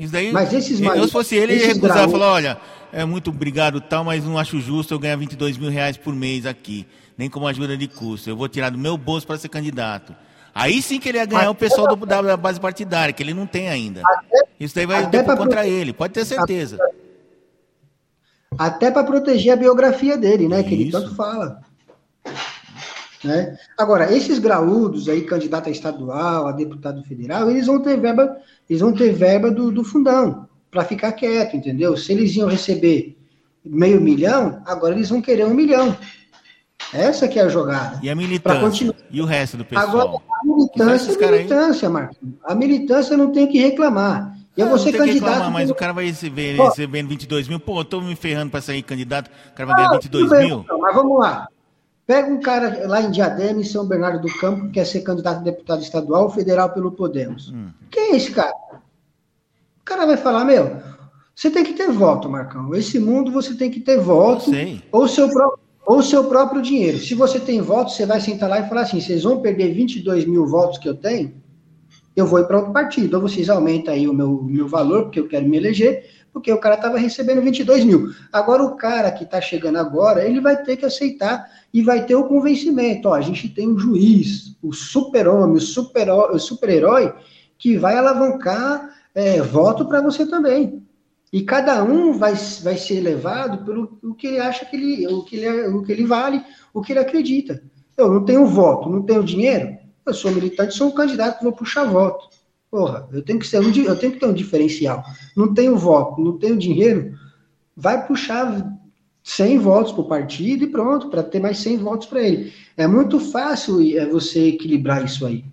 Isso 0.00 0.10
daí, 0.14 0.32
mas 0.32 0.50
esses 0.50 0.80
eu, 0.80 1.04
se 1.04 1.12
fosse 1.12 1.36
ele, 1.36 1.52
ele 1.52 1.60
ia 1.60 1.74
recusar 1.74 2.08
e 2.08 2.10
falar, 2.10 2.32
olha, 2.32 2.58
é 2.90 3.04
muito 3.04 3.28
obrigado 3.28 3.82
tal, 3.82 4.02
mas 4.02 4.24
não 4.24 4.38
acho 4.38 4.58
justo 4.58 4.94
eu 4.94 4.98
ganhar 4.98 5.16
22 5.16 5.58
mil 5.58 5.68
reais 5.68 5.98
por 5.98 6.14
mês 6.14 6.46
aqui, 6.46 6.86
nem 7.18 7.28
como 7.28 7.46
ajuda 7.46 7.76
de 7.76 7.86
custo. 7.86 8.30
Eu 8.30 8.34
vou 8.34 8.48
tirar 8.48 8.70
do 8.70 8.78
meu 8.78 8.96
bolso 8.96 9.26
para 9.26 9.36
ser 9.36 9.50
candidato. 9.50 10.16
Aí 10.54 10.80
sim 10.80 10.98
que 10.98 11.10
ele 11.10 11.18
ia 11.18 11.26
ganhar 11.26 11.42
até 11.42 11.50
o 11.50 11.54
pessoal 11.54 11.94
do, 11.94 12.06
da 12.06 12.34
base 12.34 12.58
partidária, 12.58 13.12
que 13.12 13.22
ele 13.22 13.34
não 13.34 13.46
tem 13.46 13.68
ainda. 13.68 14.00
Até, 14.02 14.46
Isso 14.58 14.74
daí 14.74 14.86
vai 14.86 15.06
depor 15.06 15.36
contra 15.36 15.66
ele, 15.66 15.92
pode 15.92 16.14
ter 16.14 16.24
certeza. 16.24 16.78
Até 18.58 18.90
para 18.90 19.04
proteger 19.04 19.52
a 19.52 19.56
biografia 19.56 20.16
dele, 20.16 20.48
né? 20.48 20.60
Isso. 20.60 20.68
Que 20.70 20.74
ele 20.76 20.90
tanto 20.90 21.14
fala. 21.14 21.60
Né? 23.22 23.56
Agora, 23.76 24.12
esses 24.12 24.38
graúdos 24.38 25.08
aí, 25.08 25.22
candidato 25.22 25.68
a 25.68 25.72
estadual, 25.72 26.46
a 26.46 26.52
deputado 26.52 27.02
federal, 27.04 27.50
eles 27.50 27.66
vão 27.66 27.80
ter 27.80 27.98
verba, 28.00 28.36
eles 28.68 28.80
vão 28.80 28.92
ter 28.92 29.12
verba 29.12 29.50
do, 29.50 29.70
do 29.70 29.84
fundão 29.84 30.48
para 30.70 30.84
ficar 30.84 31.12
quieto, 31.12 31.56
entendeu? 31.56 31.96
Se 31.96 32.12
eles 32.12 32.34
iam 32.34 32.48
receber 32.48 33.16
meio 33.64 34.00
milhão, 34.00 34.62
agora 34.64 34.94
eles 34.94 35.10
vão 35.10 35.20
querer 35.20 35.44
um 35.44 35.54
milhão. 35.54 35.96
Essa 36.94 37.28
que 37.28 37.38
é 37.38 37.42
a 37.42 37.48
jogada. 37.48 38.00
E 38.02 38.08
a 38.08 38.14
militância? 38.14 38.94
E 39.10 39.20
o 39.20 39.24
resto 39.24 39.56
do 39.56 39.64
pessoal? 39.64 39.88
Agora, 39.88 40.22
a 40.30 40.46
militância 40.46 41.12
é 41.12 41.30
militância. 41.30 42.10
A 42.44 42.54
militância 42.54 43.16
não 43.16 43.30
tem 43.30 43.46
que 43.46 43.58
reclamar. 43.58 44.34
Eu 44.56 44.68
vou 44.68 44.78
ser 44.78 44.92
candidato. 44.92 45.30
Reclamar, 45.30 45.52
mas 45.52 45.70
o 45.70 45.74
cara 45.74 45.92
vai 45.92 46.06
receber, 46.06 46.56
recebendo 46.56 47.08
22 47.08 47.48
mil. 47.48 47.60
Pô, 47.60 47.80
eu 47.80 47.84
tô 47.84 48.00
me 48.00 48.16
ferrando 48.16 48.50
para 48.50 48.60
sair 48.60 48.82
candidato, 48.82 49.30
o 49.50 49.54
cara 49.54 49.66
vai 49.66 49.76
ganhar 49.76 49.92
22 49.92 50.30
bem, 50.30 50.46
mil. 50.46 50.64
Mas 50.80 50.94
vamos 50.94 51.20
lá. 51.20 51.46
Pega 52.10 52.28
um 52.28 52.40
cara 52.40 52.88
lá 52.88 53.00
em 53.00 53.08
Diadema, 53.12 53.60
em 53.60 53.64
São 53.64 53.86
Bernardo 53.86 54.20
do 54.20 54.38
Campo, 54.40 54.66
que 54.66 54.72
quer 54.72 54.84
ser 54.84 55.02
candidato 55.02 55.36
a 55.36 55.42
deputado 55.42 55.80
estadual 55.80 56.24
ou 56.24 56.30
federal 56.30 56.70
pelo 56.70 56.90
Podemos. 56.90 57.52
Hum. 57.52 57.68
Quem 57.88 58.14
é 58.14 58.16
esse 58.16 58.32
cara? 58.32 58.52
O 59.80 59.84
cara 59.84 60.06
vai 60.06 60.16
falar, 60.16 60.44
meu, 60.44 60.76
você 61.32 61.52
tem 61.52 61.62
que 61.62 61.72
ter 61.72 61.88
voto, 61.92 62.28
Marcão. 62.28 62.74
Esse 62.74 62.98
mundo 62.98 63.30
você 63.30 63.54
tem 63.54 63.70
que 63.70 63.78
ter 63.78 64.00
voto. 64.00 64.50
Ou 64.90 65.06
seu 65.06 65.30
próprio 65.30 65.60
ou 65.86 66.02
seu 66.02 66.24
próprio 66.24 66.60
dinheiro. 66.60 66.98
Se 66.98 67.14
você 67.14 67.38
tem 67.38 67.60
voto, 67.60 67.92
você 67.92 68.04
vai 68.04 68.20
sentar 68.20 68.50
lá 68.50 68.58
e 68.58 68.68
falar 68.68 68.80
assim: 68.80 69.00
vocês 69.00 69.22
vão 69.22 69.40
perder 69.40 69.72
22 69.72 70.24
mil 70.24 70.48
votos 70.48 70.78
que 70.78 70.88
eu 70.88 70.96
tenho, 70.96 71.32
eu 72.16 72.26
vou 72.26 72.40
ir 72.40 72.44
para 72.48 72.56
outro 72.56 72.72
partido. 72.72 73.14
Ou 73.14 73.22
vocês 73.22 73.48
aumentam 73.48 73.94
aí 73.94 74.08
o 74.08 74.12
meu, 74.12 74.42
meu 74.42 74.66
valor, 74.66 75.04
porque 75.04 75.20
eu 75.20 75.28
quero 75.28 75.48
me 75.48 75.56
eleger, 75.56 76.04
porque 76.32 76.52
o 76.52 76.58
cara 76.58 76.76
estava 76.76 76.98
recebendo 76.98 77.42
22 77.42 77.84
mil. 77.84 78.12
Agora, 78.32 78.62
o 78.62 78.76
cara 78.76 79.10
que 79.10 79.24
está 79.24 79.40
chegando 79.40 79.78
agora, 79.78 80.24
ele 80.24 80.40
vai 80.40 80.62
ter 80.62 80.76
que 80.76 80.84
aceitar 80.84 81.46
e 81.72 81.82
vai 81.82 82.04
ter 82.04 82.14
o 82.14 82.28
convencimento. 82.28 83.08
Ó, 83.08 83.14
a 83.14 83.20
gente 83.20 83.48
tem 83.48 83.68
um 83.68 83.78
juiz, 83.78 84.56
o 84.62 84.72
super-homem, 84.72 85.56
o 85.56 85.60
super-herói, 85.60 86.38
super 86.38 87.14
que 87.58 87.76
vai 87.76 87.96
alavancar 87.96 88.90
é, 89.14 89.40
voto 89.40 89.86
para 89.86 90.00
você 90.00 90.26
também. 90.26 90.82
E 91.32 91.42
cada 91.42 91.84
um 91.84 92.12
vai, 92.12 92.34
vai 92.62 92.76
ser 92.76 93.00
levado 93.00 93.64
pelo 93.64 93.98
o 94.02 94.14
que 94.14 94.26
ele 94.26 94.38
acha 94.38 94.64
que 94.64 94.76
ele, 94.76 95.06
o 95.06 95.22
que 95.22 95.36
ele, 95.36 95.68
o 95.68 95.82
que 95.82 95.92
ele 95.92 96.04
vale, 96.04 96.42
o 96.74 96.82
que 96.82 96.92
ele 96.92 96.98
acredita. 96.98 97.62
Eu 97.96 98.12
não 98.12 98.24
tenho 98.24 98.46
voto, 98.46 98.88
não 98.88 99.02
tenho 99.02 99.22
dinheiro, 99.22 99.76
eu 100.04 100.14
sou 100.14 100.30
militante, 100.32 100.74
sou 100.74 100.88
um 100.88 100.92
candidato, 100.92 101.42
vou 101.42 101.52
puxar 101.52 101.84
voto. 101.84 102.28
Porra, 102.70 103.08
eu 103.12 103.22
tenho 103.22 103.38
que 103.38 103.46
ser 103.46 103.60
um, 103.60 103.72
eu 103.72 103.96
tenho 103.96 104.12
que 104.12 104.20
ter 104.20 104.26
um 104.26 104.32
diferencial. 104.32 105.02
Não 105.36 105.52
tenho 105.52 105.76
voto, 105.76 106.20
não 106.20 106.38
tenho 106.38 106.56
dinheiro, 106.56 107.18
vai 107.76 108.06
puxar 108.06 108.78
100 109.24 109.58
votos 109.58 109.92
para 109.92 110.00
o 110.02 110.08
partido 110.08 110.64
e 110.64 110.68
pronto, 110.68 111.08
para 111.08 111.22
ter 111.22 111.40
mais 111.40 111.58
100 111.58 111.78
votos 111.78 112.06
para 112.06 112.22
ele. 112.22 112.52
É 112.76 112.86
muito 112.86 113.18
fácil 113.18 113.80
é, 113.98 114.06
você 114.06 114.48
equilibrar 114.48 115.04
isso 115.04 115.26
aí. 115.26 115.44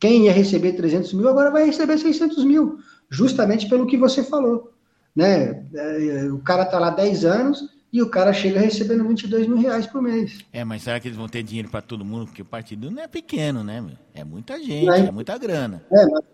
Quem 0.00 0.24
ia 0.24 0.32
receber 0.32 0.72
300 0.72 1.12
mil 1.12 1.28
agora 1.28 1.50
vai 1.50 1.66
receber 1.66 1.98
600 1.98 2.42
mil, 2.44 2.78
justamente 3.10 3.68
pelo 3.68 3.86
que 3.86 3.96
você 3.96 4.22
falou. 4.24 4.72
Né? 5.14 5.64
É, 5.74 6.28
o 6.32 6.38
cara 6.38 6.62
está 6.62 6.78
lá 6.78 6.90
10 6.90 7.24
anos 7.24 7.68
e 7.92 8.00
o 8.00 8.08
cara 8.08 8.32
chega 8.32 8.58
recebendo 8.58 9.06
22 9.06 9.46
mil 9.46 9.58
reais 9.58 9.86
por 9.86 10.00
mês. 10.00 10.38
É, 10.52 10.64
mas 10.64 10.82
será 10.82 10.98
que 10.98 11.06
eles 11.06 11.18
vão 11.18 11.28
ter 11.28 11.42
dinheiro 11.42 11.68
para 11.68 11.82
todo 11.82 12.04
mundo? 12.04 12.26
Porque 12.26 12.42
o 12.42 12.46
partido 12.46 12.90
não 12.90 13.02
é 13.02 13.06
pequeno, 13.06 13.62
né? 13.62 13.84
É 14.14 14.24
muita 14.24 14.58
gente, 14.58 14.88
é 14.88 15.10
muita 15.10 15.36
grana. 15.36 15.84
É, 15.92 16.06
mas 16.06 16.24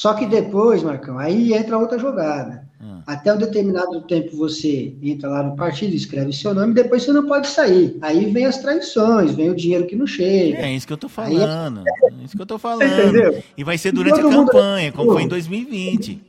só 0.00 0.14
que 0.14 0.24
depois, 0.24 0.82
Marcão, 0.82 1.18
aí 1.18 1.52
entra 1.52 1.76
outra 1.76 1.98
jogada. 1.98 2.66
Hum. 2.82 3.02
Até 3.06 3.34
um 3.34 3.36
determinado 3.36 4.00
tempo 4.00 4.34
você 4.34 4.94
entra 5.02 5.28
lá 5.28 5.42
no 5.42 5.54
partido, 5.54 5.94
escreve 5.94 6.32
seu 6.32 6.54
nome, 6.54 6.72
depois 6.72 7.02
você 7.02 7.12
não 7.12 7.26
pode 7.26 7.48
sair. 7.48 7.98
Aí 8.00 8.32
vem 8.32 8.46
as 8.46 8.56
traições, 8.56 9.34
vem 9.34 9.50
o 9.50 9.54
dinheiro 9.54 9.86
que 9.86 9.94
não 9.94 10.06
chega. 10.06 10.56
É 10.56 10.72
isso 10.72 10.86
que 10.86 10.92
eu 10.94 10.96
tô 10.96 11.06
falando. 11.06 11.84
É... 11.86 12.14
é 12.14 12.24
isso 12.24 12.34
que 12.34 12.40
eu 12.40 12.46
tô 12.46 12.58
falando. 12.58 12.90
Entendeu? 12.90 13.42
E 13.54 13.62
vai 13.62 13.76
ser 13.76 13.92
durante 13.92 14.20
a 14.20 14.22
campanha, 14.22 14.90
como 14.90 15.12
foi 15.12 15.24
em 15.24 15.28
2020. 15.28 16.24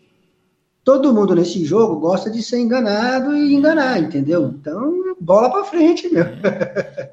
Todo 0.84 1.14
mundo 1.14 1.34
nesse 1.34 1.64
jogo 1.64 1.98
gosta 1.98 2.30
de 2.30 2.44
ser 2.44 2.60
enganado 2.60 3.34
e 3.38 3.56
enganar, 3.56 4.02
entendeu? 4.02 4.54
Então, 4.54 5.16
bola 5.22 5.50
para 5.50 5.64
frente, 5.64 6.10
meu. 6.10 6.26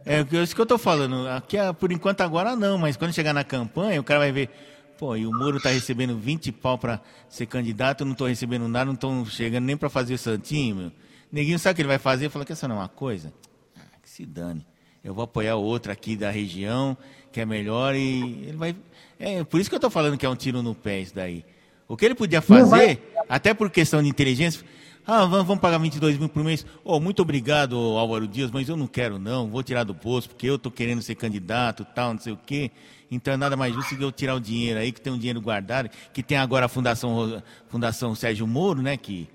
É, 0.04 0.26
é 0.28 0.42
isso 0.42 0.56
que 0.56 0.60
eu 0.60 0.66
tô 0.66 0.76
falando. 0.76 1.28
Aqui, 1.28 1.56
por 1.78 1.92
enquanto, 1.92 2.22
agora 2.22 2.56
não, 2.56 2.76
mas 2.76 2.96
quando 2.96 3.12
chegar 3.12 3.32
na 3.32 3.44
campanha, 3.44 4.00
o 4.00 4.04
cara 4.04 4.18
vai 4.18 4.32
ver 4.32 4.50
Pô, 4.98 5.14
e 5.14 5.24
o 5.24 5.32
Moro 5.32 5.60
tá 5.60 5.70
recebendo 5.70 6.18
20 6.18 6.50
pau 6.50 6.76
para 6.76 7.00
ser 7.28 7.46
candidato, 7.46 8.00
eu 8.00 8.06
não 8.06 8.14
tô 8.14 8.26
recebendo 8.26 8.66
nada, 8.66 8.86
não 8.86 8.96
tô 8.96 9.24
chegando 9.26 9.64
nem 9.64 9.76
para 9.76 9.88
fazer 9.88 10.14
o 10.14 10.18
santinho, 10.18 10.74
meu. 10.74 10.92
Neguinho 11.30 11.56
sabe 11.56 11.72
o 11.72 11.76
que 11.76 11.82
ele 11.82 11.88
vai 11.88 11.98
fazer? 11.98 12.28
Fala 12.30 12.44
que 12.44 12.50
essa 12.50 12.66
não 12.66 12.74
é 12.74 12.78
uma 12.80 12.88
coisa? 12.88 13.32
Ah, 13.76 13.80
que 14.02 14.10
se 14.10 14.26
dane. 14.26 14.66
Eu 15.04 15.14
vou 15.14 15.22
apoiar 15.22 15.54
outro 15.54 15.92
aqui 15.92 16.16
da 16.16 16.32
região, 16.32 16.98
que 17.30 17.40
é 17.40 17.46
melhor, 17.46 17.94
e 17.94 18.46
ele 18.48 18.56
vai. 18.56 18.74
É 19.20 19.44
por 19.44 19.60
isso 19.60 19.70
que 19.70 19.74
eu 19.76 19.78
estou 19.78 19.90
falando 19.90 20.18
que 20.18 20.26
é 20.26 20.28
um 20.28 20.34
tiro 20.34 20.64
no 20.64 20.74
pé 20.74 21.00
isso 21.00 21.14
daí. 21.14 21.44
O 21.86 21.96
que 21.96 22.04
ele 22.04 22.16
podia 22.16 22.42
fazer, 22.42 23.00
até 23.28 23.54
por 23.54 23.70
questão 23.70 24.02
de 24.02 24.08
inteligência, 24.08 24.64
ah, 25.10 25.24
vamos, 25.24 25.58
pagar 25.58 25.78
22 25.78 26.18
mil 26.18 26.28
por 26.28 26.44
mês. 26.44 26.66
Oh, 26.84 27.00
muito 27.00 27.22
obrigado, 27.22 27.78
Álvaro 27.78 28.28
Dias, 28.28 28.50
mas 28.50 28.68
eu 28.68 28.76
não 28.76 28.86
quero 28.86 29.18
não, 29.18 29.48
vou 29.48 29.62
tirar 29.62 29.82
do 29.82 29.94
posto, 29.94 30.28
porque 30.28 30.46
eu 30.46 30.56
estou 30.56 30.70
querendo 30.70 31.00
ser 31.00 31.14
candidato, 31.14 31.82
tal, 31.94 32.12
não 32.12 32.20
sei 32.20 32.34
o 32.34 32.36
quê. 32.36 32.70
Então 33.10 33.32
é 33.32 33.36
nada 33.38 33.56
mais 33.56 33.72
justo 33.74 33.96
que 33.96 34.04
eu 34.04 34.12
tirar 34.12 34.34
o 34.34 34.40
dinheiro 34.40 34.78
aí, 34.78 34.92
que 34.92 35.00
tem 35.00 35.10
um 35.10 35.16
dinheiro 35.16 35.40
guardado, 35.40 35.88
que 36.12 36.22
tem 36.22 36.36
agora 36.36 36.66
a 36.66 36.68
Fundação, 36.68 37.42
Fundação 37.70 38.14
Sérgio 38.14 38.46
Moro, 38.46 38.82
né? 38.82 38.98
Que, 38.98 39.26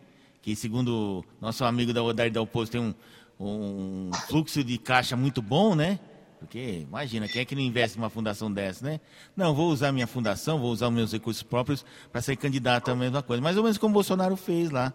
que 0.43 0.55
segundo 0.55 1.25
nosso 1.41 1.65
amigo 1.65 1.91
da 1.91 2.03
Odar 2.03 2.29
da 2.29 2.39
Oposto 2.39 2.73
tem 2.73 2.79
um, 2.79 2.93
um 3.39 4.11
fluxo 4.27 4.63
de 4.63 4.77
caixa 4.77 5.15
muito 5.15 5.41
bom, 5.41 5.73
né? 5.73 5.99
Porque, 6.37 6.85
imagina, 6.87 7.27
quem 7.27 7.41
é 7.41 7.45
que 7.45 7.55
não 7.55 7.63
investe 7.63 7.97
numa 7.97 8.11
fundação 8.11 8.53
dessa, 8.53 8.85
né? 8.85 8.99
Não, 9.35 9.55
vou 9.55 9.71
usar 9.71 9.91
minha 9.91 10.05
fundação, 10.05 10.59
vou 10.59 10.71
usar 10.71 10.91
meus 10.91 11.11
recursos 11.13 11.41
próprios 11.41 11.83
para 12.11 12.21
ser 12.21 12.35
candidato 12.35 12.91
a 12.91 12.95
mesma 12.95 13.23
coisa. 13.23 13.41
Mais 13.41 13.57
ou 13.57 13.63
menos 13.63 13.79
como 13.79 13.89
o 13.89 13.95
Bolsonaro 13.95 14.35
fez 14.35 14.69
lá, 14.69 14.93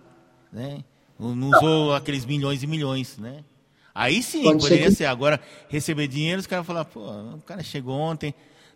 né? 0.53 0.85
Não 1.19 1.51
usou 1.51 1.95
aqueles 1.95 2.25
milhões 2.25 2.63
e 2.63 2.67
milhões, 2.67 3.19
né? 3.19 3.45
Aí 3.95 4.23
sim, 4.23 4.45
Pode 4.45 4.61
poderia 4.61 4.85
ser, 4.85 4.91
que... 4.91 4.97
ser 4.99 5.07
agora 5.07 5.41
receber 5.69 6.07
dinheiro, 6.07 6.41
os 6.41 6.47
caras 6.47 6.65
falar, 6.65 6.85
pô, 6.85 7.01
o 7.01 7.43
cara 7.43 7.63
chegou 7.65 7.99
ontem, 7.99 8.33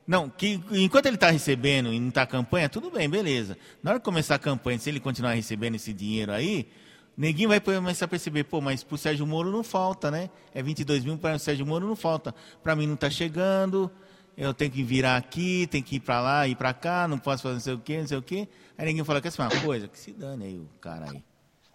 não, 0.06 0.28
que 0.28 0.60
enquanto 0.72 1.06
ele 1.06 1.14
está 1.14 1.30
recebendo 1.30 1.92
e 1.92 2.00
não 2.00 2.08
está 2.08 2.26
campanha, 2.26 2.68
tudo 2.68 2.90
bem, 2.90 3.08
beleza. 3.08 3.56
Na 3.82 3.92
hora 3.92 4.00
que 4.00 4.04
começar 4.04 4.34
a 4.34 4.38
campanha, 4.38 4.78
se 4.78 4.90
ele 4.90 4.98
continuar 4.98 5.34
recebendo 5.34 5.76
esse 5.76 5.92
dinheiro 5.92 6.32
aí, 6.32 6.68
ninguém 7.16 7.46
vai 7.46 7.60
começar 7.60 8.06
a 8.06 8.08
perceber, 8.08 8.44
pô, 8.44 8.60
mas 8.60 8.82
para 8.82 8.94
o 8.96 8.98
Sérgio 8.98 9.26
Moro 9.26 9.52
não 9.52 9.62
falta, 9.62 10.10
né? 10.10 10.28
É 10.52 10.60
22 10.62 11.04
mil 11.04 11.16
para 11.16 11.36
o 11.36 11.38
Sérgio 11.38 11.64
Moro 11.64 11.86
não 11.86 11.94
falta. 11.94 12.34
Para 12.62 12.74
mim 12.74 12.88
não 12.88 12.94
está 12.94 13.08
chegando, 13.08 13.88
eu 14.36 14.52
tenho 14.52 14.72
que 14.72 14.82
virar 14.82 15.16
aqui, 15.16 15.68
tenho 15.70 15.84
que 15.84 15.96
ir 15.96 16.00
para 16.00 16.20
lá, 16.20 16.48
ir 16.48 16.56
para 16.56 16.74
cá, 16.74 17.06
não 17.06 17.18
posso 17.18 17.44
fazer 17.44 17.54
não 17.54 17.60
sei 17.60 17.74
o 17.74 17.78
quê, 17.78 17.98
não 18.00 18.06
sei 18.08 18.18
o 18.18 18.22
quê. 18.22 18.48
Aí 18.76 18.86
ninguém 18.86 19.04
fala, 19.04 19.20
quer 19.20 19.30
saber 19.30 19.54
uma 19.54 19.62
coisa? 19.62 19.86
Que 19.86 19.98
se 19.98 20.12
dane 20.12 20.44
aí 20.44 20.58
o 20.58 20.80
cara 20.80 21.10
aí. 21.10 21.22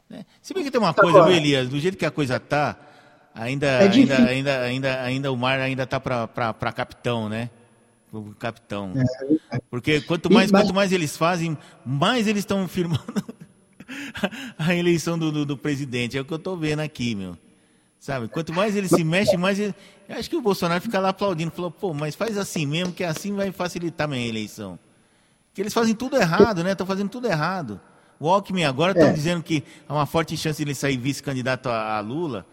Né? 0.09 0.25
Se 0.41 0.53
bem 0.53 0.63
que 0.63 0.71
tem 0.71 0.79
uma 0.79 0.93
tá 0.93 1.01
coisa, 1.01 1.23
viu, 1.23 1.34
Elias? 1.34 1.69
Do 1.69 1.79
jeito 1.79 1.97
que 1.97 2.05
a 2.05 2.11
coisa 2.11 2.39
tá, 2.39 2.77
ainda, 3.34 3.67
é 3.67 3.88
ainda, 3.88 4.17
ainda, 4.17 4.61
ainda, 4.61 5.01
ainda, 5.01 5.31
o 5.31 5.38
mar 5.38 5.59
ainda 5.59 5.85
tá 5.85 5.99
para 5.99 6.73
capitão, 6.73 7.29
né? 7.29 7.49
o 8.11 8.34
capitão. 8.35 8.93
É, 9.51 9.59
Porque 9.69 10.01
quanto 10.01 10.31
mais, 10.31 10.51
quanto 10.51 10.73
mais 10.73 10.91
eles 10.91 11.17
fazem, 11.17 11.57
mais 11.85 12.27
eles 12.27 12.39
estão 12.39 12.67
firmando 12.67 13.23
a 14.57 14.73
eleição 14.75 15.17
do, 15.17 15.31
do, 15.31 15.45
do, 15.45 15.57
presidente. 15.57 16.17
É 16.17 16.21
o 16.21 16.25
que 16.25 16.34
eu 16.34 16.38
estou 16.38 16.57
vendo 16.57 16.79
aqui, 16.79 17.15
meu. 17.15 17.38
Sabe? 17.99 18.27
Quanto 18.27 18.53
mais 18.53 18.75
eles 18.75 18.91
se 18.91 19.03
mexem, 19.03 19.38
mais. 19.38 19.59
Ele... 19.59 19.73
Acho 20.09 20.29
que 20.29 20.35
o 20.35 20.41
Bolsonaro 20.41 20.81
fica 20.81 20.99
lá 20.99 21.09
aplaudindo. 21.09 21.51
Falou, 21.51 21.71
pô, 21.71 21.93
mas 21.93 22.15
faz 22.15 22.38
assim 22.38 22.65
mesmo, 22.65 22.93
que 22.93 23.03
assim 23.03 23.34
vai 23.35 23.51
facilitar 23.51 24.05
a 24.05 24.07
minha 24.07 24.27
eleição. 24.27 24.79
Que 25.53 25.61
eles 25.61 25.73
fazem 25.73 25.95
tudo 25.95 26.15
errado, 26.15 26.63
né? 26.63 26.71
Estão 26.71 26.88
fazendo 26.88 27.09
tudo 27.09 27.27
errado. 27.27 27.81
O 28.19 28.30
Alckmin 28.30 28.64
agora 28.64 28.91
estão 28.91 29.10
é. 29.10 29.14
dizendo 29.14 29.44
que 29.44 29.64
há 29.88 29.94
uma 29.94 30.06
forte 30.06 30.35
chance 30.35 30.57
de 30.57 30.64
ele 30.64 30.76
sair 30.76 30.98
vice-candidato 30.98 31.69
a, 31.69 31.98
a 31.98 31.99
Lula. 31.99 32.45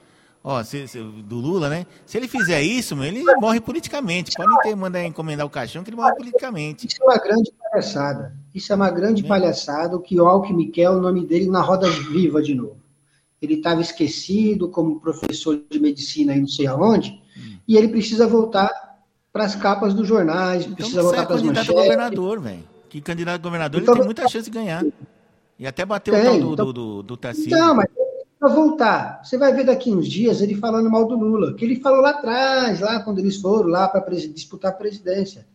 ó, 0.43 0.62
se, 0.62 0.86
se, 0.86 0.99
do 0.99 1.36
Lula, 1.36 1.69
né? 1.69 1.86
Se 2.05 2.19
ele 2.19 2.28
fizer 2.28 2.61
isso, 2.62 3.03
ele 3.03 3.23
morre 3.41 3.61
politicamente. 3.61 4.32
Pode 4.36 4.62
ter 4.62 4.77
mandar 4.77 5.05
encomendar 5.05 5.47
o 5.47 5.51
caixão 5.51 5.82
que 5.82 5.91
ele 5.91 5.97
morre 5.97 6.15
politicamente. 6.15 6.86
Isso 6.86 7.03
é 7.03 7.05
uma 7.05 7.19
grande 7.19 7.53
palhaçada. 7.53 8.36
Isso 8.55 8.73
é 8.73 8.77
uma 8.77 8.91
grande 8.91 9.24
é. 9.24 9.28
palhaçada. 9.28 9.97
O 9.97 10.01
que 10.01 10.20
o 10.20 10.27
Alckmin 10.27 10.70
quer 10.70 10.91
o 10.91 11.01
nome 11.01 11.27
dele 11.27 11.49
na 11.49 11.61
roda 11.61 11.89
viva 11.91 12.43
de 12.43 12.55
novo. 12.55 12.77
Ele 13.41 13.55
estava 13.55 13.81
esquecido 13.81 14.69
como 14.69 15.01
professor 15.01 15.61
de 15.70 15.78
medicina 15.78 16.35
e 16.35 16.41
não 16.41 16.49
sei 16.49 16.66
aonde, 16.66 17.11
hum. 17.36 17.59
e 17.69 17.77
ele 17.77 17.89
precisa 17.89 18.27
voltar 18.27 18.70
para 19.31 19.45
as 19.45 19.55
capas 19.55 19.93
dos 19.93 20.07
jornais, 20.07 20.62
então, 20.62 20.77
precisa 20.77 21.03
voltar 21.03 21.27
para 21.27 21.35
as 21.35 21.43
manchetes. 21.43 21.66
candidato 21.66 21.78
a 21.78 21.82
governador, 21.82 22.41
velho. 22.41 22.65
Que 22.89 23.01
candidato 23.01 23.35
a 23.35 23.43
governador 23.43 23.82
então, 23.82 23.95
ele 23.95 24.01
tem 24.01 24.07
muita 24.07 24.28
chance 24.28 24.49
de 24.49 24.57
ganhar. 24.57 24.85
E 25.59 25.66
até 25.66 25.85
bater 25.85 26.12
tem, 26.12 26.20
o 26.20 26.24
tal 26.24 26.39
do, 26.39 26.52
então, 26.52 26.66
do, 26.66 26.72
do, 26.72 27.02
do 27.02 27.16
Tarcísio. 27.16 27.56
Não, 27.56 27.74
mas 27.74 27.86
para 28.39 28.48
voltar, 28.48 29.20
você 29.22 29.39
vai 29.39 29.55
ver 29.55 29.64
daqui 29.64 29.90
uns 29.90 30.06
dias 30.06 30.40
ele 30.43 30.55
falando 30.55 30.90
mal 30.90 31.06
do 31.06 31.16
Lula, 31.16 31.55
que 31.55 31.64
ele 31.64 31.81
falou 31.81 32.01
lá 32.01 32.10
atrás, 32.10 32.81
lá 32.81 33.01
quando 33.01 33.18
eles 33.18 33.40
foram 33.40 33.68
lá 33.68 33.89
para 33.89 34.14
disputar 34.14 34.72
a 34.72 34.74
presidência. 34.74 35.47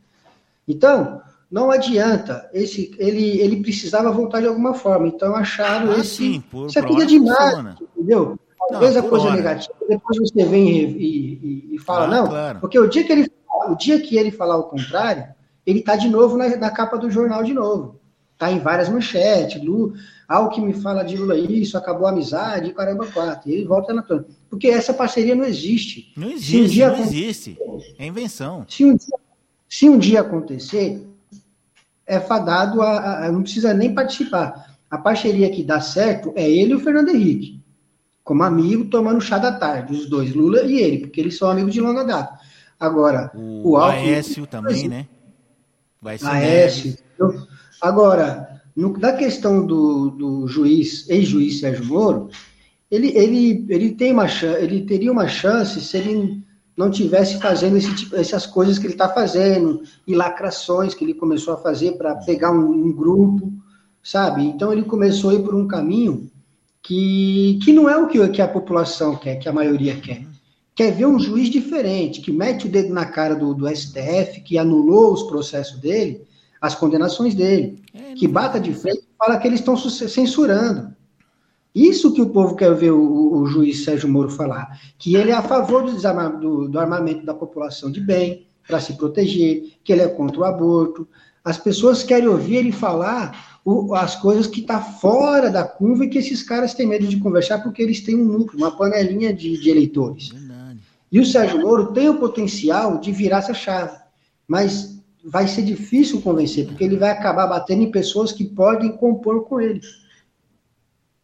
Então, 0.67 1.21
não 1.51 1.71
adianta. 1.71 2.49
Esse, 2.53 2.91
ele, 2.99 3.41
ele 3.41 3.61
precisava 3.61 4.11
voltar 4.11 4.39
de 4.39 4.47
alguma 4.47 4.73
forma. 4.73 5.07
Então 5.07 5.35
acharam 5.35 5.91
ah, 5.91 5.99
esse. 5.99 6.15
Sim, 6.15 6.41
por, 6.41 6.67
isso 6.67 6.77
é 6.77 6.81
coisa 6.81 7.05
de 7.05 7.19
marketing, 7.19 7.88
entendeu? 7.95 8.39
Talvez 8.69 8.95
a 8.95 9.01
coisa 9.01 9.26
hora. 9.26 9.35
negativa, 9.35 9.73
depois 9.88 10.17
você 10.19 10.45
vem 10.45 10.69
e, 10.69 11.69
e, 11.71 11.76
e 11.76 11.80
fala, 11.80 12.05
ah, 12.05 12.07
não. 12.07 12.27
Claro. 12.27 12.59
Porque 12.59 12.77
o 12.77 12.88
dia, 12.88 13.03
que 13.03 13.11
ele, 13.11 13.31
o 13.67 13.76
dia 13.76 13.99
que 13.99 14.15
ele 14.15 14.30
falar 14.30 14.57
o 14.57 14.65
contrário, 14.65 15.27
ele 15.65 15.80
está 15.80 15.95
de 15.95 16.07
novo 16.07 16.38
na, 16.38 16.55
na, 16.55 16.69
capa 16.69 16.97
do 16.97 17.09
jornal 17.09 17.43
de 17.43 17.53
novo. 17.53 17.99
Está 18.39 18.49
em 18.49 18.59
várias 18.59 18.87
manchetes. 18.87 19.61
Lu, 19.61 19.93
algo 20.25 20.49
que 20.51 20.61
me 20.61 20.71
fala 20.71 21.03
de 21.03 21.17
Lula 21.17 21.37
isso, 21.37 21.77
acabou 21.77 22.07
a 22.07 22.11
amizade, 22.11 22.73
caramba, 22.73 23.05
quatro. 23.07 23.49
E 23.49 23.53
ele 23.53 23.65
volta 23.65 23.93
na 23.93 24.01
tona. 24.01 24.25
Porque 24.49 24.69
essa 24.69 24.93
parceria 24.93 25.35
não 25.35 25.43
existe. 25.43 26.13
Não 26.15 26.29
existe, 26.29 26.61
um 26.61 26.65
dia, 26.65 26.89
não 26.89 26.99
existe. 26.99 27.57
É 27.97 28.05
invenção. 28.05 28.65
Se 28.69 28.85
um, 28.85 28.95
dia, 28.95 29.17
se 29.67 29.89
um 29.89 29.97
dia 29.99 30.21
acontecer, 30.21 31.05
é 32.07 32.17
fadado 32.17 32.81
a, 32.81 33.25
a, 33.25 33.31
Não 33.31 33.43
precisa 33.43 33.73
nem 33.73 33.93
participar. 33.93 34.77
A 34.89 34.97
parceria 34.97 35.51
que 35.51 35.61
dá 35.61 35.81
certo 35.81 36.31
é 36.33 36.49
ele 36.49 36.71
e 36.71 36.75
o 36.75 36.79
Fernando 36.79 37.09
Henrique. 37.09 37.61
Como 38.23 38.41
amigo, 38.43 38.85
tomando 38.85 39.19
chá 39.19 39.37
da 39.37 39.51
tarde. 39.51 39.91
Os 39.91 40.09
dois, 40.09 40.33
Lula 40.33 40.61
e 40.61 40.79
ele, 40.79 40.99
porque 40.99 41.19
eles 41.19 41.37
são 41.37 41.49
amigos 41.49 41.73
de 41.73 41.81
longa 41.81 42.05
data. 42.05 42.39
Agora, 42.79 43.31
o, 43.35 43.71
o 43.71 43.75
Alckmin... 43.75 44.13
Aécio 44.13 44.47
também, 44.47 44.87
né? 44.87 45.07
Vai 46.01 46.17
ser 46.17 46.27
Aécio. 46.27 46.95
Agora, 47.81 48.61
no, 48.76 48.97
na 48.97 49.14
questão 49.14 49.65
do, 49.65 50.10
do 50.10 50.47
juiz, 50.47 51.10
ex-juiz 51.10 51.60
Sérgio 51.60 51.85
Moro, 51.85 52.30
ele, 52.89 53.10
ele, 53.15 53.65
ele, 53.69 53.91
tem 53.91 54.11
uma, 54.11 54.26
ele 54.60 54.81
teria 54.81 55.11
uma 55.11 55.27
chance 55.27 55.80
se 55.80 55.97
ele 55.97 56.43
não 56.76 56.89
tivesse 56.89 57.39
fazendo 57.39 57.76
esse 57.77 57.93
tipo, 57.93 58.15
essas 58.15 58.45
coisas 58.45 58.80
que 58.80 58.85
ele 58.85 58.93
está 58.93 59.10
fazendo, 59.10 59.81
e 60.07 60.15
lacrações 60.15 60.93
que 60.93 61.03
ele 61.03 61.14
começou 61.14 61.53
a 61.53 61.57
fazer 61.57 61.97
para 61.97 62.15
pegar 62.15 62.51
um, 62.51 62.72
um, 62.72 62.93
grupo, 62.93 63.51
sabe? 64.01 64.45
Então 64.45 64.72
ele 64.72 64.84
começou 64.84 65.31
a 65.31 65.34
ir 65.34 65.43
por 65.43 65.53
um 65.53 65.68
caminho 65.68 66.31
que, 66.81 67.60
que 67.64 67.73
não 67.73 67.89
é 67.89 67.97
o 67.97 68.07
que, 68.07 68.26
que 68.30 68.41
a 68.41 68.47
população 68.47 69.18
quer, 69.18 69.35
que 69.35 69.49
a 69.49 69.53
maioria 69.53 69.99
quer. 69.99 70.26
Quer 70.73 70.93
ver 70.93 71.06
um 71.06 71.19
juiz 71.19 71.49
diferente, 71.49 72.22
que 72.22 72.31
mete 72.31 72.65
o 72.65 72.69
dedo 72.69 72.93
na 72.93 73.06
cara 73.06 73.35
do, 73.35 73.53
do 73.53 73.68
STF, 73.68 74.39
que 74.39 74.57
anulou 74.57 75.11
os 75.11 75.23
processos 75.23 75.77
dele, 75.80 76.22
as 76.61 76.76
condenações 76.76 77.34
dele, 77.34 77.81
é, 77.94 78.14
que 78.14 78.27
bata 78.27 78.60
de 78.60 78.73
frente 78.73 78.99
e 78.99 79.18
fala 79.18 79.38
que 79.38 79.48
eles 79.48 79.60
estão 79.60 79.77
censurando. 79.77 80.94
Isso 81.73 82.14
que 82.14 82.22
o 82.22 82.30
povo 82.30 82.56
quer 82.56 82.73
ver 82.73 82.91
o, 82.91 83.38
o, 83.38 83.45
juiz 83.45 83.84
Sérgio 83.84 84.10
Moro 84.10 84.30
falar, 84.30 84.80
que 84.98 85.15
ele 85.15 85.31
é 85.31 85.36
a 85.36 85.41
favor 85.41 85.84
do, 85.84 86.40
do, 86.40 86.68
do 86.68 86.80
armamento 86.80 87.26
da 87.26 87.34
população 87.34 87.91
de 87.91 88.02
bem, 88.02 88.48
para 88.68 88.80
se 88.80 88.94
proteger, 88.94 89.73
que 89.84 89.91
ele 89.91 90.02
é 90.02 90.07
contra 90.07 90.40
o 90.40 90.45
aborto. 90.45 91.07
As 91.44 91.57
pessoas 91.57 92.03
querem 92.03 92.27
ouvir 92.27 92.57
ele 92.57 92.72
falar 92.72 93.60
o, 93.65 93.95
as 93.95 94.15
coisas 94.15 94.45
que 94.45 94.61
estão 94.61 94.77
tá 94.77 94.84
fora 94.84 95.49
da 95.49 95.64
curva 95.64 96.06
e 96.06 96.10
que 96.10 96.19
esses 96.19 96.44
caras 96.44 96.73
têm 96.73 96.88
medo 96.88 97.07
de 97.07 97.18
conversar 97.18 97.64
porque 97.64 97.81
eles 97.81 98.02
têm 98.02 98.15
um 98.15 98.26
núcleo, 98.26 98.60
uma 98.60 98.76
panelinha 98.76 99.34
de, 99.34 99.60
de 99.60 99.69
eleitores. 99.69 100.30
Verdade. 100.30 100.80
E 101.11 101.19
o 101.19 101.26
Sérgio 101.26 101.61
Moro 101.61 101.91
tem 101.94 102.10
o 102.10 102.19
potencial 102.19 102.99
de 102.99 103.11
virar 103.11 103.40
essa 103.40 103.53
chave, 103.53 103.98
mas 104.48 104.98
vai 105.30 105.47
ser 105.47 105.61
difícil 105.61 106.22
convencer, 106.22 106.65
porque 106.65 106.84
ele 106.84 106.97
vai 106.97 107.11
acabar 107.11 107.45
batendo 107.45 107.84
em 107.84 107.91
pessoas 107.91 108.31
que 108.31 108.43
podem 108.43 108.91
compor 108.91 109.45
com 109.45 109.61
ele. 109.61 109.80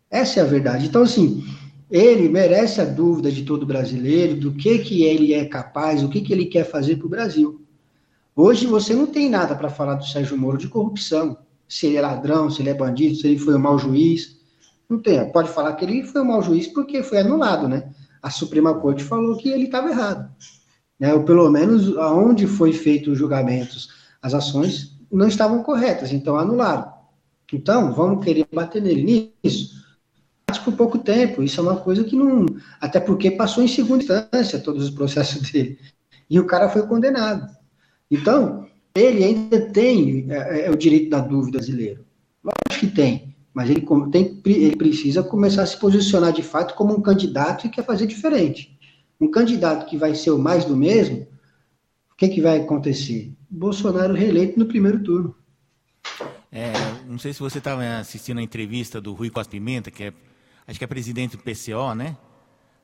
Essa 0.09 0.39
é 0.39 0.43
a 0.43 0.45
verdade. 0.45 0.85
Então, 0.85 1.01
assim, 1.01 1.43
ele 1.89 2.29
merece 2.29 2.79
a 2.79 2.85
dúvida 2.85 3.31
de 3.31 3.43
todo 3.43 3.65
brasileiro 3.65 4.35
do 4.35 4.53
que, 4.53 4.77
que 4.79 5.03
ele 5.03 5.33
é 5.33 5.45
capaz, 5.45 6.03
o 6.03 6.09
que, 6.09 6.21
que 6.21 6.31
ele 6.31 6.45
quer 6.45 6.65
fazer 6.65 6.97
para 6.97 7.07
o 7.07 7.09
Brasil. 7.09 7.61
Hoje 8.35 8.67
você 8.67 8.93
não 8.93 9.07
tem 9.07 9.27
nada 9.27 9.55
para 9.55 9.69
falar 9.69 9.95
do 9.95 10.05
Sérgio 10.05 10.37
Moro 10.37 10.57
de 10.57 10.67
corrupção. 10.67 11.37
Se 11.67 11.87
ele 11.87 11.97
é 11.97 12.01
ladrão, 12.01 12.49
se 12.49 12.61
ele 12.61 12.69
é 12.69 12.73
bandido, 12.75 13.15
se 13.15 13.25
ele 13.25 13.39
foi 13.39 13.55
um 13.55 13.59
mau 13.59 13.79
juiz. 13.79 14.37
Não 14.87 14.99
tem. 14.99 15.31
Pode 15.31 15.49
falar 15.49 15.73
que 15.73 15.83
ele 15.83 16.03
foi 16.03 16.21
um 16.21 16.25
mau 16.25 16.43
juiz 16.43 16.67
porque 16.67 17.01
foi 17.01 17.19
anulado, 17.19 17.67
né? 17.67 17.89
A 18.21 18.29
Suprema 18.29 18.75
Corte 18.75 19.03
falou 19.03 19.35
que 19.35 19.49
ele 19.49 19.65
estava 19.65 19.89
errado 19.89 20.29
né, 20.99 21.13
ou 21.13 21.23
pelo 21.23 21.49
menos 21.49 21.95
aonde 21.97 22.47
foi 22.47 22.71
feito 22.71 23.11
os 23.11 23.17
julgamentos, 23.17 23.89
as 24.25 24.33
ações 24.33 24.97
não 25.11 25.27
estavam 25.27 25.61
corretas, 25.61 26.11
então 26.11 26.35
anularam. 26.35 26.91
Então, 27.53 27.93
vamos 27.93 28.25
querer 28.25 28.47
bater 28.51 28.81
nele 28.81 29.31
nisso? 29.43 29.85
Por 30.63 30.73
pouco 30.73 30.97
tempo, 30.97 31.43
isso 31.43 31.59
é 31.59 31.63
uma 31.63 31.75
coisa 31.75 32.03
que 32.03 32.15
não. 32.15 32.43
Até 32.81 32.99
porque 32.99 33.29
passou 33.29 33.63
em 33.63 33.67
segunda 33.67 34.01
instância 34.01 34.57
todos 34.57 34.85
os 34.85 34.89
processos 34.89 35.43
dele. 35.51 35.77
E 36.27 36.39
o 36.39 36.47
cara 36.47 36.69
foi 36.69 36.87
condenado. 36.87 37.55
Então, 38.09 38.65
ele 38.95 39.23
ainda 39.23 39.61
tem 39.69 40.25
é, 40.31 40.65
é 40.65 40.71
o 40.71 40.75
direito 40.75 41.11
da 41.11 41.19
dúvida 41.19 41.59
brasileiro. 41.59 42.03
acho 42.67 42.79
que 42.79 42.87
tem. 42.87 43.35
Mas 43.53 43.69
ele, 43.69 43.85
tem, 44.11 44.41
ele 44.43 44.75
precisa 44.75 45.21
começar 45.21 45.61
a 45.61 45.67
se 45.67 45.77
posicionar 45.77 46.33
de 46.33 46.41
fato 46.41 46.73
como 46.73 46.97
um 46.97 47.01
candidato 47.01 47.67
e 47.67 47.69
quer 47.69 47.85
fazer 47.85 48.07
diferente 48.07 48.75
um 49.19 49.29
candidato 49.29 49.85
que 49.85 49.97
vai 49.97 50.13
ser 50.13 50.31
o 50.31 50.37
mais 50.37 50.65
do 50.65 50.75
mesmo, 50.75 51.25
o 52.15 52.17
que, 52.17 52.29
que 52.29 52.41
vai 52.41 52.61
acontecer? 52.61 53.33
Bolsonaro 53.49 54.13
reeleito 54.13 54.57
no 54.57 54.65
primeiro 54.65 55.03
turno. 55.03 55.35
É, 56.49 56.71
não 57.05 57.19
sei 57.19 57.33
se 57.33 57.41
você 57.41 57.57
estava 57.57 57.83
assistindo 57.97 58.37
a 58.37 58.41
entrevista 58.41 59.01
do 59.01 59.11
Rui 59.11 59.29
Costa 59.29 59.51
Pimenta, 59.51 59.91
que 59.91 60.05
é, 60.05 60.13
acho 60.65 60.79
que 60.79 60.85
é 60.85 60.87
presidente 60.87 61.35
do 61.35 61.43
PCO, 61.43 61.93
né? 61.93 62.15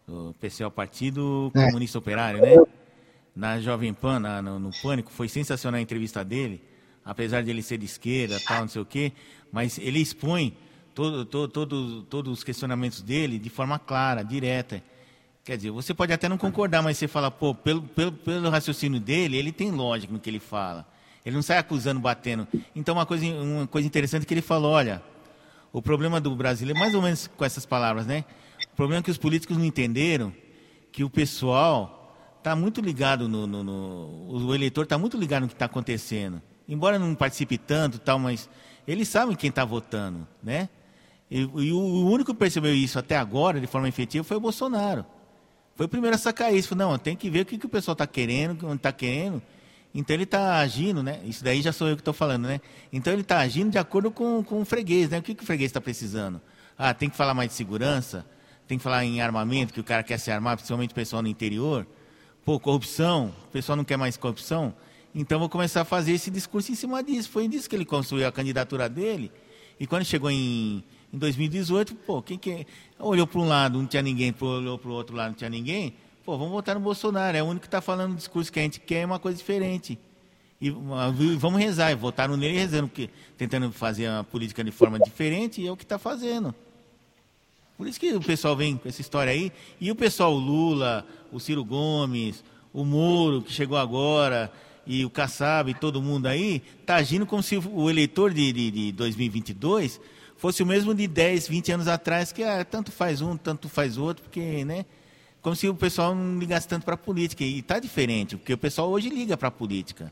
O 0.06 0.34
PCO 0.34 0.70
Partido 0.70 1.50
é. 1.56 1.68
Comunista 1.68 1.98
Operário, 1.98 2.42
né? 2.42 2.56
Na 3.34 3.58
Jovem 3.62 3.94
Pan, 3.94 4.20
na, 4.20 4.42
no, 4.42 4.60
no, 4.60 4.72
Pânico, 4.82 5.10
foi 5.10 5.30
sensacional 5.30 5.80
a 5.80 5.82
entrevista 5.82 6.26
dele, 6.26 6.62
apesar 7.06 7.42
de 7.42 7.50
ele 7.50 7.62
ser 7.62 7.78
de 7.78 7.86
esquerda, 7.86 8.38
tal, 8.46 8.62
não 8.62 8.68
sei 8.68 8.82
o 8.82 8.86
quê, 8.86 9.14
mas 9.50 9.78
ele 9.78 10.00
expõe 10.00 10.58
todo, 10.94 11.24
todo, 11.24 11.48
todo, 11.50 12.04
todos 12.04 12.34
os 12.40 12.44
questionamentos 12.44 13.02
dele 13.02 13.40
de 13.40 13.50
forma 13.50 13.80
clara, 13.80 14.24
direta. 14.24 14.84
Quer 15.44 15.58
dizer, 15.58 15.72
você 15.72 15.94
pode 15.94 16.14
até 16.14 16.30
não 16.30 16.38
concordar, 16.38 16.84
mas 16.84 16.98
você 16.98 17.08
fala, 17.08 17.32
pô, 17.32 17.56
pelo, 17.56 17.82
pelo, 17.82 18.12
pelo 18.12 18.50
raciocínio 18.50 19.00
dele, 19.00 19.38
ele 19.38 19.52
tem 19.52 19.72
lógica 19.72 20.14
no 20.14 20.20
que 20.20 20.30
ele 20.30 20.40
fala. 20.40 20.86
Ele 21.26 21.36
não 21.36 21.42
sai 21.42 21.58
acusando, 21.58 22.00
batendo. 22.00 22.48
Então, 22.76 22.96
uma 22.96 23.06
coisa, 23.06 23.26
uma 23.26 23.66
coisa 23.66 23.88
interessante 23.88 24.26
que 24.26 24.34
ele 24.34 24.42
falou, 24.42 24.72
olha, 24.72 25.02
o 25.74 25.82
problema 25.82 26.22
do 26.22 26.36
brasileiro, 26.36 26.80
mais 26.80 26.94
ou 26.94 27.02
menos 27.02 27.28
com 27.28 27.44
essas 27.44 27.66
palavras, 27.66 28.06
né? 28.06 28.24
O 28.72 28.76
problema 28.76 29.00
é 29.00 29.04
que 29.04 29.10
os 29.10 29.18
políticos 29.18 29.58
não 29.58 29.66
entenderam 29.66 30.32
que 30.92 31.04
o 31.04 31.10
pessoal 31.10 32.36
está 32.38 32.56
muito 32.56 32.80
ligado 32.80 33.28
no, 33.28 33.48
no, 33.48 33.64
no, 33.64 34.48
O 34.48 34.54
eleitor 34.54 34.84
está 34.84 34.98
muito 34.98 35.18
ligado 35.18 35.44
no 35.44 35.48
que 35.48 35.54
está 35.54 35.66
acontecendo. 35.66 36.40
Embora 36.68 37.00
não 37.00 37.16
participe 37.16 37.58
tanto, 37.58 37.98
tal, 37.98 38.20
mas 38.20 38.48
eles 38.88 39.08
sabem 39.08 39.36
quem 39.36 39.50
está 39.50 39.66
votando, 39.66 40.28
né? 40.44 40.70
E, 41.30 41.40
e 41.40 41.72
o, 41.72 41.78
o 41.78 42.12
único 42.12 42.32
que 42.32 42.40
percebeu 42.40 42.76
isso 42.76 43.00
até 43.00 43.18
agora, 43.18 43.60
de 43.60 43.68
forma 43.68 43.88
efetiva, 43.88 44.24
foi 44.24 44.38
o 44.38 44.42
Bolsonaro. 44.42 45.04
Foi 45.76 45.86
o 45.86 45.90
primeiro 45.90 46.16
a 46.16 46.20
sacar 46.20 46.54
isso. 46.54 46.70
Falei, 46.70 46.88
não, 46.88 46.98
tem 46.98 47.16
que 47.16 47.30
ver 47.30 47.42
o 47.42 47.46
que, 47.46 47.58
que 47.58 47.66
o 47.66 47.70
pessoal 47.70 47.94
está 47.94 48.06
querendo, 48.06 48.68
onde 48.68 48.78
está 48.78 48.92
querendo. 48.92 49.42
Então 49.94 50.16
ele 50.16 50.24
está 50.24 50.60
agindo, 50.60 51.04
né? 51.04 51.20
Isso 51.26 51.44
daí 51.44 51.62
já 51.62 51.74
sou 51.74 51.88
eu 51.88 51.96
que 51.96 52.02
estou 52.02 52.14
falando, 52.14 52.48
né? 52.48 52.62
Então 52.94 53.12
ele 53.12 53.24
está 53.24 53.40
agindo 53.40 53.72
de 53.72 53.78
acordo 53.78 54.10
com, 54.10 54.44
com 54.44 54.62
o 54.62 54.66
freguês, 54.66 55.10
né? 55.10 55.20
O 55.20 55.22
que, 55.22 55.36
que 55.36 55.44
o 55.44 55.46
freguês 55.46 55.70
está 55.70 55.82
precisando? 55.82 56.42
Ah, 56.78 56.94
tem 56.94 57.10
que 57.10 57.18
falar 57.18 57.34
mais 57.34 57.50
de 57.50 57.56
segurança, 57.56 58.26
tem 58.68 58.78
que 58.78 58.84
falar 58.84 59.04
em 59.04 59.22
armamento, 59.22 59.74
que 59.74 59.80
o 59.80 59.84
cara 59.84 60.02
quer 60.02 60.18
se 60.18 60.32
armar, 60.32 60.56
principalmente 60.56 60.92
o 60.92 60.96
pessoal 60.96 61.22
no 61.22 61.28
interior. 61.28 61.86
Pô, 62.46 62.60
corrupção, 62.60 63.34
o 63.48 63.52
pessoal 63.52 63.76
não 63.76 63.84
quer 63.84 63.98
mais 63.98 64.16
corrupção. 64.16 64.74
Então 65.14 65.40
vou 65.40 65.50
começar 65.50 65.82
a 65.82 65.86
fazer 65.86 66.14
esse 66.14 66.32
discurso 66.32 66.72
em 66.72 66.76
cima 66.76 67.04
disso. 67.04 67.30
Foi 67.30 67.48
disso 67.48 67.70
que 67.70 67.76
ele 67.76 67.86
construiu 67.86 68.28
a 68.28 68.32
candidatura 68.32 68.88
dele. 68.88 69.30
E 69.78 69.86
quando 69.86 70.06
chegou 70.06 70.32
em 70.32 70.84
em 71.14 71.18
2018, 71.18 71.94
pô, 71.96 72.22
quem 72.22 72.38
que 72.38 72.66
olhou 72.98 73.28
para 73.28 73.40
um 73.40 73.48
lado, 73.48 73.78
não 73.78 73.86
tinha 73.86 74.02
ninguém, 74.02 74.34
olhou 74.40 74.78
para 74.78 74.90
o 74.90 74.94
outro 74.94 75.16
lado, 75.16 75.30
não 75.30 75.36
tinha 75.36 75.50
ninguém. 75.50 75.94
Pô, 76.24 76.38
vamos 76.38 76.54
votar 76.54 76.76
no 76.76 76.82
Bolsonaro. 76.82 77.36
É 77.36 77.44
o 77.44 77.46
único 77.46 77.62
que 77.62 77.68
está 77.68 77.82
falando 77.82 78.14
o 78.14 78.16
discurso 78.16 78.52
que 78.52 78.60
a 78.60 78.64
gente 78.64 78.80
quer 78.80 79.02
é 79.02 79.06
uma 79.06 79.20
coisa 79.20 79.38
diferente. 79.38 80.00
E 80.62 80.70
vamos 80.70 81.60
rezar, 81.60 81.92
e 81.92 81.96
votaram 81.96 82.38
nele 82.38 82.54
rezando, 82.54 82.88
porque, 82.88 83.10
tentando 83.36 83.72
fazer 83.72 84.06
a 84.06 84.24
política 84.24 84.64
de 84.64 84.72
forma 84.72 85.00
diferente, 85.00 85.60
e 85.60 85.68
é 85.68 85.72
o 85.72 85.76
que 85.76 85.84
está 85.84 85.98
fazendo. 85.98 86.54
Por 87.78 87.88
isso 87.88 88.00
que 88.00 88.14
o 88.14 88.22
pessoal 88.22 88.56
vem 88.56 88.78
com 88.78 88.88
essa 88.88 89.02
história 89.02 89.34
aí. 89.34 89.52
E 89.80 89.90
o 89.90 89.96
pessoal, 89.96 90.34
o 90.34 90.38
Lula, 90.38 91.06
o 91.32 91.40
Ciro 91.40 91.66
Gomes, 91.66 92.44
o 92.72 92.86
Moro, 92.86 93.42
que 93.42 93.52
chegou 93.52 93.76
agora, 93.76 94.54
e 94.86 95.04
o 95.04 95.10
Kassab 95.10 95.72
e 95.72 95.74
todo 95.74 96.02
mundo 96.02 96.28
aí, 96.28 96.62
tá 96.86 96.96
agindo 96.96 97.26
como 97.26 97.42
se 97.42 97.58
o 97.58 97.90
eleitor 97.90 98.32
de, 98.32 98.54
de, 98.54 98.72
de 98.72 98.92
2022 98.92 100.00
fosse 100.42 100.64
o 100.64 100.66
mesmo 100.66 100.96
de 100.96 101.06
10, 101.06 101.48
20 101.48 101.72
anos 101.72 101.88
atrás, 101.88 102.32
que 102.32 102.44
ah, 102.44 102.66
tanto 102.66 102.92
faz 102.92 103.22
um, 103.22 103.38
tanto 103.38 103.70
faz 103.70 103.96
outro, 103.96 104.24
porque, 104.24 104.66
né? 104.66 104.88
Como 105.40 105.56
se 105.56 105.70
o 105.70 105.76
pessoal 105.76 106.16
não 106.16 106.40
ligasse 106.40 106.68
tanto 106.68 106.84
para 106.84 106.96
a 106.96 106.98
política. 106.98 107.44
E 107.44 107.60
está 107.60 107.78
diferente, 107.78 108.36
porque 108.36 108.52
o 108.52 108.58
pessoal 108.58 108.90
hoje 108.90 109.08
liga 109.08 109.38
para 109.38 109.50
a 109.50 109.52
política. 109.52 110.12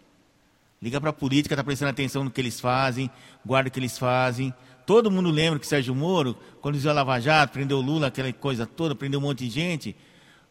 Liga 0.79 1.01
para 1.01 1.09
a 1.09 1.13
política, 1.13 1.55
está 1.55 1.63
prestando 1.63 1.89
atenção 1.89 2.23
no 2.23 2.29
que 2.29 2.39
eles 2.39 2.59
fazem, 2.59 3.09
guarda 3.43 3.69
o 3.69 3.71
que 3.71 3.79
eles 3.79 3.97
fazem. 3.97 4.53
Todo 4.85 5.09
mundo 5.09 5.31
lembra 5.31 5.57
que 5.57 5.65
Sérgio 5.65 5.95
Moro, 5.95 6.37
quando 6.61 6.75
usou 6.75 6.91
a 6.91 6.93
Lava 6.93 7.19
Jato, 7.19 7.53
prendeu 7.53 7.81
Lula, 7.81 8.05
aquela 8.05 8.31
coisa 8.31 8.67
toda, 8.67 8.93
prendeu 8.93 9.19
um 9.19 9.23
monte 9.23 9.45
de 9.45 9.49
gente. 9.49 9.95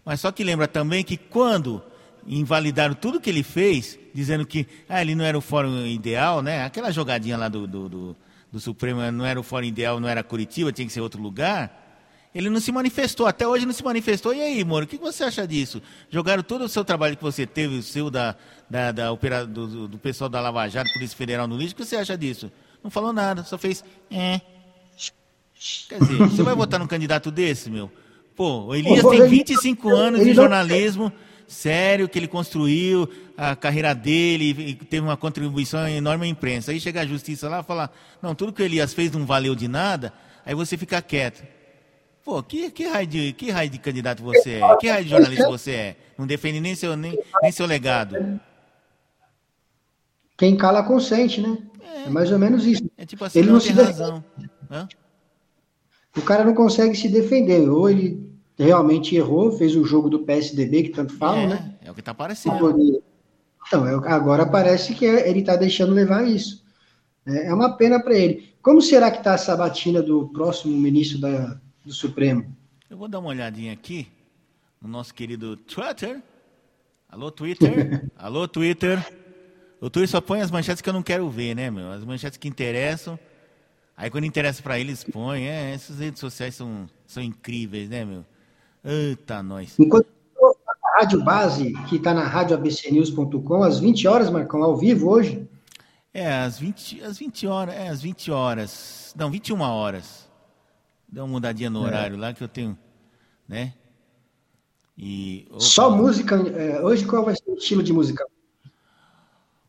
Mas 0.05 0.19
só 0.19 0.33
que 0.33 0.43
lembra 0.43 0.67
também 0.67 1.05
que 1.05 1.17
quando 1.17 1.81
invalidaram 2.27 2.97
tudo 2.97 3.21
que 3.21 3.31
ele 3.31 3.45
fez, 3.45 3.97
dizendo 4.13 4.45
que 4.45 4.67
ah, 4.89 5.01
ele 5.01 5.15
não 5.15 5.25
era 5.25 5.39
o 5.39 5.41
fórum 5.41 5.87
ideal, 5.87 6.43
né? 6.43 6.65
Aquela 6.65 6.91
jogadinha 6.91 7.37
lá 7.37 7.49
do, 7.49 7.65
do, 7.65 7.89
do, 7.89 8.17
do 8.51 8.59
Supremo 8.59 9.01
não 9.11 9.25
era 9.25 9.39
o 9.39 9.43
fórum 9.43 9.67
ideal, 9.67 10.01
não 10.01 10.09
era 10.09 10.23
Curitiba, 10.23 10.73
tinha 10.73 10.87
que 10.87 10.93
ser 10.93 11.01
outro 11.01 11.21
lugar. 11.21 11.87
Ele 12.35 12.51
não 12.51 12.61
se 12.61 12.71
manifestou, 12.71 13.27
até 13.27 13.47
hoje 13.47 13.67
não 13.67 13.73
se 13.73 13.83
manifestou. 13.83 14.35
E 14.35 14.41
aí, 14.41 14.65
Moro, 14.65 14.85
o 14.85 14.89
que 14.89 14.97
você 14.99 15.25
acha 15.25 15.47
disso? 15.47 15.83
Jogaram 16.11 16.43
todo 16.43 16.65
o 16.65 16.69
seu 16.69 16.85
trabalho 16.85 17.17
que 17.17 17.23
você 17.23 17.47
teve, 17.47 17.79
o 17.79 17.83
seu 17.83 18.11
da, 18.11 18.37
da, 18.69 18.93
da 18.93 19.13
opera, 19.13 19.47
do, 19.47 19.89
do, 19.89 19.99
pessoal 19.99 20.29
da 20.29 20.41
Lava 20.41 20.69
Jato, 20.69 20.93
Polícia 20.93 21.17
Federal 21.17 21.47
no 21.47 21.57
lixo, 21.57 21.75
o 21.75 21.77
que 21.77 21.85
você 21.85 21.97
acha 21.97 22.17
disso? 22.17 22.51
Não 22.83 22.91
falou 22.91 23.13
nada, 23.13 23.43
só 23.45 23.59
fez. 23.59 23.83
É. 24.11 24.41
Quer 25.89 25.99
dizer, 25.99 26.17
você 26.19 26.43
vai 26.43 26.55
votar 26.55 26.79
num 26.79 26.87
candidato 26.87 27.31
desse, 27.31 27.69
meu? 27.71 27.91
Pô, 28.37 28.67
o 28.67 28.75
Elias 28.75 29.05
tem 29.05 29.27
25 29.27 29.89
anos 29.89 30.25
de 30.25 30.33
jornalismo 30.33 31.13
sério 31.49 32.09
que 32.09 32.19
ele 32.19 32.29
construiu, 32.29 33.09
a 33.37 33.57
carreira 33.57 33.95
dele, 33.95 34.75
teve 34.75 35.05
uma 35.05 35.17
contribuição 35.17 35.89
enorme 35.89 36.27
à 36.27 36.29
imprensa. 36.29 36.71
Aí 36.71 36.79
chega 36.79 37.01
a 37.01 37.07
justiça 37.07 37.49
lá 37.49 37.61
e 37.61 37.65
fala: 37.65 37.91
não, 38.23 38.35
tudo 38.35 38.53
que 38.53 38.63
o 38.63 38.65
Elias 38.65 38.93
fez 38.93 39.11
não 39.11 39.25
valeu 39.25 39.55
de 39.55 39.67
nada, 39.67 40.13
aí 40.45 40.55
você 40.55 40.77
fica 40.77 41.01
quieto. 41.01 41.43
Pô, 42.25 42.43
que, 42.43 42.71
que, 42.71 42.87
raio 42.87 43.07
de, 43.07 43.33
que 43.33 43.51
raio 43.51 43.71
de 43.71 43.79
candidato 43.79 44.23
você 44.23 44.61
é? 44.61 44.77
Que 44.77 44.89
raio 44.89 45.05
de 45.05 45.11
jornalista 45.11 45.49
você 45.49 45.71
é? 45.73 45.97
Não 46.19 46.27
defende 46.27 46.61
nem 46.61 46.75
seu, 46.75 46.95
nem, 46.95 47.19
nem 47.41 47.51
seu 47.51 47.65
legado. 47.65 48.39
Quem 50.37 50.55
cala 50.55 50.83
consente, 50.83 51.41
né? 51.41 51.57
É, 51.81 52.03
é 52.03 52.11
mais 52.11 52.31
ou 52.31 52.39
menos 52.39 52.67
isso. 52.67 52.83
É 52.99 53.07
tipo 53.07 53.25
assim, 53.25 53.39
ele 53.39 53.49
não, 53.49 53.55
não 53.55 53.61
tem 53.63 53.73
razão. 53.73 54.25
O 56.15 56.21
cara 56.21 56.45
não 56.45 56.55
consegue 56.55 56.95
se 56.95 57.09
defender. 57.09 57.67
Ou 57.69 57.89
ele 57.89 58.29
realmente 58.59 59.15
errou, 59.15 59.53
fez 59.53 59.77
o 59.77 59.85
jogo 59.85 60.11
do 60.11 60.21
PSDB, 60.21 60.85
que 60.85 60.89
tanto 60.91 61.15
falam, 61.15 61.43
é, 61.43 61.47
né? 61.47 61.75
É 61.83 61.91
o 61.91 61.95
que 61.95 62.01
está 62.01 62.11
aparecendo. 62.11 63.03
Então, 63.67 63.87
é 63.87 64.13
agora 64.13 64.47
parece 64.47 64.95
que 64.95 65.05
ele 65.05 65.41
está 65.41 65.55
deixando 65.57 65.93
levar 65.95 66.27
isso. 66.27 66.65
É, 67.27 67.49
é 67.49 67.55
uma 67.55 67.77
pena 67.77 68.03
para 68.03 68.15
ele. 68.15 68.53
Como 68.61 68.83
será 68.83 69.11
que 69.11 69.19
está 69.19 69.35
a 69.35 69.39
sabatina 69.39 70.03
do 70.03 70.29
próximo 70.29 70.77
ministro 70.77 71.21
da, 71.21 71.61
do 71.85 71.93
Supremo? 71.93 72.57
Eu 72.91 72.97
vou 72.97 73.09
dar 73.09 73.21
uma 73.21 73.29
olhadinha 73.29 73.73
aqui 73.73 74.09
no 74.81 74.89
nosso 74.89 75.15
querido 75.15 75.57
Twitter. 75.57 76.21
Alô, 77.09 77.31
Twitter? 77.31 78.11
Alô, 78.17 78.49
Twitter? 78.49 78.99
O 79.81 79.89
Twitter 79.89 80.09
só 80.09 80.21
põe 80.21 80.41
as 80.41 80.51
manchetes 80.51 80.83
que 80.83 80.89
eu 80.89 80.93
não 80.93 81.03
quero 81.03 81.29
ver, 81.31 81.55
né, 81.55 81.71
meu? 81.71 81.93
As 81.93 82.05
manchetes 82.05 82.37
que 82.37 82.49
interessam. 82.49 83.19
Aí 83.97 84.11
quando 84.11 84.25
interessa 84.25 84.63
para 84.63 84.79
eles, 84.79 85.05
põe. 85.05 85.47
É, 85.47 85.73
essas 85.75 85.99
redes 85.99 86.19
sociais 86.21 86.55
são, 86.55 86.89
são 87.07 87.23
incríveis, 87.23 87.89
né, 87.89 88.05
meu? 88.05 88.25
Eita, 88.89 89.43
nós. 89.43 89.79
Enquanto 89.79 90.09
a 90.67 91.01
Rádio 91.01 91.23
Base, 91.23 91.75
que 91.91 91.97
está 91.97 92.15
na 92.15 92.25
radioabcnews.com, 92.25 93.63
às 93.63 93.79
20 93.79 94.09
horas, 94.09 94.31
Marcão, 94.31 94.63
ao 94.63 94.79
vivo 94.79 95.11
hoje. 95.11 95.47
É, 96.15 96.33
às 96.39 96.59
20, 96.59 97.03
às 97.03 97.19
20 97.19 97.47
horas, 97.47 97.75
é, 97.75 97.89
às 97.89 98.01
20 98.01 98.31
horas. 98.31 99.15
Não, 99.15 99.31
21 99.31 99.61
horas. 99.61 100.27
Dá 101.07 101.23
uma 101.23 101.33
mudadinha 101.33 101.69
no 101.69 101.83
é. 101.83 101.87
horário 101.87 102.17
lá 102.17 102.33
que 102.33 102.43
eu 102.43 102.49
tenho, 102.49 102.79
né? 103.47 103.75
E, 104.97 105.47
Só 105.59 105.91
música. 105.91 106.37
É, 106.37 106.81
hoje 106.83 107.05
qual 107.05 107.27
vai 107.27 107.37
ser 107.37 107.51
o 107.51 107.57
estilo 107.57 107.83
de 107.83 107.93
música? 107.93 108.25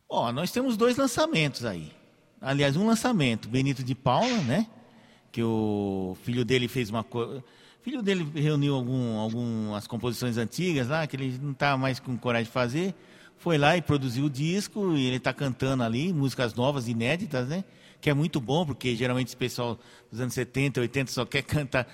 Ó, 0.08 0.32
nós 0.32 0.50
temos 0.50 0.78
dois 0.78 0.96
lançamentos 0.96 1.66
aí. 1.66 1.92
Aliás, 2.40 2.74
um 2.74 2.86
lançamento, 2.86 3.50
Benito 3.50 3.84
de 3.84 3.94
Paula, 3.94 4.38
né? 4.44 4.66
Que 5.30 5.42
o 5.42 6.16
filho 6.22 6.42
dele 6.42 6.68
fez 6.68 6.88
uma 6.88 7.04
coisa 7.04 7.44
filho 7.82 8.02
dele 8.02 8.26
reuniu 8.34 8.74
algum, 8.74 9.18
algumas 9.18 9.86
composições 9.86 10.36
antigas 10.36 10.88
lá, 10.88 11.06
que 11.06 11.16
ele 11.16 11.38
não 11.42 11.52
estava 11.52 11.76
mais 11.76 11.98
com 11.98 12.16
coragem 12.16 12.46
de 12.46 12.52
fazer. 12.52 12.94
Foi 13.38 13.56
lá 13.56 13.76
e 13.76 13.82
produziu 13.82 14.26
o 14.26 14.30
disco, 14.30 14.94
e 14.96 15.06
ele 15.06 15.16
está 15.16 15.32
cantando 15.32 15.82
ali, 15.82 16.12
músicas 16.12 16.54
novas, 16.54 16.88
inéditas, 16.88 17.48
né? 17.48 17.64
Que 18.00 18.10
é 18.10 18.14
muito 18.14 18.40
bom, 18.40 18.66
porque 18.66 18.94
geralmente 18.94 19.28
esse 19.28 19.36
pessoal 19.36 19.78
dos 20.10 20.20
anos 20.20 20.34
70, 20.34 20.80
80 20.80 21.10
só 21.10 21.24
quer 21.24 21.42
cantar. 21.44 21.86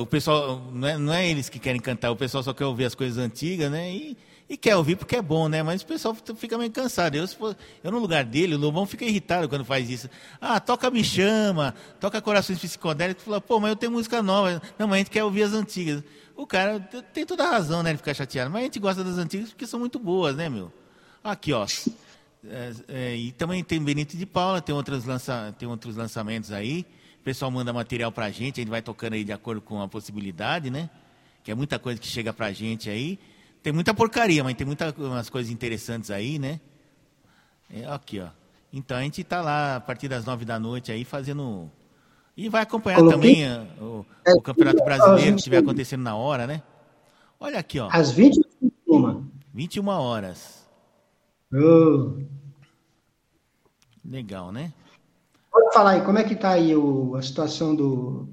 O 0.00 0.06
pessoal, 0.06 0.70
não 0.72 0.88
é, 0.88 0.98
não 0.98 1.12
é 1.12 1.28
eles 1.28 1.48
que 1.48 1.58
querem 1.58 1.80
cantar, 1.80 2.10
o 2.10 2.16
pessoal 2.16 2.42
só 2.42 2.52
quer 2.52 2.66
ouvir 2.66 2.84
as 2.84 2.94
coisas 2.94 3.18
antigas, 3.18 3.70
né? 3.70 3.90
E, 3.92 4.16
e 4.52 4.56
quer 4.58 4.76
ouvir 4.76 4.96
porque 4.96 5.16
é 5.16 5.22
bom, 5.22 5.48
né? 5.48 5.62
Mas 5.62 5.80
o 5.80 5.86
pessoal 5.86 6.14
fica 6.36 6.58
meio 6.58 6.70
cansado. 6.70 7.14
Eu, 7.14 7.26
for, 7.26 7.56
eu 7.82 7.90
no 7.90 7.98
lugar 7.98 8.22
dele, 8.22 8.54
o 8.54 8.58
Lobão 8.58 8.84
fica 8.84 9.02
irritado 9.02 9.48
quando 9.48 9.64
faz 9.64 9.88
isso. 9.88 10.10
Ah, 10.38 10.60
toca 10.60 10.90
Me 10.90 11.02
Chama, 11.02 11.74
toca 11.98 12.20
Corações 12.20 12.58
Psicodélicos. 12.58 13.24
Fala, 13.24 13.40
pô, 13.40 13.58
mas 13.58 13.70
eu 13.70 13.76
tenho 13.76 13.92
música 13.92 14.22
nova. 14.22 14.60
Não, 14.78 14.86
mas 14.86 14.96
a 14.96 14.98
gente 14.98 15.10
quer 15.10 15.24
ouvir 15.24 15.44
as 15.44 15.54
antigas. 15.54 16.04
O 16.36 16.46
cara 16.46 16.78
tem 17.14 17.24
toda 17.24 17.44
a 17.44 17.50
razão, 17.50 17.82
né, 17.82 17.92
de 17.92 17.96
ficar 17.96 18.12
chateado. 18.12 18.50
Mas 18.50 18.60
a 18.60 18.64
gente 18.64 18.78
gosta 18.78 19.02
das 19.02 19.16
antigas 19.16 19.48
porque 19.48 19.66
são 19.66 19.80
muito 19.80 19.98
boas, 19.98 20.36
né, 20.36 20.50
meu? 20.50 20.70
Aqui, 21.24 21.54
ó. 21.54 21.66
É, 22.44 22.72
é, 22.88 23.16
e 23.16 23.32
também 23.32 23.64
tem 23.64 23.82
Benito 23.82 24.18
de 24.18 24.26
Paula, 24.26 24.60
tem, 24.60 24.74
outros 24.74 25.06
lança, 25.06 25.54
tem 25.58 25.66
outros 25.66 25.96
lançamentos 25.96 26.52
aí. 26.52 26.84
O 27.22 27.24
pessoal 27.24 27.50
manda 27.50 27.72
material 27.72 28.12
pra 28.12 28.30
gente, 28.30 28.60
a 28.60 28.62
gente 28.62 28.70
vai 28.70 28.82
tocando 28.82 29.14
aí 29.14 29.24
de 29.24 29.32
acordo 29.32 29.62
com 29.62 29.80
a 29.80 29.88
possibilidade, 29.88 30.68
né? 30.68 30.90
Que 31.42 31.52
é 31.52 31.54
muita 31.54 31.78
coisa 31.78 31.98
que 31.98 32.06
chega 32.06 32.34
pra 32.34 32.52
gente 32.52 32.90
aí. 32.90 33.18
Tem 33.62 33.72
muita 33.72 33.94
porcaria, 33.94 34.42
mas 34.42 34.56
tem 34.56 34.66
muitas 34.66 35.30
coisas 35.30 35.52
interessantes 35.52 36.10
aí, 36.10 36.38
né? 36.38 36.60
É, 37.70 37.86
aqui, 37.86 38.20
ó. 38.20 38.28
Então 38.72 38.96
a 38.96 39.02
gente 39.02 39.20
está 39.20 39.40
lá 39.40 39.76
a 39.76 39.80
partir 39.80 40.08
das 40.08 40.24
nove 40.24 40.44
da 40.44 40.58
noite 40.58 40.90
aí 40.90 41.04
fazendo. 41.04 41.70
E 42.36 42.48
vai 42.48 42.62
acompanhar 42.62 42.96
Coloquei... 42.96 43.44
também 43.44 43.48
uh, 43.78 43.84
o, 43.84 44.06
é, 44.26 44.32
o, 44.32 44.40
Campeonato 44.40 44.82
Brasileiro 44.84 45.32
que 45.32 45.38
estiver 45.38 45.58
acontecendo 45.58 46.02
na 46.02 46.16
hora, 46.16 46.46
né? 46.46 46.62
Olha 47.38 47.58
aqui, 47.58 47.78
ó. 47.78 47.88
Às 47.92 48.10
21. 48.10 49.26
21 49.52 49.88
horas. 49.88 50.66
Oh. 51.52 52.18
Legal, 54.04 54.50
né? 54.50 54.72
Pode 55.50 55.74
falar 55.74 55.90
aí, 55.90 56.00
como 56.02 56.18
é 56.18 56.24
que 56.24 56.32
está 56.32 56.52
aí 56.52 56.74
o, 56.74 57.14
a 57.14 57.22
situação 57.22 57.74
do, 57.74 58.28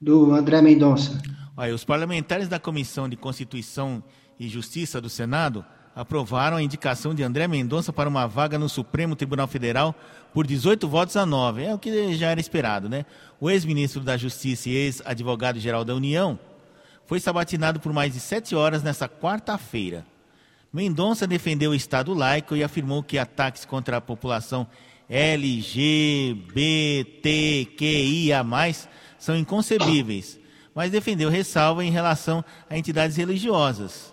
do 0.00 0.32
André 0.32 0.62
Mendonça? 0.62 1.20
Olha, 1.56 1.72
os 1.72 1.84
parlamentares 1.84 2.48
da 2.48 2.58
Comissão 2.58 3.08
de 3.08 3.16
Constituição 3.16 4.02
e 4.40 4.48
Justiça 4.48 5.00
do 5.00 5.08
Senado 5.08 5.64
aprovaram 5.94 6.56
a 6.56 6.62
indicação 6.62 7.14
de 7.14 7.22
André 7.22 7.46
Mendonça 7.46 7.92
para 7.92 8.08
uma 8.08 8.26
vaga 8.26 8.58
no 8.58 8.68
Supremo 8.68 9.14
Tribunal 9.14 9.46
Federal 9.46 9.94
por 10.32 10.44
18 10.44 10.88
votos 10.88 11.16
a 11.16 11.24
9. 11.24 11.62
É 11.62 11.72
o 11.72 11.78
que 11.78 12.16
já 12.16 12.30
era 12.30 12.40
esperado, 12.40 12.88
né? 12.88 13.06
O 13.38 13.48
ex-ministro 13.48 14.00
da 14.02 14.16
Justiça 14.16 14.68
e 14.68 14.74
ex-advogado-geral 14.74 15.84
da 15.84 15.94
União 15.94 16.36
foi 17.06 17.20
sabatinado 17.20 17.78
por 17.78 17.92
mais 17.92 18.14
de 18.14 18.18
sete 18.18 18.56
horas 18.56 18.82
nesta 18.82 19.08
quarta-feira. 19.08 20.04
Mendonça 20.72 21.24
defendeu 21.24 21.70
o 21.70 21.74
Estado 21.74 22.12
laico 22.12 22.56
e 22.56 22.64
afirmou 22.64 23.00
que 23.00 23.16
ataques 23.16 23.64
contra 23.64 23.98
a 23.98 24.00
população 24.00 24.66
LGBTQIA+, 25.08 26.34
são 29.16 29.36
inconcebíveis 29.36 30.42
mas 30.74 30.90
defendeu 30.90 31.30
ressalva 31.30 31.84
em 31.84 31.90
relação 31.90 32.44
a 32.68 32.76
entidades 32.76 33.16
religiosas. 33.16 34.12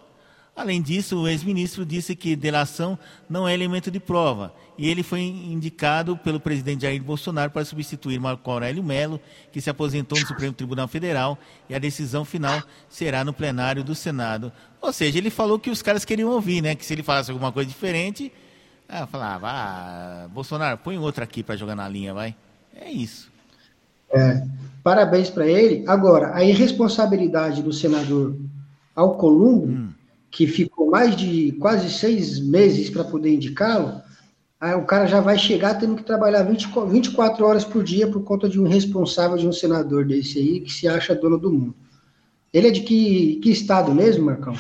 Além 0.56 0.82
disso, 0.82 1.22
o 1.22 1.28
ex-ministro 1.28 1.86
disse 1.86 2.16
que 2.16 2.36
delação 2.36 3.00
não 3.30 3.48
é 3.48 3.54
elemento 3.54 3.90
de 3.90 4.00
prova 4.00 4.54
e 4.82 4.90
ele 4.90 5.04
foi 5.04 5.22
indicado 5.22 6.18
pelo 6.18 6.40
presidente 6.40 6.82
Jair 6.82 7.04
Bolsonaro 7.04 7.52
para 7.52 7.64
substituir 7.64 8.20
Marco 8.20 8.50
Aurélio 8.50 8.84
Melo, 8.84 9.22
que 9.52 9.62
se 9.62 9.70
aposentou 9.70 10.20
no 10.20 10.26
Supremo 10.26 10.54
Tribunal 10.54 10.88
Federal, 10.88 11.38
e 11.70 11.76
a 11.76 11.78
decisão 11.78 12.26
final 12.26 12.64
será 12.90 13.24
no 13.24 13.32
plenário 13.32 13.84
do 13.84 13.94
Senado. 13.94 14.52
Ou 14.82 14.92
seja, 14.92 15.20
ele 15.20 15.30
falou 15.30 15.60
que 15.60 15.70
os 15.70 15.84
caras 15.84 16.04
queriam 16.04 16.32
ouvir, 16.32 16.62
né? 16.62 16.74
Que 16.74 16.84
se 16.84 16.94
ele 16.94 17.04
falasse 17.04 17.30
alguma 17.30 17.52
coisa 17.52 17.70
diferente, 17.70 18.34
ah, 18.90 19.06
falava, 19.06 19.48
ah, 19.52 20.28
Bolsonaro, 20.30 20.80
põe 20.80 20.98
outro 20.98 21.24
aqui 21.24 21.44
para 21.44 21.56
jogar 21.56 21.76
na 21.76 21.88
linha, 21.88 22.12
vai. 22.14 22.36
É 22.76 22.90
isso. 22.90 23.31
É, 24.14 24.44
parabéns 24.84 25.30
para 25.30 25.48
ele. 25.48 25.84
Agora, 25.88 26.36
a 26.36 26.44
irresponsabilidade 26.44 27.62
do 27.62 27.74
senador 27.74 28.36
Alcolumbo, 28.96 29.68
hum. 29.68 29.90
que 30.30 30.48
ficou 30.48 30.90
mais 30.90 31.16
de 31.16 31.54
quase 31.54 31.90
seis 31.90 32.40
meses 32.40 32.90
para 32.90 33.04
poder 33.04 33.34
indicá-lo, 33.34 34.02
Aí 34.62 34.76
o 34.76 34.86
cara 34.86 35.08
já 35.08 35.20
vai 35.20 35.40
chegar 35.40 35.74
tendo 35.74 35.96
que 35.96 36.04
trabalhar 36.04 36.44
20, 36.44 36.68
24 36.88 37.44
horas 37.44 37.66
por 37.66 37.84
dia 37.84 38.08
por 38.08 38.24
conta 38.24 38.48
de 38.48 38.62
um 38.62 38.68
responsável 38.68 39.36
de 39.36 39.48
um 39.48 39.52
senador 39.52 40.06
desse 40.06 40.38
aí 40.38 40.60
que 40.62 40.72
se 40.72 40.88
acha 40.88 41.16
dono 41.16 41.40
do 41.40 41.52
mundo. 41.52 41.76
Ele 42.54 42.68
é 42.68 42.72
de 42.72 42.82
que, 42.82 43.40
que 43.42 43.50
estado 43.50 43.92
mesmo, 43.92 44.26
Marcão? 44.26 44.54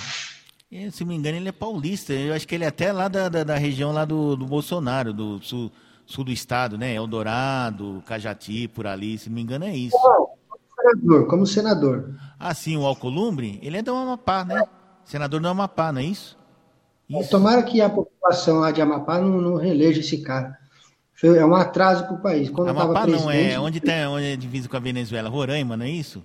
É, 0.71 0.89
se 0.89 1.05
me 1.05 1.13
engano, 1.13 1.37
ele 1.37 1.49
é 1.49 1.51
paulista. 1.51 2.13
Eu 2.13 2.33
acho 2.33 2.47
que 2.47 2.55
ele 2.55 2.63
é 2.63 2.67
até 2.67 2.91
lá 2.91 3.07
da, 3.07 3.29
da, 3.29 3.43
da 3.43 3.55
região 3.57 3.91
lá 3.91 4.03
do, 4.03 4.35
do 4.35 4.47
Bolsonaro, 4.47 5.13
do 5.13 5.39
sul, 5.43 5.71
sul 6.11 6.23
do 6.23 6.31
estado, 6.31 6.77
né? 6.77 6.93
Eldorado, 6.93 8.03
Cajati, 8.05 8.67
por 8.67 8.85
ali. 8.85 9.17
Se 9.17 9.29
não 9.29 9.35
me 9.35 9.41
engano, 9.41 9.65
é 9.65 9.75
isso. 9.75 9.97
Como 9.97 10.59
senador, 10.75 11.27
como 11.27 11.47
senador. 11.47 12.15
Ah, 12.39 12.53
sim, 12.53 12.77
o 12.77 12.85
Alcolumbre, 12.85 13.59
ele 13.61 13.77
é 13.77 13.81
do 13.81 13.95
Amapá, 13.95 14.45
né? 14.45 14.63
Senador 15.05 15.41
do 15.41 15.47
Amapá, 15.47 15.91
não 15.91 16.01
é 16.01 16.05
isso? 16.05 16.37
isso. 17.09 17.29
Tomara 17.29 17.63
que 17.63 17.81
a 17.81 17.89
população 17.89 18.59
lá 18.59 18.71
de 18.71 18.81
Amapá 18.81 19.19
não, 19.19 19.41
não 19.41 19.55
releja 19.55 19.99
esse 19.99 20.17
cara. 20.21 20.59
É 21.23 21.45
um 21.45 21.53
atraso 21.53 22.05
para 22.05 22.15
o 22.15 22.21
país. 22.21 22.49
Quando 22.49 22.69
Amapá 22.69 23.05
não, 23.05 23.29
é 23.29 23.59
onde, 23.59 23.79
tem, 23.79 24.07
onde 24.07 24.25
é 24.25 24.35
divisa 24.35 24.67
com 24.67 24.75
a 24.75 24.79
Venezuela. 24.79 25.29
Roraima, 25.29 25.77
não 25.77 25.85
é 25.85 25.89
isso? 25.89 26.23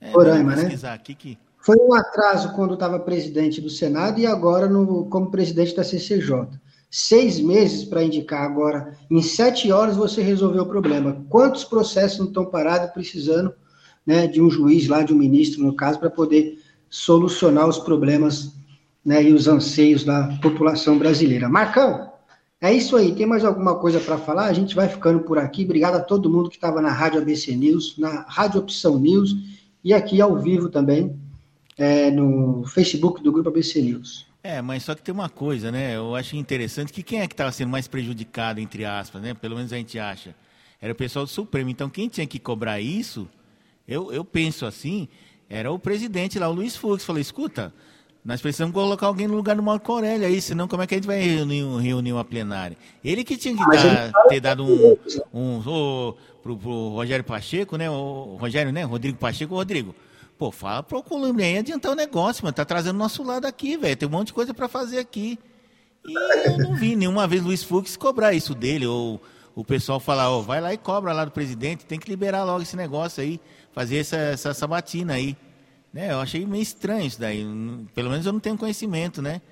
É, 0.00 0.12
Roraima, 0.12 0.54
né? 0.54 0.78
Aqui 0.92 1.14
que... 1.14 1.38
Foi 1.58 1.76
um 1.76 1.92
atraso 1.92 2.52
quando 2.54 2.74
estava 2.74 3.00
presidente 3.00 3.60
do 3.60 3.68
Senado 3.68 4.20
e 4.20 4.26
agora 4.26 4.68
no, 4.68 5.06
como 5.06 5.30
presidente 5.30 5.74
da 5.74 5.82
CCJ. 5.82 6.48
Seis 6.90 7.38
meses 7.38 7.84
para 7.84 8.02
indicar 8.02 8.42
agora. 8.42 8.96
Em 9.08 9.22
sete 9.22 9.70
horas 9.70 9.96
você 9.96 10.22
resolveu 10.22 10.64
o 10.64 10.66
problema. 10.66 11.24
Quantos 11.28 11.62
processos 11.62 12.18
não 12.18 12.26
estão 12.26 12.44
parados 12.46 12.90
precisando 12.90 13.52
né, 14.04 14.26
de 14.26 14.42
um 14.42 14.50
juiz 14.50 14.88
lá, 14.88 15.02
de 15.02 15.12
um 15.12 15.16
ministro, 15.16 15.62
no 15.62 15.74
caso, 15.74 16.00
para 16.00 16.10
poder 16.10 16.58
solucionar 16.88 17.68
os 17.68 17.78
problemas 17.78 18.52
né, 19.04 19.22
e 19.22 19.32
os 19.32 19.46
anseios 19.46 20.04
da 20.04 20.36
população 20.42 20.98
brasileira. 20.98 21.48
Marcão, 21.48 22.10
é 22.60 22.72
isso 22.72 22.96
aí. 22.96 23.14
Tem 23.14 23.24
mais 23.24 23.44
alguma 23.44 23.76
coisa 23.76 24.00
para 24.00 24.18
falar? 24.18 24.46
A 24.46 24.52
gente 24.52 24.74
vai 24.74 24.88
ficando 24.88 25.20
por 25.20 25.38
aqui. 25.38 25.64
Obrigado 25.64 25.94
a 25.94 26.00
todo 26.00 26.28
mundo 26.28 26.50
que 26.50 26.56
estava 26.56 26.82
na 26.82 26.90
Rádio 26.90 27.20
ABC 27.20 27.54
News, 27.54 27.96
na 27.96 28.26
Rádio 28.28 28.60
Opção 28.60 28.98
News 28.98 29.34
e 29.82 29.94
aqui 29.94 30.20
ao 30.20 30.36
vivo 30.36 30.68
também 30.68 31.16
é, 31.78 32.10
no 32.10 32.64
Facebook 32.66 33.22
do 33.22 33.32
Grupo 33.32 33.48
ABC 33.48 33.80
News. 33.80 34.29
É, 34.42 34.62
mas 34.62 34.84
só 34.84 34.94
que 34.94 35.02
tem 35.02 35.12
uma 35.12 35.28
coisa, 35.28 35.70
né? 35.70 35.96
Eu 35.96 36.14
acho 36.14 36.34
interessante 36.34 36.92
que 36.92 37.02
quem 37.02 37.20
é 37.20 37.26
que 37.26 37.34
estava 37.34 37.52
sendo 37.52 37.68
mais 37.68 37.86
prejudicado, 37.86 38.58
entre 38.58 38.84
aspas, 38.84 39.20
né? 39.20 39.34
Pelo 39.34 39.56
menos 39.56 39.72
a 39.72 39.76
gente 39.76 39.98
acha. 39.98 40.34
Era 40.80 40.92
o 40.92 40.96
pessoal 40.96 41.26
do 41.26 41.30
Supremo. 41.30 41.68
Então, 41.68 41.90
quem 41.90 42.08
tinha 42.08 42.26
que 42.26 42.38
cobrar 42.38 42.80
isso, 42.80 43.28
eu, 43.86 44.10
eu 44.12 44.24
penso 44.24 44.64
assim, 44.64 45.08
era 45.48 45.70
o 45.70 45.78
presidente 45.78 46.38
lá, 46.38 46.48
o 46.48 46.52
Luiz 46.52 46.74
Fux. 46.74 47.04
Falei, 47.04 47.20
escuta, 47.20 47.72
nós 48.24 48.40
precisamos 48.40 48.72
colocar 48.72 49.06
alguém 49.06 49.28
no 49.28 49.34
lugar 49.34 49.56
do 49.56 49.62
Marco 49.62 49.92
Aurélio 49.92 50.26
aí, 50.26 50.40
senão 50.40 50.66
como 50.66 50.82
é 50.82 50.86
que 50.86 50.94
a 50.94 50.98
gente 50.98 51.06
vai 51.06 51.20
reunir, 51.20 51.64
reunir 51.78 52.12
uma 52.14 52.24
plenária? 52.24 52.78
Ele 53.04 53.22
que 53.24 53.36
tinha 53.36 53.54
que 53.54 53.76
dar, 53.76 54.12
ter 54.28 54.40
dado 54.40 54.64
um, 54.64 54.96
um 55.34 55.62
oh, 55.66 56.14
pro, 56.42 56.56
pro 56.56 56.88
Rogério 56.90 57.24
Pacheco, 57.24 57.76
né? 57.76 57.90
O 57.90 58.36
Rogério, 58.40 58.72
né? 58.72 58.84
Rodrigo 58.84 59.18
Pacheco, 59.18 59.54
Rodrigo. 59.54 59.94
Pô, 60.40 60.50
fala 60.50 60.82
pro 60.82 61.02
Colômbia 61.02 61.44
aí 61.44 61.58
adiantar 61.58 61.92
o 61.92 61.94
negócio, 61.94 62.42
mano. 62.42 62.54
Tá 62.54 62.64
trazendo 62.64 62.96
nosso 62.96 63.22
lado 63.22 63.44
aqui, 63.44 63.76
velho. 63.76 63.94
Tem 63.94 64.08
um 64.08 64.10
monte 64.10 64.28
de 64.28 64.32
coisa 64.32 64.54
para 64.54 64.68
fazer 64.68 64.98
aqui. 64.98 65.38
E 66.02 66.14
eu 66.48 66.56
não 66.56 66.74
vi 66.74 66.96
nenhuma 66.96 67.26
vez 67.26 67.42
Luiz 67.42 67.62
Fux 67.62 67.94
cobrar 67.94 68.32
isso 68.32 68.54
dele, 68.54 68.86
ou 68.86 69.20
o 69.54 69.62
pessoal 69.62 70.00
falar, 70.00 70.30
ó, 70.30 70.38
oh, 70.38 70.42
vai 70.42 70.58
lá 70.58 70.72
e 70.72 70.78
cobra 70.78 71.12
lá 71.12 71.26
do 71.26 71.30
presidente, 71.30 71.84
tem 71.84 71.98
que 71.98 72.08
liberar 72.08 72.42
logo 72.44 72.62
esse 72.62 72.74
negócio 72.74 73.22
aí, 73.22 73.38
fazer 73.74 73.98
essa, 73.98 74.16
essa 74.16 74.54
sabatina 74.54 75.12
aí. 75.12 75.36
Né? 75.92 76.10
Eu 76.10 76.20
achei 76.20 76.46
meio 76.46 76.62
estranho 76.62 77.06
isso 77.06 77.20
daí. 77.20 77.44
Pelo 77.94 78.08
menos 78.08 78.24
eu 78.24 78.32
não 78.32 78.40
tenho 78.40 78.56
conhecimento, 78.56 79.20
né? 79.20 79.42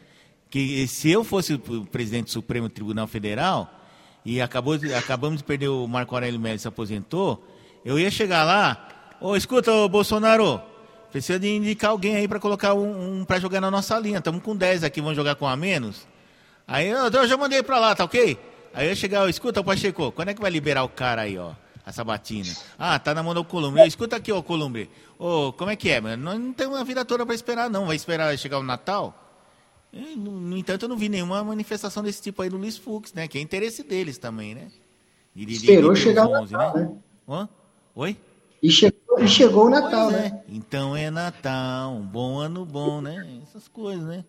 Que 0.49 0.89
se 0.89 1.11
eu 1.11 1.23
fosse 1.23 1.53
o 1.53 1.85
presidente 1.85 2.29
do 2.29 2.31
Supremo 2.31 2.67
Tribunal 2.67 3.07
Federal, 3.07 3.71
e 4.25 4.41
acabou, 4.41 4.79
acabamos 4.97 5.37
de 5.37 5.45
perder 5.45 5.69
o 5.69 5.87
Marco 5.87 6.15
Aurélio 6.15 6.41
Melo 6.41 6.59
se 6.59 6.67
aposentou, 6.67 7.47
eu 7.85 7.99
ia 7.99 8.11
chegar 8.11 8.43
lá, 8.43 9.17
ô, 9.21 9.33
oh, 9.33 9.37
escuta, 9.37 9.71
ô, 9.71 9.87
Bolsonaro, 9.87 10.63
precisa 11.11 11.39
de 11.39 11.49
indicar 11.49 11.91
alguém 11.91 12.17
aí 12.17 12.29
para 12.29 12.39
colocar 12.39 12.75
um, 12.75 13.21
um 13.21 13.25
para 13.25 13.39
jogar 13.39 13.61
na 13.61 13.71
nossa 13.71 13.99
linha. 13.99 14.19
Estamos 14.19 14.43
com 14.43 14.57
10 14.57 14.85
aqui, 14.85 15.01
vamos 15.01 15.17
jogar 15.17 15.35
com 15.35 15.47
a 15.47 15.57
menos. 15.57 16.07
Aí 16.67 16.89
eu, 16.89 17.07
eu 17.09 17.27
já 17.27 17.37
mandei 17.37 17.63
para 17.63 17.79
lá, 17.79 17.95
tá 17.95 18.05
ok? 18.05 18.39
Aí 18.75 18.89
eu 18.89 18.97
chegar, 18.97 19.25
oh, 19.25 19.29
escuta, 19.29 19.65
Pacheco, 19.65 20.13
quando 20.13 20.29
é 20.29 20.35
que 20.35 20.41
vai 20.41 20.51
liberar 20.51 20.85
o 20.85 20.89
cara 20.89 21.23
aí, 21.23 21.39
ó? 21.39 21.53
A 21.85 21.93
sabatina. 21.93 22.55
Ah, 22.79 22.99
tá 22.99 23.15
na 23.15 23.23
mão 23.23 23.33
do 23.33 23.43
Columbre. 23.43 23.87
Escuta 23.87 24.17
aqui, 24.17 24.31
ô 24.31 24.43
Columbre. 24.43 24.91
Ô, 25.19 25.53
como 25.55 25.71
é 25.71 25.77
que 25.77 25.89
é, 25.89 26.01
mano? 26.01 26.23
Não, 26.23 26.39
não 26.39 26.53
tem 26.53 26.67
uma 26.67 26.85
vida 26.85 27.03
toda 27.03 27.25
para 27.25 27.35
esperar, 27.35 27.71
não. 27.71 27.87
Vai 27.87 27.97
esperar 27.97 28.37
chegar 28.37 28.59
o 28.59 28.63
Natal? 28.63 29.25
no, 29.91 30.33
no, 30.33 30.59
entanto, 30.59 30.83
eu 30.83 30.89
não 30.89 30.99
vi 30.99 31.09
nenhuma 31.09 31.43
manifestação 31.43 32.03
desse 32.03 32.21
tipo 32.21 32.43
aí 32.43 32.51
do 32.51 32.59
Luiz 32.59 32.77
Fux, 32.77 33.15
né? 33.15 33.27
Que 33.27 33.39
é 33.39 33.41
interesse 33.41 33.83
deles 33.83 34.19
também, 34.19 34.55
né? 34.55 34.69
Esperou 35.35 35.95
chegar 35.97 36.27
o 36.27 36.45
Natal, 36.45 36.77
né? 36.77 36.99
né? 37.27 37.49
Oi? 37.95 38.17
E 38.63 38.71
chegou, 38.71 39.21
e 39.21 39.29
chegou 39.29 39.67
o 39.67 39.71
Natal, 39.71 40.11
pois 40.11 40.21
né? 40.21 40.43
É. 40.49 40.55
Então 40.55 40.97
é 40.97 41.11
Natal, 41.11 41.93
um 41.93 42.03
bom 42.03 42.39
ano 42.39 42.65
bom, 42.65 43.01
né? 43.01 43.27
Essas 43.43 43.69
coisas, 43.69 44.05
né? 44.05 44.25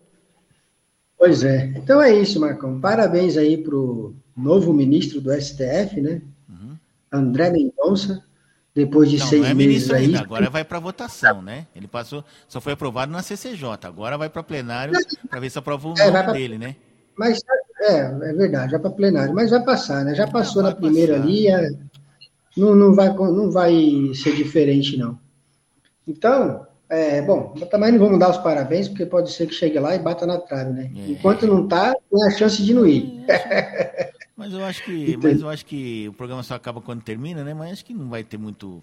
Pois 1.18 1.44
é. 1.44 1.72
Então 1.76 2.00
é 2.00 2.14
isso, 2.14 2.40
Marcão. 2.40 2.80
Parabéns 2.80 3.36
aí 3.36 3.58
pro 3.58 4.14
novo 4.36 4.72
ministro 4.72 5.20
do 5.20 5.32
STF, 5.32 6.00
né? 6.00 6.22
Uhum. 6.48 6.76
André 7.12 7.50
Mendonça 7.50 8.24
depois 8.74 9.10
de 9.10 9.18
não, 9.18 9.26
seis 9.26 9.42
não 9.42 9.50
é 9.50 9.54
meses 9.54 9.90
aí. 9.90 10.06
Ainda, 10.06 10.20
agora 10.20 10.48
vai 10.48 10.64
para 10.64 10.78
votação, 10.78 11.42
né? 11.42 11.66
Ele 11.74 11.88
passou, 11.88 12.24
só 12.48 12.60
foi 12.60 12.72
aprovado 12.72 13.12
na 13.12 13.22
CCJ, 13.22 13.64
agora 13.82 14.16
vai 14.16 14.28
para 14.28 14.42
plenário 14.42 14.94
para 15.28 15.40
ver 15.40 15.50
se 15.50 15.58
aprova 15.58 15.88
o 15.88 15.94
é, 15.98 16.10
nome 16.10 16.22
pra, 16.22 16.32
dele, 16.32 16.56
né? 16.56 16.76
Mas 17.18 17.40
é, 17.82 17.98
é 17.98 18.32
verdade, 18.32 18.72
já 18.72 18.78
para 18.78 18.90
plenário, 18.90 19.34
mas 19.34 19.50
vai 19.50 19.62
passar, 19.62 20.04
né? 20.04 20.14
Já 20.14 20.26
passou 20.26 20.62
na 20.62 20.74
primeira 20.74 21.14
passar. 21.14 21.26
ali, 21.26 21.48
é, 21.48 21.70
não, 22.60 22.76
não, 22.76 22.94
vai, 22.94 23.08
não 23.14 23.50
vai 23.50 23.72
ser 24.14 24.36
diferente, 24.36 24.96
não. 24.96 25.18
Então, 26.06 26.66
é, 26.88 27.22
bom, 27.22 27.54
também 27.70 27.92
não 27.92 27.98
vamos 27.98 28.18
dar 28.18 28.30
os 28.30 28.38
parabéns, 28.38 28.88
porque 28.88 29.06
pode 29.06 29.32
ser 29.32 29.46
que 29.46 29.54
chegue 29.54 29.78
lá 29.78 29.94
e 29.94 29.98
bata 29.98 30.26
na 30.26 30.38
trave, 30.38 30.72
né? 30.72 30.90
É. 30.94 31.10
Enquanto 31.10 31.46
não 31.46 31.66
tá, 31.66 31.94
tem 32.10 32.26
a 32.26 32.30
chance 32.30 32.62
de 32.62 32.74
não 32.74 32.86
ir. 32.86 33.24
É, 33.28 34.10
Mas 34.36 34.52
eu 34.52 34.64
acho 34.64 34.84
que, 34.84 35.16
mas 35.22 35.40
eu 35.40 35.48
acho 35.48 35.66
que 35.66 36.08
o 36.08 36.12
programa 36.12 36.42
só 36.42 36.54
acaba 36.54 36.80
quando 36.80 37.02
termina, 37.02 37.44
né? 37.44 37.54
Mas 37.54 37.72
acho 37.72 37.84
que 37.84 37.94
não 37.94 38.08
vai 38.08 38.24
ter 38.24 38.38
muito 38.38 38.82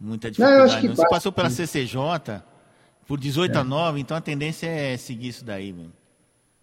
muita 0.00 0.30
dificuldade. 0.30 0.58
Não, 0.58 0.64
acho 0.64 0.80
que 0.80 0.88
Você 0.88 1.08
passou 1.08 1.30
pela 1.30 1.50
CCJ 1.50 2.42
por 3.06 3.18
18 3.18 3.54
é. 3.54 3.60
a 3.60 3.64
9, 3.64 4.00
então 4.00 4.16
a 4.16 4.20
tendência 4.20 4.66
é 4.66 4.96
seguir 4.96 5.28
isso 5.28 5.44
daí, 5.44 5.72
mesmo. 5.72 5.92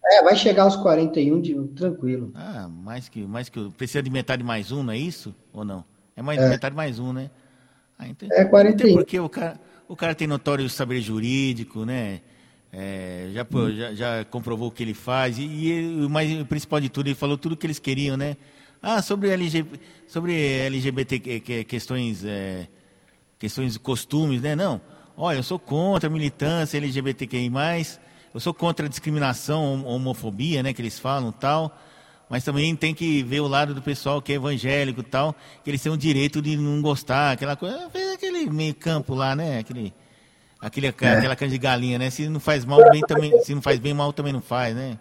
É, 0.04 0.24
vai 0.24 0.36
chegar 0.36 0.64
aos 0.64 0.76
41 0.76 1.42
de, 1.42 1.56
tranquilo. 1.76 2.32
Ah, 2.34 2.68
mais 2.68 3.08
que 3.08 3.26
mais 3.26 3.50
que 3.50 3.70
precisa 3.78 4.02
de 4.02 4.10
metade 4.10 4.44
mais 4.44 4.72
um, 4.72 4.84
não 4.84 4.92
é 4.92 4.98
isso? 4.98 5.34
Ou 5.54 5.64
não? 5.64 5.86
É 6.16 6.22
mais 6.22 6.40
é. 6.40 6.50
metade 6.50 6.76
mais 6.76 7.00
um, 7.00 7.14
né? 7.14 7.30
Ah, 7.98 8.08
então, 8.08 8.28
é 8.32 8.46
41. 8.46 8.96
Porque 8.96 9.20
o 9.20 9.30
cara, 9.30 9.60
o 9.88 9.96
cara 9.96 10.16
tem 10.16 10.28
notório 10.28 10.70
saber 10.70 11.02
jurídico, 11.02 11.86
né? 11.86 12.22
É, 12.74 13.30
já, 13.34 13.44
hum. 13.44 13.76
já, 13.76 13.94
já, 13.94 14.26
comprovou 14.26 14.70
o 14.70 14.72
que 14.72 14.82
ele 14.82 14.94
faz 14.94 15.38
e, 15.38 15.44
e 15.44 16.06
o 16.06 16.10
mais 16.10 16.32
o 16.40 16.46
principal 16.46 16.80
de 16.80 16.88
tudo 16.88 17.08
ele 17.08 17.16
falou 17.16 17.38
tudo 17.38 17.52
o 17.52 17.58
que 17.58 17.68
eles 17.68 17.80
queriam, 17.80 18.16
né? 18.16 18.38
Ah, 18.82 19.02
sobre 19.02 19.30
LGBT, 19.30 19.80
sobre 20.08 20.34
LGBT 20.34 21.66
questões 21.66 22.24
é, 22.26 22.68
questões 23.38 23.74
de 23.74 23.80
costumes, 23.80 24.42
né? 24.42 24.56
Não. 24.56 24.80
Olha, 25.18 25.38
eu 25.38 25.44
sou 25.44 25.60
contra 25.60 26.08
a 26.08 26.12
militância 26.12 26.78
LGBTQI+, 26.78 27.52
eu 28.34 28.40
sou 28.40 28.54
contra 28.54 28.86
a 28.86 28.90
discriminação, 28.90 29.86
homofobia, 29.86 30.64
né, 30.64 30.74
que 30.74 30.82
eles 30.82 30.98
falam, 30.98 31.32
tal. 31.32 31.78
Mas 32.32 32.46
também 32.46 32.74
tem 32.76 32.96
que 32.96 33.22
ver 33.22 33.42
o 33.42 33.48
lado 33.48 33.76
do 33.76 33.82
pessoal 33.82 34.22
que 34.22 34.32
é 34.32 34.36
evangélico, 34.36 35.04
tal, 35.04 35.36
que 35.64 35.70
eles 35.70 35.84
têm 35.84 35.92
o 35.92 35.98
direito 35.98 36.42
de 36.42 36.56
não 36.56 36.82
gostar, 36.82 37.34
aquela 37.34 37.58
coisa, 37.58 37.90
fez 37.92 38.14
aquele 38.14 38.50
meio 38.50 38.74
campo 38.74 39.14
lá, 39.14 39.36
né, 39.36 39.60
aquele 39.60 39.94
Aquele, 40.62 40.88
é. 40.88 40.90
Aquela 40.90 41.36
carne 41.36 41.52
de 41.52 41.58
galinha, 41.58 41.98
né? 41.98 42.12
Se 42.12 42.30
não 42.30 42.40
faz 42.40 42.64
mal, 42.64 42.80
bem 42.92 43.02
também, 43.02 43.36
se 43.42 43.56
não 43.56 43.64
faz 43.64 43.80
bem, 43.80 43.96
mal 43.96 44.14
também 44.14 44.32
não 44.32 44.42
faz, 44.42 44.76
né? 44.76 44.96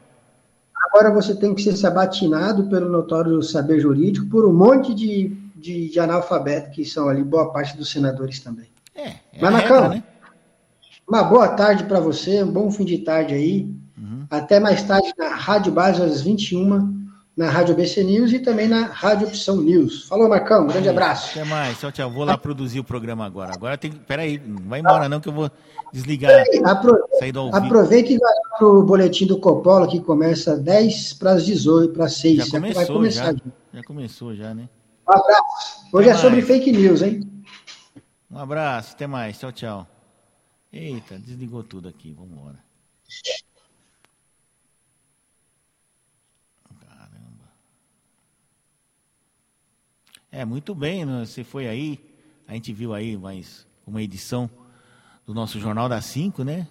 Agora 0.87 1.13
você 1.13 1.35
tem 1.35 1.55
que 1.55 1.63
ser 1.63 1.77
sabatinado 1.77 2.65
pelo 2.65 2.89
notório 2.89 3.43
saber 3.43 3.79
jurídico 3.79 4.27
por 4.29 4.49
um 4.49 4.55
monte 4.55 4.95
de, 4.95 5.29
de, 5.55 5.91
de 5.91 6.01
analfabeto 6.01 6.71
que 6.71 6.83
são 6.83 7.11
ali, 7.11 7.23
boa 7.23 7.53
parte 7.53 7.77
dos 7.77 7.91
senadores 7.91 8.41
também. 8.41 8.69
É, 8.95 9.09
é 9.09 9.19
Mas, 9.39 9.53
Macão, 9.53 9.91
né? 9.91 10.03
uma 11.07 11.23
boa 11.25 11.49
tarde 11.49 11.85
para 11.85 12.01
você, 12.01 12.43
um 12.43 12.51
bom 12.51 12.71
fim 12.71 12.87
de 12.87 12.97
tarde 12.97 13.35
aí. 13.35 13.71
Uhum. 13.99 14.25
Até 14.31 14.59
mais 14.59 14.83
tarde 14.83 15.13
na 15.19 15.29
Rádio 15.29 15.73
Base 15.73 16.03
às 16.03 16.23
21 16.23 17.00
na 17.41 17.49
Rádio 17.49 17.75
BC 17.75 18.05
News 18.05 18.33
e 18.33 18.39
também 18.39 18.69
na 18.69 18.85
Rádio 18.85 19.27
Opção 19.27 19.57
News. 19.57 20.07
Falou, 20.07 20.29
Marcão, 20.29 20.65
um 20.65 20.67
grande 20.67 20.91
abraço. 20.91 21.31
Até 21.31 21.49
mais, 21.49 21.81
tchau, 21.81 21.91
tchau. 21.91 22.11
Vou 22.11 22.23
lá 22.23 22.37
produzir 22.37 22.79
o 22.79 22.85
programa 22.85 23.25
agora. 23.25 23.55
Agora 23.55 23.79
tem. 23.79 23.91
Peraí, 23.91 24.39
não 24.39 24.69
vai 24.69 24.81
embora 24.81 25.09
não 25.09 25.21
que 25.21 25.29
eu 25.31 25.33
vou 25.33 25.51
desligar. 25.91 26.45
Apro... 26.67 27.03
Aproveita 27.51 28.13
e 28.13 28.19
vai 28.19 28.35
para 28.59 28.69
o 28.69 28.83
boletim 28.83 29.27
do 29.27 29.41
Coppola 29.41 29.89
que 29.89 30.01
começa 30.01 30.55
10 30.55 31.15
para 31.15 31.33
as 31.33 31.47
18, 31.47 31.95
para 31.95 32.05
as 32.05 32.17
6. 32.17 32.37
Já 32.37 32.51
começou, 32.51 32.75
vai 32.75 32.87
começar. 32.87 33.33
Já, 33.33 33.41
já 33.73 33.83
começou, 33.85 34.35
já, 34.35 34.55
né? 34.55 34.69
Um 35.09 35.13
abraço. 35.13 35.87
Hoje 35.95 36.11
até 36.11 36.19
é 36.19 36.21
sobre 36.21 36.43
fake 36.43 36.73
news, 36.73 37.01
hein? 37.01 37.27
Um 38.31 38.39
abraço, 38.39 38.93
até 38.93 39.07
mais. 39.07 39.39
Tchau, 39.39 39.51
tchau. 39.51 39.87
Eita, 40.71 41.19
desligou 41.19 41.63
tudo 41.63 41.89
aqui. 41.89 42.13
Vamos 42.13 42.33
embora. 42.33 42.59
É, 50.33 50.45
muito 50.45 50.77
bem, 50.77 51.05
né? 51.05 51.27
você 51.27 51.43
foi 51.43 51.67
aí, 51.67 51.99
a 52.47 52.55
gente 52.55 52.73
viu 52.73 52.95
aí 52.95 53.17
mais 53.17 53.67
uma 53.85 54.01
edição 54.01 54.49
do 55.27 55.35
nosso 55.35 55.59
Jornal 55.59 55.89
das 55.89 56.05
5, 56.05 56.45
né? 56.45 56.69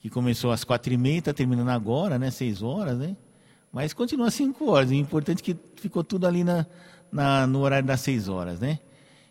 Que 0.00 0.10
começou 0.10 0.50
às 0.50 0.64
quatro 0.64 0.92
e 0.92 0.96
meia, 0.96 1.20
está 1.20 1.32
terminando 1.32 1.68
agora, 1.68 2.18
né? 2.18 2.28
Seis 2.32 2.60
horas, 2.60 2.98
né? 2.98 3.16
Mas 3.72 3.92
continua 3.92 4.32
cinco 4.32 4.68
horas. 4.68 4.90
O 4.90 4.94
importante 4.94 5.38
é 5.42 5.54
que 5.54 5.56
ficou 5.76 6.02
tudo 6.02 6.26
ali 6.26 6.42
na, 6.42 6.66
na, 7.12 7.46
no 7.46 7.60
horário 7.60 7.86
das 7.86 8.00
seis 8.00 8.28
horas, 8.28 8.58
né? 8.58 8.80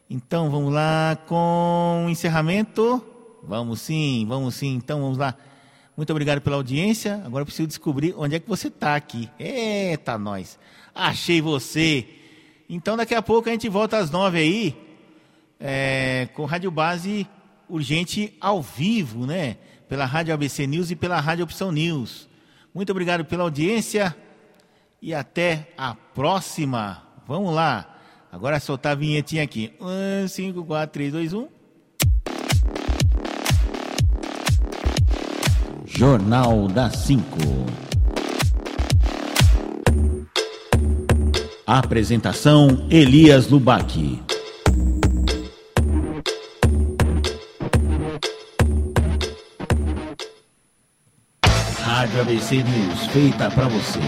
Então, 0.10 0.50
vamos 0.50 0.72
lá 0.74 1.18
com 1.28 2.06
o 2.08 2.10
encerramento. 2.10 3.04
Vamos 3.44 3.82
sim, 3.82 4.26
vamos 4.30 4.56
sim. 4.56 4.76
Então, 4.76 5.02
vamos 5.02 5.18
lá. 5.18 5.36
Muito 5.98 6.10
obrigado 6.12 6.40
pela 6.40 6.56
audiência. 6.56 7.22
Agora 7.26 7.42
eu 7.42 7.46
preciso 7.46 7.68
descobrir 7.68 8.16
onde 8.18 8.34
é 8.34 8.40
que 8.40 8.48
você 8.48 8.70
está 8.70 8.96
aqui. 8.96 9.30
Eita, 9.38 10.18
nós. 10.18 10.58
Achei 10.96 11.42
você. 11.42 12.21
Então, 12.74 12.96
daqui 12.96 13.14
a 13.14 13.22
pouco 13.22 13.50
a 13.50 13.52
gente 13.52 13.68
volta 13.68 13.98
às 13.98 14.10
nove 14.10 14.38
aí, 14.38 14.78
é, 15.60 16.30
com 16.34 16.46
Rádio 16.46 16.72
Base 16.72 17.28
Urgente 17.68 18.34
ao 18.40 18.62
vivo, 18.62 19.26
né? 19.26 19.58
Pela 19.90 20.06
Rádio 20.06 20.34
ABC 20.34 20.66
News 20.66 20.90
e 20.90 20.96
pela 20.96 21.20
Rádio 21.20 21.44
Opção 21.44 21.70
News. 21.70 22.30
Muito 22.74 22.90
obrigado 22.92 23.26
pela 23.26 23.44
audiência 23.44 24.16
e 25.02 25.14
até 25.14 25.68
a 25.78 25.94
próxima. 25.94 27.04
Vamos 27.28 27.54
lá. 27.54 27.94
Agora 28.32 28.58
soltar 28.58 28.94
a 28.94 28.96
vinhetinha 28.96 29.44
aqui. 29.44 29.74
1, 30.24 30.30
5, 30.30 30.64
4, 30.64 30.94
3, 30.94 31.12
2, 31.12 31.34
1. 31.34 31.48
Jornal 35.88 36.70
das 36.70 36.96
5. 37.00 37.91
Apresentação 41.74 42.86
Elias 42.90 43.48
Lubac. 43.48 44.22
Rádio 51.80 52.20
ABC 52.20 52.56
News, 52.58 53.06
feita 53.14 53.50
para 53.52 53.70
você. 53.70 54.00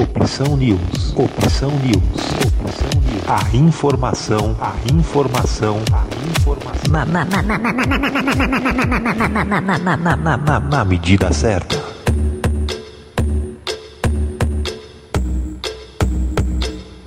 Opção 0.00 0.56
News. 0.56 1.14
Opção 1.16 1.70
News. 1.80 1.96
Opção 1.96 3.00
News. 3.00 3.24
A 3.26 3.56
informação, 3.56 4.56
a 4.60 4.72
informação, 4.94 5.82
a 5.92 6.06
informação. 6.30 6.92
Na, 6.92 7.04
na, 7.04 7.24
na, 7.24 7.42
na, 7.42 7.58
na, 7.58 7.72
na, 7.72 7.86
na, 7.86 7.98
na, 7.98 9.60
na, 9.60 9.78
na, 9.78 9.96
na, 9.96 10.16
na, 10.16 10.36
na, 10.36 10.60
na 10.60 10.84
medida 10.84 11.32
certa. 11.32 11.89